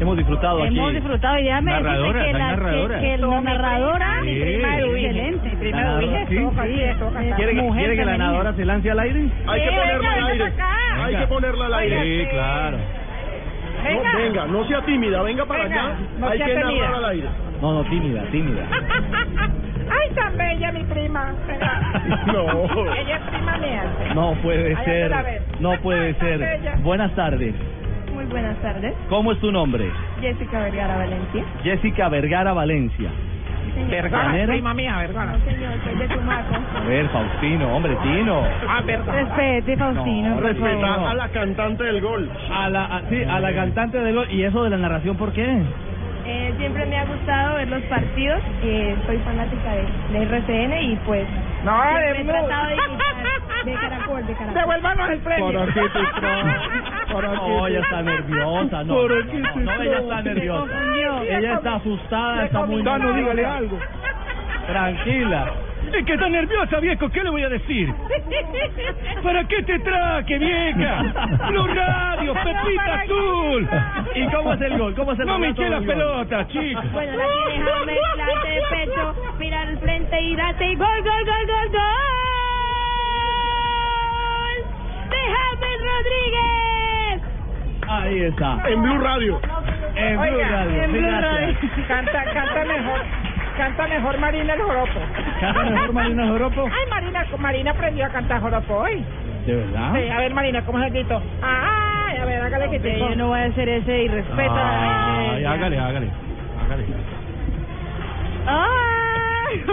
Hemos 0.00 0.16
disfrutado 0.16 0.62
aquí. 0.62 0.78
Hemos 0.78 0.92
disfrutado 0.92 1.38
y 1.38 1.44
déjame 1.44 1.72
decirte 1.72 1.90
Narradoras, 1.92 2.24
que 2.26 2.32
la, 2.32 2.38
que, 2.38 2.44
narradoras. 2.56 3.00
que 3.00 3.18
la 3.18 3.40
narradora 3.40 4.20
Sí. 4.22 4.28
es 4.30 4.38
excelente. 4.42 5.70
La 5.70 5.76
narradora, 5.82 6.26
sí. 6.28 6.36
es 6.36 7.34
¿Quiere, 7.36 7.54
que- 7.54 7.62
mujer 7.62 7.80
quiere 7.84 7.96
que 7.96 8.04
la 8.04 8.16
nadadora 8.18 8.52
se 8.54 8.64
lance 8.64 8.90
al 8.90 8.98
aire? 9.00 9.20
Hay 9.46 9.60
que 9.62 9.68
Sí, 9.68 9.74
ponerla 9.76 9.98
venga, 9.98 10.14
al 10.26 10.38
venga 10.38 10.44
aire. 10.46 11.02
Hay 11.04 11.16
que 11.16 11.26
ponerla 11.26 11.66
al 11.66 11.74
aire. 11.74 12.02
Sí, 12.02 12.26
claro. 12.30 12.78
No, 13.78 14.18
venga, 14.18 14.46
no 14.46 14.64
sea 14.64 14.80
tímida, 14.82 15.22
venga 15.22 15.44
para 15.46 15.64
Venga, 15.64 15.80
acá. 15.86 15.96
no 16.18 16.28
Hay 16.28 16.38
que 16.38 16.44
tímida. 16.44 16.64
narrar 16.70 16.94
al 16.94 17.04
aire. 17.10 17.28
No, 17.62 17.72
no, 17.74 17.84
tímida, 17.90 18.22
tímida. 18.30 18.62
Ay, 19.90 20.14
tan 20.14 20.36
bella 20.36 20.72
mi 20.72 20.84
prima. 20.84 21.32
No. 22.26 22.44
Ella 22.94 23.16
es 23.16 23.22
prima 23.30 23.56
mía. 23.58 23.84
No 24.14 24.32
puede 24.42 24.76
ser. 24.84 25.42
No 25.60 25.72
puede 25.80 26.14
ser. 26.14 26.60
Buenas 26.82 27.14
tardes. 27.14 27.54
Muy 28.18 28.26
buenas 28.26 28.56
tardes. 28.60 28.94
¿Cómo 29.08 29.30
es 29.30 29.38
tu 29.38 29.52
nombre? 29.52 29.88
Jessica 30.20 30.58
Vergara 30.58 30.96
Valencia. 30.96 31.44
Jessica 31.62 32.08
Vergara 32.08 32.52
Valencia. 32.52 33.10
¿Verganera? 33.88 34.52
Prima 34.54 34.74
mía, 34.74 34.96
Vergara. 34.98 35.32
No, 35.36 35.44
señor, 35.44 35.72
soy 35.84 35.94
de 35.94 36.08
Tumaco. 36.08 36.54
A 36.76 36.80
ver, 36.88 37.08
Faustino, 37.10 37.76
hombre, 37.76 37.96
Tino. 38.02 38.42
Ah, 38.68 38.80
verdad. 38.84 39.14
Respete, 39.14 39.76
Faustino. 39.76 40.28
No, 40.30 40.34
por 40.34 40.44
respeta. 40.46 41.10
A 41.10 41.14
la 41.14 41.28
cantante 41.28 41.84
del 41.84 42.00
gol. 42.00 42.28
A 42.52 42.68
la, 42.70 42.84
a- 42.86 43.02
sí, 43.08 43.22
a 43.22 43.38
la 43.38 43.54
cantante 43.54 43.98
del 44.00 44.16
gol. 44.16 44.26
¿Y 44.32 44.42
eso 44.42 44.64
de 44.64 44.70
la 44.70 44.78
narración 44.78 45.16
por 45.16 45.32
qué? 45.32 45.62
Eh, 46.26 46.54
siempre 46.58 46.86
me 46.86 46.98
ha 46.98 47.04
gustado 47.04 47.54
ver 47.54 47.68
los 47.68 47.82
partidos. 47.84 48.40
Eh, 48.64 48.96
soy 49.06 49.18
fanática 49.18 49.70
de, 49.72 49.86
de 50.18 50.22
RCN 50.24 50.82
y 50.82 50.96
pues 51.06 51.24
No, 51.64 51.80
de 51.94 52.20
he 52.20 52.24
tratado 52.24 52.66
de 52.66 52.74
imitar 52.74 53.64
de 53.64 53.72
Caracol, 53.74 54.26
de 54.26 54.32
Caracol. 54.34 54.54
Devuélvanos 54.54 55.08
el 55.10 55.18
premio. 55.20 55.52
¿Para 55.60 55.72
qué 55.72 55.80
te 55.80 55.98
No, 57.08 57.66
ella 57.66 57.80
está 57.80 58.02
nerviosa. 58.02 58.84
No, 58.84 59.08
no, 59.08 59.08
no, 59.08 59.24
no, 59.24 59.60
no, 59.62 59.82
ella 59.82 59.98
está 59.98 60.22
nerviosa. 60.22 60.74
Ella 61.28 61.54
está 61.54 61.74
asustada, 61.76 62.44
está 62.44 62.66
muy 62.66 62.82
Dano, 62.82 63.12
dígale 63.12 63.42
nerviosa. 63.42 63.56
algo. 63.56 63.78
Tranquila. 64.66 65.52
Es 65.92 66.04
que 66.04 66.12
está 66.12 66.28
nerviosa, 66.28 66.80
viejo, 66.80 67.08
¿qué 67.08 67.22
le 67.24 67.30
voy 67.30 67.42
a 67.44 67.48
decir? 67.48 67.88
¿Para 69.22 69.42
qué 69.48 69.62
te 69.62 69.78
traje, 69.78 70.38
vieja? 70.38 71.02
Blue 71.48 71.66
Radio, 71.66 72.34
Pepita 72.34 72.94
Azul. 73.02 73.68
¿Y 74.14 74.26
cómo 74.26 74.52
es 74.52 74.60
el 74.60 74.78
gol? 74.78 74.94
¿Cómo 74.94 75.12
es 75.12 75.18
el 75.20 75.26
No 75.26 75.38
me 75.38 75.46
relato 75.46 75.62
hinché 75.62 75.70
la 75.70 75.80
del 75.80 75.86
gol? 75.86 75.96
pelota, 75.96 76.46
chico. 76.48 76.82
Bueno, 76.92 77.16
la 77.16 77.24
tienes 77.46 77.72
a 77.72 77.84
mezclarte 77.86 78.48
de 78.50 78.60
pecho, 78.70 79.14
mira 79.38 79.60
al 79.62 79.78
frente 79.78 80.20
y 80.20 80.36
date 80.36 80.66
y 80.66 80.74
gol, 80.76 80.86
gol, 81.02 81.24
gol, 81.24 81.46
gol, 81.46 81.68
gol. 81.72 81.80
De 85.08 85.16
James 85.16 85.80
Rodríguez. 85.80 86.57
Ahí 87.88 88.20
está. 88.22 88.58
En 88.68 88.82
Blue 88.82 88.98
Radio. 88.98 89.40
En 89.96 90.16
Blue 90.20 90.22
Oiga, 90.36 90.48
Radio. 90.48 90.82
en 90.82 90.92
Blue. 90.92 91.10
Radio. 91.10 91.56
Canta, 91.88 92.24
canta 92.24 92.64
mejor. 92.64 93.00
Canta 93.56 93.88
mejor 93.88 94.18
Marina 94.18 94.54
el 94.54 94.60
joropo. 94.62 95.00
¿Canta 95.40 95.64
mejor 95.64 95.92
Marina 95.92 96.28
Joropo? 96.28 96.64
Ay, 96.66 96.90
Marina, 96.90 97.26
Marina 97.38 97.70
aprendió 97.72 98.04
a 98.06 98.08
cantar 98.08 98.40
joropo 98.40 98.74
hoy. 98.74 99.04
¿De 99.46 99.56
verdad? 99.56 99.94
Sí, 99.94 100.08
a 100.08 100.18
ver, 100.18 100.34
Marina, 100.34 100.62
¿cómo 100.64 100.78
es 100.78 100.86
el 100.86 100.92
grito? 100.92 101.20
Ay, 101.42 102.18
a 102.18 102.24
ver, 102.24 102.42
hágale 102.42 102.70
que 102.70 102.78
te 102.78 102.98
yo 103.00 103.16
no 103.16 103.28
voy 103.28 103.40
a 103.40 103.44
hacer 103.46 103.68
ese 103.68 104.04
irrespeto 104.04 104.52
a 104.52 104.54
la 104.54 105.30
Ay, 105.32 105.44
hágale, 105.44 105.78
hágale. 105.78 106.08
Hágale. 106.62 106.84
Ay. 108.46 109.64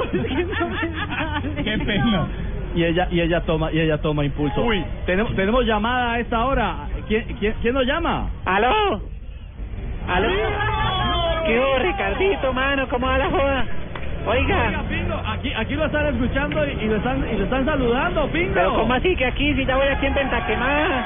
Qué 1.63 1.77
pena. 1.77 2.27
Y 2.75 2.83
ella, 2.83 3.07
y 3.11 3.21
ella 3.21 3.41
toma, 3.41 3.71
y 3.71 3.79
ella 3.79 3.99
toma 3.99 4.25
impulso. 4.25 4.61
Uy. 4.63 4.83
Tenemos, 5.05 5.35
tenemos 5.35 5.63
llamada 5.65 6.13
a 6.13 6.19
esta 6.19 6.43
hora. 6.45 6.87
¿Quién, 7.07 7.23
quién, 7.39 7.53
quién 7.61 7.73
nos 7.73 7.85
llama? 7.85 8.29
¿Aló? 8.45 9.01
¿Aló? 10.07 10.29
¿Qué 11.45 11.59
hubo, 11.59 11.79
Ricardito, 11.79 12.53
mano? 12.53 12.87
¿Cómo 12.89 13.07
va 13.07 13.17
la 13.19 13.29
joda? 13.29 13.65
Oiga. 14.27 14.67
Oiga, 14.67 14.83
Pingo, 14.89 15.21
aquí, 15.27 15.53
aquí 15.55 15.75
lo 15.75 15.85
están 15.85 16.07
escuchando 16.07 16.65
y, 16.65 16.71
y 16.71 16.85
lo 16.87 16.95
están, 16.95 17.27
y 17.31 17.37
lo 17.37 17.43
están 17.43 17.65
saludando, 17.65 18.27
Pingo. 18.31 18.53
Pero 18.55 18.73
¿cómo 18.75 18.93
así 18.95 19.15
que 19.15 19.25
aquí, 19.25 19.53
si 19.53 19.65
ya 19.65 19.75
voy 19.75 19.87
aquí 19.87 20.07
en 20.07 20.15
Venta 20.15 20.45
Quemada? 20.47 21.05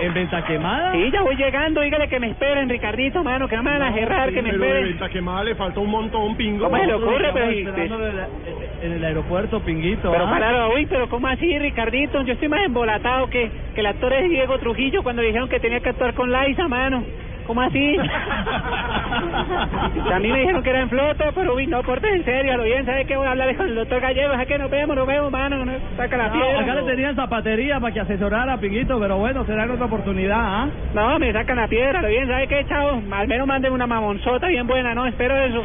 ¿En 0.00 0.12
venta 0.12 0.44
quemada? 0.44 0.92
Sí, 0.92 1.10
ya 1.10 1.22
voy 1.22 1.36
llegando, 1.36 1.80
dígale 1.80 2.08
que 2.08 2.20
me 2.20 2.28
esperen, 2.28 2.68
Ricardito, 2.68 3.24
mano, 3.24 3.48
que 3.48 3.56
me 3.56 3.62
van 3.62 3.82
a 3.82 3.92
cerrar, 3.94 4.30
que 4.32 4.42
me 4.42 4.50
Pero 4.50 4.64
esperen. 4.64 4.84
venta 4.84 5.08
quemada 5.08 5.44
le 5.44 5.54
falta 5.54 5.80
un 5.80 5.90
montón, 5.90 6.36
pingo. 6.36 6.64
¿Cómo 6.64 6.76
se 6.76 6.86
le 6.86 6.94
ocurre? 6.94 7.30
Pero, 7.32 7.46
en 7.50 8.92
el- 8.92 8.96
en 8.98 9.04
aeropuerto, 9.04 9.60
Pinguito. 9.60 10.10
pero 10.12 10.26
¿ah? 10.26 10.34
claro, 10.36 10.74
uy, 10.74 10.86
pero 10.86 11.08
¿cómo 11.08 11.26
así, 11.28 11.58
Ricardito? 11.58 12.22
Yo 12.22 12.34
estoy 12.34 12.48
más 12.48 12.60
embolatado 12.64 13.28
que, 13.30 13.50
que 13.74 13.80
el 13.80 13.86
actor 13.86 14.12
es 14.12 14.28
Diego 14.28 14.58
Trujillo 14.58 15.02
cuando 15.02 15.22
dijeron 15.22 15.48
que 15.48 15.60
tenía 15.60 15.80
que 15.80 15.88
actuar 15.90 16.12
con 16.14 16.30
Liza, 16.30 16.68
mano. 16.68 17.04
¿Cómo 17.46 17.60
así? 17.60 17.96
a 20.12 20.18
mí 20.20 20.28
me 20.32 20.38
dijeron 20.40 20.62
que 20.62 20.70
era 20.70 20.80
en 20.80 20.88
flota, 20.88 21.30
pero 21.34 21.54
uy, 21.54 21.66
no, 21.66 21.82
portes 21.82 22.12
en 22.12 22.24
serio, 22.24 22.54
a 22.54 22.56
lo 22.56 22.64
bien, 22.64 22.84
¿sabes 22.84 23.06
qué? 23.06 23.16
Voy 23.16 23.26
a 23.26 23.30
hablar 23.30 23.54
con 23.56 23.68
el 23.68 23.74
doctor 23.76 24.00
Gallego, 24.00 24.32
¿sabes 24.32 24.48
que 24.48 24.58
nos 24.58 24.70
vemos, 24.70 24.96
nos 24.96 25.06
vemos, 25.06 25.30
mano? 25.30 25.64
No, 25.64 25.72
saca 25.96 26.16
la 26.16 26.28
No, 26.28 26.32
piedra. 26.32 26.60
acá 26.60 26.74
le 26.74 26.82
tenían 26.82 27.14
zapatería 27.14 27.78
para 27.80 27.94
que 27.94 28.00
asesorara, 28.00 28.56
Pinguito, 28.58 28.98
pero 28.98 29.16
bueno, 29.18 29.44
será 29.44 29.64
en 29.64 29.70
otra 29.70 29.86
oportunidad, 29.86 30.38
¿ah? 30.40 30.68
No, 30.94 31.18
me 31.18 31.32
sacan 31.32 31.56
la 31.56 31.68
piedra, 31.68 32.02
lo 32.02 32.08
bien, 32.08 32.26
¿sabes 32.26 32.48
qué, 32.48 32.64
chavo? 32.66 33.00
Al 33.12 33.28
menos 33.28 33.46
manden 33.46 33.72
una 33.72 33.86
mamonzota 33.86 34.48
bien 34.48 34.66
buena, 34.66 34.94
¿no? 34.94 35.06
Espero 35.06 35.36
eso. 35.36 35.62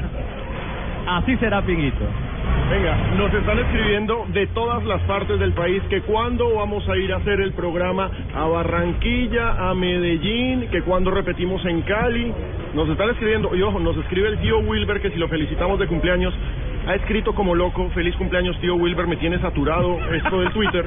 Así 1.06 1.36
será, 1.38 1.62
Pinguito. 1.62 2.04
Venga, 2.70 2.96
nos 3.16 3.32
están 3.32 3.58
escribiendo 3.58 4.26
de 4.28 4.46
todas 4.48 4.84
las 4.84 5.00
partes 5.02 5.40
del 5.40 5.54
país 5.54 5.82
que 5.88 6.02
cuándo 6.02 6.54
vamos 6.54 6.86
a 6.86 6.96
ir 6.98 7.10
a 7.14 7.16
hacer 7.16 7.40
el 7.40 7.54
programa 7.54 8.10
a 8.34 8.44
Barranquilla, 8.44 9.70
a 9.70 9.74
Medellín, 9.74 10.68
que 10.70 10.82
cuando 10.82 11.10
repetimos 11.10 11.64
en 11.64 11.80
Cali. 11.82 12.30
Nos 12.74 12.86
están 12.90 13.08
escribiendo, 13.08 13.56
y 13.56 13.62
ojo, 13.62 13.80
nos 13.80 13.96
escribe 13.96 14.28
el 14.28 14.38
tío 14.40 14.58
Wilber 14.58 15.00
que 15.00 15.10
si 15.10 15.16
lo 15.16 15.28
felicitamos 15.28 15.78
de 15.78 15.86
cumpleaños, 15.86 16.34
ha 16.86 16.94
escrito 16.94 17.34
como 17.34 17.54
loco, 17.54 17.88
feliz 17.94 18.14
cumpleaños 18.16 18.60
tío 18.60 18.74
Wilber, 18.74 19.06
me 19.06 19.16
tiene 19.16 19.38
saturado 19.38 19.98
esto 20.12 20.40
del 20.40 20.52
Twitter. 20.52 20.84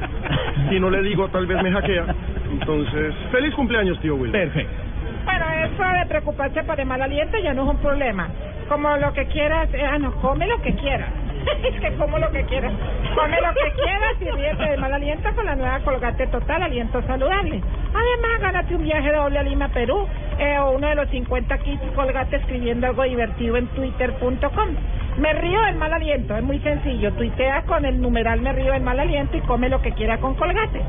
Si 0.70 0.80
no 0.80 0.92
le 0.92 1.02
digo, 1.02 1.30
tal 1.30 1.48
vez 1.48 1.64
me 1.64 1.72
hackea. 1.72 2.06
Entonces, 2.52 3.16
feliz 3.32 3.56
cumpleaños 3.56 4.00
tío 4.02 4.16
Wilber. 4.16 4.40
Perfecto. 4.40 4.84
Bueno, 5.26 5.46
eso 5.66 5.84
de 5.84 6.06
preocuparse 6.08 6.64
por 6.64 6.80
el 6.80 6.86
mal 6.86 7.02
aliento 7.02 7.38
ya 7.40 7.56
no 7.56 7.64
es 7.64 7.70
un 7.70 7.78
problema. 7.78 8.28
Como 8.70 8.96
lo 8.98 9.14
que 9.14 9.26
quieras, 9.26 9.68
eh, 9.74 9.84
ah, 9.84 9.98
no, 9.98 10.12
come 10.22 10.48
lo 10.48 10.62
que 10.62 10.74
quieras. 10.76 11.10
es 11.64 11.80
que 11.80 11.92
como 11.96 12.18
lo 12.18 12.32
que 12.32 12.44
quieras. 12.46 12.74
Come 13.16 13.42
lo 13.42 13.54
que 13.54 13.82
quieras 13.82 14.14
y 14.22 14.30
ríete 14.32 14.64
del 14.64 14.80
mal 14.80 14.94
aliento 14.94 15.30
con 15.36 15.46
la 15.46 15.56
nueva 15.56 15.80
Colgate 15.80 16.28
Total 16.28 16.64
Aliento 16.64 17.02
Saludable. 17.04 17.62
Además, 17.94 18.42
gánate 18.42 18.76
un 18.76 18.84
viaje 18.84 19.12
doble 19.12 19.40
a 19.40 19.44
Lima, 19.44 19.68
Perú, 19.70 20.08
eh, 20.40 20.58
o 20.60 20.72
uno 20.72 20.88
de 20.88 20.96
los 20.96 21.10
50 21.10 21.58
kits 21.60 21.84
Colgate 21.96 22.38
escribiendo 22.38 22.88
algo 22.88 23.04
divertido 23.04 23.58
en 23.58 23.68
twitter.com. 23.68 24.70
Me 25.18 25.34
río 25.34 25.62
del 25.62 25.76
mal 25.76 25.94
aliento, 25.94 26.36
es 26.36 26.44
muy 26.44 26.60
sencillo. 26.60 27.12
Tuitea 27.14 27.64
con 27.64 27.86
el 27.86 28.02
numeral 28.02 28.42
Me 28.42 28.54
río 28.54 28.72
del 28.72 28.82
mal 28.82 29.00
aliento 29.00 29.38
y 29.38 29.42
come 29.42 29.70
lo 29.70 29.82
que 29.82 29.92
quiera 29.92 30.18
con 30.20 30.36
Colgate. 30.36 30.82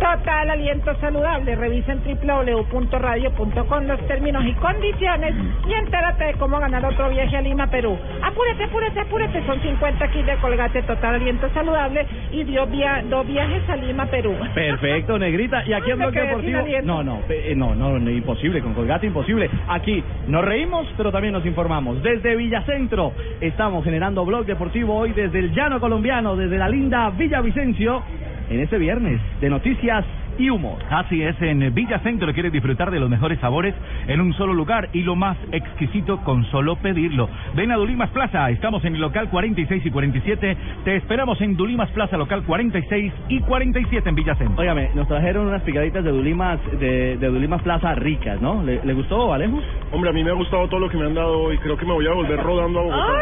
Total 0.00 0.48
aliento 0.50 0.94
saludable. 0.98 1.54
Revisa 1.56 1.92
en 1.92 2.00
www.radio.com 2.02 3.84
los 3.86 4.06
términos 4.06 4.44
y 4.46 4.54
condiciones 4.54 5.34
y 5.68 5.72
entérate 5.74 6.24
de 6.24 6.32
cómo 6.34 6.58
ganar 6.58 6.84
otro 6.86 7.10
viaje 7.10 7.36
a 7.36 7.40
Lima, 7.42 7.66
Perú. 7.68 7.98
Apúrate, 8.22 8.64
apúrate, 8.64 9.00
apúrate. 9.00 9.44
Son 9.46 9.60
50 9.60 10.08
kits 10.08 10.26
de 10.26 10.36
Colgate 10.36 10.82
Total 10.82 11.16
aliento 11.16 11.48
saludable 11.52 12.06
y 12.32 12.44
dos, 12.44 12.70
via- 12.70 13.02
dos 13.08 13.26
viajes 13.26 13.68
a 13.68 13.76
Lima, 13.76 14.06
Perú. 14.06 14.34
Perfecto, 14.54 15.18
negrita. 15.18 15.62
Y 15.66 15.72
aquí 15.74 15.90
en 15.90 15.98
Bloque 15.98 16.20
Deportivo. 16.20 16.60
No, 16.84 17.02
no, 17.02 17.20
eh, 17.28 17.54
no, 17.54 17.74
no, 17.74 17.98
no, 17.98 18.10
imposible, 18.10 18.62
con 18.62 18.72
Colgate 18.74 19.06
imposible. 19.06 19.50
Aquí 19.68 20.02
nos 20.26 20.42
reímos, 20.44 20.86
pero 20.96 21.12
también 21.12 21.34
nos 21.34 21.44
informamos. 21.44 22.02
Desde 22.02 22.36
Villacentro 22.36 23.12
estamos 23.40 23.84
generando 23.84 24.24
Blog 24.24 24.46
Deportivo 24.46 24.96
hoy 24.96 25.12
desde 25.12 25.38
el 25.40 25.52
llano 25.52 25.78
colombiano, 25.78 26.36
desde 26.36 26.56
la 26.56 26.68
linda 26.68 27.10
Villavicencio, 27.10 28.02
en 28.50 28.60
este 28.60 28.78
viernes 28.78 29.20
de 29.40 29.48
noticias 29.48 30.04
y 30.38 30.50
humor. 30.50 30.78
Así 30.90 31.22
es, 31.22 31.40
en 31.42 31.72
Villa 31.74 31.98
Centro 32.00 32.32
quieres 32.32 32.52
disfrutar 32.52 32.90
de 32.90 33.00
los 33.00 33.10
mejores 33.10 33.38
sabores 33.40 33.74
en 34.06 34.20
un 34.20 34.32
solo 34.34 34.52
lugar 34.52 34.88
y 34.92 35.02
lo 35.02 35.16
más 35.16 35.36
exquisito 35.52 36.18
con 36.18 36.44
solo 36.46 36.76
pedirlo. 36.76 37.28
Ven 37.54 37.70
a 37.72 37.76
Dulimas 37.76 38.10
Plaza, 38.10 38.50
estamos 38.50 38.84
en 38.84 38.94
el 38.94 39.00
local 39.00 39.28
46 39.30 39.86
y 39.86 39.90
47. 39.90 40.56
Te 40.84 40.96
esperamos 40.96 41.40
en 41.40 41.56
Dulimas 41.56 41.90
Plaza, 41.90 42.16
local 42.16 42.42
46 42.44 43.12
y 43.28 43.40
47 43.40 44.08
en 44.08 44.14
Villa 44.14 44.34
Centro. 44.34 44.60
Óigame, 44.60 44.90
nos 44.94 45.08
trajeron 45.08 45.46
unas 45.46 45.62
picaditas 45.62 46.04
de 46.04 46.10
Dulimas, 46.10 46.58
de, 46.78 47.16
de 47.16 47.28
Dulimas 47.28 47.62
Plaza 47.62 47.94
ricas, 47.94 48.40
¿no? 48.40 48.62
¿Le, 48.62 48.80
le 48.84 48.92
gustó, 48.94 49.32
Alejo? 49.32 49.60
Hombre, 49.92 50.10
a 50.10 50.12
mí 50.12 50.24
me 50.24 50.30
ha 50.30 50.34
gustado 50.34 50.68
todo 50.68 50.80
lo 50.80 50.88
que 50.88 50.96
me 50.96 51.06
han 51.06 51.14
dado 51.14 51.38
hoy. 51.38 51.58
Creo 51.58 51.76
que 51.76 51.84
me 51.84 51.92
voy 51.92 52.06
a 52.06 52.12
volver 52.12 52.40
rodando 52.40 52.80
a 52.80 52.82
Bogotá. 52.82 53.12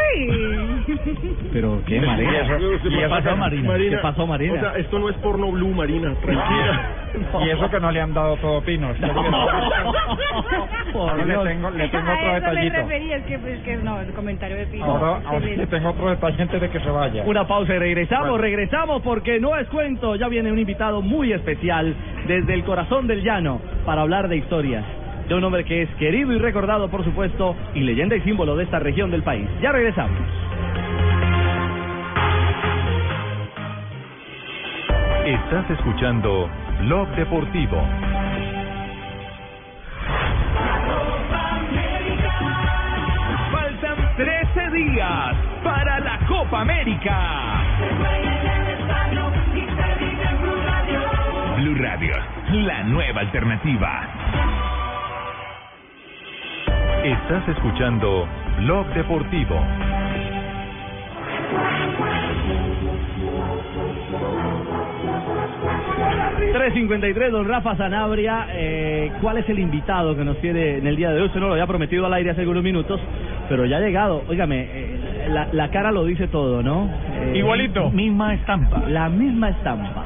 Pero 1.53 1.83
qué, 1.87 2.01
Marina. 2.07 2.59
¿Qué 2.83 3.09
pasó, 3.09 3.37
Marina? 3.37 3.75
¿Qué 3.77 3.99
pasó, 3.99 4.27
Marina? 4.27 4.55
O 4.55 4.61
sea, 4.61 4.77
esto 4.79 4.99
no 4.99 5.09
es 5.09 5.17
porno 5.17 5.51
blue, 5.51 5.75
Marina. 5.75 6.15
Tranquila. 6.23 7.05
Y 7.45 7.49
eso 7.51 7.71
que 7.71 7.81
no 7.81 7.91
le 7.91 8.01
han 8.01 8.13
dado 8.15 8.37
todo 8.37 8.61
pinos. 8.63 8.97
Por 10.93 11.27
le 11.27 11.37
tengo, 11.37 11.71
le 11.71 11.89
tengo 11.89 12.11
a 12.11 12.15
otro 12.15 12.29
me 12.29 12.41
detallito. 12.41 12.77
refería, 12.77 13.17
es 13.17 13.25
que, 13.25 13.39
pues, 13.39 13.61
que 13.61 13.77
no, 13.79 14.01
el 14.01 14.13
comentario 14.13 14.57
de 14.57 14.67
Pino. 14.67 14.85
Ahora, 14.85 15.21
ahora 15.27 15.41
Sí, 15.47 15.57
le 15.57 15.67
tengo 15.67 15.91
otro 15.91 16.11
detalle 16.11 16.43
antes 16.43 16.61
de 16.61 16.71
que 16.71 16.81
se 16.81 16.91
vaya. 16.91 17.23
Una 17.25 17.47
pausa 17.47 17.75
y 17.75 17.79
regresamos, 17.79 18.29
Bueno. 18.31 18.43
regresamos 18.43 19.03
porque 19.03 19.39
no 19.41 19.57
es 19.57 19.67
cuento, 19.69 20.17
ya 20.17 20.29
viene 20.29 20.51
un 20.53 20.59
invitado 20.59 21.03
muy 21.03 21.33
especial 21.33 21.95
desde 22.27 22.55
el 22.55 22.65
corazón 22.65 23.07
del 23.07 23.23
llano 23.23 23.61
para 23.85 24.03
hablar 24.03 24.29
de 24.29 24.37
historias. 24.37 24.85
De 25.29 25.35
un 25.35 25.45
hombre 25.45 25.65
que 25.65 25.83
es 25.83 25.91
querido 25.97 26.33
y 26.33 26.39
recordado, 26.39 26.89
por 26.89 27.05
supuesto, 27.05 27.55
y 27.75 27.81
leyenda 27.81 28.17
y 28.17 28.21
símbolo 28.23 28.57
de 28.57 28.65
esta 28.65 28.79
región 28.79 29.11
del 29.11 29.23
país. 29.23 29.47
Ya 29.61 29.73
regresamos. 29.73 30.19
Estás 35.25 35.71
escuchando 35.71 36.49
Blog 36.81 37.09
Deportivo. 37.17 37.83
Faltan 43.53 44.17
13 44.17 44.71
días 44.71 45.37
para 45.65 45.99
la 46.01 46.19
Copa 46.27 46.61
América. 46.61 47.65
Blue 51.57 51.75
Radio, 51.75 52.15
la 52.53 52.83
nueva 52.85 53.21
alternativa. 53.23 54.07
Estás 57.05 57.49
escuchando 57.49 58.29
Blog 58.59 58.87
Deportivo. 58.95 59.61
353, 66.39 67.33
don 67.33 67.49
Rafa 67.49 67.77
Sanabria, 67.77 68.47
eh, 68.53 69.11
¿cuál 69.21 69.39
es 69.39 69.49
el 69.49 69.59
invitado 69.59 70.17
que 70.17 70.25
nos 70.25 70.39
tiene 70.41 70.79
en 70.79 70.87
el 70.87 70.97
día 70.97 71.11
de 71.11 71.21
hoy? 71.21 71.27
Usted 71.27 71.41
no 71.41 71.49
lo 71.49 71.53
había 71.55 71.67
prometido 71.67 72.07
al 72.07 72.15
aire 72.15 72.31
hace 72.31 72.43
algunos 72.43 72.63
minutos, 72.63 73.01
pero 73.49 73.67
ya 73.67 73.79
ha 73.79 73.81
llegado. 73.81 74.23
Óigame, 74.29 74.69
eh, 74.73 75.29
la, 75.29 75.49
la 75.53 75.71
cara 75.71 75.91
lo 75.91 76.05
dice 76.05 76.29
todo, 76.29 76.63
¿no? 76.63 76.89
Eh, 77.13 77.39
Igualito. 77.39 77.91
Misma 77.91 78.35
estampa. 78.35 78.83
La 78.89 79.09
misma 79.09 79.51
estampa. 79.51 80.05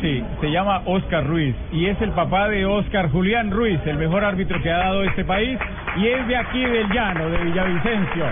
Sí, 0.00 0.22
se 0.40 0.50
llama 0.50 0.82
Oscar 0.86 1.26
Ruiz 1.26 1.54
y 1.72 1.86
es 1.86 2.00
el 2.02 2.10
papá 2.10 2.48
de 2.48 2.66
Oscar 2.66 3.10
Julián 3.10 3.50
Ruiz, 3.50 3.80
el 3.86 3.96
mejor 3.96 4.24
árbitro 4.24 4.60
que 4.60 4.70
ha 4.70 4.78
dado 4.78 5.04
este 5.04 5.24
país 5.24 5.58
y 5.96 6.08
es 6.08 6.26
de 6.26 6.36
aquí 6.36 6.60
del 6.62 6.88
llano, 6.90 7.30
de 7.30 7.38
Villavicencio. 7.38 8.24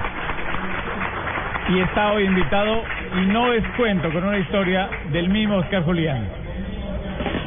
Y 1.70 1.80
está 1.80 2.12
hoy 2.12 2.24
invitado 2.24 2.82
y 3.22 3.26
no 3.26 3.52
es 3.52 3.64
cuento 3.76 4.10
con 4.12 4.24
una 4.24 4.38
historia 4.38 4.88
del 5.12 5.28
mismo 5.28 5.56
Oscar 5.56 5.82
Julián. 5.84 6.41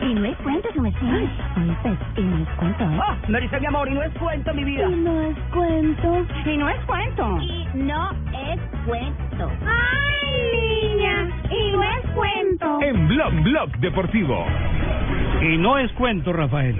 Y 0.06 0.14
no 0.14 0.26
es 0.26 0.38
cuento, 0.38 0.69
no 0.76 0.86
es 0.86 0.95
cuento. 0.98 1.98
Y 2.15 2.22
no 2.22 2.38
es 2.38 2.49
cuento. 2.60 2.86
Oh, 2.86 3.15
me 3.27 3.41
dice 3.41 3.60
mi 3.60 3.65
amor, 3.65 3.90
y 3.90 3.95
no 3.95 4.03
es 4.03 4.14
cuento, 4.14 4.53
mi 4.53 4.64
vida. 4.64 4.88
Y 4.88 4.95
no 4.98 5.22
es 5.22 5.38
cuento. 5.52 6.26
Y 6.45 6.57
no 6.57 6.69
es 6.69 6.80
cuento. 6.86 7.40
Y 7.41 7.65
no 7.73 8.11
es 8.11 8.60
cuento. 8.86 9.52
¡Ay, 9.65 10.94
niña! 10.94 11.27
Y 11.49 11.72
no 11.72 11.84
es 11.84 12.11
cuento. 12.14 12.80
En 12.84 13.07
Blog 13.07 13.34
Blog 13.41 13.77
Deportivo. 13.80 14.45
Y 15.41 15.57
no 15.57 15.80
es 15.80 15.91
cuento, 15.94 16.32
Rafael. 16.34 16.76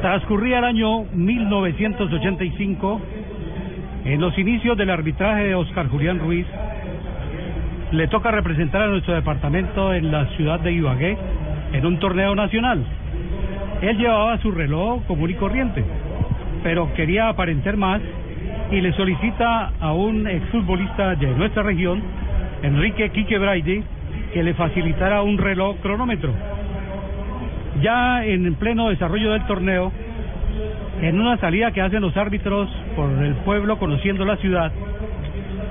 Transcurría 0.00 0.58
el 0.58 0.64
año 0.64 1.04
1985, 1.12 3.00
en 4.06 4.20
los 4.20 4.36
inicios 4.36 4.76
del 4.76 4.90
arbitraje 4.90 5.44
de 5.44 5.54
Oscar 5.54 5.88
Julián 5.88 6.18
Ruiz, 6.18 6.46
le 7.92 8.08
toca 8.08 8.32
representar 8.32 8.82
a 8.82 8.86
nuestro 8.88 9.14
departamento 9.14 9.94
en 9.94 10.10
la 10.10 10.26
ciudad 10.36 10.58
de 10.58 10.72
Ibagué 10.72 11.16
en 11.72 11.86
un 11.86 11.98
torneo 11.98 12.34
nacional. 12.34 12.84
Él 13.82 13.96
llevaba 13.96 14.38
su 14.38 14.50
reloj 14.50 15.04
común 15.06 15.30
y 15.30 15.34
corriente, 15.34 15.84
pero 16.62 16.92
quería 16.94 17.28
aparentar 17.28 17.76
más 17.76 18.00
y 18.70 18.80
le 18.80 18.92
solicita 18.92 19.72
a 19.80 19.92
un 19.92 20.26
exfutbolista 20.26 21.14
de 21.14 21.26
nuestra 21.34 21.62
región, 21.62 22.02
Enrique 22.62 23.10
Quique 23.10 23.38
Braide, 23.38 23.82
que 24.32 24.42
le 24.42 24.54
facilitara 24.54 25.22
un 25.22 25.38
reloj 25.38 25.76
cronómetro. 25.82 26.32
Ya 27.82 28.24
en 28.24 28.54
pleno 28.54 28.90
desarrollo 28.90 29.32
del 29.32 29.46
torneo, 29.46 29.92
en 31.00 31.18
una 31.18 31.38
salida 31.38 31.72
que 31.72 31.80
hacen 31.80 32.02
los 32.02 32.16
árbitros 32.16 32.68
por 32.94 33.10
el 33.10 33.34
pueblo 33.36 33.78
conociendo 33.78 34.24
la 34.24 34.36
ciudad, 34.36 34.70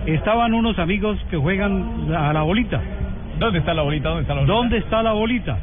estaban 0.05 0.53
unos 0.53 0.79
amigos 0.79 1.17
que 1.29 1.37
juegan 1.37 2.13
a 2.15 2.33
la 2.33 2.41
bolita. 2.41 2.81
¿Dónde 3.37 3.59
está 3.59 3.73
la 3.73 3.83
bolita? 3.83 4.09
¿Dónde 4.09 4.21
está 4.23 4.33
la 4.33 4.41
bolita? 4.41 4.53
¿Dónde 4.53 4.77
está 4.77 5.03
la 5.03 5.13
bolita? 5.13 5.57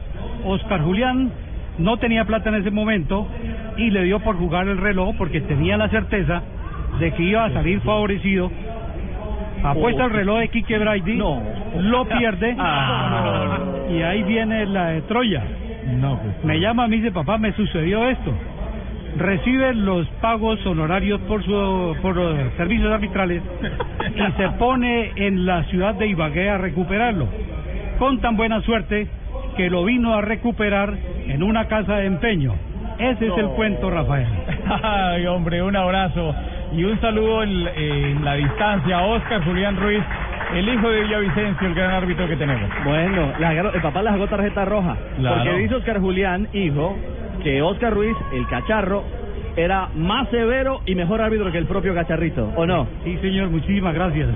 Oscar 0.47 0.81
Julián 0.83 1.31
no 1.79 1.97
tenía 1.99 2.25
plata 2.25 2.49
en 2.49 2.57
ese 2.57 2.71
momento 2.71 3.27
y 3.77 3.91
le 3.91 4.05
dio 4.05 4.21
por 4.21 4.37
jugar 4.37 4.67
el 4.69 4.79
reloj 4.79 5.15
porque 5.19 5.41
tenía 5.43 5.77
la 5.77 5.89
certeza 5.89 6.43
de 6.99 7.13
que 7.13 7.23
iba 7.23 7.45
a 7.45 7.51
salir 7.53 7.81
favorecido. 7.81 8.51
Apuesta 9.63 10.05
el 10.05 10.11
reloj 10.13 10.39
de 10.41 10.49
Quique 10.49 10.79
Brady, 10.79 11.17
lo 11.17 12.05
pierde 12.07 12.57
Ah. 12.59 13.59
y 13.91 14.03
ahí 14.03 14.23
viene 14.23 14.67
la 14.67 14.89
de 14.89 15.03
Troya. 15.03 15.43
No, 16.01 16.19
pues. 16.19 16.45
Me 16.45 16.61
llama 16.61 16.85
a 16.85 16.89
mí 16.89 16.97
y 16.97 17.01
dice, 17.01 17.13
papá, 17.13 17.39
me 17.39 17.53
sucedió 17.53 18.09
esto. 18.09 18.33
Recibe 19.19 19.75
los 19.75 20.07
pagos 20.21 20.65
honorarios 20.67 21.21
por 21.23 21.43
su 21.43 21.97
por 22.03 22.19
eh, 22.19 22.51
servicios 22.59 22.93
arbitrales 22.93 23.43
y 24.15 24.33
se 24.37 24.49
pone 24.59 25.13
en 25.17 25.47
la 25.47 25.65
ciudad 25.65 25.95
de 25.95 26.07
Ibagué 26.07 26.51
a 26.51 26.59
recuperarlo. 26.59 27.27
Con 27.99 28.21
tan 28.21 28.37
buena 28.37 28.61
suerte 28.61 29.07
que 29.57 29.71
lo 29.71 29.85
vino 29.85 30.15
a 30.15 30.21
recuperar 30.23 30.95
en 31.27 31.43
una 31.43 31.67
casa 31.67 31.97
de 31.97 32.07
empeño. 32.07 32.55
Ese 32.99 33.27
es 33.27 33.37
el 33.39 33.49
cuento, 33.49 33.91
Rafael. 33.91 34.27
Ay, 34.83 35.27
hombre, 35.27 35.63
un 35.63 35.77
abrazo 35.77 36.35
y 36.75 36.85
un 36.85 36.99
saludo 37.01 37.43
en, 37.43 37.51
en 37.77 38.25
la 38.25 38.35
distancia 38.35 38.99
a 38.99 39.03
Oscar 39.07 39.45
Julián 39.45 39.77
Ruiz, 39.77 40.03
el 40.55 40.69
hijo 40.69 40.89
de 40.89 41.03
Villavicencio, 41.03 41.69
el 41.69 41.75
gran 41.75 41.91
árbitro 41.91 42.27
que 42.27 42.37
tenemos. 42.37 42.71
Bueno, 42.85 43.33
sacaron- 43.39 43.75
el 43.75 43.83
papá 43.83 44.03
le 44.03 44.11
sacó 44.11 44.27
tarjeta 44.29 44.65
roja. 44.65 44.97
Claro. 45.19 45.37
Porque 45.45 45.59
dice 45.59 45.75
Oscar 45.75 46.01
Julián, 46.01 46.49
hijo, 46.53 46.97
que 47.43 47.61
Oscar 47.63 47.93
Ruiz, 47.93 48.17
el 48.33 48.47
cacharro, 48.49 49.05
era 49.57 49.89
más 49.95 50.29
severo 50.31 50.81
y 50.87 50.95
mejor 50.95 51.21
árbitro 51.23 51.51
que 51.51 51.59
el 51.59 51.67
propio 51.67 51.95
cacharrito, 51.95 52.51
¿o 52.57 52.67
no? 52.67 52.87
Sí, 53.05 53.17
señor, 53.23 53.49
muchísimas 53.51 53.95
gracias. 53.95 54.29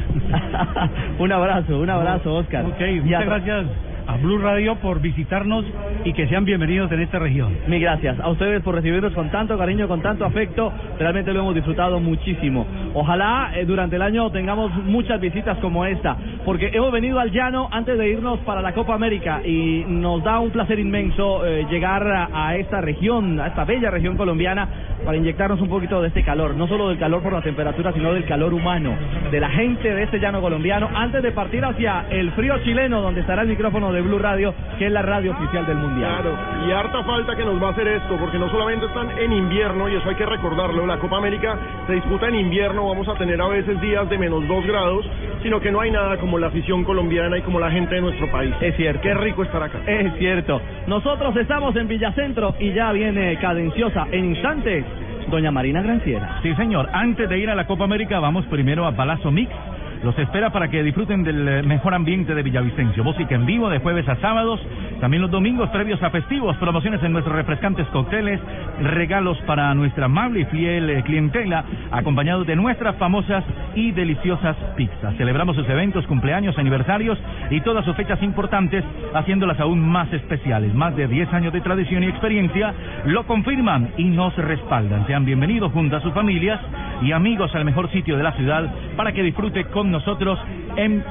un 1.19 1.33
abrazo, 1.33 1.79
un 1.79 1.91
abrazo, 1.91 2.35
Oscar. 2.37 2.65
Ok, 2.65 2.81
muchas 3.03 3.27
gracias 3.27 3.67
a 4.11 4.17
Blue 4.17 4.39
Radio 4.39 4.75
por 4.77 5.01
visitarnos 5.01 5.65
y 6.05 6.13
que 6.13 6.27
sean 6.27 6.45
bienvenidos 6.45 6.91
en 6.91 7.01
esta 7.01 7.21
región. 7.21 7.57
Mil 7.69 7.81
gracias 7.81 8.19
a 8.19 8.29
ustedes 8.29 8.61
por 8.61 8.75
recibirnos 8.75 9.13
con 9.13 9.31
tanto 9.31 9.57
cariño, 9.57 9.87
con 9.87 10.03
tanto 10.03 10.25
afecto. 10.25 10.73
Realmente 10.99 11.33
lo 11.33 11.41
hemos 11.41 11.55
disfrutado 11.55 12.01
muchísimo. 12.01 12.67
Ojalá 12.93 13.53
eh, 13.55 13.65
durante 13.65 13.95
el 13.97 14.03
año 14.03 14.29
tengamos 14.33 14.75
muchas 14.85 15.21
visitas 15.21 15.59
como 15.59 15.87
esta, 15.87 16.17
porque 16.45 16.71
hemos 16.73 16.91
venido 16.91 17.21
al 17.21 17.31
llano 17.31 17.69
antes 17.71 17.97
de 17.97 18.11
irnos 18.11 18.41
para 18.41 18.63
la 18.63 18.73
Copa 18.73 18.95
América 18.95 19.43
y 19.45 19.85
nos 19.87 20.25
da 20.25 20.41
un 20.41 20.51
placer 20.51 20.81
inmenso 20.81 21.47
eh, 21.47 21.67
llegar 21.71 22.05
a, 22.33 22.57
esta 22.57 22.81
región, 22.81 23.39
a 23.39 23.47
esta 23.47 23.65
bella 23.65 23.91
región 23.91 24.17
colombiana, 24.17 24.69
para 25.05 25.17
inyectarnos 25.17 25.61
un 25.61 25.69
poquito 25.69 26.03
de 26.03 26.09
este 26.09 26.25
calor, 26.25 26.57
no 26.57 26.67
solo 26.67 26.89
del 26.89 26.99
calor 26.99 27.23
por 27.23 27.33
la 27.33 27.43
temperatura, 27.43 27.93
sino 27.93 28.13
del 28.13 28.25
calor 28.25 28.53
humano, 28.53 28.93
de 29.31 29.39
la 29.39 29.51
gente 29.51 29.95
de 29.95 30.03
este 30.03 30.19
llano 30.19 30.41
colombiano, 30.41 30.89
antes 30.95 31.23
de 31.23 31.31
partir 31.31 31.65
hacia 31.65 32.07
el 32.11 32.33
frío 32.33 32.59
chileno, 32.65 33.01
donde 33.01 33.21
estará 33.21 33.43
el 33.43 33.49
micrófono 33.49 33.93
de 33.93 34.00
Blue 34.03 34.19
Radio, 34.19 34.55
que 34.79 34.87
es 34.87 34.93
la 34.93 35.03
radio 35.03 35.33
oficial 35.33 35.67
del 35.67 35.77
Mundial. 35.77 36.23
Claro, 36.23 36.37
y 36.67 36.73
harta 36.73 37.03
falta 37.05 37.37
que 37.37 37.45
nos 37.45 37.63
va 37.63 37.69
a 37.69 37.71
hacer 37.71 37.89
esto, 37.89 38.17
porque 38.17 38.39
no 38.39 38.51
solamente 38.51 38.87
están 38.87 39.11
en 39.19 39.33
invierno, 39.33 39.89
y 39.89 39.97
eso 39.97 40.09
hay 40.09 40.17
que 40.17 40.27
recordarlo, 40.27 40.87
la 40.87 40.99
Copa 40.99 41.19
América 41.19 41.57
se 41.87 41.95
disputa 41.95 42.29
en 42.29 42.37
invierno, 42.37 42.89
vamos 42.89 43.09
a 43.09 43.15
tener 43.15 43.41
a 43.41 43.49
veces 43.49 43.81
días 43.81 44.09
de 44.09 44.19
menos 44.19 44.47
dos 44.49 44.65
grados, 44.67 45.07
sino 45.43 45.61
que 45.61 45.71
no 45.71 45.81
hay 45.81 45.91
nada 45.91 46.19
como 46.19 46.39
la 46.39 46.49
afición 46.49 46.85
colombiana 46.85 47.39
y 47.39 47.43
como 47.43 47.59
la 47.61 47.71
gente 47.71 47.95
de 47.95 48.01
nuestro 48.01 48.31
país. 48.31 48.55
Es 48.61 48.77
cierto. 48.77 49.01
Qué 49.03 49.15
rico 49.15 49.43
estar 49.43 49.63
acá. 49.63 49.79
Es 49.87 50.15
cierto. 50.19 50.61
Nosotros 50.87 51.35
estamos 51.37 51.75
en 51.77 51.89
Villacentro 51.89 52.55
y 52.59 52.73
ya 52.73 52.93
viene 52.93 53.37
cadenciosa 53.39 54.07
en 54.11 54.27
instantes 54.27 54.85
doña 55.31 55.51
Marina 55.51 55.81
Granciera. 55.81 56.41
Sí, 56.43 56.55
señor. 56.57 56.89
Antes 56.93 57.29
de 57.29 57.39
ir 57.39 57.49
a 57.51 57.55
la 57.55 57.67
Copa 57.67 57.85
América, 57.85 58.19
vamos 58.19 58.45
primero 58.47 58.85
a 58.87 58.93
Palazzo 58.93 59.31
Mix. 59.31 59.51
Los 60.03 60.19
espera 60.19 60.49
para 60.51 60.69
que 60.69 60.83
disfruten 60.83 61.23
del 61.23 61.47
eh, 61.47 61.63
mejor 61.63 61.93
ambiente 61.93 62.35
de 62.35 62.43
Villavicencio. 62.43 63.05
Música 63.05 63.35
en 63.35 63.45
vivo 63.45 63.69
de 63.69 63.81
jueves 63.81 64.09
a 64.09 64.17
sábados, 64.17 64.59
también 64.99 65.21
los 65.21 65.31
domingos 65.31 65.69
previos 65.69 66.03
a 66.03 66.09
festivos, 66.09 66.57
promociones 66.57 67.03
en 67.03 67.13
nuestros 67.13 67.37
refrescantes 67.37 67.87
cócteles, 67.89 68.41
regalos 68.81 69.37
para 69.47 69.75
nuestra 69.75 70.07
amable 70.07 70.41
y 70.41 70.45
fiel 70.47 70.89
eh, 70.89 71.03
clientela, 71.03 71.67
acompañados 71.91 72.47
de 72.47 72.57
nuestras 72.57 72.97
famosas 72.97 73.45
y 73.75 73.91
deliciosas 73.93 74.57
pizzas. 74.75 75.15
Celebramos 75.19 75.55
sus 75.55 75.69
eventos, 75.69 76.07
cumpleaños, 76.07 76.57
aniversarios 76.57 77.19
y 77.51 77.61
todas 77.61 77.85
sus 77.85 77.95
fechas 77.95 78.23
importantes, 78.23 78.83
haciéndolas 79.13 79.61
aún 79.61 79.87
más 79.87 80.11
especiales. 80.15 80.73
Más 80.73 80.97
de 80.97 81.09
10 81.09 81.31
años 81.35 81.53
de 81.53 81.61
tradición 81.61 82.05
y 82.05 82.07
experiencia 82.07 82.73
lo 83.05 83.27
confirman 83.27 83.91
y 83.99 84.05
nos 84.05 84.35
respaldan. 84.37 85.07
Sean 85.07 85.27
bienvenidos 85.27 85.73
junto 85.73 85.97
a 85.97 86.01
sus 86.01 86.15
familias 86.15 86.59
y 87.03 87.13
amigos 87.13 87.55
al 87.55 87.67
mejor 87.67 87.91
sitio 87.91 88.17
de 88.17 88.23
la 88.23 88.33
ciudad 88.33 88.65
para 88.97 89.13
que 89.13 89.23
disfrute 89.23 89.65
con 89.67 89.90
nosotros 89.91 90.39
en 90.77 91.05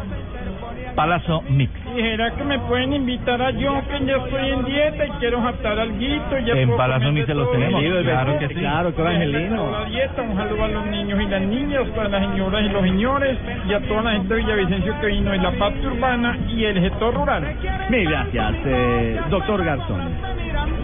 Palazzo 0.99 1.41
Mix. 1.49 1.71
¿Será 1.95 2.31
que 2.31 2.43
me 2.43 2.59
pueden 2.59 2.91
invitar 2.91 3.41
a 3.41 3.51
yo 3.51 3.81
que 3.87 4.05
ya 4.05 4.17
estoy 4.17 4.49
en 4.49 4.65
dieta 4.65 5.05
y 5.05 5.09
quiero 5.11 5.41
japtar 5.41 5.79
alguito? 5.79 6.37
Ya 6.39 6.53
En 6.53 6.67
puedo 6.67 6.77
Palazzo 6.77 7.11
Mix 7.13 7.25
se 7.25 7.33
los 7.33 7.49
tenemos, 7.51 7.81
claro 8.03 8.37
que 8.37 8.47
sí. 8.49 8.55
Claro, 8.55 8.93
que 8.93 9.01
va, 9.01 9.09
Angelino. 9.11 9.71
La 9.71 9.85
dieta, 9.85 10.21
un 10.21 10.35
saludo 10.35 10.63
a 10.65 10.67
los 10.67 10.85
niños 10.87 11.21
y 11.21 11.25
las 11.27 11.41
niñas, 11.41 11.87
para 11.95 12.09
las 12.09 12.21
señoras 12.29 12.65
y 12.65 12.69
los 12.69 12.83
señores 12.83 13.37
y 13.69 13.73
a 13.73 13.79
toda 13.79 14.01
la 14.01 14.11
gente 14.11 14.33
de 14.33 14.41
Villavicencio 14.41 14.99
que 14.99 15.07
vino 15.07 15.31
de 15.31 15.37
la 15.37 15.51
parte 15.51 15.87
urbana 15.87 16.37
y 16.49 16.65
el 16.65 16.81
sector 16.81 17.13
rural. 17.13 17.55
Mil 17.89 18.09
gracias, 18.09 18.55
eh, 18.65 19.21
doctor 19.29 19.63
Garzón. 19.63 20.01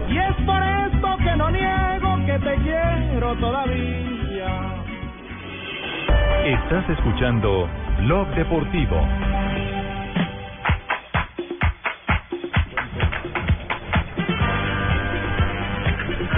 Y 0.09 0.17
es 0.17 0.35
por 0.45 0.63
esto 0.63 1.17
que 1.17 1.35
no 1.35 1.51
niego 1.51 2.25
que 2.25 2.39
te 2.39 2.55
quiero 2.63 3.35
todavía. 3.35 4.05
Estás 6.45 6.89
escuchando 6.89 7.67
Blog 7.99 8.27
Deportivo. 8.35 9.01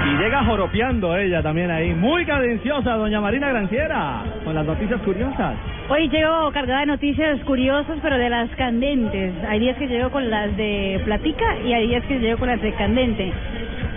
Y 0.06 0.18
llega 0.18 0.44
joropeando 0.46 1.18
ella 1.18 1.42
también 1.42 1.72
ahí. 1.72 1.94
Muy 1.94 2.26
cadenciosa, 2.26 2.94
doña 2.94 3.20
Marina 3.20 3.50
Granciera, 3.50 4.24
con 4.46 4.56
las 4.56 4.66
noticias 4.66 5.02
curiosas. 5.02 5.56
Hoy 5.90 6.08
llego 6.10 6.52
cargada 6.52 6.82
de 6.82 6.86
noticias 6.86 7.40
curiosas, 7.42 7.98
pero 8.02 8.18
de 8.18 8.30
las 8.30 8.50
candentes. 8.52 9.34
Hay 9.50 9.60
días 9.60 9.78
que 9.78 9.88
llego 9.88 10.10
con 10.12 10.30
las 10.30 10.56
de 10.56 11.02
platica 11.04 11.58
y 11.66 11.74
hay 11.74 11.88
días 11.88 12.06
que 12.06 12.20
llego 12.20 12.38
con 12.38 12.48
las 12.48 12.62
de 12.62 12.74
candente. 12.74 13.34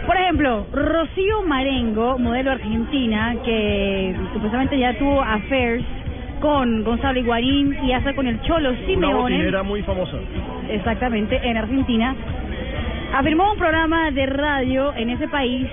Por 0.07 0.17
ejemplo, 0.17 0.67
Rocío 0.73 1.43
Marengo, 1.43 2.19
modelo 2.19 2.51
argentina, 2.51 3.37
que 3.45 4.17
supuestamente 4.33 4.79
ya 4.79 4.99
tuvo 4.99 5.23
affairs 5.23 5.85
con 6.41 6.85
Gonzalo 6.85 7.19
Higuarín 7.21 7.77
y 7.85 7.93
hasta 7.93 8.15
con 8.15 8.27
el 8.27 8.41
Cholo 8.43 8.73
Simeone. 8.87 9.15
botinera 9.37 9.63
muy 9.63 9.83
famosa. 9.83 10.17
exactamente, 10.71 11.39
en 11.43 11.57
Argentina, 11.57 12.15
afirmó 13.15 13.53
un 13.53 13.59
programa 13.59 14.11
de 14.11 14.27
radio 14.27 14.95
en 14.97 15.11
ese 15.11 15.29
país 15.29 15.67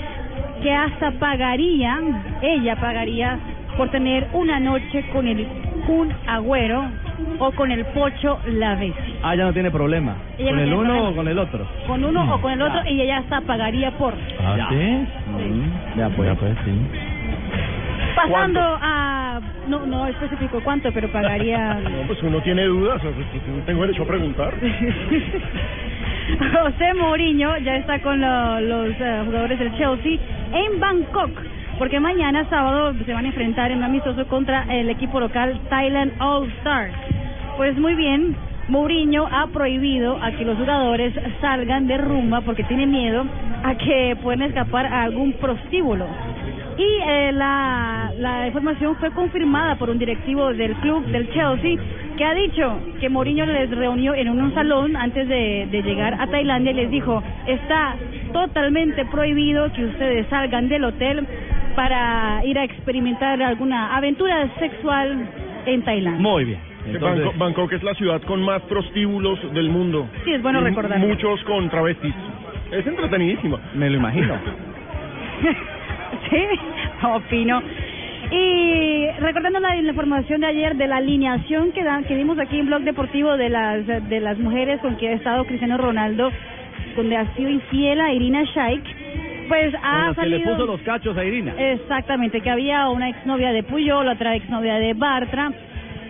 que 0.62 0.74
hasta 0.74 1.12
pagaría, 1.12 2.00
ella 2.42 2.76
pagaría 2.78 3.38
por 3.78 3.90
tener 3.90 4.28
una 4.34 4.60
noche 4.60 5.06
con 5.14 5.28
el 5.28 5.46
Kun 5.86 6.12
Agüero 6.26 6.84
o 7.40 7.52
con 7.52 7.72
el 7.72 7.86
Pocho 7.86 8.40
Lavezzi. 8.48 9.16
Ah, 9.24 9.36
ya 9.36 9.46
no 9.46 9.54
tiene 9.54 9.70
problema. 9.72 10.16
Ella 10.38 10.50
¿Con 10.50 10.58
no 10.58 10.64
el 10.64 10.74
uno 10.74 10.84
problema. 10.84 11.10
o 11.10 11.16
con 11.16 11.28
el 11.28 11.40
otro? 11.40 11.68
Con 11.86 12.04
uno 12.04 12.36
o 12.36 12.42
con 12.42 12.52
el 12.54 12.62
otro 12.62 12.82
y 12.90 13.02
ella 13.02 13.18
hasta 13.20 13.42
pagaría 13.42 13.92
por. 13.92 14.14
Ya. 14.40 14.70
Mm, 14.70 15.98
Ya 15.98 16.10
pues. 16.10 16.36
sí. 16.66 16.72
Pasando 18.18 18.60
a... 18.82 19.40
No, 19.68 19.86
no 19.86 20.08
especificó 20.08 20.62
cuánto, 20.64 20.92
pero 20.92 21.08
pagaría... 21.10 21.74
No, 21.84 22.08
pues 22.08 22.22
uno 22.24 22.42
tiene 22.42 22.66
dudas, 22.66 23.02
tengo 23.66 23.82
derecho 23.82 24.04
a 24.04 24.08
preguntar. 24.08 24.54
José 26.54 26.94
Mourinho 26.94 27.58
ya 27.60 27.76
está 27.78 28.00
con 28.02 28.20
lo- 28.20 28.60
los 28.62 28.90
eh, 29.00 29.22
jugadores 29.26 29.60
del 29.60 29.76
Chelsea 29.78 30.18
en 30.54 30.80
Bangkok, 30.80 31.32
porque 31.78 32.00
mañana 32.00 32.46
sábado 32.50 32.94
se 33.06 33.14
van 33.14 33.26
a 33.26 33.28
enfrentar 33.30 33.72
en 33.72 33.78
un 33.80 33.84
amistoso 33.86 34.28
contra 34.28 34.64
el 34.70 34.90
equipo 34.90 35.20
local 35.20 35.60
Thailand 35.70 36.14
All 36.20 36.50
Stars. 36.60 36.94
Pues 37.56 37.78
muy 37.78 37.96
bien, 37.96 38.36
Mourinho 38.68 39.26
ha 39.32 39.48
prohibido 39.48 40.18
a 40.22 40.32
que 40.32 40.44
los 40.44 40.58
jugadores 40.58 41.14
salgan 41.40 41.88
de 41.88 41.98
rumba 41.98 42.42
porque 42.42 42.64
tiene 42.66 42.86
miedo 42.88 43.26
a 43.64 43.76
que 43.76 44.18
puedan 44.22 44.42
escapar 44.42 44.86
a 44.86 45.04
algún 45.04 45.34
prostíbulo. 45.34 46.06
Y 46.78 47.10
eh, 47.10 47.32
la, 47.34 48.07
la 48.18 48.48
información 48.48 48.96
fue 48.96 49.12
confirmada 49.12 49.76
por 49.76 49.90
un 49.90 50.00
directivo 50.00 50.54
del 50.54 50.74
club 50.76 51.06
del 51.06 51.30
Chelsea 51.32 51.78
que 52.18 52.24
ha 52.24 52.34
dicho 52.34 52.80
que 53.00 53.10
Mourinho 53.10 53.46
les 53.46 53.70
reunió 53.70 54.16
en 54.16 54.30
un 54.30 54.54
salón 54.54 54.96
antes 54.96 55.28
de, 55.28 55.68
de 55.70 55.82
llegar 55.84 56.20
a 56.20 56.28
Tailandia 56.28 56.72
y 56.72 56.76
les 56.76 56.92
dijo, 56.92 57.22
está 57.46 57.96
totalmente 58.34 59.06
prohibido 59.06 59.72
que 59.74 59.86
ustedes 59.86 60.28
salgan 60.28 60.68
del 60.68 60.86
hotel 60.86 61.28
para 61.76 62.42
ir 62.44 62.58
a 62.58 62.64
experimentar 62.64 63.42
alguna 63.42 63.96
aventura 63.96 64.50
sexual 64.58 65.30
en 65.66 65.84
Tailandia. 65.84 66.22
Muy 66.22 66.46
bien. 66.46 66.60
Bangkok, 67.00 67.38
Bangkok 67.38 67.74
es 67.74 67.84
la 67.84 67.94
ciudad 67.96 68.22
con 68.24 68.42
más 68.42 68.62
prostíbulos 68.64 69.54
del 69.54 69.70
mundo. 69.70 70.10
Sí, 70.24 70.34
es 70.34 70.42
bueno 70.42 70.62
Y 70.62 70.64
recordarlo. 70.64 71.06
Muchos 71.06 71.44
con 71.44 71.70
travestis. 71.70 72.16
Es 72.72 72.88
entretenidísima. 72.88 73.60
Me 73.76 73.90
lo 73.90 73.98
imagino. 73.98 74.38
Sí, 76.30 76.44
opino. 77.04 77.62
Y 78.32 79.08
recordando 79.20 79.60
la, 79.60 79.76
la 79.76 79.90
información 79.90 80.42
de 80.42 80.48
ayer 80.48 80.76
de 80.76 80.88
la 80.88 80.98
alineación 80.98 81.72
que, 81.72 81.84
dan, 81.84 82.04
que 82.04 82.16
dimos 82.16 82.38
aquí 82.40 82.60
en 82.60 82.66
Blog 82.66 82.82
Deportivo 82.82 83.38
de 83.38 83.50
las, 83.50 83.86
de 83.86 84.20
las 84.20 84.38
mujeres 84.38 84.80
con 84.82 84.98
que 84.98 85.10
ha 85.10 85.14
estado 85.14 85.46
Cristiano 85.46 85.78
Ronaldo, 85.78 86.32
donde 86.96 87.16
ha 87.16 87.34
sido 87.36 87.50
infiel 87.50 88.02
a 88.02 88.12
Irina 88.12 88.44
Shayk, 88.44 88.84
Pues 89.48 89.74
Con 89.74 89.86
ha 89.86 90.08
las 90.08 90.16
que 90.18 90.26
le 90.26 90.38
salido... 90.40 90.54
puso 90.56 90.66
los 90.68 90.82
cachos 90.82 91.18
a 91.18 91.24
Irina. 91.24 91.54
Exactamente, 91.58 92.42
que 92.42 92.50
había 92.50 92.90
una 92.90 93.08
exnovia 93.10 93.52
de 93.54 93.64
Puyol, 93.64 94.08
otra 94.08 94.36
exnovia 94.36 94.76
de 94.76 94.94
Bartra, 94.94 95.52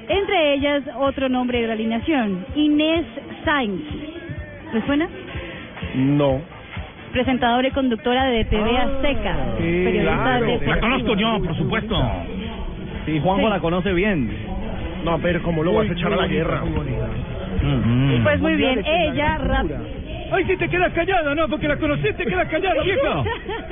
entre 0.10 0.53
ellas 0.56 0.84
otro 0.98 1.30
nombre 1.30 1.61
de 1.61 1.68
la 1.68 1.73
alineación, 1.73 2.45
Inés 2.56 3.06
Sainz. 3.45 3.81
¿Les 4.73 4.84
suena? 4.85 5.07
No. 5.95 6.41
Presentadora 7.18 7.68
y 7.68 7.72
conductora 7.72 8.26
de 8.26 8.45
TV 8.45 8.77
Azteca. 8.77 9.35
periodista 9.57 10.39
deportiva. 10.39 11.53
supuesto. 11.56 12.11
Sí, 13.07 13.19
Juanjo 13.23 13.48
Sí. 13.48 13.49
la 13.53 13.60
conoce 13.60 13.91
bien. 13.94 14.30
No, 15.03 15.18
pero 15.18 15.41
¿cómo 15.41 15.64
lo 15.64 15.73
vas 15.73 15.89
a 15.89 15.94
echar 15.94 16.14
a 16.14 16.15
la 16.15 16.27
guerra? 16.27 16.61
Mm. 16.64 18.23
Pues 18.23 18.39
muy 18.39 18.56
bien, 18.56 18.84
ella 18.85 19.39
rap- 19.39 19.65
Ay, 20.30 20.44
si 20.45 20.57
te 20.57 20.68
quedas 20.69 20.91
callado, 20.94 21.34
¿no? 21.34 21.48
Porque 21.48 21.68
la 21.69 21.77
conociste, 21.77 22.23
quedas 22.26 22.48
callado, 22.49 22.84
viejo. 22.84 23.23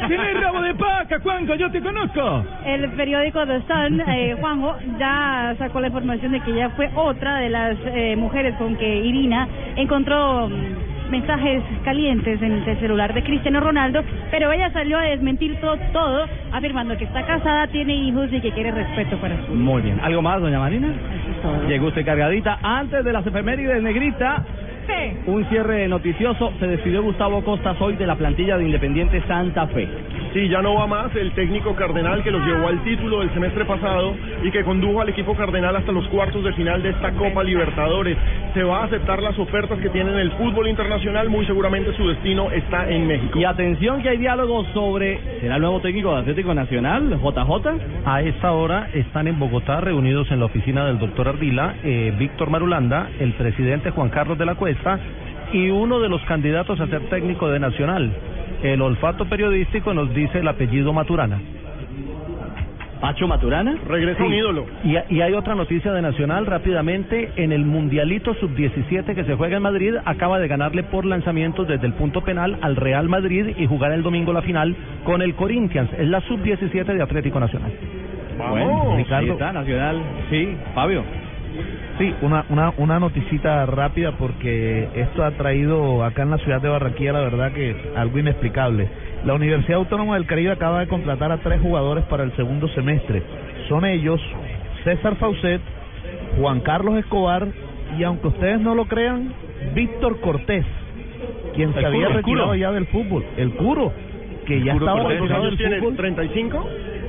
Tienes 0.07 0.41
rabo 0.41 0.61
de 0.61 0.73
paca, 0.73 1.19
Juanco, 1.19 1.53
yo 1.55 1.69
te 1.69 1.81
conozco. 1.81 2.45
El 2.65 2.89
periódico 2.93 3.45
The 3.45 3.59
Sun, 3.67 4.01
eh, 4.07 4.35
Juanjo, 4.39 4.75
ya 4.97 5.53
sacó 5.59 5.81
la 5.81 5.87
información 5.87 6.31
de 6.31 6.39
que 6.39 6.51
ella 6.51 6.69
fue 6.71 6.89
otra 6.95 7.37
de 7.39 7.49
las 7.49 7.77
eh, 7.93 8.15
mujeres 8.15 8.55
con 8.55 8.75
que 8.77 8.87
Irina 9.03 9.47
encontró 9.75 10.47
mm, 10.49 10.94
mensajes 11.09 11.63
calientes 11.83 12.41
en 12.41 12.51
el 12.51 12.79
celular 12.79 13.13
de 13.13 13.23
Cristiano 13.23 13.59
Ronaldo, 13.59 14.03
pero 14.31 14.51
ella 14.51 14.71
salió 14.71 14.97
a 14.97 15.03
desmentir 15.03 15.59
todo, 15.59 15.77
todo, 15.93 16.25
afirmando 16.51 16.97
que 16.97 17.05
está 17.05 17.25
casada, 17.25 17.67
tiene 17.67 17.95
hijos 17.95 18.31
y 18.31 18.41
que 18.41 18.51
quiere 18.51 18.71
respeto 18.71 19.17
para 19.17 19.37
su 19.45 19.53
Muy 19.53 19.81
bien. 19.81 19.99
¿Algo 20.01 20.21
más, 20.21 20.41
doña 20.41 20.59
Marina? 20.59 20.89
Llegó 21.67 21.87
usted 21.87 22.05
cargadita. 22.05 22.59
Antes 22.61 23.03
de 23.03 23.13
las 23.13 23.25
efemérides, 23.25 23.81
negrita, 23.81 24.43
Sí. 24.87 25.17
un 25.27 25.45
cierre 25.49 25.87
noticioso. 25.87 26.53
Se 26.59 26.67
despidió 26.67 27.01
Gustavo 27.01 27.43
Costas 27.43 27.75
hoy 27.79 27.95
de 27.95 28.05
la 28.05 28.15
plantilla 28.15 28.57
de 28.57 28.65
Independiente 28.65 29.21
Santa 29.27 29.67
Fe. 29.67 29.87
Sí, 30.33 30.49
ya 30.49 30.61
no 30.61 30.75
va 30.75 30.85
más 30.85 31.15
el 31.15 31.31
técnico 31.31 31.73
cardenal 31.75 32.21
que 32.21 32.29
los 32.29 32.45
llevó 32.45 32.67
al 32.67 32.83
título 32.83 33.21
del 33.21 33.33
semestre 33.33 33.63
pasado 33.65 34.13
y 34.43 34.51
que 34.51 34.63
condujo 34.63 35.01
al 35.01 35.09
equipo 35.09 35.33
cardenal 35.33 35.75
hasta 35.75 35.91
los 35.91 36.05
cuartos 36.09 36.43
de 36.43 36.51
final 36.53 36.83
de 36.83 36.89
esta 36.89 37.11
Copa 37.13 37.43
Libertadores. 37.43 38.17
Se 38.53 38.61
va 38.63 38.81
a 38.81 38.83
aceptar 38.83 39.23
las 39.23 39.37
ofertas 39.39 39.79
que 39.79 39.89
tiene 39.89 40.11
en 40.11 40.19
el 40.19 40.31
fútbol 40.33 40.67
internacional, 40.67 41.29
muy 41.29 41.45
seguramente 41.45 41.95
su 41.95 42.07
destino 42.07 42.51
está 42.51 42.89
en 42.89 43.07
México. 43.07 43.39
Y 43.39 43.45
atención 43.45 44.01
que 44.01 44.09
hay 44.09 44.17
diálogo 44.17 44.65
sobre... 44.73 45.19
¿Será 45.39 45.55
el 45.55 45.61
nuevo 45.61 45.79
técnico 45.79 46.13
de 46.13 46.21
Atlético 46.21 46.53
Nacional, 46.53 47.17
JJ? 47.17 48.05
A 48.05 48.21
esta 48.21 48.51
hora 48.51 48.89
están 48.93 49.27
en 49.27 49.39
Bogotá 49.39 49.79
reunidos 49.79 50.29
en 50.31 50.39
la 50.39 50.45
oficina 50.45 50.85
del 50.85 50.99
doctor 50.99 51.29
Ardila, 51.29 51.75
eh, 51.83 52.13
Víctor 52.19 52.49
Marulanda, 52.49 53.09
el 53.19 53.33
presidente 53.33 53.91
Juan 53.91 54.09
Carlos 54.09 54.37
de 54.37 54.45
la 54.45 54.55
Cuesta 54.55 54.74
y 55.53 55.69
uno 55.69 55.99
de 55.99 56.09
los 56.09 56.21
candidatos 56.23 56.79
a 56.79 56.87
ser 56.87 57.01
técnico 57.09 57.49
de 57.49 57.59
Nacional. 57.59 58.11
El 58.63 58.81
olfato 58.81 59.25
periodístico 59.25 59.93
nos 59.93 60.13
dice 60.13 60.39
el 60.39 60.47
apellido 60.47 60.93
Maturana. 60.93 61.39
¿Pacho 62.99 63.27
Maturana? 63.27 63.77
Regresa 63.87 64.23
un 64.23 64.33
ídolo. 64.33 64.65
Y, 64.83 64.95
y 65.13 65.21
hay 65.21 65.33
otra 65.33 65.53
noticia 65.53 65.91
de 65.91 66.01
Nacional 66.01 66.45
rápidamente. 66.45 67.31
En 67.35 67.51
el 67.51 67.65
Mundialito 67.65 68.33
Sub-17 68.35 69.13
que 69.13 69.23
se 69.25 69.35
juega 69.35 69.57
en 69.57 69.63
Madrid, 69.63 69.93
acaba 70.05 70.39
de 70.39 70.47
ganarle 70.47 70.83
por 70.83 71.05
lanzamientos 71.05 71.67
desde 71.67 71.85
el 71.85 71.93
punto 71.93 72.21
penal 72.21 72.57
al 72.61 72.75
Real 72.75 73.07
Madrid 73.09 73.53
y 73.57 73.67
jugar 73.67 73.91
el 73.91 74.01
domingo 74.01 74.33
la 74.33 74.41
final 74.41 74.75
con 75.03 75.21
el 75.21 75.35
Corinthians. 75.35 75.91
Es 75.93 76.07
la 76.07 76.21
Sub-17 76.21 76.85
de 76.85 77.03
Atlético 77.03 77.39
Nacional. 77.39 77.71
Bueno, 78.37 78.95
Ricardo. 78.97 79.25
ahí 79.25 79.29
está, 79.29 79.53
Nacional. 79.53 80.01
Sí, 80.29 80.57
Fabio. 80.73 81.03
Sí, 81.97 82.13
una, 82.21 82.45
una, 82.49 82.73
una 82.77 82.99
noticita 82.99 83.65
rápida 83.65 84.17
porque 84.17 84.89
esto 84.95 85.23
ha 85.23 85.31
traído 85.31 86.03
acá 86.03 86.23
en 86.23 86.31
la 86.31 86.37
ciudad 86.39 86.61
de 86.61 86.67
Barranquilla, 86.67 87.13
la 87.13 87.21
verdad 87.21 87.53
que 87.53 87.73
algo 87.95 88.19
inexplicable. 88.19 88.89
La 89.23 89.33
Universidad 89.33 89.77
Autónoma 89.77 90.15
del 90.15 90.25
Caribe 90.25 90.51
acaba 90.51 90.81
de 90.81 90.87
contratar 90.87 91.31
a 91.31 91.37
tres 91.37 91.61
jugadores 91.61 92.03
para 92.05 92.23
el 92.23 92.35
segundo 92.35 92.67
semestre. 92.69 93.23
Son 93.69 93.85
ellos 93.85 94.19
César 94.83 95.15
Faucet, 95.15 95.61
Juan 96.37 96.59
Carlos 96.59 96.97
Escobar 96.97 97.47
y 97.97 98.03
aunque 98.03 98.27
ustedes 98.27 98.59
no 98.59 98.75
lo 98.75 98.85
crean, 98.87 99.33
Víctor 99.73 100.19
Cortés, 100.19 100.65
quien 101.55 101.73
se 101.73 101.85
había 101.85 102.07
Curo, 102.07 102.17
retirado 102.17 102.55
ya 102.55 102.71
del 102.73 102.87
fútbol. 102.87 103.23
El 103.37 103.51
Curo, 103.53 103.93
que 104.45 104.61
ya 104.61 104.73
Curo 104.73 104.85
estaba 104.85 105.07
retirado 105.07 105.41
¿Cuántos 105.41 105.57
del 105.57 105.69
tiene? 105.69 105.79
fútbol. 105.79 105.97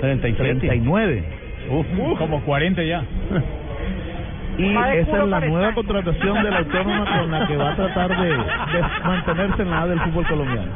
¿35? 0.00 0.36
39. 0.36 1.24
Uf, 1.70 2.18
como 2.18 2.40
40 2.42 2.82
ya. 2.84 3.02
Y 4.58 4.74
esa 4.74 5.22
es 5.22 5.28
la 5.28 5.40
nueva 5.40 5.74
contratación 5.74 6.42
de 6.42 6.50
la 6.50 6.58
autónoma 6.58 7.04
con 7.04 7.30
la 7.30 7.46
que 7.46 7.56
va 7.56 7.70
a 7.72 7.76
tratar 7.76 8.20
de, 8.20 8.28
de 8.28 8.82
mantenerse 9.04 9.62
en 9.62 9.70
la 9.70 9.82
A 9.82 9.86
del 9.86 10.00
fútbol 10.00 10.26
colombiano. 10.26 10.72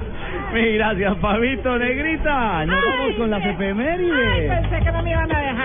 Mil 0.52 0.74
gracias, 0.74 1.16
Fabito 1.18 1.78
Negrita. 1.78 2.66
Nos 2.66 2.84
vamos 2.84 3.14
con 3.16 3.30
las 3.30 3.46
efemérides. 3.46 4.50
Pensé 4.50 4.84
que 4.84 4.92
no 4.92 5.02
me 5.02 5.10
iban 5.10 5.32
a 5.32 5.40
dejar. 5.40 5.60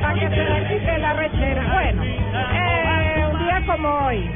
Para 0.00 0.14
que 0.14 0.28
te 0.28 0.44
le 0.44 0.68
quite 0.68 0.98
la 0.98 1.12
rechera. 1.12 1.72
Bueno, 1.72 2.02
eh, 2.04 3.26
un 3.32 3.38
día 3.38 3.62
como 3.66 3.88
hoy, 3.88 4.30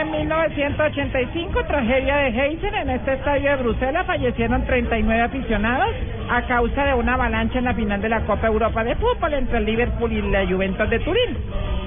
en 0.00 0.10
1985, 0.10 1.64
tragedia 1.64 2.16
de 2.16 2.28
Heysel, 2.28 2.74
en 2.74 2.90
este 2.90 3.12
estadio 3.14 3.50
de 3.50 3.56
Bruselas 3.56 4.06
fallecieron 4.06 4.64
39 4.64 5.22
aficionados 5.22 5.94
a 6.28 6.42
causa 6.46 6.84
de 6.84 6.94
una 6.94 7.14
avalancha 7.14 7.58
en 7.58 7.64
la 7.64 7.74
final 7.74 8.00
de 8.00 8.08
la 8.08 8.24
Copa 8.24 8.46
Europa 8.46 8.82
de 8.84 8.96
Fútbol 8.96 9.34
entre 9.34 9.58
el 9.58 9.64
Liverpool 9.64 10.12
y 10.12 10.22
la 10.22 10.46
Juventus 10.46 10.88
de 10.90 10.98
Turín. 11.00 11.36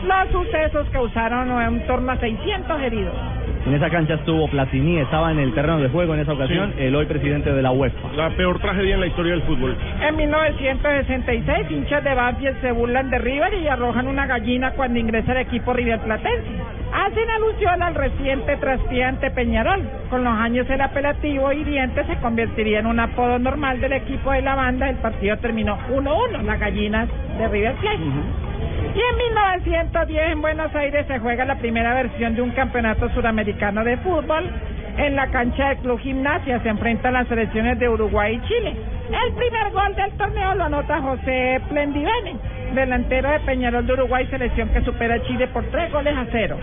Los 0.05 0.31
sucesos 0.31 0.87
causaron 0.91 1.61
en 1.61 1.85
torno 1.87 2.11
a 2.11 2.17
600 2.17 2.81
heridos. 2.81 3.15
En 3.65 3.73
esa 3.73 3.89
cancha 3.89 4.15
estuvo 4.15 4.47
Platini, 4.47 4.97
estaba 4.99 5.31
en 5.31 5.39
el 5.39 5.53
terreno 5.53 5.79
de 5.79 5.89
juego 5.89 6.13
en 6.13 6.21
esa 6.21 6.33
ocasión, 6.33 6.73
el 6.77 6.95
hoy 6.95 7.05
presidente 7.05 7.51
de 7.51 7.61
la 7.61 7.71
UEFA. 7.71 8.13
La 8.15 8.29
peor 8.31 8.59
tragedia 8.59 8.95
en 8.95 9.01
la 9.01 9.07
historia 9.07 9.33
del 9.33 9.43
fútbol. 9.43 9.75
En 10.01 10.15
1966, 10.15 11.71
hinchas 11.71 12.03
de 12.03 12.13
Banfield 12.13 12.61
se 12.61 12.71
burlan 12.71 13.09
de 13.09 13.19
River 13.19 13.53
y 13.55 13.67
arrojan 13.67 14.07
una 14.07 14.25
gallina 14.25 14.71
cuando 14.71 14.99
ingresa 14.99 15.33
el 15.33 15.39
equipo 15.39 15.73
River 15.73 15.99
Platense. 15.99 16.47
Hacen 16.91 17.29
alusión 17.29 17.83
al 17.83 17.95
reciente 17.95 18.57
traspiante 18.57 19.29
Peñarol. 19.31 19.81
Con 20.09 20.23
los 20.23 20.33
años 20.33 20.67
el 20.69 20.81
apelativo 20.81 21.51
hiriente 21.51 22.03
se 22.05 22.15
convertiría 22.17 22.79
en 22.79 22.87
un 22.87 22.99
apodo 22.99 23.37
normal 23.37 23.79
del 23.79 23.93
equipo 23.93 24.31
de 24.31 24.41
la 24.41 24.55
banda. 24.55 24.89
El 24.89 24.97
partido 24.97 25.37
terminó 25.37 25.77
1-1, 25.89 26.41
las 26.41 26.59
gallinas 26.59 27.07
de 27.37 27.47
River 27.47 27.75
Plate. 27.75 28.48
Y 28.95 28.99
en 28.99 29.17
1910 29.17 30.31
en 30.31 30.41
Buenos 30.41 30.75
Aires 30.75 31.05
se 31.07 31.19
juega 31.19 31.45
la 31.45 31.57
primera 31.59 31.93
versión 31.93 32.35
de 32.35 32.41
un 32.41 32.51
campeonato 32.51 33.09
suramericano 33.13 33.83
de 33.83 33.97
fútbol. 33.97 34.49
En 34.97 35.15
la 35.15 35.27
cancha 35.27 35.69
del 35.69 35.77
Club 35.77 35.99
Gimnasia 35.99 36.61
se 36.61 36.69
enfrentan 36.69 37.13
las 37.13 37.27
selecciones 37.27 37.79
de 37.79 37.87
Uruguay 37.87 38.35
y 38.35 38.47
Chile. 38.47 38.75
El 39.09 39.33
primer 39.33 39.71
gol 39.71 39.95
del 39.95 40.11
torneo 40.17 40.55
lo 40.55 40.63
anota 40.65 41.01
José 41.01 41.61
Plendivene, 41.69 42.35
delantero 42.73 43.29
de 43.29 43.39
Peñarol 43.41 43.85
de 43.85 43.93
Uruguay, 43.93 44.27
selección 44.29 44.69
que 44.69 44.81
supera 44.81 45.15
a 45.15 45.21
Chile 45.23 45.47
por 45.47 45.63
tres 45.71 45.91
goles 45.91 46.17
a 46.17 46.25
cero. 46.31 46.57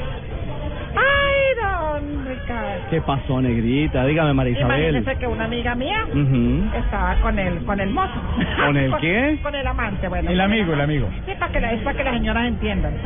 ¡Ay, 0.96 1.44
don 1.62 2.26
Ricardo! 2.26 2.86
¿Qué 2.90 3.00
pasó, 3.02 3.40
Negrita? 3.42 4.04
Dígame, 4.06 4.32
María 4.32 4.52
Isabel. 4.58 4.90
Imagínese 4.96 5.18
que 5.18 5.26
una 5.26 5.44
amiga 5.44 5.74
mía 5.74 6.04
Ujú. 6.10 6.64
estaba 6.76 7.14
con 7.16 7.38
el, 7.38 7.64
con 7.64 7.80
el 7.80 7.90
mozo. 7.90 8.20
¿Con 8.64 8.76
el 8.76 8.96
qué? 8.96 9.38
Con 9.42 9.54
el 9.54 9.66
amante, 9.66 10.08
bueno. 10.08 10.30
El 10.30 10.40
amigo, 10.40 10.72
el 10.74 10.80
amigo. 10.80 11.08
Sí, 11.26 11.32
para 11.38 11.52
que, 11.52 11.60
la- 11.60 11.72
es 11.72 11.82
para 11.82 11.96
que 11.98 12.04
las 12.04 12.14
señoras 12.14 12.46
entiendan. 12.46 12.94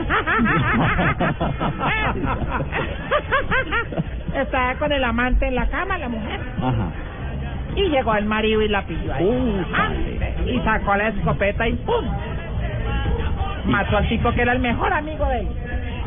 Estaba 4.34 4.74
con 4.74 4.92
el 4.92 5.02
amante 5.04 5.46
en 5.48 5.54
la 5.54 5.66
cama, 5.68 5.98
la 5.98 6.08
mujer. 6.08 6.40
Ajá. 6.58 6.88
Y 7.76 7.88
llegó 7.88 8.14
el 8.16 8.24
marido 8.26 8.62
y 8.62 8.68
la 8.68 8.82
pilló 8.82 9.12
ahí. 9.14 9.64
Amante. 9.74 10.34
y 10.46 10.58
sacó 10.60 10.96
la 10.96 11.08
escopeta 11.08 11.68
y 11.68 11.72
¡pum! 11.74 12.04
Mató 13.66 13.98
al 13.98 14.08
tipo 14.08 14.32
que 14.32 14.42
era 14.42 14.52
el 14.52 14.58
mejor 14.60 14.92
amigo 14.92 15.26
de 15.26 15.40
él. 15.40 15.48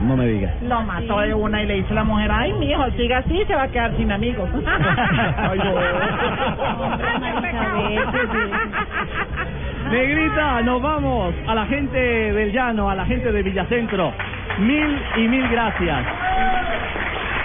No 0.04 0.18
me 0.18 0.28
digas. 0.28 0.62
Lo 0.62 0.82
mató 0.82 1.20
de 1.20 1.34
una 1.34 1.64
y 1.64 1.66
le 1.66 1.76
dice 1.76 1.92
a 1.92 1.96
la 1.96 2.04
mujer, 2.04 2.30
ay, 2.32 2.52
mi 2.54 2.70
hijo, 2.70 2.84
siga 2.98 3.20
así, 3.20 3.44
se 3.46 3.56
va 3.56 3.64
a 3.64 3.68
quedar 3.70 3.96
sin 3.96 4.12
amigos. 4.12 4.50
Ay, 5.38 5.60
no. 5.60 5.74
Negrita, 9.92 10.62
nos 10.62 10.82
vamos 10.82 11.34
a 11.48 11.56
la 11.56 11.66
gente 11.68 11.98
del 11.98 12.52
llano, 12.52 12.90
a 12.90 12.96
la 12.96 13.06
gente 13.06 13.32
de 13.32 13.44
Villacentro. 13.44 14.12
Mil 14.60 15.02
y 15.18 15.28
mil 15.28 15.48
gracias. 15.50 16.06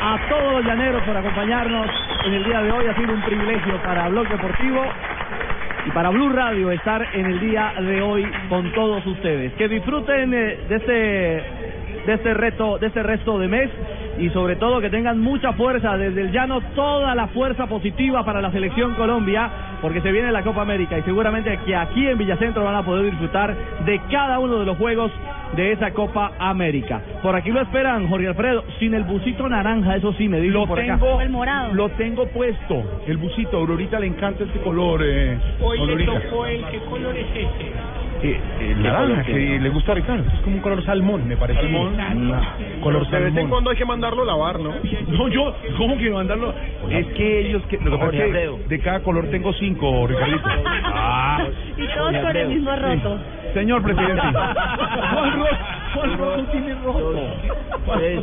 A 0.01 0.19
todos 0.29 0.53
los 0.55 0.65
llaneros 0.65 1.03
por 1.03 1.17
acompañarnos 1.17 1.87
en 2.25 2.35
el 2.35 2.45
día 2.45 2.63
de 2.63 2.73
hoy. 2.73 2.87
Ha 2.87 2.95
sido 2.95 3.13
un 3.13 3.23
privilegio 3.23 3.77
para 3.83 4.09
Blog 4.09 4.29
Deportivo 4.29 4.83
y 5.87 5.91
para 5.91 6.11
Blue 6.11 6.31
Radio 6.31 6.71
estar 6.71 7.07
en 7.15 7.27
el 7.27 7.41
día 7.41 7.73
de 7.81 8.03
hoy 8.03 8.27
con 8.49 8.73
todos 8.73 9.05
ustedes. 9.07 9.53
Que 9.55 9.69
disfruten 9.69 10.33
eh, 10.35 10.59
de 10.69 10.77
este 10.77 11.43
de 12.09 12.15
este 12.15 12.33
reto, 12.33 12.79
de 12.79 12.87
este 12.87 13.03
resto 13.03 13.39
de 13.39 13.49
mes 13.49 13.69
y 14.19 14.31
sobre 14.31 14.57
todo 14.57 14.81
que 14.81 14.89
tengan 14.89 15.21
mucha 15.21 15.53
fuerza 15.53 15.99
desde 15.99 16.23
el 16.23 16.33
llano, 16.33 16.63
toda 16.75 17.15
la 17.15 17.27
fuerza 17.29 17.67
positiva 17.67 18.25
para 18.25 18.41
la 18.41 18.51
selección 18.51 18.95
Colombia, 18.95 19.51
porque 19.83 20.01
se 20.01 20.11
viene 20.11 20.33
la 20.33 20.43
Copa 20.43 20.63
América 20.63 20.97
y 20.99 21.03
seguramente 21.03 21.59
que 21.67 21.77
aquí 21.77 22.07
en 22.07 22.17
Villacentro 22.17 22.65
van 22.65 22.77
a 22.77 22.83
poder 22.83 23.05
disfrutar 23.11 23.55
de 23.85 24.01
cada 24.11 24.39
uno 24.39 24.59
de 24.59 24.65
los 24.65 24.79
juegos 24.79 25.13
de 25.55 25.73
esa 25.73 25.91
Copa 25.93 26.33
América. 26.39 27.01
Por 27.23 27.37
aquí 27.37 27.51
lo 27.51 27.61
esperan, 27.61 28.09
Jorge 28.09 28.29
Alfredo, 28.29 28.65
sin 28.79 28.95
el 28.95 29.05
busito 29.05 29.47
naranja, 29.47 29.97
eso 29.97 30.13
sí, 30.15 30.29
me 30.29 30.41
dijo 30.41 30.61
Lo 30.61 30.67
por 30.67 30.81
acá. 30.81 30.95
tengo, 30.99 31.21
El 31.21 31.29
morado. 31.31 31.75
lo 31.75 31.91
tengo 31.91 32.27
puesto, 32.29 33.03
el 33.07 33.19
busito. 33.19 33.59
A 33.59 33.61
Aurorita 33.61 34.01
le 34.01 34.07
encanta 34.07 34.45
este 34.45 34.61
color. 34.61 35.03
Eh, 35.05 35.39
Hoy 35.61 35.79
le 35.87 36.05
tocó 36.05 36.47
el, 36.47 36.65
¿qué 36.71 36.79
color 36.81 37.17
es 37.17 37.27
ese? 37.35 37.73
Eh, 38.21 38.41
eh, 38.61 38.75
naranja, 38.79 39.23
que 39.23 39.61
le 39.61 39.69
gusta 39.69 39.93
a 39.93 39.95
Ricardo. 39.95 40.25
Es 40.35 40.41
como 40.41 40.57
un 40.57 40.63
color 40.63 40.85
salmón, 40.85 41.27
me 41.29 41.37
parece. 41.37 41.61
Salmón. 41.61 41.95
Una- 41.95 42.55
color 42.81 43.07
De 43.09 43.19
vez 43.19 43.29
en 43.29 43.35
salmón. 43.35 43.51
cuando 43.51 43.71
hay 43.71 43.77
que 43.77 43.85
mandarlo 43.85 44.23
a 44.23 44.27
lavar, 44.27 44.59
¿no? 44.59 44.73
No, 45.09 45.29
yo, 45.29 45.55
¿cómo 45.77 45.97
que 45.99 46.11
mandarlo? 46.11 46.53
Es 46.91 47.07
que 47.09 47.41
ellos, 47.47 47.63
que, 47.67 47.79
lo 47.79 47.93
que 47.93 47.99
pasa 47.99 48.17
es 48.17 48.33
que 48.33 48.51
de 48.69 48.81
cada 48.81 49.01
color 49.01 49.27
tengo 49.31 49.53
cinco, 49.53 50.07
Ricardito. 50.07 50.49
Ah. 50.85 51.47
Y 51.77 51.87
todos 51.97 52.17
con 52.19 52.37
el 52.37 52.49
mismo 52.49 52.75
roto. 52.77 53.19
Señor 53.55 53.83
presidente. 53.83 54.23
Juan 54.33 55.33
Rojo, 55.33 55.57
Juan 55.95 56.19
Rojo 56.19 56.43
tiene 56.51 56.75
rojo. 56.85 57.13
Tres, 57.97 58.21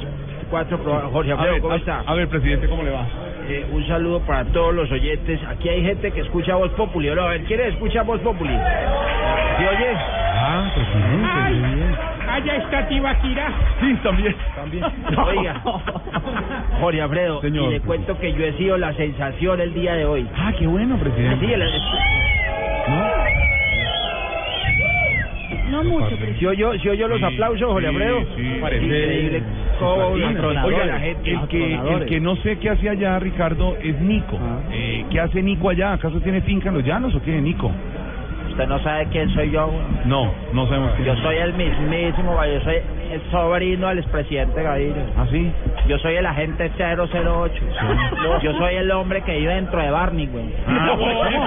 cuatro, 0.49 1.09
Jorge 1.11 1.31
A 1.31 1.35
Abreu, 1.35 1.53
ver, 1.53 1.61
¿cómo 1.61 1.75
está? 1.75 2.03
A 2.05 2.13
ver, 2.13 2.27
presidente, 2.27 2.67
¿cómo 2.67 2.83
le 2.83 2.91
va? 2.91 3.05
Eh, 3.47 3.65
un 3.71 3.85
saludo 3.87 4.21
para 4.21 4.45
todos 4.45 4.73
los 4.73 4.91
oyentes. 4.91 5.39
Aquí 5.47 5.69
hay 5.69 5.83
gente 5.83 6.11
que 6.11 6.21
escucha 6.21 6.55
Voz 6.55 6.71
Populi. 6.71 7.09
¿no? 7.13 7.21
A 7.23 7.29
ver, 7.29 7.43
¿quién 7.43 7.59
escucha 7.61 8.01
Voz 8.03 8.19
Populi? 8.21 8.53
¿Sí 8.53 9.63
oye? 9.65 9.93
Ah, 10.37 10.69
presidente. 10.73 11.29
Ay, 11.31 11.53
muy 11.55 11.75
bien. 11.75 11.95
allá 12.29 12.55
está 12.57 12.87
Tibaquirá. 12.87 13.47
Sí, 13.79 13.95
también. 14.03 14.35
También. 14.55 14.83
Oiga, 15.25 15.61
Jorge 16.81 17.01
Alfredo, 17.01 17.41
Señor. 17.41 17.65
y 17.65 17.73
le 17.75 17.81
cuento 17.81 18.17
que 18.19 18.33
yo 18.33 18.45
he 18.45 18.53
sido 18.53 18.77
la 18.77 18.93
sensación 18.93 19.61
el 19.61 19.73
día 19.73 19.93
de 19.95 20.05
hoy. 20.05 20.27
Ah, 20.35 20.51
qué 20.57 20.67
bueno, 20.67 20.97
presidente. 20.97 21.45
Sí, 21.45 21.53
el- 21.53 21.59
No 22.87 23.24
mucho, 25.83 26.09
¿Sí 26.39 26.45
oyó, 26.45 26.73
sí 26.79 26.89
oyó 26.89 27.07
los 27.07 27.19
Jorge? 27.19 28.25
Sí, 28.35 28.57
parece. 28.61 28.85
Increíble. 28.85 29.43
cómo 29.79 30.07
Oiga, 30.07 30.65
oiga 30.65 30.85
la 30.85 30.99
gente. 30.99 31.31
el 31.31 31.47
que, 31.47 31.73
el 31.75 32.05
que 32.05 32.19
no 32.19 32.35
sé 32.37 32.57
qué 32.59 32.69
hace 32.69 32.89
allá, 32.89 33.19
Ricardo, 33.19 33.75
es 33.81 33.99
Nico. 34.01 34.39
Eh, 34.71 35.05
¿Qué 35.09 35.19
hace 35.19 35.41
Nico 35.41 35.69
allá? 35.69 35.93
¿Acaso 35.93 36.19
tiene 36.21 36.41
finca 36.41 36.69
en 36.69 36.75
los 36.75 36.83
llanos 36.83 37.13
o 37.15 37.21
qué, 37.21 37.39
Nico? 37.41 37.71
Usted 38.49 38.67
no 38.67 38.79
sabe 38.79 39.07
quién 39.11 39.29
soy 39.31 39.51
yo. 39.51 39.69
No, 40.05 40.31
no 40.53 40.65
sabemos 40.67 40.91
quién 40.93 41.07
Yo 41.07 41.15
soy 41.17 41.35
el 41.35 41.53
mismísimo, 41.55 42.39
yo 42.45 42.61
soy 42.61 42.75
el 43.11 43.21
sobrino 43.29 43.89
del 43.89 43.99
expresidente 43.99 44.63
Gaviria. 44.63 45.05
¿Ah, 45.17 45.25
sí? 45.29 45.51
Yo 45.87 45.97
soy 45.99 46.15
el 46.15 46.25
agente 46.25 46.71
008. 46.77 47.53
Yo 48.41 48.53
soy 48.53 48.75
el 48.75 48.91
hombre 48.91 49.23
que 49.23 49.37
vive 49.37 49.55
dentro 49.55 49.81
de 49.81 49.91
Barney, 49.91 50.27
güey. 50.27 50.45
No. 50.67 50.95
No. 50.95 51.45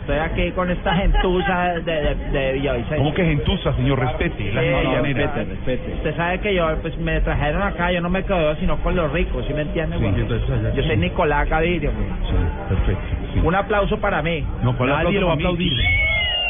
Estoy 0.00 0.18
aquí 0.18 0.50
con 0.52 0.70
esta 0.70 0.94
gentuza 0.94 1.74
de, 1.74 1.82
de, 1.82 2.14
de 2.14 2.52
Villavicencio. 2.54 2.96
¿Cómo 2.98 3.14
que 3.14 3.24
gentuza, 3.24 3.72
señor? 3.74 3.98
Respete. 3.98 4.52
La 4.52 4.62
no, 4.82 5.02
respete, 5.02 5.44
respete. 5.44 5.94
Usted 5.94 6.16
sabe 6.16 6.38
que 6.40 6.54
yo, 6.54 6.76
pues 6.80 6.96
me 6.98 7.20
trajeron 7.20 7.62
acá, 7.62 7.92
yo 7.92 8.00
no 8.00 8.08
me 8.08 8.22
quedo 8.24 8.54
sino 8.56 8.76
con 8.78 8.96
los 8.96 9.12
ricos, 9.12 9.44
¿sí 9.46 9.52
me 9.54 9.62
entiende, 9.62 9.98
Sí, 9.98 10.04
entonces 10.06 10.74
Yo 10.74 10.82
soy 10.82 10.96
Nicolás 10.96 11.48
Gaviria. 11.48 11.90
Sí, 11.90 12.34
perfecto. 12.68 13.02
sí. 13.34 13.40
Un 13.42 13.54
aplauso 13.54 13.98
para 13.98 14.22
mí. 14.22 14.44
No, 14.62 14.76
¿cuál 14.76 14.90
Nadie 14.90 15.00
aplauso 15.00 15.20
lo 15.20 15.26
va 15.26 15.32
a 15.32 15.36
aplaudir. 15.36 15.72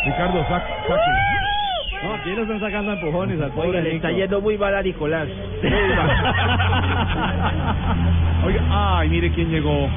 Ricardo, 0.05 0.45
saque. 0.49 0.73
saque. 0.87 1.11
No, 2.03 2.15
aquí 2.15 2.31
lo 2.31 2.43
están 2.43 2.61
sacando 2.61 2.93
empujones 2.93 3.39
al 3.41 3.47
Oiga, 3.51 3.55
pobre 3.57 3.83
le 3.83 3.97
está 3.97 4.11
yendo 4.13 4.41
muy 4.41 4.57
mal 4.57 4.73
a 4.75 4.83
Nicolás. 4.83 5.27
Oiga, 8.47 8.61
ay, 8.71 9.09
mire 9.09 9.31
quién 9.33 9.51
llegó. 9.51 9.89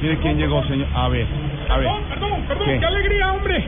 Mire 0.00 0.16
quién 0.18 0.38
llegó, 0.38 0.62
señor. 0.64 0.88
A 0.94 1.08
ver, 1.08 1.26
a 1.68 1.76
ver. 1.76 1.86
Perdón, 1.86 2.02
perdón, 2.08 2.42
perdón, 2.48 2.66
¿Qué? 2.66 2.78
qué, 2.80 2.86
alegría, 2.86 3.32
hombre. 3.32 3.64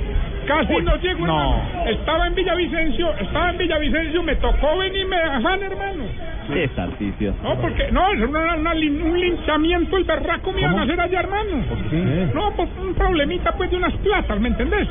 Casi 0.47 0.75
Uy, 0.75 0.83
no 0.83 0.97
llego, 0.97 1.27
no. 1.27 1.41
hermano. 1.41 1.91
Estaba 1.91 2.27
en 2.27 2.35
Villavicencio, 2.35 3.15
estaba 3.21 3.51
en 3.51 3.59
Villavicencio, 3.59 4.23
me 4.23 4.35
tocó 4.37 4.77
venirme 4.79 5.17
de 5.17 5.23
afán, 5.23 5.63
hermano. 5.63 6.05
Sí, 6.49 6.69
Tarcicio. 6.75 7.35
No, 7.43 7.57
porque, 7.61 7.91
no, 7.93 8.13
es 8.13 8.21
una- 8.29 8.57
una 8.57 8.75
lin- 8.75 9.03
un 9.03 9.19
linchamiento 9.21 9.97
el 9.97 10.05
berraco 10.05 10.53
me 10.53 10.61
iban 10.61 10.79
a 10.79 10.83
hacer 10.83 11.01
allá, 11.01 11.21
hermano. 11.21 11.65
No, 12.35 12.51
pues 12.57 12.69
un 12.81 12.95
problemita 12.95 13.53
pues 13.53 13.71
de 13.71 13.77
unas 13.77 13.93
platas, 13.95 14.41
¿me 14.41 14.49
entendés? 14.49 14.89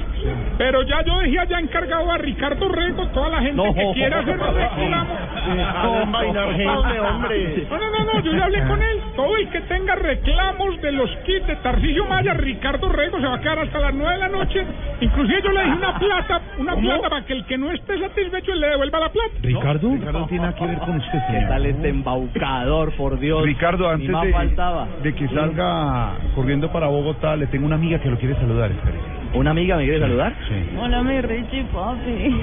Pero 0.57 0.81
ya 0.83 1.03
yo 1.03 1.19
dejé 1.19 1.39
allá 1.39 1.59
encargado 1.59 2.11
a 2.11 2.17
Ricardo 2.17 2.69
Rego, 2.69 3.07
toda 3.07 3.29
la 3.29 3.39
gente 3.41 3.55
No. 3.55 3.73
que 3.73 3.91
quiera 3.93 4.19
hacer 4.19 4.37
reclamos. 4.37 5.17
A 5.41 5.87
desenvainar 5.89 6.47
gente, 6.53 6.99
hombre. 6.99 7.65
No, 7.69 7.77
no, 7.79 7.89
no, 7.89 8.13
no, 8.13 8.19
yo 8.21 8.31
ya 8.33 8.43
hablé 8.45 8.63
con 8.67 8.81
él. 8.81 8.97
Todo 9.15 9.37
el 9.37 9.49
que 9.49 9.59
tenga 9.61 9.95
reclamos 9.95 10.81
de 10.81 10.91
los 10.91 11.09
kits 11.25 11.47
de 11.47 11.55
Tarcillo 11.57 12.05
Maya, 12.05 12.33
Ricardo 12.33 12.89
Rego 12.89 13.19
se 13.19 13.27
va 13.27 13.35
a 13.35 13.39
quedar 13.41 13.59
hasta 13.59 13.79
las 13.79 13.93
nueve 13.93 14.13
de 14.13 14.19
la 14.19 14.27
noche. 14.29 14.65
Inclusive 15.01 15.41
yo 15.43 15.51
le 15.51 15.63
dije 15.63 15.75
una 15.75 15.97
plata, 15.99 16.41
una 16.59 16.75
plata 16.75 17.09
para 17.09 17.25
que 17.25 17.33
el 17.33 17.45
que 17.45 17.57
no 17.57 17.71
esté 17.71 17.99
satisfecho 17.99 18.53
le 18.55 18.69
devuelva 18.69 18.99
la 18.99 19.09
plata. 19.09 19.29
¿Ricardo? 19.41 19.89
Ricardo 19.91 20.19
no 20.19 20.27
tiene 20.27 20.43
nada 20.45 20.55
que 20.55 20.65
ver 20.65 20.77
con 20.79 20.97
usted, 20.97 21.11
¿Qué 21.11 21.33
señor. 21.33 21.40
Tal 21.47 21.65
este 21.65 21.89
embaucador, 21.89 22.91
por 22.95 23.19
Dios? 23.19 23.43
Ricardo, 23.43 23.89
antes 23.89 24.09
más 24.09 24.23
de, 24.23 24.31
faltaba. 24.31 24.87
de 25.03 25.13
que 25.13 25.27
salga 25.29 26.13
corriendo 26.35 26.71
para 26.71 26.87
Bogotá, 26.87 27.35
le 27.35 27.47
tengo 27.47 27.65
una 27.65 27.75
amiga 27.75 27.99
que 27.99 28.09
lo 28.09 28.17
quiere 28.17 28.35
saludar. 28.35 28.71
espérese. 28.71 29.03
¿Una 29.33 29.51
amiga 29.51 29.77
me 29.77 29.83
quiere 29.83 29.99
saludar? 29.99 30.33
Sí. 30.49 30.77
Hola, 30.77 31.01
mi 31.03 31.21
Richie 31.21 31.63
papi. 31.71 32.41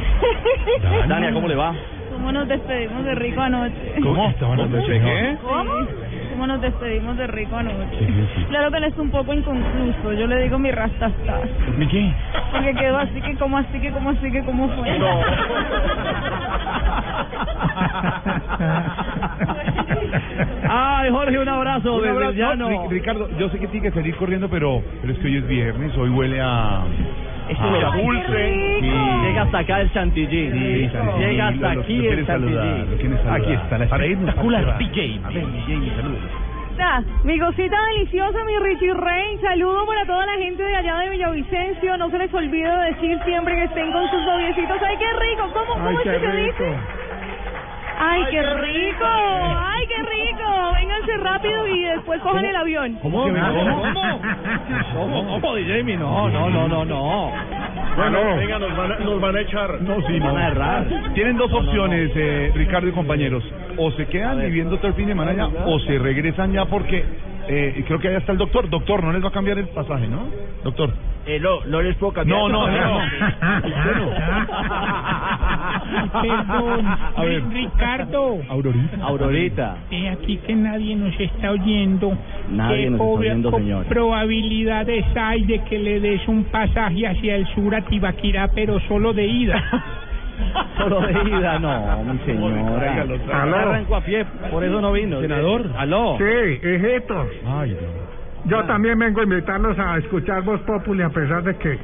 Dania, 1.09 1.33
¿cómo 1.33 1.49
le 1.49 1.55
va? 1.55 1.75
¿Cómo 2.13 2.33
nos 2.33 2.49
despedimos 2.49 3.05
de 3.05 3.15
rico 3.15 3.41
anoche? 3.41 3.95
¿Cómo? 4.03 4.29
¿Estaban 4.31 4.59
hablando 4.61 4.89
de 4.89 5.01
qué? 5.01 5.37
¿Cómo? 5.43 5.73
¿Cómo 6.31 6.47
nos 6.47 6.61
despedimos 6.61 7.17
de 7.17 7.27
rico 7.27 7.57
anoche? 7.57 8.07
Claro 8.49 8.71
que 8.71 8.79
él 8.79 8.85
es 8.85 8.99
un 8.99 9.11
poco 9.11 9.35
inconcluso. 9.35 10.13
Yo 10.15 10.27
le 10.27 10.43
digo 10.45 10.59
mi 10.59 10.71
rastastas. 10.71 11.49
¿Mi 11.77 11.87
qué? 11.87 12.11
Porque 12.53 12.75
quedó 12.75 12.99
así 12.99 13.21
que 13.21 13.35
como 13.37 13.59
así 13.59 13.81
que 13.81 13.91
como 13.93 14.11
así 14.11 14.31
que 14.33 14.43
como 14.45 14.69
fue. 14.71 14.89
Ay, 20.69 21.11
Jorge, 21.11 21.39
un 21.39 21.49
abrazo 21.49 21.95
Un 21.95 22.09
abrazo. 22.09 22.57
No, 22.57 22.89
Ricardo, 22.89 23.29
yo 23.39 23.49
sé 23.51 23.59
que 23.59 23.69
tiene 23.69 23.89
que 23.89 23.95
salir 23.95 24.17
corriendo, 24.17 24.49
pero, 24.49 24.83
pero 25.01 25.13
es 25.13 25.19
que 25.19 25.27
hoy 25.27 25.37
es 25.37 25.47
viernes, 25.47 25.97
hoy 25.97 26.11
huele 26.11 26.41
a... 26.41 26.83
Eso 27.49 27.63
dulce. 28.03 28.81
Sí. 28.81 28.91
Llega 29.25 29.43
hasta 29.43 29.59
acá 29.61 29.81
el 29.81 29.93
chantilly. 29.93 30.51
Sí, 30.53 30.91
Chantilly, 30.93 31.27
Llega 31.27 31.49
hasta 31.49 31.71
aquí 31.71 32.07
el 32.07 32.27
chantilly. 32.27 32.59
Aquí 33.31 33.53
está 33.53 33.79
la 33.79 33.85
espectacular. 33.85 34.79
DJ. 34.79 35.21
A 35.25 35.29
ver, 35.31 35.47
DJ, 35.47 35.97
saludos. 35.97 36.31
Mi 37.25 37.39
cosita 37.41 37.77
deliciosa, 37.95 38.39
mi 38.45 38.57
Richie 38.59 38.95
Rey. 38.95 39.37
Saludo 39.39 39.85
para 39.85 40.07
toda 40.07 40.27
la 40.27 40.35
gente 40.35 40.63
de 40.63 40.77
allá 40.77 40.99
de 40.99 41.11
Villavicencio. 41.11 41.97
No 41.97 42.09
se 42.09 42.19
les 42.19 42.33
olvide 42.33 42.71
decir 42.85 43.19
siempre 43.25 43.57
que 43.57 43.65
estén 43.65 43.91
con 43.93 44.09
sus 44.09 44.23
noviecitos. 44.23 44.81
¡Ay, 44.81 44.97
qué 44.97 45.13
rico! 45.13 45.51
¿Cómo, 45.53 45.75
cómo 45.75 45.89
Ay, 45.89 45.97
es 45.97 46.03
que 46.03 46.21
se 46.21 46.37
dice? 46.37 46.77
¡Ay, 48.01 48.23
qué 48.31 48.43
rico! 48.43 49.05
¡Ay, 49.07 49.87
qué 49.89 50.03
rico! 50.03 50.73
Vénganse 50.75 51.17
rápido 51.19 51.67
y 51.67 51.85
después 51.85 52.21
cojan 52.23 52.45
el 52.45 52.57
avión. 52.57 52.99
¿Cómo? 53.03 53.23
¿Cómo? 53.25 53.83
¿Cómo? 54.95 55.41
¿Cómo? 55.41 55.55
Mi? 55.85 55.97
No, 55.97 56.29
no, 56.29 56.51
no, 56.51 56.69
no, 56.69 56.85
no. 56.85 57.33
Bueno, 57.99 58.37
venga, 58.37 58.61
nos 58.61 58.77
van 58.77 58.93
a, 58.93 58.99
nos 59.01 59.21
van 59.21 59.37
a 59.37 59.41
echar. 59.41 59.81
No, 59.81 59.97
sí, 60.07 60.21
Van 60.21 60.35
no. 60.35 60.39
a 60.39 60.47
errar. 60.47 60.87
Tienen 61.15 61.37
dos 61.37 61.53
opciones, 61.53 62.13
eh, 62.15 62.53
Ricardo 62.55 62.89
y 62.89 62.93
compañeros. 62.93 63.43
O 63.77 63.91
se 63.93 64.07
quedan 64.07 64.39
viviendo 64.39 64.77
todo 64.77 64.87
el 64.89 64.95
fin 64.95 65.07
de 65.07 65.13
semana 65.15 65.33
allá, 65.33 65.49
o 65.67 65.81
se 65.81 65.99
regresan 65.99 66.53
ya 66.53 66.65
porque 66.67 67.05
eh, 67.49 67.85
creo 67.87 67.99
que 67.99 68.09
allá 68.09 68.19
está 68.19 68.33
el 68.33 68.39
doctor. 68.39 68.69
Doctor, 68.69 69.03
no 69.03 69.13
les 69.13 69.23
va 69.25 69.29
a 69.29 69.33
cambiar 69.33 69.59
el 69.59 69.69
pasaje, 69.69 70.07
¿no? 70.07 70.27
Doctor. 70.65 70.93
Eh, 71.27 71.39
no, 71.41 71.65
no 71.67 71.83
les 71.83 71.95
puedo 71.97 72.13
cambiar. 72.13 72.39
No, 72.39 72.49
no, 72.49 72.67
no. 72.69 73.01
Perdón, 76.23 76.87
A 77.17 77.25
ver. 77.25 77.43
Ricardo. 77.51 78.39
Aurorita. 78.49 78.97
Aurorita. 79.03 79.77
He 79.91 80.09
aquí 80.09 80.39
que 80.39 80.55
nadie 80.55 80.97
nos 80.97 81.19
está 81.19 81.51
oyendo. 81.51 82.17
Nadie 82.51 82.85
¿Qué 82.85 82.91
nos 82.91 83.01
está 83.01 83.05
oyendo, 83.13 83.51
señor. 83.51 83.85
probabilidades 83.87 85.05
hay 85.17 85.45
de 85.45 85.59
que 85.65 85.79
le 85.79 86.01
des 86.01 86.27
un 86.29 86.45
pasaje 86.45 87.07
hacia 87.07 87.37
el 87.37 87.47
sur 87.55 87.75
a 87.75 87.83
Tibaquirá, 87.83 88.49
pero 88.55 88.81
solo 88.89 89.13
de 89.13 89.27
ida? 89.27 89.63
Solo 90.77 91.01
de 91.01 91.13
ida, 91.31 91.59
no, 91.59 92.05
mi 92.05 92.19
señora. 92.21 92.77
Tráigalo. 92.77 93.19
Arranco 93.33 93.97
a 93.97 94.01
pie, 94.01 94.25
por 94.51 94.65
eso 94.65 94.81
no 94.81 94.93
vino. 94.93 95.21
Senador. 95.21 95.67
Aló. 95.77 96.17
Sí, 96.19 96.61
hijitos. 96.69 97.29
Ay, 97.47 97.77
Yo 98.45 98.65
también 98.65 98.99
vengo 98.99 99.21
a 99.21 99.25
invitarlos 99.25 99.79
a 99.79 99.99
escuchar 99.99 100.43
Voz 100.43 100.61
Populi 100.63 101.03
a 101.03 101.11
pesar 101.11 101.43
de 101.43 101.57
que 101.57 101.79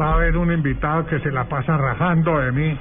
va 0.00 0.10
a 0.10 0.14
haber 0.14 0.36
un 0.36 0.52
invitado 0.52 1.06
que 1.06 1.18
se 1.20 1.30
la 1.30 1.44
pasa 1.44 1.76
rajando 1.76 2.38
de 2.38 2.52
mí. 2.52 2.78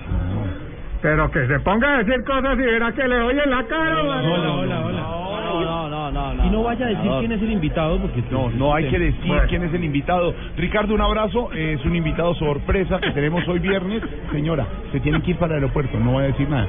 Pero 1.01 1.31
que 1.31 1.47
se 1.47 1.59
ponga 1.61 1.95
a 1.95 2.03
decir 2.03 2.23
cosas 2.25 2.57
y 2.59 2.61
verá 2.61 2.91
que 2.91 3.07
le 3.07 3.19
oye 3.21 3.45
la 3.45 3.63
cara. 3.63 4.01
Hola, 4.03 4.21
hola, 4.53 4.85
hola. 4.85 5.01
No, 5.01 5.89
no, 5.89 5.89
no, 5.89 6.11
no, 6.11 6.33
no. 6.33 6.45
Y 6.45 6.49
no 6.49 6.63
vaya 6.63 6.85
a 6.85 6.89
decir 6.89 7.11
quién 7.19 7.31
es 7.31 7.41
el 7.41 7.51
invitado 7.51 7.97
porque 7.99 8.21
No, 8.29 8.49
no 8.49 8.73
hay 8.75 8.89
que 8.89 8.99
decir 8.99 9.27
Bueno. 9.27 9.43
quién 9.47 9.63
es 9.63 9.73
el 9.73 9.83
invitado. 9.83 10.33
Ricardo, 10.57 10.93
un 10.93 11.01
abrazo. 11.01 11.51
Es 11.53 11.83
un 11.85 11.95
invitado 11.95 12.33
sorpresa 12.35 12.99
que 12.99 13.11
tenemos 13.11 13.47
hoy 13.47 13.59
viernes. 13.59 14.01
Señora, 14.31 14.65
se 14.91 14.99
tienen 14.99 15.21
que 15.21 15.31
ir 15.31 15.37
para 15.37 15.53
el 15.55 15.63
aeropuerto, 15.63 15.97
no 15.99 16.11
voy 16.11 16.23
a 16.23 16.27
decir 16.27 16.49
nada. 16.49 16.67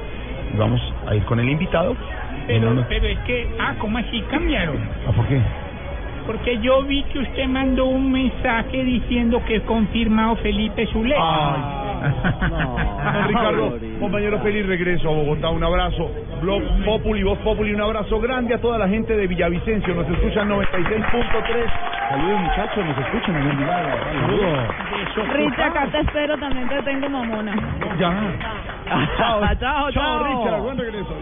Y 0.53 0.57
Vamos 0.57 0.81
a 1.07 1.15
ir 1.15 1.23
con 1.25 1.39
el 1.39 1.49
invitado. 1.49 1.95
Pero, 2.47 2.61
No, 2.69 2.73
no, 2.73 2.81
no. 2.81 2.87
pero 2.87 3.05
es 3.07 3.19
que, 3.19 3.47
ah, 3.59 3.75
¿cómo 3.79 3.97
así 3.97 4.21
cambiaron? 4.31 4.77
¿Ah, 5.07 5.11
¿Por 5.15 5.27
qué? 5.27 5.39
porque 6.31 6.59
yo 6.59 6.83
vi 6.83 7.03
que 7.03 7.19
usted 7.19 7.45
mandó 7.47 7.85
un 7.85 8.09
mensaje 8.09 8.83
diciendo 8.85 9.43
que 9.45 9.59
confirmado 9.63 10.37
Felipe 10.37 10.87
Zuleta. 10.87 11.97
Ricardo, 13.27 13.77
compañero 13.99 14.39
feliz 14.39 14.65
regreso 14.65 15.09
a 15.09 15.11
Bogotá, 15.11 15.49
un 15.49 15.61
abrazo. 15.61 16.09
Blog 16.41 16.63
Populi, 16.85 17.23
Voz 17.23 17.37
Populi, 17.39 17.73
un 17.73 17.81
abrazo 17.81 18.19
grande 18.21 18.55
a 18.55 18.61
toda 18.61 18.77
la 18.77 18.87
gente 18.87 19.15
de 19.17 19.27
Villavicencio. 19.27 19.93
Nos 19.93 20.07
escuchan 20.09 20.49
96.3. 20.49 22.09
Saludos 22.09 22.39
muchachos, 22.39 22.85
nos 22.85 22.97
escuchan 22.97 23.35
en 23.35 23.49
el 23.49 23.57
milagro. 23.57 23.97
Saludos. 24.21 25.35
Richa, 25.35 25.65
acá 25.65 25.87
te 25.91 25.99
espero, 25.99 26.37
también 26.37 26.69
te 26.69 26.81
tengo 26.83 27.09
mamona. 27.09 27.53
Ya. 27.99 28.13
Chao, 29.17 29.41
chao, 29.59 29.91
chao. 29.91 29.91
Chao, 29.91 30.23
Richa, 30.23 30.57
buen 30.59 30.77
regreso. 30.77 31.15